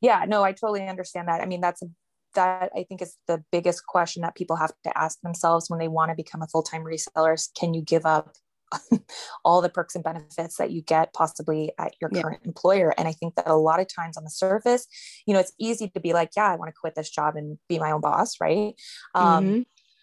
Yeah, 0.00 0.24
no, 0.26 0.42
I 0.42 0.52
totally 0.52 0.86
understand 0.86 1.28
that. 1.28 1.40
I 1.40 1.46
mean, 1.46 1.60
that's 1.60 1.82
a, 1.82 1.86
that 2.34 2.70
I 2.76 2.82
think 2.82 3.00
is 3.00 3.16
the 3.26 3.42
biggest 3.50 3.86
question 3.86 4.22
that 4.22 4.34
people 4.34 4.56
have 4.56 4.72
to 4.84 4.98
ask 4.98 5.20
themselves 5.22 5.70
when 5.70 5.78
they 5.78 5.88
want 5.88 6.10
to 6.10 6.14
become 6.14 6.42
a 6.42 6.48
full-time 6.48 6.82
reseller 6.82 7.34
is 7.34 7.50
can 7.58 7.74
you 7.74 7.80
give 7.80 8.04
up 8.04 8.34
all 9.44 9.60
the 9.60 9.68
perks 9.68 9.94
and 9.94 10.02
benefits 10.02 10.56
that 10.56 10.70
you 10.70 10.82
get 10.82 11.12
possibly 11.12 11.72
at 11.78 11.94
your 12.00 12.10
current 12.10 12.40
employer 12.44 12.92
and 12.98 13.06
i 13.06 13.12
think 13.12 13.34
that 13.36 13.46
a 13.46 13.54
lot 13.54 13.78
of 13.78 13.86
times 13.86 14.16
on 14.16 14.24
the 14.24 14.30
surface 14.30 14.86
you 15.26 15.34
know 15.34 15.38
it's 15.38 15.52
easy 15.60 15.88
to 15.88 16.00
be 16.00 16.12
like 16.12 16.30
yeah 16.36 16.50
i 16.50 16.56
want 16.56 16.68
to 16.68 16.74
quit 16.80 16.94
this 16.94 17.10
job 17.10 17.36
and 17.36 17.58
be 17.68 17.78
my 17.78 17.92
own 17.92 18.00
boss 18.00 18.40
right 18.40 18.74
um, 19.14 19.44
mm-hmm. 19.44 19.60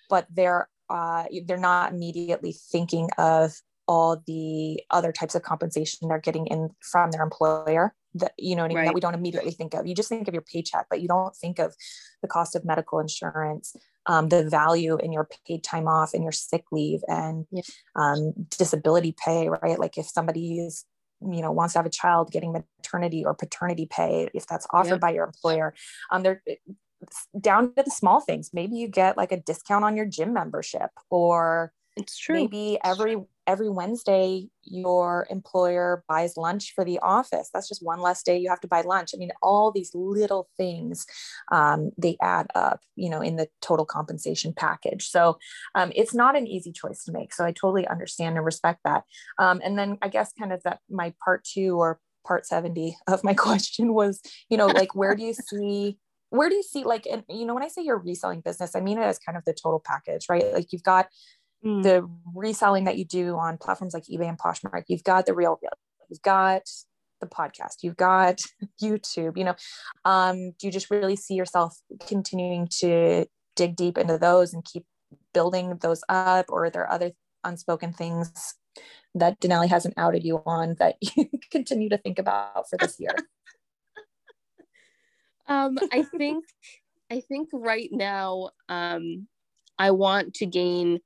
but 0.10 0.26
there 0.30 0.70
uh, 0.92 1.24
they're 1.46 1.58
not 1.58 1.94
immediately 1.94 2.54
thinking 2.72 3.10
of 3.18 3.54
all 3.88 4.22
the 4.28 4.82
other 4.90 5.12
types 5.12 5.36
of 5.36 5.42
compensation 5.42 6.08
they're 6.08 6.20
getting 6.20 6.48
in 6.48 6.70
from 6.82 7.12
their 7.12 7.24
employer 7.24 7.94
that 8.14 8.34
you 8.38 8.56
know 8.56 8.66
I 8.66 8.68
mean, 8.68 8.78
right. 8.78 8.86
that 8.86 8.94
we 8.94 9.02
don't 9.02 9.16
immediately 9.16 9.52
think 9.52 9.74
of 9.74 9.88
you 9.88 9.96
just 9.96 10.10
think 10.10 10.28
of 10.28 10.34
your 10.34 10.44
paycheck 10.44 10.88
but 10.90 11.02
you 11.02 11.08
don't 11.08 11.36
think 11.36 11.60
of 11.60 11.74
the 12.22 12.28
cost 12.28 12.56
of 12.56 12.66
medical 12.66 13.00
insurance 13.00 13.76
um, 14.06 14.30
the 14.30 14.50
value 14.50 14.98
in 14.98 15.12
your 15.12 15.28
paid 15.48 15.64
time 15.64 15.88
off 15.88 16.14
and 16.14 16.24
your 16.24 16.32
sick 16.32 16.66
leave 16.72 17.02
and 17.08 17.46
yeah. 17.52 17.62
um, 17.96 18.34
disability 18.58 19.16
pay 19.24 19.50
right 19.50 19.80
like 19.80 19.98
if 19.98 20.08
somebody 20.08 20.60
is 20.60 20.86
you 21.22 21.42
know 21.42 21.52
wants 21.52 21.74
to 21.74 21.80
have 21.80 21.86
a 21.86 21.90
child 21.90 22.32
getting 22.32 22.52
maternity 22.52 23.24
or 23.26 23.34
paternity 23.34 23.88
pay 23.90 24.30
if 24.34 24.46
that's 24.48 24.68
offered 24.72 24.92
yep. 24.92 25.00
by 25.02 25.12
your 25.12 25.26
employer 25.26 25.74
um, 26.12 26.24
there 26.24 26.42
down 27.40 27.74
to 27.76 27.84
the 27.84 27.92
small 27.92 28.22
things. 28.22 28.52
Maybe 28.54 28.76
you 28.76 28.88
get 28.88 29.18
like 29.18 29.32
a 29.32 29.40
discount 29.40 29.84
on 29.84 29.96
your 29.96 30.06
gym 30.06 30.34
membership 30.34 30.92
or 31.10 31.74
it's 31.98 32.18
true. 32.18 32.36
Maybe 32.36 32.80
every 32.84 33.18
every 33.48 33.70
Wednesday 33.70 34.48
your 34.64 35.28
employer 35.30 36.04
buys 36.08 36.38
lunch 36.38 36.74
for 36.74 36.86
the 36.86 37.00
office. 37.00 37.50
That's 37.54 37.68
just 37.68 37.84
one 37.84 38.00
less 38.00 38.24
day 38.24 38.38
you 38.38 38.50
have 38.50 38.62
to 38.62 38.68
buy 38.68 38.82
lunch. 38.82 39.12
I 39.14 39.18
mean, 39.18 39.32
all 39.42 39.72
these 39.72 39.92
little 39.94 40.48
things 40.56 41.06
um, 41.52 41.92
they 41.98 42.16
add 42.22 42.48
up, 42.56 42.82
you 42.96 43.10
know, 43.10 43.22
in 43.22 43.36
the 43.36 43.50
total 43.62 43.86
compensation 43.86 44.54
package. 44.54 45.10
So 45.10 45.38
um, 45.76 45.92
it's 45.96 46.14
not 46.14 46.38
an 46.38 46.48
easy 46.48 46.72
choice 46.72 47.04
to 47.06 47.12
make. 47.12 47.34
So 47.34 47.44
I 47.44 47.52
totally 47.52 47.88
understand 47.88 48.38
and 48.38 48.46
respect 48.46 48.82
that. 48.86 49.04
Um, 49.38 49.60
and 49.64 49.78
then 49.78 49.98
I 50.02 50.08
guess 50.08 50.32
kind 50.38 50.54
of 50.54 50.64
that 50.64 50.80
my 50.90 51.14
part 51.24 51.44
two 51.44 51.78
or 51.78 52.00
part 52.26 52.46
70 52.46 52.96
of 53.08 53.24
my 53.24 53.34
question 53.36 53.94
was, 53.94 54.22
you 54.50 54.56
know, 54.56 54.68
like 54.68 54.96
where 54.96 55.16
do 55.16 55.24
you 55.24 55.34
see 55.34 55.98
where 56.32 56.50
do 56.50 56.56
you 56.56 56.64
see 56.64 56.84
like 56.84 57.06
and 57.06 57.24
you 57.30 57.46
know 57.46 57.54
when 57.54 57.64
I 57.64 57.68
say 57.68 57.84
your 57.84 58.00
reselling 58.00 58.42
business, 58.42 58.76
I 58.76 58.80
mean 58.80 58.98
it 58.98 59.04
as 59.04 59.20
kind 59.20 59.38
of 59.38 59.46
the 59.46 59.54
total 59.54 59.82
package, 59.86 60.28
right? 60.30 60.52
Like 60.54 60.72
you've 60.72 60.84
got 60.84 61.08
mm. 61.64 61.84
the 61.84 62.10
reselling 62.34 62.86
that 62.86 62.98
you 62.98 63.06
do 63.06 63.36
on 63.36 63.58
platforms 63.58 63.94
like 63.94 64.06
eBay 64.06 64.30
and 64.30 64.40
Poshmark, 64.40 64.86
you've 64.88 65.04
got 65.04 65.26
the 65.26 65.34
real 65.34 65.60
real, 65.62 65.74
you've 66.10 66.22
got 66.22 66.64
the 67.20 67.28
podcast, 67.28 67.84
you've 67.84 67.98
got 67.98 68.42
YouTube, 68.82 69.38
you 69.38 69.44
know. 69.44 69.56
Um, 70.06 70.52
do 70.52 70.68
you 70.68 70.72
just 70.72 70.90
really 70.90 71.18
see 71.18 71.36
yourself 71.36 71.78
continuing 72.08 72.68
to 72.80 73.26
dig 73.58 73.76
deep 73.76 73.98
into 73.98 74.18
those 74.18 74.54
and 74.54 74.64
keep 74.64 74.86
building 75.34 75.78
those 75.82 76.02
up, 76.08 76.46
or 76.50 76.66
are 76.66 76.70
there 76.70 76.90
other 76.90 77.12
unspoken 77.44 77.92
things 77.92 78.56
that 79.14 79.42
Denali 79.42 79.68
hasn't 79.68 79.96
outed 79.98 80.24
you 80.24 80.42
on 80.46 80.76
that 80.80 80.96
you 81.02 81.28
continue 81.52 81.90
to 81.90 81.98
think 81.98 82.20
about 82.20 82.70
for 82.70 82.78
this 82.78 83.00
year? 83.00 83.16
Um, 85.52 85.78
I 85.92 86.04
think 86.04 86.46
I 87.12 87.20
think 87.20 87.50
right 87.52 87.90
now 87.92 88.52
um, 88.70 89.28
I 89.78 89.92
want 89.92 90.34
to 90.36 90.46
gain 90.46 91.00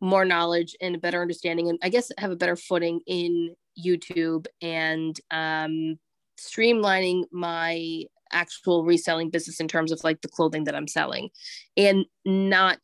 more 0.00 0.24
knowledge 0.24 0.76
and 0.80 0.94
a 0.94 0.98
better 0.98 1.22
understanding 1.22 1.68
and 1.68 1.78
I 1.82 1.88
guess 1.88 2.12
have 2.18 2.30
a 2.30 2.36
better 2.36 2.54
footing 2.54 3.00
in 3.06 3.54
YouTube 3.82 4.46
and 4.60 5.18
um, 5.30 5.98
streamlining 6.38 7.24
my 7.32 8.04
actual 8.30 8.84
reselling 8.84 9.30
business 9.30 9.58
in 9.58 9.68
terms 9.68 9.90
of 9.90 10.04
like 10.04 10.20
the 10.20 10.28
clothing 10.28 10.64
that 10.64 10.74
I'm 10.74 10.86
selling 10.86 11.30
and 11.78 12.04
not 12.26 12.78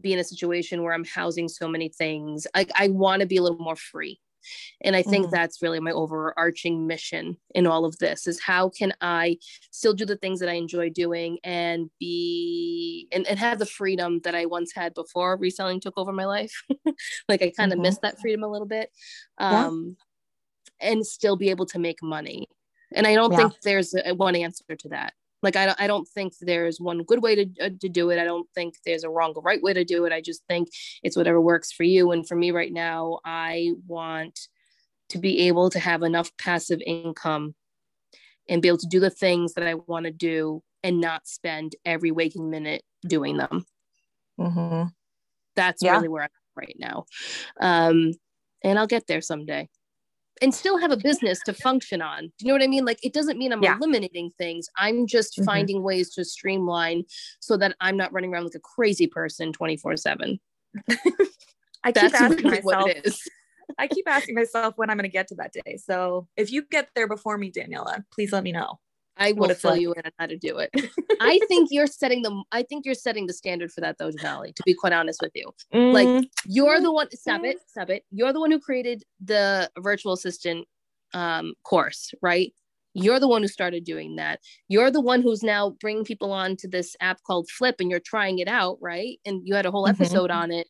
be 0.00 0.12
in 0.12 0.20
a 0.20 0.24
situation 0.24 0.84
where 0.84 0.94
I'm 0.94 1.04
housing 1.04 1.48
so 1.48 1.66
many 1.66 1.88
things. 1.88 2.46
Like 2.54 2.70
I 2.78 2.88
want 2.88 3.20
to 3.20 3.26
be 3.26 3.38
a 3.38 3.42
little 3.42 3.58
more 3.58 3.76
free. 3.76 4.20
And 4.82 4.94
I 4.96 5.02
think 5.02 5.26
mm-hmm. 5.26 5.34
that's 5.34 5.62
really 5.62 5.80
my 5.80 5.92
overarching 5.92 6.86
mission 6.86 7.36
in 7.54 7.66
all 7.66 7.84
of 7.84 7.98
this 7.98 8.26
is 8.26 8.40
how 8.40 8.68
can 8.68 8.92
I 9.00 9.38
still 9.70 9.94
do 9.94 10.04
the 10.04 10.16
things 10.16 10.40
that 10.40 10.48
I 10.48 10.54
enjoy 10.54 10.90
doing 10.90 11.38
and 11.44 11.90
be 11.98 13.08
and, 13.12 13.26
and 13.26 13.38
have 13.38 13.58
the 13.58 13.66
freedom 13.66 14.20
that 14.24 14.34
I 14.34 14.46
once 14.46 14.72
had 14.74 14.94
before 14.94 15.36
reselling 15.36 15.80
took 15.80 15.96
over 15.96 16.12
my 16.12 16.24
life. 16.26 16.64
like 17.28 17.42
I 17.42 17.52
kind 17.56 17.72
of 17.72 17.76
mm-hmm. 17.76 17.82
missed 17.82 18.02
that 18.02 18.20
freedom 18.20 18.42
a 18.42 18.50
little 18.50 18.68
bit. 18.68 18.90
Um 19.38 19.96
yeah. 20.80 20.90
and 20.90 21.06
still 21.06 21.36
be 21.36 21.50
able 21.50 21.66
to 21.66 21.78
make 21.78 22.02
money 22.02 22.48
and 22.94 23.06
i 23.06 23.14
don't 23.14 23.32
yeah. 23.32 23.38
think 23.38 23.60
there's 23.62 23.94
a, 23.94 24.14
one 24.14 24.36
answer 24.36 24.76
to 24.78 24.88
that 24.88 25.12
like 25.44 25.56
I 25.56 25.66
don't, 25.66 25.80
I 25.80 25.86
don't 25.86 26.08
think 26.08 26.32
there's 26.40 26.80
one 26.80 27.04
good 27.04 27.22
way 27.22 27.36
to, 27.36 27.46
uh, 27.60 27.70
to 27.80 27.88
do 27.88 28.10
it. 28.10 28.18
I 28.18 28.24
don't 28.24 28.48
think 28.54 28.74
there's 28.84 29.04
a 29.04 29.10
wrong 29.10 29.34
or 29.36 29.42
right 29.42 29.62
way 29.62 29.74
to 29.74 29.84
do 29.84 30.04
it. 30.06 30.12
I 30.12 30.20
just 30.20 30.42
think 30.48 30.68
it's 31.02 31.16
whatever 31.16 31.40
works 31.40 31.70
for 31.70 31.84
you. 31.84 32.10
And 32.10 32.26
for 32.26 32.34
me 32.34 32.50
right 32.50 32.72
now 32.72 33.20
i 33.24 33.72
want 33.86 34.48
to 35.10 35.18
be 35.18 35.46
able 35.46 35.70
to 35.70 35.78
have 35.78 36.02
enough 36.02 36.30
passive 36.38 36.80
income 36.86 37.54
and 38.48 38.62
be 38.62 38.68
able 38.68 38.78
to 38.78 38.86
do 38.86 39.00
the 39.00 39.10
things 39.10 39.54
that 39.54 39.66
i 39.66 39.74
want 39.74 40.06
to 40.06 40.12
do 40.12 40.62
and 40.82 41.00
not 41.00 41.26
spend 41.26 41.76
every 41.84 42.10
waking 42.10 42.50
minute 42.50 42.82
doing 43.06 43.36
them. 43.38 43.64
Mm-hmm. 44.38 44.88
that's 45.54 45.82
yeah. 45.82 45.92
really 45.92 46.08
where 46.08 46.24
i'm 46.24 46.28
right 46.56 46.76
now. 46.78 47.04
Um, 47.60 48.12
and 48.62 48.78
i'll 48.78 48.86
get 48.86 49.06
there 49.06 49.20
someday 49.20 49.68
and 50.42 50.54
still 50.54 50.78
have 50.78 50.90
a 50.90 50.96
business 50.96 51.40
to 51.44 51.52
function 51.52 52.02
on. 52.02 52.24
Do 52.24 52.32
you 52.40 52.48
know 52.48 52.54
what 52.54 52.62
I 52.62 52.66
mean? 52.66 52.84
Like 52.84 52.98
it 53.02 53.12
doesn't 53.12 53.38
mean 53.38 53.52
I'm 53.52 53.62
yeah. 53.62 53.76
eliminating 53.76 54.30
things. 54.38 54.68
I'm 54.76 55.06
just 55.06 55.34
mm-hmm. 55.34 55.44
finding 55.44 55.82
ways 55.82 56.10
to 56.14 56.24
streamline 56.24 57.04
so 57.40 57.56
that 57.56 57.76
I'm 57.80 57.96
not 57.96 58.12
running 58.12 58.32
around 58.32 58.44
like 58.44 58.54
a 58.54 58.60
crazy 58.60 59.06
person 59.06 59.52
24 59.52 59.96
7. 59.96 60.40
I 61.84 61.92
keep 61.92 61.94
That's 61.94 62.14
asking 62.14 62.44
really 62.44 62.62
myself, 62.62 62.90
I 63.78 63.86
keep 63.86 64.08
asking 64.08 64.34
myself 64.34 64.74
when 64.76 64.90
I'm 64.90 64.96
going 64.96 65.08
to 65.08 65.12
get 65.12 65.28
to 65.28 65.34
that 65.36 65.52
day. 65.52 65.76
So 65.76 66.28
if 66.36 66.50
you 66.50 66.64
get 66.70 66.88
there 66.94 67.08
before 67.08 67.38
me, 67.38 67.50
Daniela, 67.50 68.04
please 68.12 68.32
let 68.32 68.42
me 68.42 68.52
know. 68.52 68.78
I 69.16 69.32
will 69.32 69.54
fill 69.54 69.76
you 69.76 69.92
in 69.92 70.02
on 70.04 70.10
how 70.18 70.26
to 70.26 70.36
do 70.36 70.58
it. 70.58 70.70
I 71.20 71.38
think 71.48 71.68
you're 71.72 71.86
setting 71.86 72.22
the 72.22 72.42
I 72.52 72.62
think 72.62 72.84
you're 72.84 72.94
setting 72.94 73.26
the 73.26 73.32
standard 73.32 73.72
for 73.72 73.80
that 73.80 73.98
though, 73.98 74.10
Valley, 74.20 74.52
to 74.54 74.62
be 74.64 74.74
quite 74.74 74.92
honest 74.92 75.20
with 75.22 75.32
you. 75.34 75.50
Mm. 75.72 75.92
Like 75.92 76.30
you're 76.46 76.80
the 76.80 76.92
one 76.92 77.08
stop 77.12 77.44
it, 77.44 77.58
stop 77.68 77.90
it. 77.90 78.04
You're 78.10 78.32
the 78.32 78.40
one 78.40 78.50
who 78.50 78.60
created 78.60 79.04
the 79.22 79.70
virtual 79.78 80.12
assistant 80.12 80.66
um, 81.12 81.54
course, 81.62 82.12
right? 82.20 82.52
You're 82.94 83.20
the 83.20 83.28
one 83.28 83.42
who 83.42 83.48
started 83.48 83.84
doing 83.84 84.16
that. 84.16 84.40
You're 84.68 84.90
the 84.90 85.00
one 85.00 85.20
who's 85.20 85.42
now 85.42 85.70
bringing 85.80 86.04
people 86.04 86.32
on 86.32 86.56
to 86.58 86.68
this 86.68 86.94
app 87.00 87.20
called 87.26 87.48
Flyp 87.60 87.74
and 87.80 87.90
you're 87.90 88.00
trying 88.00 88.38
it 88.38 88.48
out, 88.48 88.78
right? 88.80 89.18
And 89.24 89.42
you 89.44 89.54
had 89.54 89.66
a 89.66 89.70
whole 89.70 89.86
mm-hmm. 89.86 90.00
episode 90.00 90.30
mm-hmm. 90.30 90.42
on 90.42 90.52
it. 90.52 90.68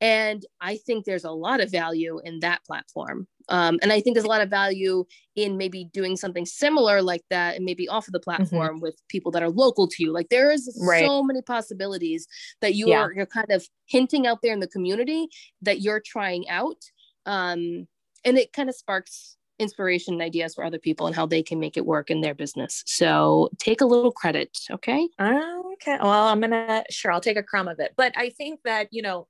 And 0.00 0.44
I 0.60 0.76
think 0.76 1.04
there's 1.04 1.24
a 1.24 1.30
lot 1.30 1.60
of 1.60 1.70
value 1.70 2.20
in 2.24 2.40
that 2.40 2.64
platform. 2.64 3.26
Um, 3.48 3.78
and 3.82 3.92
I 3.92 4.00
think 4.00 4.14
there's 4.14 4.24
a 4.24 4.28
lot 4.28 4.40
of 4.40 4.50
value 4.50 5.04
in 5.36 5.56
maybe 5.58 5.84
doing 5.92 6.16
something 6.16 6.46
similar 6.46 7.02
like 7.02 7.22
that 7.30 7.56
and 7.56 7.64
maybe 7.64 7.88
off 7.88 8.06
of 8.08 8.12
the 8.12 8.20
mm-hmm. 8.20 8.36
platform 8.36 8.76
mm-hmm. 8.76 8.82
with 8.82 9.00
people 9.08 9.30
that 9.32 9.42
are 9.42 9.50
local 9.50 9.86
to 9.88 10.02
you. 10.02 10.12
Like 10.12 10.28
there 10.28 10.50
is 10.50 10.76
right. 10.82 11.04
so 11.04 11.22
many 11.22 11.42
possibilities 11.42 12.26
that 12.60 12.74
you 12.74 12.88
yeah. 12.88 13.00
are 13.00 13.12
you're 13.12 13.26
kind 13.26 13.50
of 13.50 13.66
hinting 13.86 14.26
out 14.26 14.38
there 14.42 14.52
in 14.52 14.60
the 14.60 14.68
community 14.68 15.28
that 15.62 15.80
you're 15.80 16.02
trying 16.04 16.48
out. 16.48 16.82
Um, 17.26 17.86
and 18.24 18.38
it 18.38 18.52
kind 18.52 18.68
of 18.68 18.74
sparks 18.74 19.36
inspiration 19.58 20.14
and 20.14 20.22
ideas 20.22 20.54
for 20.54 20.64
other 20.64 20.78
people 20.78 21.06
and 21.06 21.14
how 21.14 21.26
they 21.26 21.42
can 21.42 21.60
make 21.60 21.76
it 21.76 21.86
work 21.86 22.10
in 22.10 22.20
their 22.20 22.34
business. 22.34 22.82
So 22.86 23.50
take 23.58 23.80
a 23.80 23.86
little 23.86 24.10
credit, 24.10 24.58
okay? 24.70 25.08
Okay. 25.20 25.96
Well, 26.00 26.28
I'm 26.28 26.40
gonna 26.40 26.84
sure 26.90 27.12
I'll 27.12 27.20
take 27.20 27.36
a 27.36 27.42
crumb 27.42 27.68
of 27.68 27.78
it. 27.78 27.92
But 27.96 28.12
I 28.16 28.30
think 28.30 28.60
that, 28.64 28.88
you 28.90 29.02
know, 29.02 29.26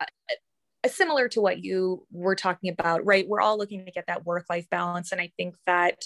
similar 0.86 1.28
to 1.28 1.40
what 1.40 1.64
you 1.64 2.06
were 2.10 2.34
talking 2.34 2.70
about, 2.70 3.04
right? 3.04 3.28
We're 3.28 3.40
all 3.40 3.58
looking 3.58 3.84
to 3.84 3.92
get 3.92 4.06
that 4.06 4.24
work 4.24 4.46
life 4.50 4.68
balance. 4.70 5.12
And 5.12 5.20
I 5.20 5.32
think 5.36 5.56
that, 5.66 6.04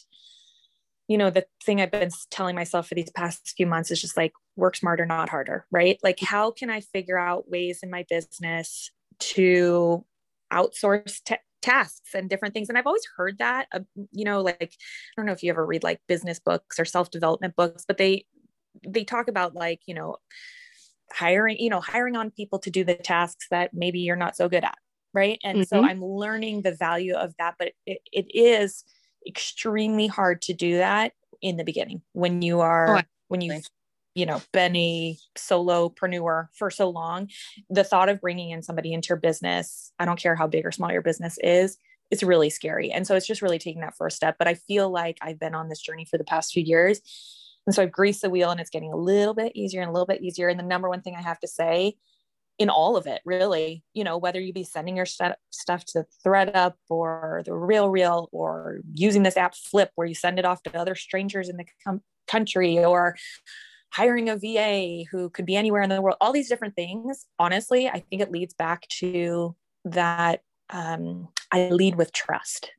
you 1.09 1.19
know, 1.19 1.31
the 1.31 1.47
thing 1.65 1.81
I've 1.81 1.91
been 1.91 2.11
telling 2.31 2.55
myself 2.55 2.89
for 2.89 2.95
these 2.95 3.11
past 3.11 3.55
few 3.57 3.67
months 3.67 3.91
is 3.91 4.01
just 4.01 4.17
like 4.17 4.33
work 4.57 4.77
smarter, 4.77 5.07
not 5.07 5.29
harder, 5.29 5.67
right? 5.71 5.99
Like, 6.03 6.21
how 6.21 6.51
can 6.51 6.71
I 6.71 6.81
figure 6.81 7.19
out 7.19 7.51
ways 7.51 7.81
in 7.83 7.91
my 7.91 8.05
business 8.09 8.91
to 9.21 10.05
outsource 10.53 11.21
tasks 11.63 12.15
and 12.15 12.29
different 12.29 12.55
things? 12.55 12.69
And 12.69 12.77
I've 12.77 12.87
always 12.87 13.07
heard 13.17 13.39
that, 13.39 13.69
uh, 13.73 13.81
you 14.13 14.25
know, 14.25 14.43
like, 14.43 14.61
I 14.61 14.69
don't 15.17 15.27
know 15.27 15.33
if 15.33 15.43
you 15.43 15.51
ever 15.51 15.65
read 15.65 15.83
like 15.83 16.01
business 16.09 16.39
books 16.39 16.79
or 16.79 16.85
self 16.85 17.11
development 17.11 17.57
books, 17.57 17.85
but 17.87 17.97
they, 17.97 18.27
they 18.87 19.05
talk 19.05 19.29
about 19.29 19.55
like, 19.55 19.81
you 19.87 19.95
know, 19.95 20.17
hiring 21.13 21.59
you 21.59 21.71
know 21.71 21.81
hiring 21.81 22.17
on 22.17 22.31
people 22.31 22.59
to 22.59 22.71
do 22.71 22.85
the 22.85 22.95
tasks 22.95 23.47
that 23.51 23.73
maybe 23.73 24.01
you're 24.01 24.17
not 24.17 24.37
so 24.37 24.49
good 24.49 24.65
at 24.65 24.77
right? 25.15 25.39
And 25.43 25.61
mm-hmm. 25.61 25.65
so 25.65 25.85
i'm 25.85 26.05
learning 26.05 26.63
the 26.63 26.75
value 26.75 27.15
of 27.15 27.35
that 27.39 27.55
but 27.59 27.73
it, 27.87 28.01
it 28.13 28.27
is 28.35 28.85
extremely 29.27 30.07
hard 30.07 30.43
to 30.43 30.53
do 30.53 30.77
that 30.79 31.13
in 31.41 31.57
the 31.57 31.65
beginning 31.65 32.03
when 32.13 32.43
you 32.43 32.61
are 32.61 32.99
oh, 32.99 33.03
when 33.29 33.41
you've 33.41 33.65
you 34.15 34.27
know 34.27 34.43
been 34.53 34.75
a 34.75 35.17
solopreneur 35.37 36.49
for 36.55 36.71
so 36.71 36.91
long. 36.91 37.29
The 37.71 37.85
thought 37.85 38.09
of 38.09 38.21
bringing 38.21 38.51
in 38.51 38.63
somebody 38.63 38.93
into 38.93 39.09
your 39.11 39.19
business 39.19 39.93
i 39.99 40.05
don't 40.05 40.19
care 40.19 40.35
how 40.35 40.47
big 40.47 40.67
or 40.67 40.73
small 40.73 40.93
your 40.93 41.03
business 41.03 41.39
is 41.43 41.79
it's 42.11 42.23
really 42.23 42.49
scary. 42.49 42.91
And 42.91 43.07
so 43.07 43.17
it's 43.17 43.27
just 43.27 43.43
really 43.43 43.59
taking 43.59 43.83
that 43.83 43.95
first 43.97 44.17
step. 44.17 44.37
But 44.39 44.49
i 44.49 44.55
feel 44.55 44.91
like 44.91 45.19
i've 45.23 45.39
been 45.39 45.55
on 45.55 45.69
this 45.69 45.81
journey 45.81 46.05
for 46.05 46.19
the 46.19 46.25
past 46.25 46.53
few 46.53 46.65
years 46.65 47.01
and 47.69 47.75
so 47.75 47.83
I've 47.83 47.93
greased 47.93 48.23
the 48.23 48.31
wheel 48.31 48.51
and 48.51 48.59
it's 48.59 48.71
getting 48.71 48.95
a 48.95 48.97
little 48.97 49.35
bit 49.35 49.53
easier 49.55 49.83
and 49.83 49.91
a 49.91 49.93
little 49.93 50.07
bit 50.07 50.23
easier. 50.23 50.49
And 50.49 50.59
the 50.59 50.65
number 50.65 50.89
one 50.89 51.03
thing 51.03 51.15
I 51.15 51.21
have 51.21 51.39
to 51.41 51.47
say 51.47 51.97
in 52.59 52.71
all 52.71 52.97
of 52.97 53.07
it, 53.07 53.21
really, 53.27 53.85
you 53.93 54.05
know, 54.05 54.17
whether 54.17 54.41
you 54.41 54.55
be 54.55 54.65
sending 54.65 54.97
your 54.97 55.05
st- 55.05 55.37
stuff 55.51 55.85
to 55.85 56.07
ThredUp 56.25 56.77
or 56.89 57.43
the 57.45 57.53
Real 57.53 57.91
Real 57.91 58.31
or 58.33 58.79
using 58.95 59.23
this 59.23 59.37
app 59.37 59.53
Flyp 59.53 59.89
where 59.97 60.07
you 60.07 60.15
send 60.15 60.39
it 60.39 60.47
off 60.47 60.63
to 60.63 60.79
other 60.79 60.95
strangers 60.95 61.51
in 61.51 61.59
the 61.59 61.67
com- 61.87 62.01
country 62.27 62.83
or 62.83 63.17
hiring 63.93 64.31
a 64.31 64.39
VA 64.39 65.05
who 65.11 65.29
could 65.29 65.45
be 65.45 65.55
anywhere 65.55 65.83
in 65.83 65.91
the 65.91 66.01
world, 66.01 66.17
all 66.23 66.33
these 66.33 66.49
different 66.49 66.75
things. 66.75 67.27
Honestly, 67.39 67.87
I 67.87 68.01
think 68.01 68.23
it 68.23 68.33
leads 68.33 68.55
back 68.55 68.89
to 69.01 69.55
that 69.85 70.41
um, 70.71 71.29
I 71.53 71.69
lead 71.69 71.97
with 71.97 72.15
trust. 72.15 72.71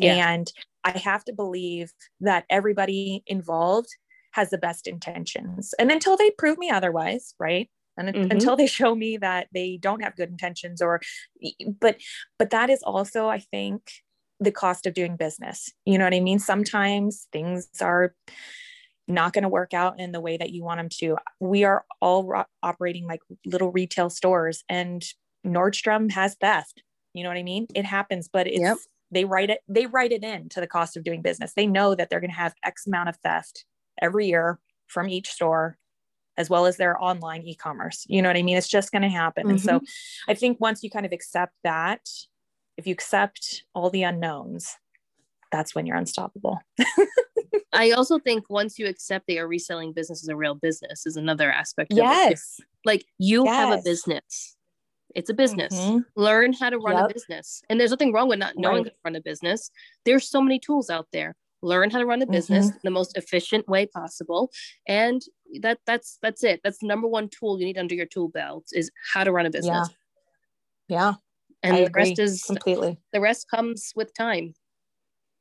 Yeah. 0.00 0.32
And 0.32 0.52
I 0.82 0.98
have 0.98 1.24
to 1.26 1.32
believe 1.32 1.92
that 2.20 2.44
everybody 2.50 3.22
involved 3.28 3.94
has 4.36 4.50
the 4.50 4.58
best 4.58 4.86
intentions. 4.86 5.74
And 5.78 5.90
until 5.90 6.16
they 6.16 6.30
prove 6.30 6.58
me 6.58 6.68
otherwise, 6.70 7.34
right? 7.40 7.70
And 7.96 8.10
mm-hmm. 8.10 8.30
until 8.30 8.54
they 8.54 8.66
show 8.66 8.94
me 8.94 9.16
that 9.16 9.48
they 9.52 9.78
don't 9.78 10.02
have 10.02 10.14
good 10.14 10.28
intentions 10.28 10.82
or 10.82 11.00
but 11.80 11.96
but 12.38 12.50
that 12.50 12.68
is 12.68 12.82
also 12.82 13.28
I 13.28 13.38
think 13.38 13.80
the 14.38 14.52
cost 14.52 14.84
of 14.84 14.92
doing 14.92 15.16
business. 15.16 15.72
You 15.86 15.96
know 15.96 16.04
what 16.04 16.12
I 16.12 16.20
mean? 16.20 16.38
Sometimes 16.38 17.26
things 17.32 17.68
are 17.80 18.14
not 19.08 19.32
going 19.32 19.44
to 19.44 19.48
work 19.48 19.72
out 19.72 19.98
in 19.98 20.12
the 20.12 20.20
way 20.20 20.36
that 20.36 20.50
you 20.50 20.62
want 20.62 20.80
them 20.80 20.90
to. 20.98 21.16
We 21.40 21.64
are 21.64 21.86
all 22.02 22.24
ro- 22.24 22.44
operating 22.62 23.06
like 23.06 23.20
little 23.46 23.72
retail 23.72 24.10
stores 24.10 24.62
and 24.68 25.02
Nordstrom 25.46 26.10
has 26.10 26.34
theft. 26.34 26.82
You 27.14 27.22
know 27.22 27.30
what 27.30 27.38
I 27.38 27.42
mean? 27.42 27.66
It 27.74 27.86
happens, 27.86 28.28
but 28.30 28.46
it's 28.46 28.60
yep. 28.60 28.76
they 29.10 29.24
write 29.24 29.48
it 29.48 29.60
they 29.66 29.86
write 29.86 30.12
it 30.12 30.22
in 30.22 30.50
to 30.50 30.60
the 30.60 30.66
cost 30.66 30.98
of 30.98 31.04
doing 31.04 31.22
business. 31.22 31.54
They 31.54 31.66
know 31.66 31.94
that 31.94 32.10
they're 32.10 32.20
going 32.20 32.36
to 32.36 32.36
have 32.36 32.52
X 32.62 32.86
amount 32.86 33.08
of 33.08 33.16
theft 33.24 33.64
every 34.00 34.26
year 34.26 34.58
from 34.86 35.08
each 35.08 35.28
store 35.28 35.76
as 36.38 36.50
well 36.50 36.66
as 36.66 36.76
their 36.76 37.02
online 37.02 37.42
e-commerce 37.42 38.04
you 38.08 38.20
know 38.22 38.28
what 38.28 38.36
i 38.36 38.42
mean 38.42 38.56
it's 38.56 38.68
just 38.68 38.92
going 38.92 39.02
to 39.02 39.08
happen 39.08 39.44
mm-hmm. 39.44 39.50
and 39.50 39.60
so 39.60 39.76
mm-hmm. 39.76 40.30
i 40.30 40.34
think 40.34 40.60
once 40.60 40.82
you 40.82 40.90
kind 40.90 41.06
of 41.06 41.12
accept 41.12 41.52
that 41.64 42.08
if 42.76 42.86
you 42.86 42.92
accept 42.92 43.64
all 43.74 43.90
the 43.90 44.02
unknowns 44.02 44.76
that's 45.52 45.74
when 45.74 45.86
you're 45.86 45.96
unstoppable. 45.96 46.60
I 47.72 47.90
also 47.90 48.18
think 48.18 48.44
once 48.48 48.78
you 48.78 48.86
accept 48.86 49.26
that 49.26 49.34
your 49.34 49.48
reselling 49.48 49.92
business 49.92 50.22
is 50.22 50.28
a 50.28 50.36
real 50.36 50.54
business 50.54 51.06
is 51.06 51.16
another 51.16 51.50
aspect 51.50 51.92
of 51.92 51.98
it. 51.98 52.02
yes. 52.02 52.60
Like 52.84 53.04
you 53.18 53.46
have 53.46 53.78
a 53.78 53.82
business. 53.82 54.56
It's 55.14 55.30
a 55.30 55.34
business. 55.34 55.74
Mhm. 55.74 56.04
Learn 56.14 56.52
how 56.52 56.70
to 56.70 56.78
run 56.78 56.96
Yep. 56.96 57.10
a 57.10 57.14
business. 57.14 57.62
And 57.68 57.80
there's 57.80 57.90
nothing 57.90 58.12
wrong 58.12 58.28
with 58.28 58.38
not 58.38 58.56
knowing 58.56 58.84
Right. 58.84 58.86
how 58.86 58.90
to 58.90 58.96
run 59.04 59.16
a 59.16 59.20
business. 59.20 59.70
There's 60.04 60.28
so 60.28 60.40
many 60.40 60.58
tools 60.58 60.90
out 60.90 61.08
there. 61.12 61.36
Learn 61.62 61.90
how 61.90 61.98
to 61.98 62.06
run 62.06 62.22
a 62.22 62.26
business 62.26 62.66
Mm-hmm. 62.68 62.78
the 62.84 62.90
most 62.90 63.16
efficient 63.16 63.66
way 63.68 63.86
possible. 63.86 64.50
And 64.86 65.22
that 65.62 65.78
that's 65.86 66.18
that's 66.22 66.44
it. 66.44 66.60
That's 66.62 66.78
the 66.78 66.86
number 66.86 67.08
one 67.08 67.28
tool 67.28 67.58
you 67.58 67.66
need 67.66 67.78
under 67.78 67.94
your 67.94 68.06
tool 68.06 68.28
belt 68.28 68.66
is 68.72 68.90
how 69.12 69.24
to 69.24 69.32
run 69.32 69.46
a 69.46 69.50
business. 69.50 69.88
Yeah. 70.88 70.96
yeah. 70.98 71.12
And 71.62 71.76
I 71.76 71.84
the 71.84 71.90
rest 71.90 72.18
is 72.18 72.42
completely. 72.42 72.98
the 73.12 73.20
rest 73.20 73.46
comes 73.50 73.92
with 73.96 74.12
time. 74.14 74.54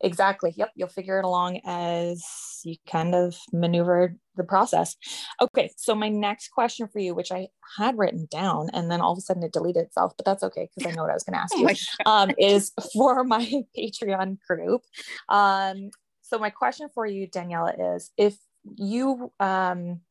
Exactly. 0.02 0.54
Yep. 0.58 0.72
You'll 0.76 0.90
figure 0.90 1.20
it 1.20 1.26
along 1.26 1.62
as 1.66 2.24
you 2.66 2.76
kind 2.90 3.16
of 3.16 3.38
maneuver 3.54 4.16
the 4.36 4.44
process. 4.44 4.96
Okay. 5.42 5.72
So, 5.78 5.96
my 5.96 6.10
next 6.10 6.50
question 6.50 6.88
for 6.88 7.00
you, 7.00 7.16
which 7.16 7.32
I 7.32 7.48
had 7.78 7.98
written 7.98 8.28
down 8.30 8.70
and 8.74 8.92
then 8.92 9.00
all 9.00 9.14
of 9.14 9.18
a 9.18 9.22
sudden 9.22 9.44
it 9.44 9.54
deleted 9.54 9.84
itself, 9.86 10.14
but 10.18 10.26
that's 10.26 10.44
okay 10.44 10.70
because 10.76 10.92
I 10.92 10.96
know 10.96 11.04
what 11.04 11.12
I 11.12 11.14
was 11.14 11.24
going 11.24 11.36
to 11.36 11.40
ask 11.40 11.54
Oh 11.56 11.70
you, 11.70 11.76
um, 12.06 12.32
is 12.38 12.74
for 12.94 13.24
my 13.24 13.50
Patreon 13.78 14.38
group. 14.48 14.82
Um, 15.30 15.90
so, 16.27 16.39
my 16.39 16.49
question 16.49 16.89
for 16.91 17.06
you, 17.06 17.27
Daniela, 17.27 17.95
is 17.95 18.10
if 18.18 18.35
you, 18.76 19.31
um, 19.39 20.02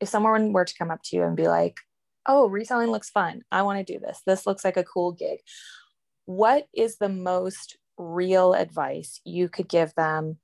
if 0.00 0.08
someone 0.10 0.52
were 0.52 0.66
to 0.66 0.74
come 0.78 0.90
up 0.90 1.00
to 1.04 1.16
you 1.16 1.22
and 1.22 1.34
be 1.34 1.48
like, 1.48 1.78
oh, 2.26 2.46
reselling 2.46 2.90
looks 2.90 3.08
fun. 3.08 3.40
I 3.50 3.62
want 3.62 3.84
to 3.84 3.90
do 3.90 3.98
this. 3.98 4.20
This 4.26 4.46
looks 4.46 4.66
like 4.66 4.76
a 4.76 4.84
cool 4.84 5.12
gig. 5.12 5.38
What 6.26 6.66
is 6.74 6.98
the 6.98 7.08
most 7.08 7.78
real 7.96 8.52
advice 8.52 9.22
you 9.24 9.48
could 9.48 9.66
give 9.66 9.94
them 9.94 10.36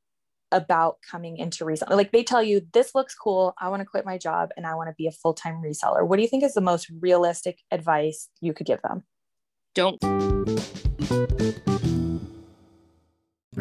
about 0.51 0.97
coming 1.09 1.37
into 1.37 1.67
reselling? 1.67 1.99
Like 1.99 2.13
they 2.13 2.25
tell 2.25 2.43
you, 2.43 2.63
this 2.73 2.95
looks 2.95 3.15
cool. 3.15 3.53
I 3.61 3.69
want 3.69 3.81
to 3.81 3.87
quit 3.87 4.07
my 4.07 4.17
job 4.17 4.49
and 4.57 4.67
I 4.67 4.77
want 4.77 4.89
to 4.89 4.95
be 4.97 5.09
a 5.09 5.13
full 5.13 5.35
time 5.35 5.61
reseller. 5.63 6.07
What 6.07 6.17
do 6.17 6.23
you 6.23 6.29
think 6.29 6.43
is 6.43 6.55
the 6.55 6.63
most 6.63 6.91
realistic 7.01 7.59
advice 7.71 8.31
you 8.41 8.55
could 8.55 8.67
give 8.67 8.81
them? 8.81 9.03
Don't 9.75 10.01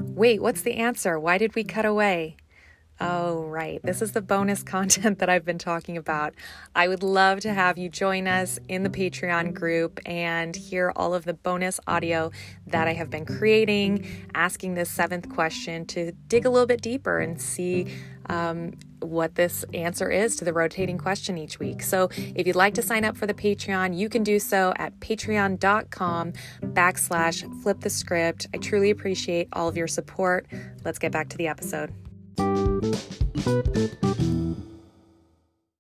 Wait, 0.01 0.41
what's 0.41 0.61
the 0.61 0.75
answer? 0.75 1.19
Why 1.19 1.37
did 1.37 1.55
we 1.55 1.63
cut 1.63 1.85
away? 1.85 2.37
Oh, 2.99 3.43
right. 3.43 3.79
This 3.83 4.01
is 4.01 4.13
the 4.13 4.21
bonus 4.21 4.63
content 4.63 5.19
that 5.19 5.29
I've 5.29 5.45
been 5.45 5.59
talking 5.59 5.97
about. 5.97 6.33
I 6.75 6.87
would 6.87 7.03
love 7.03 7.41
to 7.41 7.53
have 7.53 7.77
you 7.77 7.89
join 7.89 8.27
us 8.27 8.59
in 8.67 8.81
the 8.83 8.89
Patreon 8.89 9.53
group 9.53 9.99
and 10.05 10.55
hear 10.55 10.91
all 10.95 11.13
of 11.13 11.23
the 11.23 11.35
bonus 11.35 11.79
audio 11.85 12.31
that 12.65 12.87
I 12.87 12.93
have 12.93 13.11
been 13.11 13.25
creating, 13.25 14.07
asking 14.33 14.73
this 14.73 14.89
seventh 14.89 15.29
question 15.29 15.85
to 15.87 16.11
dig 16.27 16.45
a 16.45 16.49
little 16.49 16.65
bit 16.65 16.81
deeper 16.81 17.19
and 17.19 17.39
see 17.39 17.87
um, 18.29 18.73
what 18.99 19.35
this 19.35 19.63
answer 19.75 20.09
is 20.09 20.35
to 20.37 20.45
the 20.45 20.51
rotating 20.51 20.97
question 20.97 21.37
each 21.37 21.59
week. 21.59 21.83
So 21.83 22.09
if 22.17 22.47
you'd 22.47 22.55
like 22.55 22.73
to 22.73 22.81
sign 22.81 23.05
up 23.05 23.15
for 23.15 23.27
the 23.27 23.33
Patreon, 23.33 23.95
you 23.95 24.09
can 24.09 24.23
do 24.23 24.39
so 24.39 24.73
at 24.77 24.99
patreon.com 24.99 26.33
backslash 26.61 27.61
flip 27.61 27.81
the 27.81 27.91
script. 27.91 28.47
I 28.55 28.57
truly 28.57 28.89
appreciate 28.89 29.49
all 29.53 29.67
of 29.67 29.77
your 29.77 29.87
support. 29.87 30.47
Let's 30.83 30.97
get 30.97 31.11
back 31.11 31.29
to 31.29 31.37
the 31.37 31.47
episode. 31.47 31.93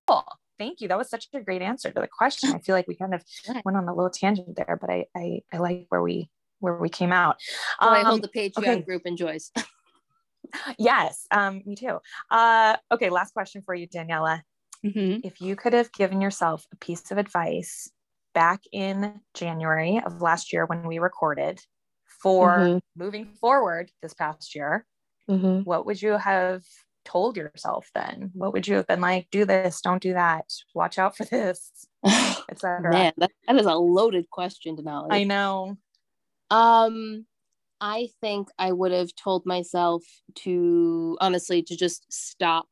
Cool. 0.07 0.23
Thank 0.59 0.81
you. 0.81 0.87
That 0.87 0.97
was 0.97 1.09
such 1.09 1.27
a 1.33 1.39
great 1.41 1.61
answer 1.61 1.91
to 1.91 2.01
the 2.01 2.07
question. 2.07 2.51
I 2.53 2.59
feel 2.59 2.75
like 2.75 2.87
we 2.87 2.95
kind 2.95 3.13
of 3.13 3.23
went 3.63 3.77
on 3.77 3.87
a 3.87 3.93
little 3.93 4.09
tangent 4.09 4.55
there, 4.55 4.77
but 4.79 4.89
I 4.89 5.05
I, 5.15 5.41
I 5.53 5.57
like 5.57 5.85
where 5.89 6.01
we 6.01 6.29
where 6.59 6.75
we 6.75 6.89
came 6.89 7.11
out. 7.11 7.37
oh, 7.79 7.89
I 7.89 7.99
Um, 8.01 8.05
hope 8.07 8.21
the 8.21 8.27
Patreon 8.29 8.57
okay. 8.59 8.81
group 8.81 9.03
enjoys. 9.05 9.51
yes, 10.79 11.27
um, 11.29 11.61
me 11.65 11.75
too. 11.75 11.99
Uh, 12.31 12.77
okay, 12.91 13.09
last 13.09 13.33
question 13.33 13.61
for 13.61 13.75
you, 13.75 13.87
Daniela. 13.87 14.41
Mhm. 14.85 15.21
if 15.23 15.41
you 15.41 15.55
could 15.55 15.73
have 15.73 15.91
given 15.91 16.21
yourself 16.21 16.65
a 16.71 16.75
piece 16.77 17.09
of 17.11 17.17
advice 17.17 17.89
back 18.35 18.61
in 18.71 19.19
January 19.33 19.99
of 20.05 20.21
last 20.21 20.53
year 20.53 20.67
when 20.67 20.87
we 20.87 20.99
recorded 20.99 21.59
for 22.21 22.59
Mhm. 22.59 22.81
moving 22.95 23.25
forward 23.33 23.91
this 24.03 24.13
past 24.13 24.53
year, 24.53 24.85
Mhm. 25.27 25.65
what 25.65 25.85
would 25.87 25.99
you 26.01 26.11
have 26.13 26.63
told 27.07 27.37
yourself 27.37 27.89
then? 27.95 28.31
What 28.33 28.53
would 28.53 28.67
you 28.67 28.75
have 28.75 28.87
been 28.87 29.01
like? 29.01 29.27
Do 29.31 29.45
this, 29.45 29.81
don't 29.81 30.01
do 30.01 30.13
that, 30.13 30.45
watch 30.73 30.99
out 30.99 31.15
for 31.15 31.25
this, 31.25 31.71
etc. 32.49 32.91
Man, 32.91 33.13
that, 33.17 33.31
that 33.47 33.55
is 33.55 33.65
a 33.65 33.75
loaded 33.75 34.29
question, 34.29 34.75
Denali. 34.75 35.07
I 35.11 35.23
know. 35.23 35.77
Um, 36.49 37.25
I 37.79 38.09
think 38.21 38.49
I 38.57 38.71
would 38.71 38.91
have 38.91 39.15
told 39.15 39.45
myself 39.45 40.03
to 40.35 41.17
honestly 41.21 41.61
to 41.63 41.77
just 41.77 42.05
stop 42.09 42.67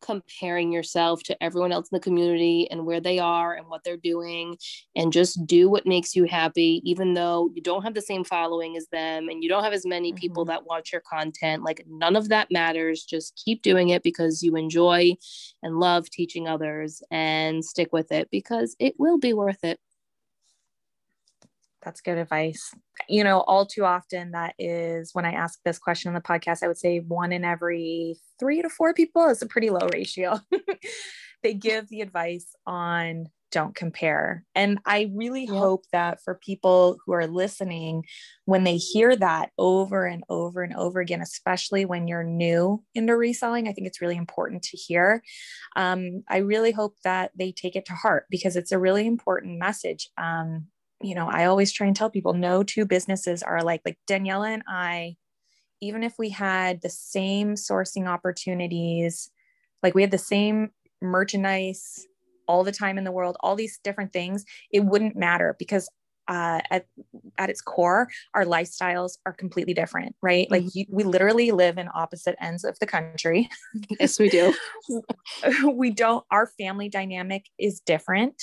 comparing 0.00 0.72
yourself 0.72 1.22
to 1.24 1.42
everyone 1.42 1.72
else 1.72 1.88
in 1.90 1.96
the 1.96 2.00
community 2.00 2.68
and 2.70 2.86
where 2.86 3.00
they 3.00 3.18
are 3.18 3.54
and 3.54 3.66
what 3.68 3.82
they're 3.84 3.96
doing 3.96 4.56
and 4.96 5.12
just 5.12 5.46
do 5.46 5.68
what 5.68 5.86
makes 5.86 6.14
you 6.16 6.24
happy 6.24 6.80
even 6.84 7.14
though 7.14 7.50
you 7.54 7.62
don't 7.62 7.82
have 7.82 7.94
the 7.94 8.00
same 8.00 8.24
following 8.24 8.76
as 8.76 8.86
them 8.88 9.28
and 9.28 9.42
you 9.42 9.48
don't 9.48 9.64
have 9.64 9.72
as 9.72 9.86
many 9.86 10.12
people 10.12 10.44
Mhm. 10.44 10.48
that 10.48 10.66
watch 10.66 10.92
your 10.92 11.02
content 11.02 11.62
like 11.62 11.84
none 11.88 12.16
of 12.16 12.28
that 12.28 12.50
matters 12.50 13.04
just 13.04 13.40
keep 13.44 13.62
doing 13.62 13.90
it 13.90 14.02
because 14.02 14.42
you 14.42 14.56
enjoy 14.56 15.14
and 15.62 15.78
love 15.80 16.08
teaching 16.10 16.48
others 16.48 17.02
and 17.10 17.64
stick 17.64 17.92
with 17.92 18.12
it 18.12 18.28
because 18.30 18.76
it 18.78 18.94
will 18.98 19.18
be 19.18 19.32
worth 19.32 19.62
it 19.64 19.78
That's 21.82 22.00
good 22.00 22.18
advice. 22.18 22.74
You 23.08 23.24
know, 23.24 23.40
all 23.40 23.66
too 23.66 23.84
often, 23.84 24.32
that 24.32 24.54
is 24.58 25.10
when 25.14 25.24
I 25.24 25.32
ask 25.32 25.58
this 25.64 25.78
question 25.78 26.08
on 26.08 26.14
the 26.14 26.20
podcast, 26.20 26.62
I 26.62 26.68
would 26.68 26.78
say 26.78 27.00
one 27.00 27.32
in 27.32 27.44
every 27.44 28.16
three 28.38 28.62
to 28.62 28.68
four 28.68 28.92
people 28.92 29.28
is 29.28 29.42
a 29.42 29.46
pretty 29.46 29.70
low 29.70 29.88
ratio. 29.92 30.38
they 31.42 31.54
give 31.54 31.88
the 31.88 32.02
advice 32.02 32.54
on 32.66 33.28
don't 33.50 33.74
compare. 33.74 34.44
And 34.54 34.78
I 34.86 35.10
really 35.14 35.44
Yep. 35.44 35.56
hope 35.56 35.84
that 35.92 36.22
for 36.22 36.34
people 36.36 36.98
who 37.04 37.12
are 37.12 37.26
listening, 37.26 38.04
when 38.44 38.64
they 38.64 38.76
hear 38.76 39.16
that 39.16 39.50
over 39.58 40.06
and 40.06 40.22
over 40.28 40.62
and 40.62 40.74
over 40.76 41.00
again, 41.00 41.20
especially 41.20 41.84
when 41.84 42.06
you're 42.06 42.24
new 42.24 42.82
into 42.94 43.16
reselling, 43.16 43.68
I 43.68 43.72
think 43.72 43.86
it's 43.86 44.00
really 44.00 44.16
important 44.16 44.62
to 44.64 44.76
hear. 44.76 45.22
Um, 45.76 46.22
I 46.28 46.38
really 46.38 46.72
hope 46.72 46.96
that 47.04 47.32
they 47.36 47.52
take 47.52 47.76
it 47.76 47.86
to 47.86 47.94
heart 47.94 48.26
because 48.30 48.56
it's 48.56 48.72
a 48.72 48.78
really 48.78 49.06
important 49.06 49.58
message. 49.58 50.08
Um, 50.16 50.68
you 51.00 51.14
know, 51.14 51.28
I 51.28 51.46
always 51.46 51.72
try 51.72 51.86
and 51.86 51.96
tell 51.96 52.10
people 52.10 52.34
no 52.34 52.62
two 52.62 52.84
businesses 52.84 53.42
are 53.42 53.56
alike. 53.56 53.82
Like 53.84 53.98
Daniela 54.08 54.48
and 54.48 54.62
I, 54.68 55.16
even 55.80 56.02
if 56.02 56.14
we 56.18 56.30
had 56.30 56.82
the 56.82 56.90
same 56.90 57.54
sourcing 57.54 58.06
opportunities, 58.06 59.30
like 59.82 59.94
we 59.94 60.02
had 60.02 60.10
the 60.10 60.18
same 60.18 60.70
merchandise 61.00 62.06
all 62.46 62.64
the 62.64 62.72
time 62.72 62.98
in 62.98 63.04
the 63.04 63.12
world, 63.12 63.36
all 63.40 63.56
these 63.56 63.78
different 63.82 64.12
things, 64.12 64.44
it 64.70 64.80
wouldn't 64.80 65.16
matter 65.16 65.56
because 65.58 65.88
uh, 66.28 66.60
at 66.70 66.86
at 67.38 67.50
its 67.50 67.60
core, 67.60 68.08
our 68.34 68.44
lifestyles 68.44 69.18
are 69.26 69.32
completely 69.32 69.74
different, 69.74 70.14
right? 70.22 70.48
Like 70.48 70.64
you, 70.74 70.84
we 70.88 71.02
literally 71.02 71.50
live 71.50 71.76
in 71.76 71.88
opposite 71.92 72.36
ends 72.40 72.62
of 72.62 72.78
the 72.78 72.86
country. 72.86 73.48
yes 73.98 74.18
we 74.18 74.28
do 74.28 74.54
we 75.72 75.90
don't. 75.90 76.24
Our 76.30 76.46
family 76.46 76.88
dynamic 76.88 77.46
is 77.58 77.80
different. 77.80 78.40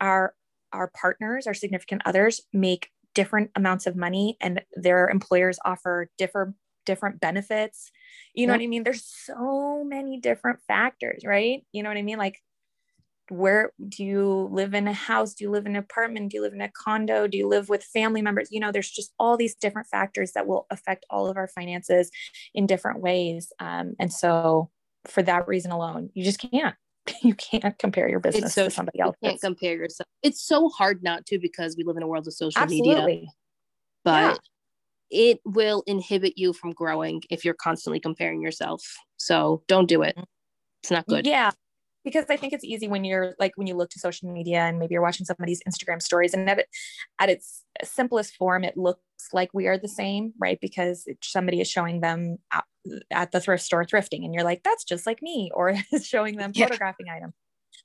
Our 0.00 0.34
our 0.72 0.90
partners, 0.94 1.46
our 1.46 1.54
significant 1.54 2.02
others, 2.04 2.40
make 2.52 2.90
different 3.14 3.50
amounts 3.56 3.86
of 3.86 3.96
money, 3.96 4.36
and 4.40 4.62
their 4.74 5.08
employers 5.08 5.58
offer 5.64 6.08
different 6.18 6.56
different 6.84 7.20
benefits. 7.20 7.90
You 8.34 8.46
know 8.46 8.52
Yep. 8.52 8.60
what 8.60 8.62
I 8.64 8.66
mean? 8.66 8.82
There's 8.82 9.04
so 9.04 9.84
many 9.84 10.18
different 10.18 10.60
factors, 10.66 11.22
right? 11.24 11.64
You 11.72 11.82
know 11.82 11.90
what 11.90 11.98
I 11.98 12.02
mean? 12.02 12.18
Like 12.18 12.40
where 13.30 13.72
do 13.88 14.04
you 14.04 14.48
live 14.52 14.74
in 14.74 14.86
a 14.88 14.92
house 14.92 15.32
do 15.34 15.44
you 15.44 15.50
live 15.50 15.64
in 15.64 15.76
an 15.76 15.82
apartment 15.82 16.30
do 16.30 16.36
you 16.36 16.42
live 16.42 16.52
in 16.52 16.60
a 16.60 16.70
condo 16.70 17.26
do 17.26 17.38
you 17.38 17.46
live 17.48 17.68
with 17.68 17.82
family 17.82 18.20
members 18.20 18.48
you 18.50 18.60
know 18.60 18.72
there's 18.72 18.90
just 18.90 19.14
all 19.18 19.36
these 19.36 19.54
different 19.54 19.88
factors 19.88 20.32
that 20.32 20.46
will 20.46 20.66
affect 20.70 21.06
all 21.08 21.28
of 21.28 21.36
our 21.36 21.48
finances 21.48 22.10
in 22.52 22.66
different 22.66 23.00
ways 23.00 23.52
um, 23.60 23.94
and 23.98 24.12
so 24.12 24.70
for 25.06 25.22
that 25.22 25.46
reason 25.48 25.70
alone 25.70 26.10
you 26.14 26.24
just 26.24 26.40
can't 26.40 26.74
you 27.22 27.34
can't 27.34 27.78
compare 27.78 28.08
your 28.08 28.20
business 28.20 28.54
so 28.54 28.64
to 28.64 28.70
somebody 28.70 29.00
else. 29.00 29.16
you 29.22 29.30
can't 29.30 29.40
compare 29.40 29.74
yourself. 29.74 30.08
It's 30.22 30.42
so 30.42 30.68
hard 30.68 31.02
not 31.02 31.26
to 31.26 31.38
because 31.38 31.76
we 31.76 31.84
live 31.84 31.96
in 31.96 32.02
a 32.02 32.06
world 32.06 32.26
of 32.26 32.34
social 32.34 32.64
media. 32.66 32.92
Absolutely. 32.92 33.28
But 34.04 34.40
it 35.10 35.40
will 35.44 35.82
inhibit 35.86 36.34
you 36.36 36.52
from 36.52 36.72
growing 36.72 37.22
if 37.30 37.44
you're 37.44 37.54
constantly 37.54 38.00
comparing 38.00 38.40
yourself. 38.40 38.82
So 39.18 39.62
don't 39.68 39.88
do 39.88 40.02
it. 40.02 40.16
Mm-hmm. 40.16 40.24
It's 40.82 40.90
not 40.90 41.06
good. 41.06 41.26
Yeah. 41.26 41.52
Because 42.04 42.24
I 42.30 42.36
think 42.36 42.52
it's 42.52 42.64
easy 42.64 42.88
when 42.88 43.04
you're 43.04 43.34
like 43.38 43.52
when 43.56 43.66
you 43.66 43.74
look 43.76 43.90
to 43.90 43.98
social 44.00 44.30
media 44.32 44.60
and 44.60 44.78
maybe 44.78 44.92
you're 44.94 45.02
watching 45.02 45.26
somebody's 45.26 45.62
Instagram 45.68 46.02
stories 46.02 46.34
and 46.34 46.48
at, 46.50 46.58
it, 46.60 46.68
at 47.20 47.30
its 47.30 47.64
simplest 47.84 48.36
form, 48.36 48.64
it 48.64 48.76
looks 48.76 49.00
like 49.32 49.50
we 49.54 49.66
are 49.68 49.78
the 49.78 49.88
same, 49.88 50.32
right? 50.40 50.58
Because 50.60 51.04
it, 51.06 51.18
somebody 51.22 51.60
is 51.60 51.68
showing 51.70 52.00
them 52.00 52.38
at, 52.52 52.64
at 53.10 53.32
the 53.32 53.40
thrift 53.40 53.62
store 53.64 53.84
thrifting 53.84 54.24
and 54.24 54.34
you're 54.34 54.44
like, 54.44 54.62
that's 54.64 54.84
just 54.84 55.06
like 55.06 55.22
me, 55.22 55.50
or 55.54 55.74
is 55.92 56.06
showing 56.14 56.36
them 56.36 56.52
Yeah. 56.54 56.66
photographing 56.66 57.06
items. 57.08 57.34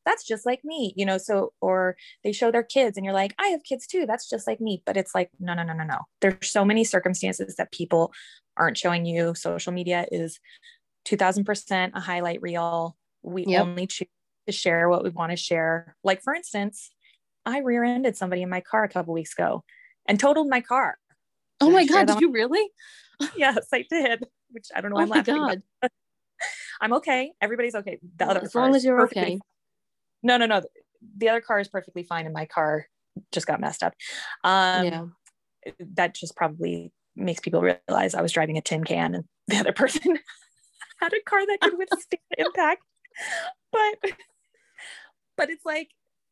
that's 0.05 0.25
just 0.25 0.45
like 0.45 0.61
me 0.65 0.93
you 0.97 1.05
know 1.05 1.17
so 1.17 1.53
or 1.61 1.95
they 2.23 2.31
show 2.31 2.51
their 2.51 2.63
kids 2.63 2.97
and 2.97 3.05
you're 3.05 3.13
like 3.13 3.33
i 3.39 3.47
have 3.47 3.63
kids 3.63 3.87
too 3.87 4.05
that's 4.05 4.29
just 4.29 4.47
like 4.47 4.59
me 4.61 4.81
but 4.85 4.97
it's 4.97 5.13
like 5.15 5.29
no 5.39 5.53
no 5.53 5.63
no 5.63 5.73
no 5.73 5.83
no 5.83 5.99
there's 6.21 6.49
so 6.51 6.65
many 6.65 6.83
circumstances 6.83 7.55
that 7.57 7.71
people 7.71 8.11
aren't 8.57 8.77
showing 8.77 9.05
you 9.05 9.33
social 9.35 9.71
media 9.73 10.05
is 10.11 10.39
2000% 11.05 11.91
a 11.93 11.99
highlight 12.01 12.41
reel 12.41 12.96
we 13.23 13.45
yep. 13.45 13.63
only 13.63 13.87
choose 13.87 14.07
to 14.45 14.53
share 14.53 14.87
what 14.89 15.03
we 15.03 15.09
want 15.09 15.31
to 15.31 15.35
share 15.35 15.95
like 16.03 16.21
for 16.21 16.33
instance 16.33 16.89
i 17.45 17.59
rear-ended 17.59 18.15
somebody 18.15 18.41
in 18.41 18.49
my 18.49 18.61
car 18.61 18.83
a 18.83 18.89
couple 18.89 19.13
weeks 19.13 19.33
ago 19.33 19.63
and 20.07 20.19
totaled 20.19 20.47
my 20.47 20.61
car 20.61 20.97
oh 21.59 21.69
my 21.69 21.85
god 21.85 22.07
did 22.07 22.21
you 22.21 22.31
really 22.31 22.65
yes 23.35 23.67
i 23.73 23.83
did 23.89 24.23
which 24.51 24.67
i 24.73 24.79
don't 24.79 24.91
know 24.91 24.95
why 24.95 25.01
oh 25.01 25.03
i'm 25.03 25.09
laughing 25.09 25.35
god. 25.35 25.61
I'm 26.81 26.93
okay. 26.93 27.33
Everybody's 27.41 27.75
okay. 27.75 27.99
The 28.17 28.25
other 28.27 28.41
as 28.43 28.55
long 28.55 28.75
as 28.75 28.83
you're 28.83 29.01
okay. 29.03 29.39
No, 30.23 30.37
no, 30.37 30.45
no. 30.45 30.61
The 31.17 31.29
other 31.29 31.41
car 31.41 31.59
is 31.59 31.67
perfectly 31.67 32.03
fine, 32.03 32.25
and 32.25 32.33
my 32.33 32.45
car 32.45 32.87
just 33.31 33.47
got 33.47 33.59
messed 33.59 33.83
up. 33.83 33.93
Um, 34.43 34.85
yeah. 34.85 35.05
That 35.79 36.15
just 36.15 36.35
probably 36.35 36.91
makes 37.15 37.39
people 37.39 37.61
realize 37.61 38.13
I 38.13 38.21
was 38.21 38.31
driving 38.31 38.57
a 38.57 38.61
tin 38.61 38.83
can, 38.83 39.15
and 39.15 39.25
the 39.47 39.57
other 39.57 39.73
person 39.73 40.17
had 40.99 41.13
a 41.13 41.21
car 41.25 41.45
that 41.45 41.59
could 41.61 41.77
withstand 41.77 42.21
impact. 42.37 42.81
But, 43.73 44.11
but 45.35 45.49
it's 45.49 45.65
like, 45.65 45.89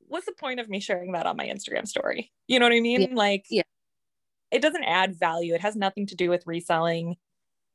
what's 0.08 0.26
the 0.26 0.32
point 0.32 0.60
of 0.60 0.70
me 0.70 0.80
sharing 0.80 1.12
that 1.12 1.26
on 1.26 1.36
my 1.36 1.46
Instagram 1.46 1.86
story? 1.86 2.32
You 2.48 2.60
know 2.60 2.66
what 2.66 2.74
I 2.74 2.80
mean? 2.80 3.02
Yeah. 3.02 3.08
Like, 3.14 3.46
yeah, 3.50 3.64
it 4.52 4.62
doesn't 4.62 4.84
add 4.84 5.20
value. 5.20 5.54
It 5.54 5.62
has 5.62 5.76
nothing 5.76 6.08
to 6.08 6.16
do 6.16 6.30
with 6.30 6.48
reselling. 6.48 7.18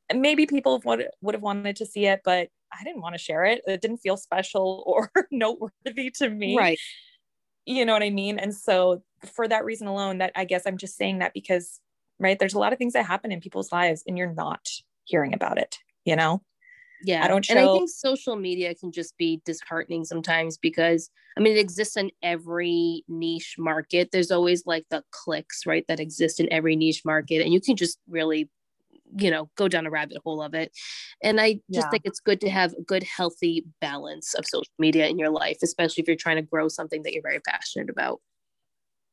And 0.08 0.22
maybe 0.22 0.46
people 0.46 0.80
would 0.84 1.06
would 1.20 1.34
have 1.34 1.42
wanted 1.42 1.76
to 1.76 1.86
see 1.86 2.06
it, 2.06 2.22
but 2.24 2.48
I 2.72 2.84
didn't 2.84 3.02
want 3.02 3.14
to 3.14 3.18
share 3.18 3.44
it. 3.44 3.62
It 3.66 3.80
didn't 3.80 3.98
feel 3.98 4.16
special 4.16 4.82
or 4.86 5.10
noteworthy 5.30 6.10
to 6.16 6.30
me. 6.30 6.56
Right. 6.56 6.78
You 7.66 7.84
know 7.84 7.92
what 7.92 8.02
I 8.02 8.10
mean? 8.10 8.38
And 8.38 8.54
so 8.54 9.02
for 9.32 9.46
that 9.46 9.64
reason 9.64 9.86
alone, 9.86 10.18
that 10.18 10.32
I 10.34 10.44
guess 10.44 10.62
I'm 10.66 10.78
just 10.78 10.96
saying 10.96 11.18
that 11.18 11.34
because, 11.34 11.80
right, 12.18 12.38
there's 12.38 12.54
a 12.54 12.58
lot 12.58 12.72
of 12.72 12.78
things 12.78 12.94
that 12.94 13.06
happen 13.06 13.30
in 13.30 13.40
people's 13.40 13.70
lives 13.70 14.02
and 14.06 14.16
you're 14.16 14.32
not 14.32 14.66
hearing 15.04 15.34
about 15.34 15.58
it, 15.58 15.78
you 16.04 16.16
know? 16.16 16.42
Yeah. 17.02 17.24
I 17.24 17.28
don't 17.28 17.44
show- 17.44 17.54
And 17.56 17.60
I 17.60 17.72
think 17.72 17.90
social 17.90 18.36
media 18.36 18.74
can 18.74 18.92
just 18.92 19.16
be 19.16 19.40
disheartening 19.44 20.04
sometimes 20.04 20.58
because 20.58 21.10
I 21.36 21.40
mean 21.40 21.56
it 21.56 21.60
exists 21.60 21.96
in 21.96 22.10
every 22.22 23.04
niche 23.08 23.56
market. 23.58 24.10
There's 24.12 24.30
always 24.30 24.66
like 24.66 24.84
the 24.90 25.02
clicks, 25.10 25.66
right, 25.66 25.84
that 25.88 26.00
exist 26.00 26.40
in 26.40 26.52
every 26.52 26.76
niche 26.76 27.02
market. 27.04 27.42
And 27.42 27.52
you 27.52 27.60
can 27.60 27.76
just 27.76 27.98
really 28.08 28.50
you 29.16 29.30
know 29.30 29.50
go 29.56 29.68
down 29.68 29.86
a 29.86 29.90
rabbit 29.90 30.18
hole 30.24 30.42
of 30.42 30.54
it 30.54 30.70
and 31.22 31.40
i 31.40 31.54
just 31.72 31.86
yeah. 31.86 31.90
think 31.90 32.02
it's 32.04 32.20
good 32.20 32.40
to 32.40 32.48
have 32.48 32.72
a 32.74 32.82
good 32.82 33.02
healthy 33.02 33.64
balance 33.80 34.34
of 34.34 34.46
social 34.46 34.72
media 34.78 35.08
in 35.08 35.18
your 35.18 35.30
life 35.30 35.58
especially 35.62 36.00
if 36.00 36.06
you're 36.06 36.16
trying 36.16 36.36
to 36.36 36.42
grow 36.42 36.68
something 36.68 37.02
that 37.02 37.12
you're 37.12 37.22
very 37.22 37.40
passionate 37.40 37.90
about 37.90 38.20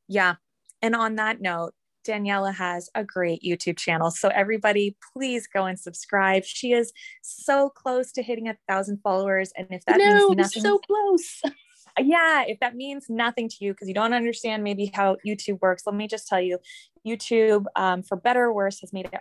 yeah 0.07 0.35
and 0.81 0.95
on 0.95 1.15
that 1.15 1.41
note 1.41 1.73
Daniela 2.07 2.53
has 2.55 2.89
a 2.95 3.03
great 3.03 3.41
YouTube 3.43 3.77
channel. 3.77 4.11
So, 4.11 4.29
everybody, 4.29 4.95
please 5.13 5.47
go 5.47 5.65
and 5.65 5.79
subscribe. 5.79 6.45
She 6.45 6.73
is 6.73 6.93
so 7.21 7.69
close 7.69 8.11
to 8.13 8.23
hitting 8.23 8.47
a 8.47 8.57
thousand 8.67 8.99
followers. 9.01 9.51
And 9.57 9.67
if 9.71 9.83
that 9.85 9.97
no, 9.97 10.29
means 10.29 10.37
nothing, 10.37 10.63
so 10.63 10.79
close. 10.79 11.41
yeah, 11.99 12.43
if 12.47 12.59
that 12.59 12.75
means 12.75 13.05
nothing 13.09 13.49
to 13.49 13.55
you 13.59 13.73
because 13.73 13.87
you 13.87 13.93
don't 13.93 14.13
understand 14.13 14.63
maybe 14.63 14.91
how 14.93 15.17
YouTube 15.25 15.59
works, 15.61 15.83
let 15.85 15.95
me 15.95 16.07
just 16.07 16.27
tell 16.27 16.41
you 16.41 16.59
YouTube, 17.05 17.65
um, 17.75 18.03
for 18.03 18.15
better 18.15 18.45
or 18.45 18.53
worse, 18.53 18.81
has 18.81 18.93
made 18.93 19.05
it 19.05 19.19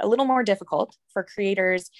a 0.00 0.08
little 0.08 0.24
more 0.24 0.42
difficult 0.42 0.96
for 1.12 1.22
creators 1.22 1.90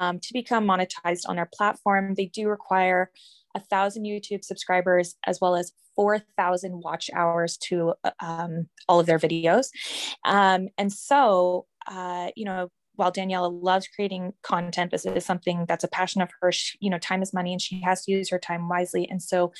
um, 0.00 0.18
to 0.20 0.32
become 0.32 0.66
monetized 0.66 1.22
on 1.26 1.36
their 1.36 1.48
platform. 1.52 2.14
They 2.14 2.26
do 2.26 2.48
require 2.48 3.10
a 3.54 3.60
thousand 3.60 4.04
YouTube 4.04 4.44
subscribers 4.44 5.16
as 5.26 5.40
well 5.40 5.56
as 5.56 5.72
4,000 5.96 6.80
watch 6.80 7.10
hours 7.14 7.56
to 7.56 7.94
um, 8.20 8.68
all 8.88 9.00
of 9.00 9.06
their 9.06 9.18
videos. 9.18 9.68
Um, 10.24 10.68
and 10.78 10.92
so, 10.92 11.66
uh, 11.88 12.28
you 12.36 12.44
know, 12.44 12.68
while 12.94 13.12
Daniela 13.12 13.50
loves 13.62 13.88
creating 13.88 14.32
content, 14.42 14.90
this 14.90 15.06
is 15.06 15.24
something 15.24 15.64
that's 15.66 15.84
a 15.84 15.88
passion 15.88 16.20
of 16.20 16.30
hers. 16.40 16.76
You 16.80 16.90
know, 16.90 16.98
time 16.98 17.22
is 17.22 17.32
money 17.32 17.52
and 17.52 17.62
she 17.62 17.80
has 17.82 18.04
to 18.04 18.12
use 18.12 18.30
her 18.30 18.38
time 18.38 18.68
wisely. 18.68 19.08
And 19.08 19.22
so, 19.22 19.52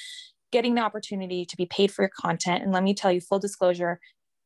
getting 0.51 0.75
the 0.75 0.81
opportunity 0.81 1.45
to 1.45 1.57
be 1.57 1.67
paid 1.67 1.93
for 1.93 2.03
your 2.03 2.11
content, 2.21 2.63
and 2.63 2.73
let 2.73 2.83
me 2.83 2.95
tell 2.95 3.13
you, 3.13 3.21
full 3.21 3.39
disclosure, 3.39 4.01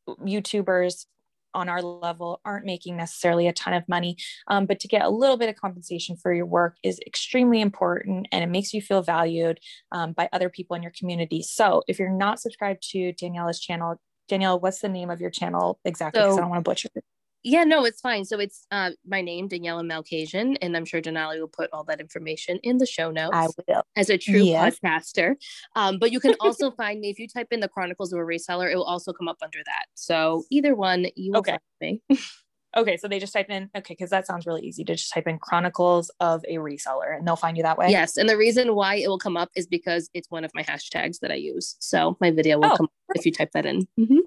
YouTubers 0.09 1.07
on 1.55 1.69
our 1.69 1.83
level 1.83 2.41
aren't 2.45 2.67
making 2.67 2.97
necessarily 2.97 3.49
a 3.49 3.53
ton 3.53 3.75
of 3.75 3.89
money 3.89 4.17
um, 4.49 4.67
but 4.67 4.81
to 4.81 4.89
get 4.89 5.03
a 5.03 5.09
little 5.09 5.37
bit 5.37 5.49
of 5.49 5.57
compensation 5.57 6.17
for 6.17 6.33
your 6.33 6.47
work 6.47 6.77
is 6.83 7.01
extremely 7.07 7.61
important 7.61 8.27
and 8.33 8.43
it 8.43 8.49
makes 8.49 8.73
you 8.73 8.81
feel 8.81 9.03
valued 9.03 9.59
um, 9.93 10.13
by 10.13 10.29
other 10.33 10.49
people 10.49 10.77
in 10.77 10.83
your 10.83 10.93
community. 10.99 11.43
So 11.43 11.83
if 11.89 11.99
you're 11.99 12.11
not 12.11 12.41
subscribed 12.41 12.83
to 12.91 13.13
daniela's 13.13 13.61
channel 13.61 14.01
danielle 14.29 14.59
what's 14.59 14.81
the 14.81 14.89
name 14.89 15.11
of 15.11 15.21
your 15.21 15.31
channel 15.31 15.79
exactly? 15.85 16.21
Because 16.21 16.35
so, 16.35 16.39
i 16.39 16.41
don't 16.41 16.51
want 16.51 16.65
to 16.65 16.71
butcher 16.71 16.89
it 16.95 17.05
yeah, 17.45 17.65
no, 17.65 17.85
it's 17.85 18.01
fine. 18.01 18.25
So 18.25 18.39
it's 18.39 18.67
uh, 18.71 18.91
my 19.07 19.21
name, 19.21 19.49
Daniela 19.49 19.83
Malkasian, 19.85 20.57
and 20.63 20.77
I'm 20.77 20.85
sure 20.85 21.01
Denali 21.01 21.41
will 21.41 21.49
put 21.49 21.71
all 21.73 21.85
that 21.85 22.01
information 22.01 22.59
in 22.63 22.79
the 22.79 22.87
show 22.87 23.11
notes. 23.11 23.35
I 23.35 23.49
will. 23.69 23.83
As 23.97 24.11
a 24.11 24.19
true 24.19 24.43
yes. 24.43 24.79
podcaster. 24.79 25.35
Um, 25.75 25.99
but 25.99 26.13
you 26.13 26.21
can 26.21 26.35
also 26.41 26.71
find 26.77 27.01
me 27.01 27.11
if 27.11 27.19
you 27.19 27.27
type 27.27 27.49
in 27.51 27.61
the 27.61 27.69
Chronicles 27.69 28.13
of 28.13 28.21
a 28.21 28.23
Reseller, 28.23 28.71
it 28.71 28.77
will 28.77 28.85
also 28.85 29.13
come 29.13 29.29
up 29.29 29.39
under 29.43 29.59
that. 29.65 29.87
So 29.95 30.45
either 30.51 30.75
one, 30.75 31.07
you 31.17 31.33
will 31.33 31.41
okay. 31.41 31.59
find 31.81 32.01
me. 32.09 32.19
okay, 32.77 32.97
so 32.97 33.09
they 33.09 33.19
just 33.19 33.33
type 33.33 33.51
in 33.51 33.71
okay, 33.77 33.95
because 33.95 34.11
that 34.11 34.27
sounds 34.27 34.47
really 34.47 34.63
easy 34.63 34.85
to 34.85 34.95
just 34.95 35.13
type 35.13 35.27
in 35.27 35.39
Chronicles 35.39 36.11
of 36.21 36.45
a 36.49 36.55
Reseller, 36.57 37.17
and 37.17 37.27
they'll 37.27 37.37
find 37.37 37.57
you 37.57 37.65
that 37.65 37.77
way. 37.77 37.89
Yes, 37.89 38.17
and 38.17 38.29
the 38.29 38.37
reason 38.37 38.77
why 38.77 38.97
it 38.97 39.09
will 39.09 39.19
come 39.19 39.37
up 39.37 39.51
is 39.57 39.67
because 39.67 40.09
it's 40.15 40.31
one 40.31 40.45
of 40.45 40.53
my 40.55 40.63
hashtags 40.63 41.19
that 41.21 41.33
I 41.33 41.37
use. 41.37 41.77
So 41.81 42.17
my 42.21 42.31
video 42.31 42.59
will 42.59 42.67
oh, 42.67 42.77
come 42.77 42.87
up 42.87 43.17
if 43.17 43.27
you 43.27 43.33
type 43.33 43.51
that 43.53 43.67
in. 43.67 43.89
Mm-hmm. 43.99 44.19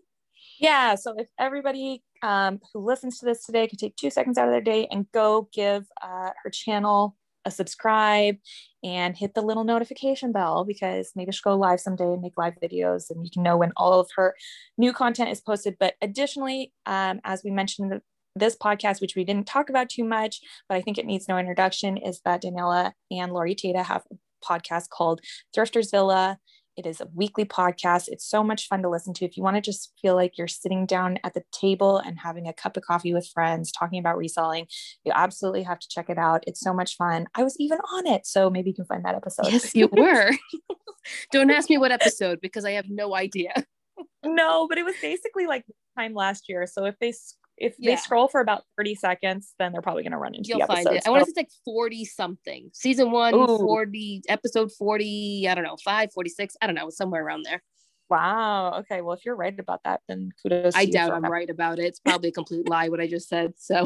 Yeah. 0.60 0.96
So 0.96 1.16
if 1.18 1.28
everybody 1.40 2.04
um, 2.24 2.60
who 2.74 2.86
listens 2.86 3.20
to 3.20 3.26
this 3.26 3.46
today 3.46 3.68
could 3.68 3.80
take 3.80 3.96
two 3.96 4.10
seconds 4.10 4.38
out 4.38 4.48
of 4.48 4.54
their 4.54 4.62
day 4.62 4.88
and 4.90 5.06
go 5.12 5.50
give 5.54 5.86
uh, 6.02 6.30
her 6.44 6.50
channel 6.50 7.16
a 7.46 7.52
subscribe 7.52 8.38
and 8.84 9.16
hit 9.16 9.36
the 9.36 9.42
little 9.42 9.64
notification 9.64 10.32
bell 10.32 10.66
because 10.66 11.12
maybe 11.16 11.32
she'll 11.32 11.54
go 11.54 11.58
live 11.58 11.80
someday 11.80 12.06
and 12.06 12.22
make 12.22 12.38
live 12.38 12.54
videos 12.62 13.10
and 13.10 13.24
you 13.24 13.30
can 13.32 13.44
know 13.44 13.56
when 13.58 13.72
all 13.78 14.00
of 14.00 14.10
her 14.16 14.36
new 14.78 14.92
content 14.92 15.30
is 15.30 15.42
posted. 15.42 15.76
But 15.80 15.94
additionally, 16.02 16.74
um, 16.86 17.20
as 17.24 17.42
we 17.44 17.52
mentioned 17.52 18.02
this 18.36 18.58
podcast, 18.58 19.00
which 19.00 19.16
we 19.16 19.24
didn't 19.24 19.48
talk 19.48 19.70
about 19.70 19.90
too 19.90 20.04
much, 20.04 20.40
but 20.68 20.76
I 20.76 20.82
think 20.82 20.98
it 20.98 21.06
needs 21.06 21.28
no 21.28 21.38
introduction, 21.38 21.98
is 21.98 22.22
that 22.26 22.44
Daniela 22.44 22.92
and 23.12 23.32
Lori 23.32 23.56
Tata 23.56 23.84
have 23.84 24.04
a 24.12 24.16
podcast 24.46 24.90
called 24.90 25.22
Thrifters 25.56 25.92
Villa. 25.92 26.38
It 26.78 26.86
is 26.86 27.00
a 27.00 27.08
weekly 27.14 27.46
podcast. 27.46 28.10
It's 28.10 28.30
so 28.30 28.44
much 28.44 28.68
fun 28.68 28.82
to 28.82 28.90
listen 28.90 29.14
to. 29.16 29.26
If 29.26 29.38
you 29.38 29.44
want 29.44 29.56
to 29.56 29.62
just 29.62 29.94
feel 30.02 30.16
like 30.16 30.38
you're 30.38 30.48
sitting 30.48 30.86
down 30.86 31.20
at 31.24 31.34
the 31.34 31.44
table 31.52 31.98
and 31.98 32.20
having 32.20 32.48
a 32.48 32.54
cup 32.54 32.76
of 32.76 32.84
coffee 32.84 33.14
with 33.14 33.30
friends 33.34 33.72
talking 33.72 33.98
about 33.98 34.18
reselling, 34.18 34.68
you 35.06 35.14
absolutely 35.16 35.64
have 35.64 35.80
to 35.80 35.88
check 35.90 36.10
it 36.10 36.18
out. 36.18 36.44
It's 36.46 36.60
so 36.60 36.74
much 36.74 36.98
fun. 36.98 37.28
I 37.34 37.44
was 37.44 37.56
even 37.60 37.80
on 37.94 38.08
it. 38.08 38.26
So 38.26 38.50
maybe 38.50 38.72
you 38.72 38.76
can 38.76 38.86
find 38.86 39.06
that 39.06 39.16
episode. 39.16 39.48
Yes, 39.52 39.74
you 39.74 39.88
were. 39.92 40.32
Don't 41.32 41.50
ask 41.50 41.70
me 41.70 41.78
what 41.78 41.92
episode 41.92 42.40
because 42.42 42.66
I 42.66 42.72
have 42.72 42.90
no 42.90 43.16
idea. 43.16 43.54
no, 44.26 44.68
but 44.68 44.78
it 44.78 44.84
was 44.84 44.96
basically 45.02 45.48
like 45.48 45.64
time 45.98 46.14
last 46.14 46.50
year. 46.50 46.68
So 46.68 46.86
if 46.86 46.96
they 47.00 47.14
if 47.58 47.76
yeah. 47.80 47.92
they 47.92 47.98
scroll 47.98 48.28
for 48.28 48.42
about 48.42 48.64
30 48.78 48.96
seconds, 48.96 49.54
then 49.60 49.72
they're 49.72 49.82
probably 49.82 50.04
going 50.04 50.12
to 50.12 50.18
run 50.18 50.36
into 50.36 50.50
You'll 50.50 50.60
the 50.60 50.68
find 50.68 50.88
it. 50.88 51.04
I 51.06 51.10
want 51.10 51.26
to 51.26 51.32
say 51.32 51.42
like 51.42 51.50
40 51.64 52.06
something. 52.06 52.70
Season 52.74 53.12
one, 53.12 53.34
Ooh. 53.34 53.58
40, 53.58 54.24
episode 54.28 54.72
40, 54.74 55.48
I 55.50 55.56
don't 55.56 55.64
know, 55.64 55.78
5, 55.84 56.12
46, 56.14 56.58
I 56.62 56.66
don't 56.66 56.76
know, 56.76 56.90
somewhere 56.90 57.26
around 57.26 57.44
there. 57.44 57.62
Wow. 58.10 58.80
Okay. 58.80 59.02
Well, 59.02 59.16
if 59.16 59.26
you're 59.26 59.36
right 59.36 59.58
about 59.58 59.82
that, 59.84 60.02
then 60.08 60.30
kudos. 60.42 60.76
I 60.76 60.86
doubt 60.86 61.12
I'm 61.12 61.24
that. 61.24 61.32
right 61.32 61.50
about 61.50 61.80
it. 61.80 61.86
It's 61.86 62.00
probably 62.06 62.30
a 62.30 62.34
complete 62.34 62.70
lie 62.70 62.90
what 62.90 63.00
I 63.00 63.08
just 63.08 63.28
said. 63.28 63.54
So, 63.58 63.86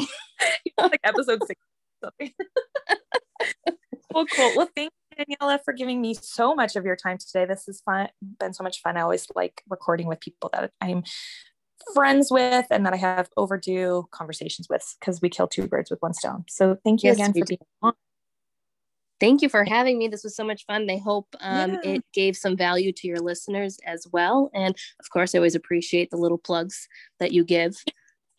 like 0.78 1.00
episode 1.04 1.42
six. 1.46 1.62
well, 4.14 4.26
cool. 4.26 4.54
Well, 4.56 4.70
thank 4.76 4.92
you, 5.18 5.26
Daniela, 5.26 5.60
for 5.64 5.74
giving 5.74 6.02
me 6.02 6.14
so 6.14 6.54
much 6.56 6.76
of 6.76 6.86
your 6.86 6.96
time 6.96 7.18
today. 7.18 7.46
This 7.46 7.66
has 7.68 7.82
fun, 7.82 8.10
been 8.40 8.54
so 8.54 8.64
much 8.64 8.82
fun. 8.82 8.98
I 8.98 9.02
always 9.02 9.28
like 9.36 9.62
recording 9.70 10.08
with 10.08 10.20
people 10.20 10.50
that 10.54 10.72
I'm 10.82 11.04
friends 11.94 12.32
with 12.32 12.66
and 12.72 12.86
that 12.86 12.94
I 12.94 12.98
have 12.98 13.30
overdue 13.38 14.08
conversations 14.12 14.68
with 14.70 14.96
because 15.00 15.22
we 15.22 15.30
kill 15.30 15.48
two 15.48 15.68
birds 15.68 15.90
with 15.90 16.02
one 16.02 16.14
stone. 16.14 16.46
So 16.48 16.78
thank 16.84 17.04
you 17.04 17.10
yes, 17.10 17.18
again 17.18 17.34
for 17.34 17.46
being 17.46 17.60
on. 17.82 17.94
Thank 19.20 19.42
you 19.42 19.50
for 19.50 19.66
having 19.66 19.98
me. 19.98 20.08
This 20.08 20.24
was 20.24 20.36
so 20.36 20.46
much 20.46 20.66
fun. 20.66 20.90
I 20.90 20.98
hope 20.98 21.28
um, 21.42 21.72
yeah. 21.72 21.92
it 21.92 22.06
gave 22.14 22.38
some 22.38 22.56
value 22.56 22.94
to 22.94 23.08
your 23.08 23.20
listeners 23.20 23.78
as 23.86 24.08
well. 24.14 24.50
And 24.54 24.76
of 25.00 25.10
course, 25.12 25.36
I 25.36 25.40
always 25.40 25.56
appreciate 25.56 26.10
the 26.10 26.18
little 26.18 26.38
plugs 26.38 26.88
that 27.20 27.34
you 27.34 27.44
give. 27.44 27.76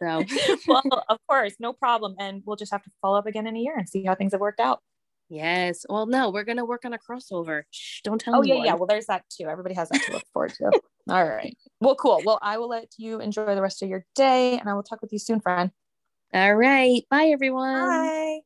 So, 0.02 0.24
well, 0.66 1.04
of 1.08 1.18
course, 1.28 1.54
no 1.60 1.74
problem. 1.74 2.14
And 2.18 2.42
we'll 2.46 2.56
just 2.56 2.72
have 2.72 2.82
to 2.84 2.90
follow 3.02 3.18
up 3.18 3.26
again 3.26 3.46
in 3.46 3.56
a 3.56 3.58
year 3.58 3.76
and 3.76 3.86
see 3.86 4.04
how 4.04 4.14
things 4.14 4.32
have 4.32 4.40
worked 4.40 4.60
out. 4.60 4.80
Yes. 5.28 5.86
Well, 5.88 6.06
no, 6.06 6.30
we're 6.30 6.44
gonna 6.44 6.64
work 6.64 6.84
on 6.84 6.92
a 6.92 6.98
crossover. 6.98 7.62
Shh, 7.70 8.00
don't 8.02 8.20
tell. 8.20 8.34
Oh 8.34 8.40
anyone. 8.40 8.58
yeah, 8.58 8.64
yeah. 8.64 8.74
Well, 8.74 8.86
there's 8.86 9.06
that 9.06 9.24
too. 9.30 9.46
Everybody 9.46 9.76
has 9.76 9.88
that 9.90 10.02
to 10.02 10.12
look 10.14 10.24
forward 10.32 10.54
to. 10.54 10.72
All 11.10 11.26
right. 11.26 11.56
Well, 11.80 11.96
cool. 11.96 12.22
Well, 12.24 12.38
I 12.40 12.58
will 12.58 12.68
let 12.68 12.92
you 12.96 13.20
enjoy 13.20 13.56
the 13.56 13.62
rest 13.62 13.82
of 13.82 13.88
your 13.88 14.04
day, 14.14 14.58
and 14.60 14.68
I 14.68 14.74
will 14.74 14.84
talk 14.84 15.02
with 15.02 15.12
you 15.12 15.18
soon, 15.18 15.40
friend. 15.40 15.72
All 16.32 16.54
right. 16.54 17.02
Bye, 17.10 17.26
everyone. 17.32 17.88
Bye. 17.88 18.40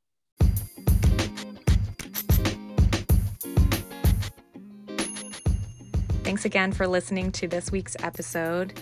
Thanks 6.22 6.46
again 6.46 6.72
for 6.72 6.86
listening 6.86 7.32
to 7.32 7.46
this 7.46 7.70
week's 7.70 7.96
episode. 8.02 8.80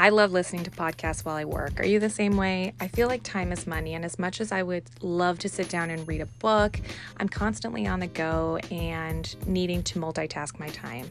I 0.00 0.10
love 0.10 0.30
listening 0.30 0.62
to 0.62 0.70
podcasts 0.70 1.24
while 1.24 1.34
I 1.34 1.44
work. 1.44 1.80
Are 1.80 1.84
you 1.84 1.98
the 1.98 2.08
same 2.08 2.36
way? 2.36 2.72
I 2.78 2.86
feel 2.86 3.08
like 3.08 3.24
time 3.24 3.50
is 3.50 3.66
money, 3.66 3.94
and 3.94 4.04
as 4.04 4.16
much 4.16 4.40
as 4.40 4.52
I 4.52 4.62
would 4.62 4.84
love 5.02 5.40
to 5.40 5.48
sit 5.48 5.68
down 5.68 5.90
and 5.90 6.06
read 6.06 6.20
a 6.20 6.26
book, 6.26 6.80
I'm 7.16 7.28
constantly 7.28 7.84
on 7.88 7.98
the 7.98 8.06
go 8.06 8.58
and 8.70 9.34
needing 9.48 9.82
to 9.82 9.98
multitask 9.98 10.60
my 10.60 10.68
time. 10.68 11.10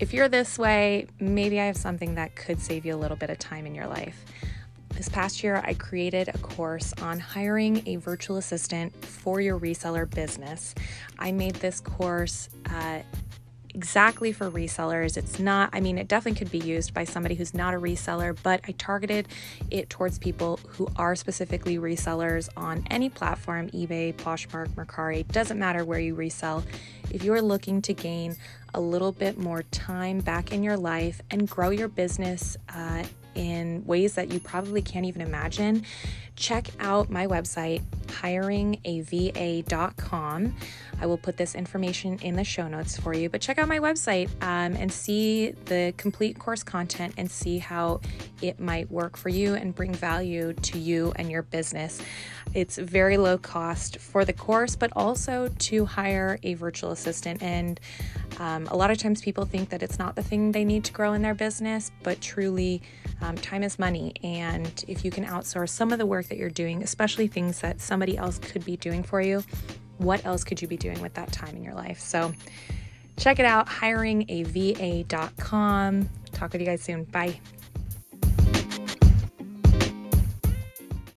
If 0.00 0.14
you're 0.14 0.30
this 0.30 0.58
way, 0.58 1.08
maybe 1.20 1.60
I 1.60 1.66
have 1.66 1.76
something 1.76 2.14
that 2.14 2.34
could 2.34 2.58
save 2.58 2.86
you 2.86 2.94
a 2.94 2.96
little 2.96 3.18
bit 3.18 3.28
of 3.28 3.38
time 3.38 3.66
in 3.66 3.74
your 3.74 3.86
life. 3.86 4.24
This 4.94 5.10
past 5.10 5.44
year, 5.44 5.62
I 5.62 5.74
created 5.74 6.28
a 6.28 6.38
course 6.38 6.94
on 7.02 7.20
hiring 7.20 7.86
a 7.86 7.96
virtual 7.96 8.38
assistant 8.38 8.94
for 9.04 9.42
your 9.42 9.60
reseller 9.60 10.08
business. 10.08 10.74
I 11.18 11.32
made 11.32 11.56
this 11.56 11.80
course 11.80 12.48
uh, 12.70 13.00
exactly 13.74 14.32
for 14.32 14.50
resellers. 14.50 15.16
It's 15.16 15.38
not, 15.38 15.70
I 15.72 15.80
mean, 15.80 15.98
it 15.98 16.08
definitely 16.08 16.38
could 16.38 16.50
be 16.50 16.58
used 16.58 16.92
by 16.94 17.04
somebody 17.04 17.34
who's 17.34 17.54
not 17.54 17.74
a 17.74 17.78
reseller, 17.78 18.36
but 18.42 18.60
I 18.66 18.72
targeted 18.72 19.28
it 19.70 19.90
towards 19.90 20.18
people 20.18 20.60
who 20.66 20.88
are 20.96 21.14
specifically 21.16 21.78
resellers 21.78 22.48
on 22.56 22.84
any 22.90 23.08
platform 23.08 23.70
eBay, 23.70 24.14
Poshmark, 24.14 24.68
Mercari, 24.70 25.26
doesn't 25.28 25.58
matter 25.58 25.84
where 25.84 26.00
you 26.00 26.14
resell. 26.14 26.64
If 27.10 27.24
you're 27.24 27.42
looking 27.42 27.82
to 27.82 27.94
gain 27.94 28.36
a 28.74 28.80
little 28.80 29.12
bit 29.12 29.38
more 29.38 29.62
time 29.64 30.20
back 30.20 30.52
in 30.52 30.62
your 30.62 30.76
life 30.76 31.20
and 31.30 31.48
grow 31.48 31.70
your 31.70 31.88
business 31.88 32.56
uh, 32.68 33.04
in 33.34 33.84
ways 33.86 34.14
that 34.14 34.32
you 34.32 34.40
probably 34.40 34.82
can't 34.82 35.06
even 35.06 35.22
imagine, 35.22 35.84
check 36.36 36.68
out 36.80 37.10
my 37.10 37.26
website, 37.26 37.82
hiringava.com. 38.06 38.82
I 41.02 41.06
will 41.06 41.18
put 41.18 41.36
this 41.36 41.54
information 41.54 42.18
in 42.22 42.36
the 42.36 42.44
show 42.44 42.68
notes 42.68 42.98
for 42.98 43.14
you, 43.14 43.28
but 43.30 43.40
check 43.40 43.58
out 43.58 43.68
my 43.68 43.78
website 43.78 44.28
um, 44.42 44.74
and 44.76 44.92
see 44.92 45.52
the 45.66 45.94
complete 45.96 46.38
course 46.38 46.62
content 46.62 47.14
and 47.16 47.30
see 47.30 47.58
how 47.58 48.00
it 48.42 48.60
might 48.60 48.90
work 48.90 49.16
for 49.16 49.28
you 49.28 49.54
and 49.54 49.74
bring 49.74 49.94
value 49.94 50.52
to 50.54 50.78
you 50.78 51.12
and 51.16 51.30
your 51.30 51.42
business. 51.42 52.02
It's 52.52 52.76
very 52.78 53.16
low 53.16 53.38
cost 53.38 53.98
for 53.98 54.24
the 54.24 54.32
course, 54.32 54.76
but 54.76 54.90
also 54.96 55.48
to 55.48 55.84
hire 55.84 56.38
a 56.42 56.54
virtual 56.54 56.90
assistant. 56.90 57.42
And 57.42 57.78
um, 58.38 58.66
a 58.68 58.76
lot 58.76 58.90
of 58.90 58.98
times 58.98 59.20
people 59.20 59.44
think 59.44 59.68
that 59.70 59.82
it's 59.82 59.98
not 59.98 60.16
the 60.16 60.22
thing 60.22 60.52
they 60.52 60.64
need 60.64 60.84
to 60.84 60.92
grow 60.92 61.12
in 61.12 61.22
their 61.22 61.34
business, 61.34 61.90
but 62.02 62.20
truly, 62.20 62.82
um, 63.20 63.36
time 63.36 63.62
is 63.62 63.78
money. 63.78 64.12
And 64.22 64.84
if 64.88 65.04
you 65.04 65.10
can 65.10 65.24
outsource 65.24 65.70
some 65.70 65.92
of 65.92 65.98
the 65.98 66.06
work 66.06 66.28
that 66.28 66.38
you're 66.38 66.50
doing, 66.50 66.82
especially 66.82 67.28
things 67.28 67.60
that 67.60 67.80
somebody 67.80 68.16
else 68.16 68.38
could 68.38 68.64
be 68.64 68.76
doing 68.76 69.02
for 69.02 69.20
you, 69.20 69.44
what 69.98 70.24
else 70.24 70.44
could 70.44 70.62
you 70.62 70.68
be 70.68 70.76
doing 70.76 71.00
with 71.00 71.14
that 71.14 71.32
time 71.32 71.56
in 71.56 71.62
your 71.62 71.74
life? 71.74 72.00
So 72.00 72.32
check 73.16 73.38
it 73.38 73.44
out, 73.44 73.68
hiringava.com. 73.68 76.08
Talk 76.32 76.52
with 76.52 76.60
you 76.60 76.66
guys 76.66 76.82
soon. 76.82 77.04
Bye. 77.04 77.40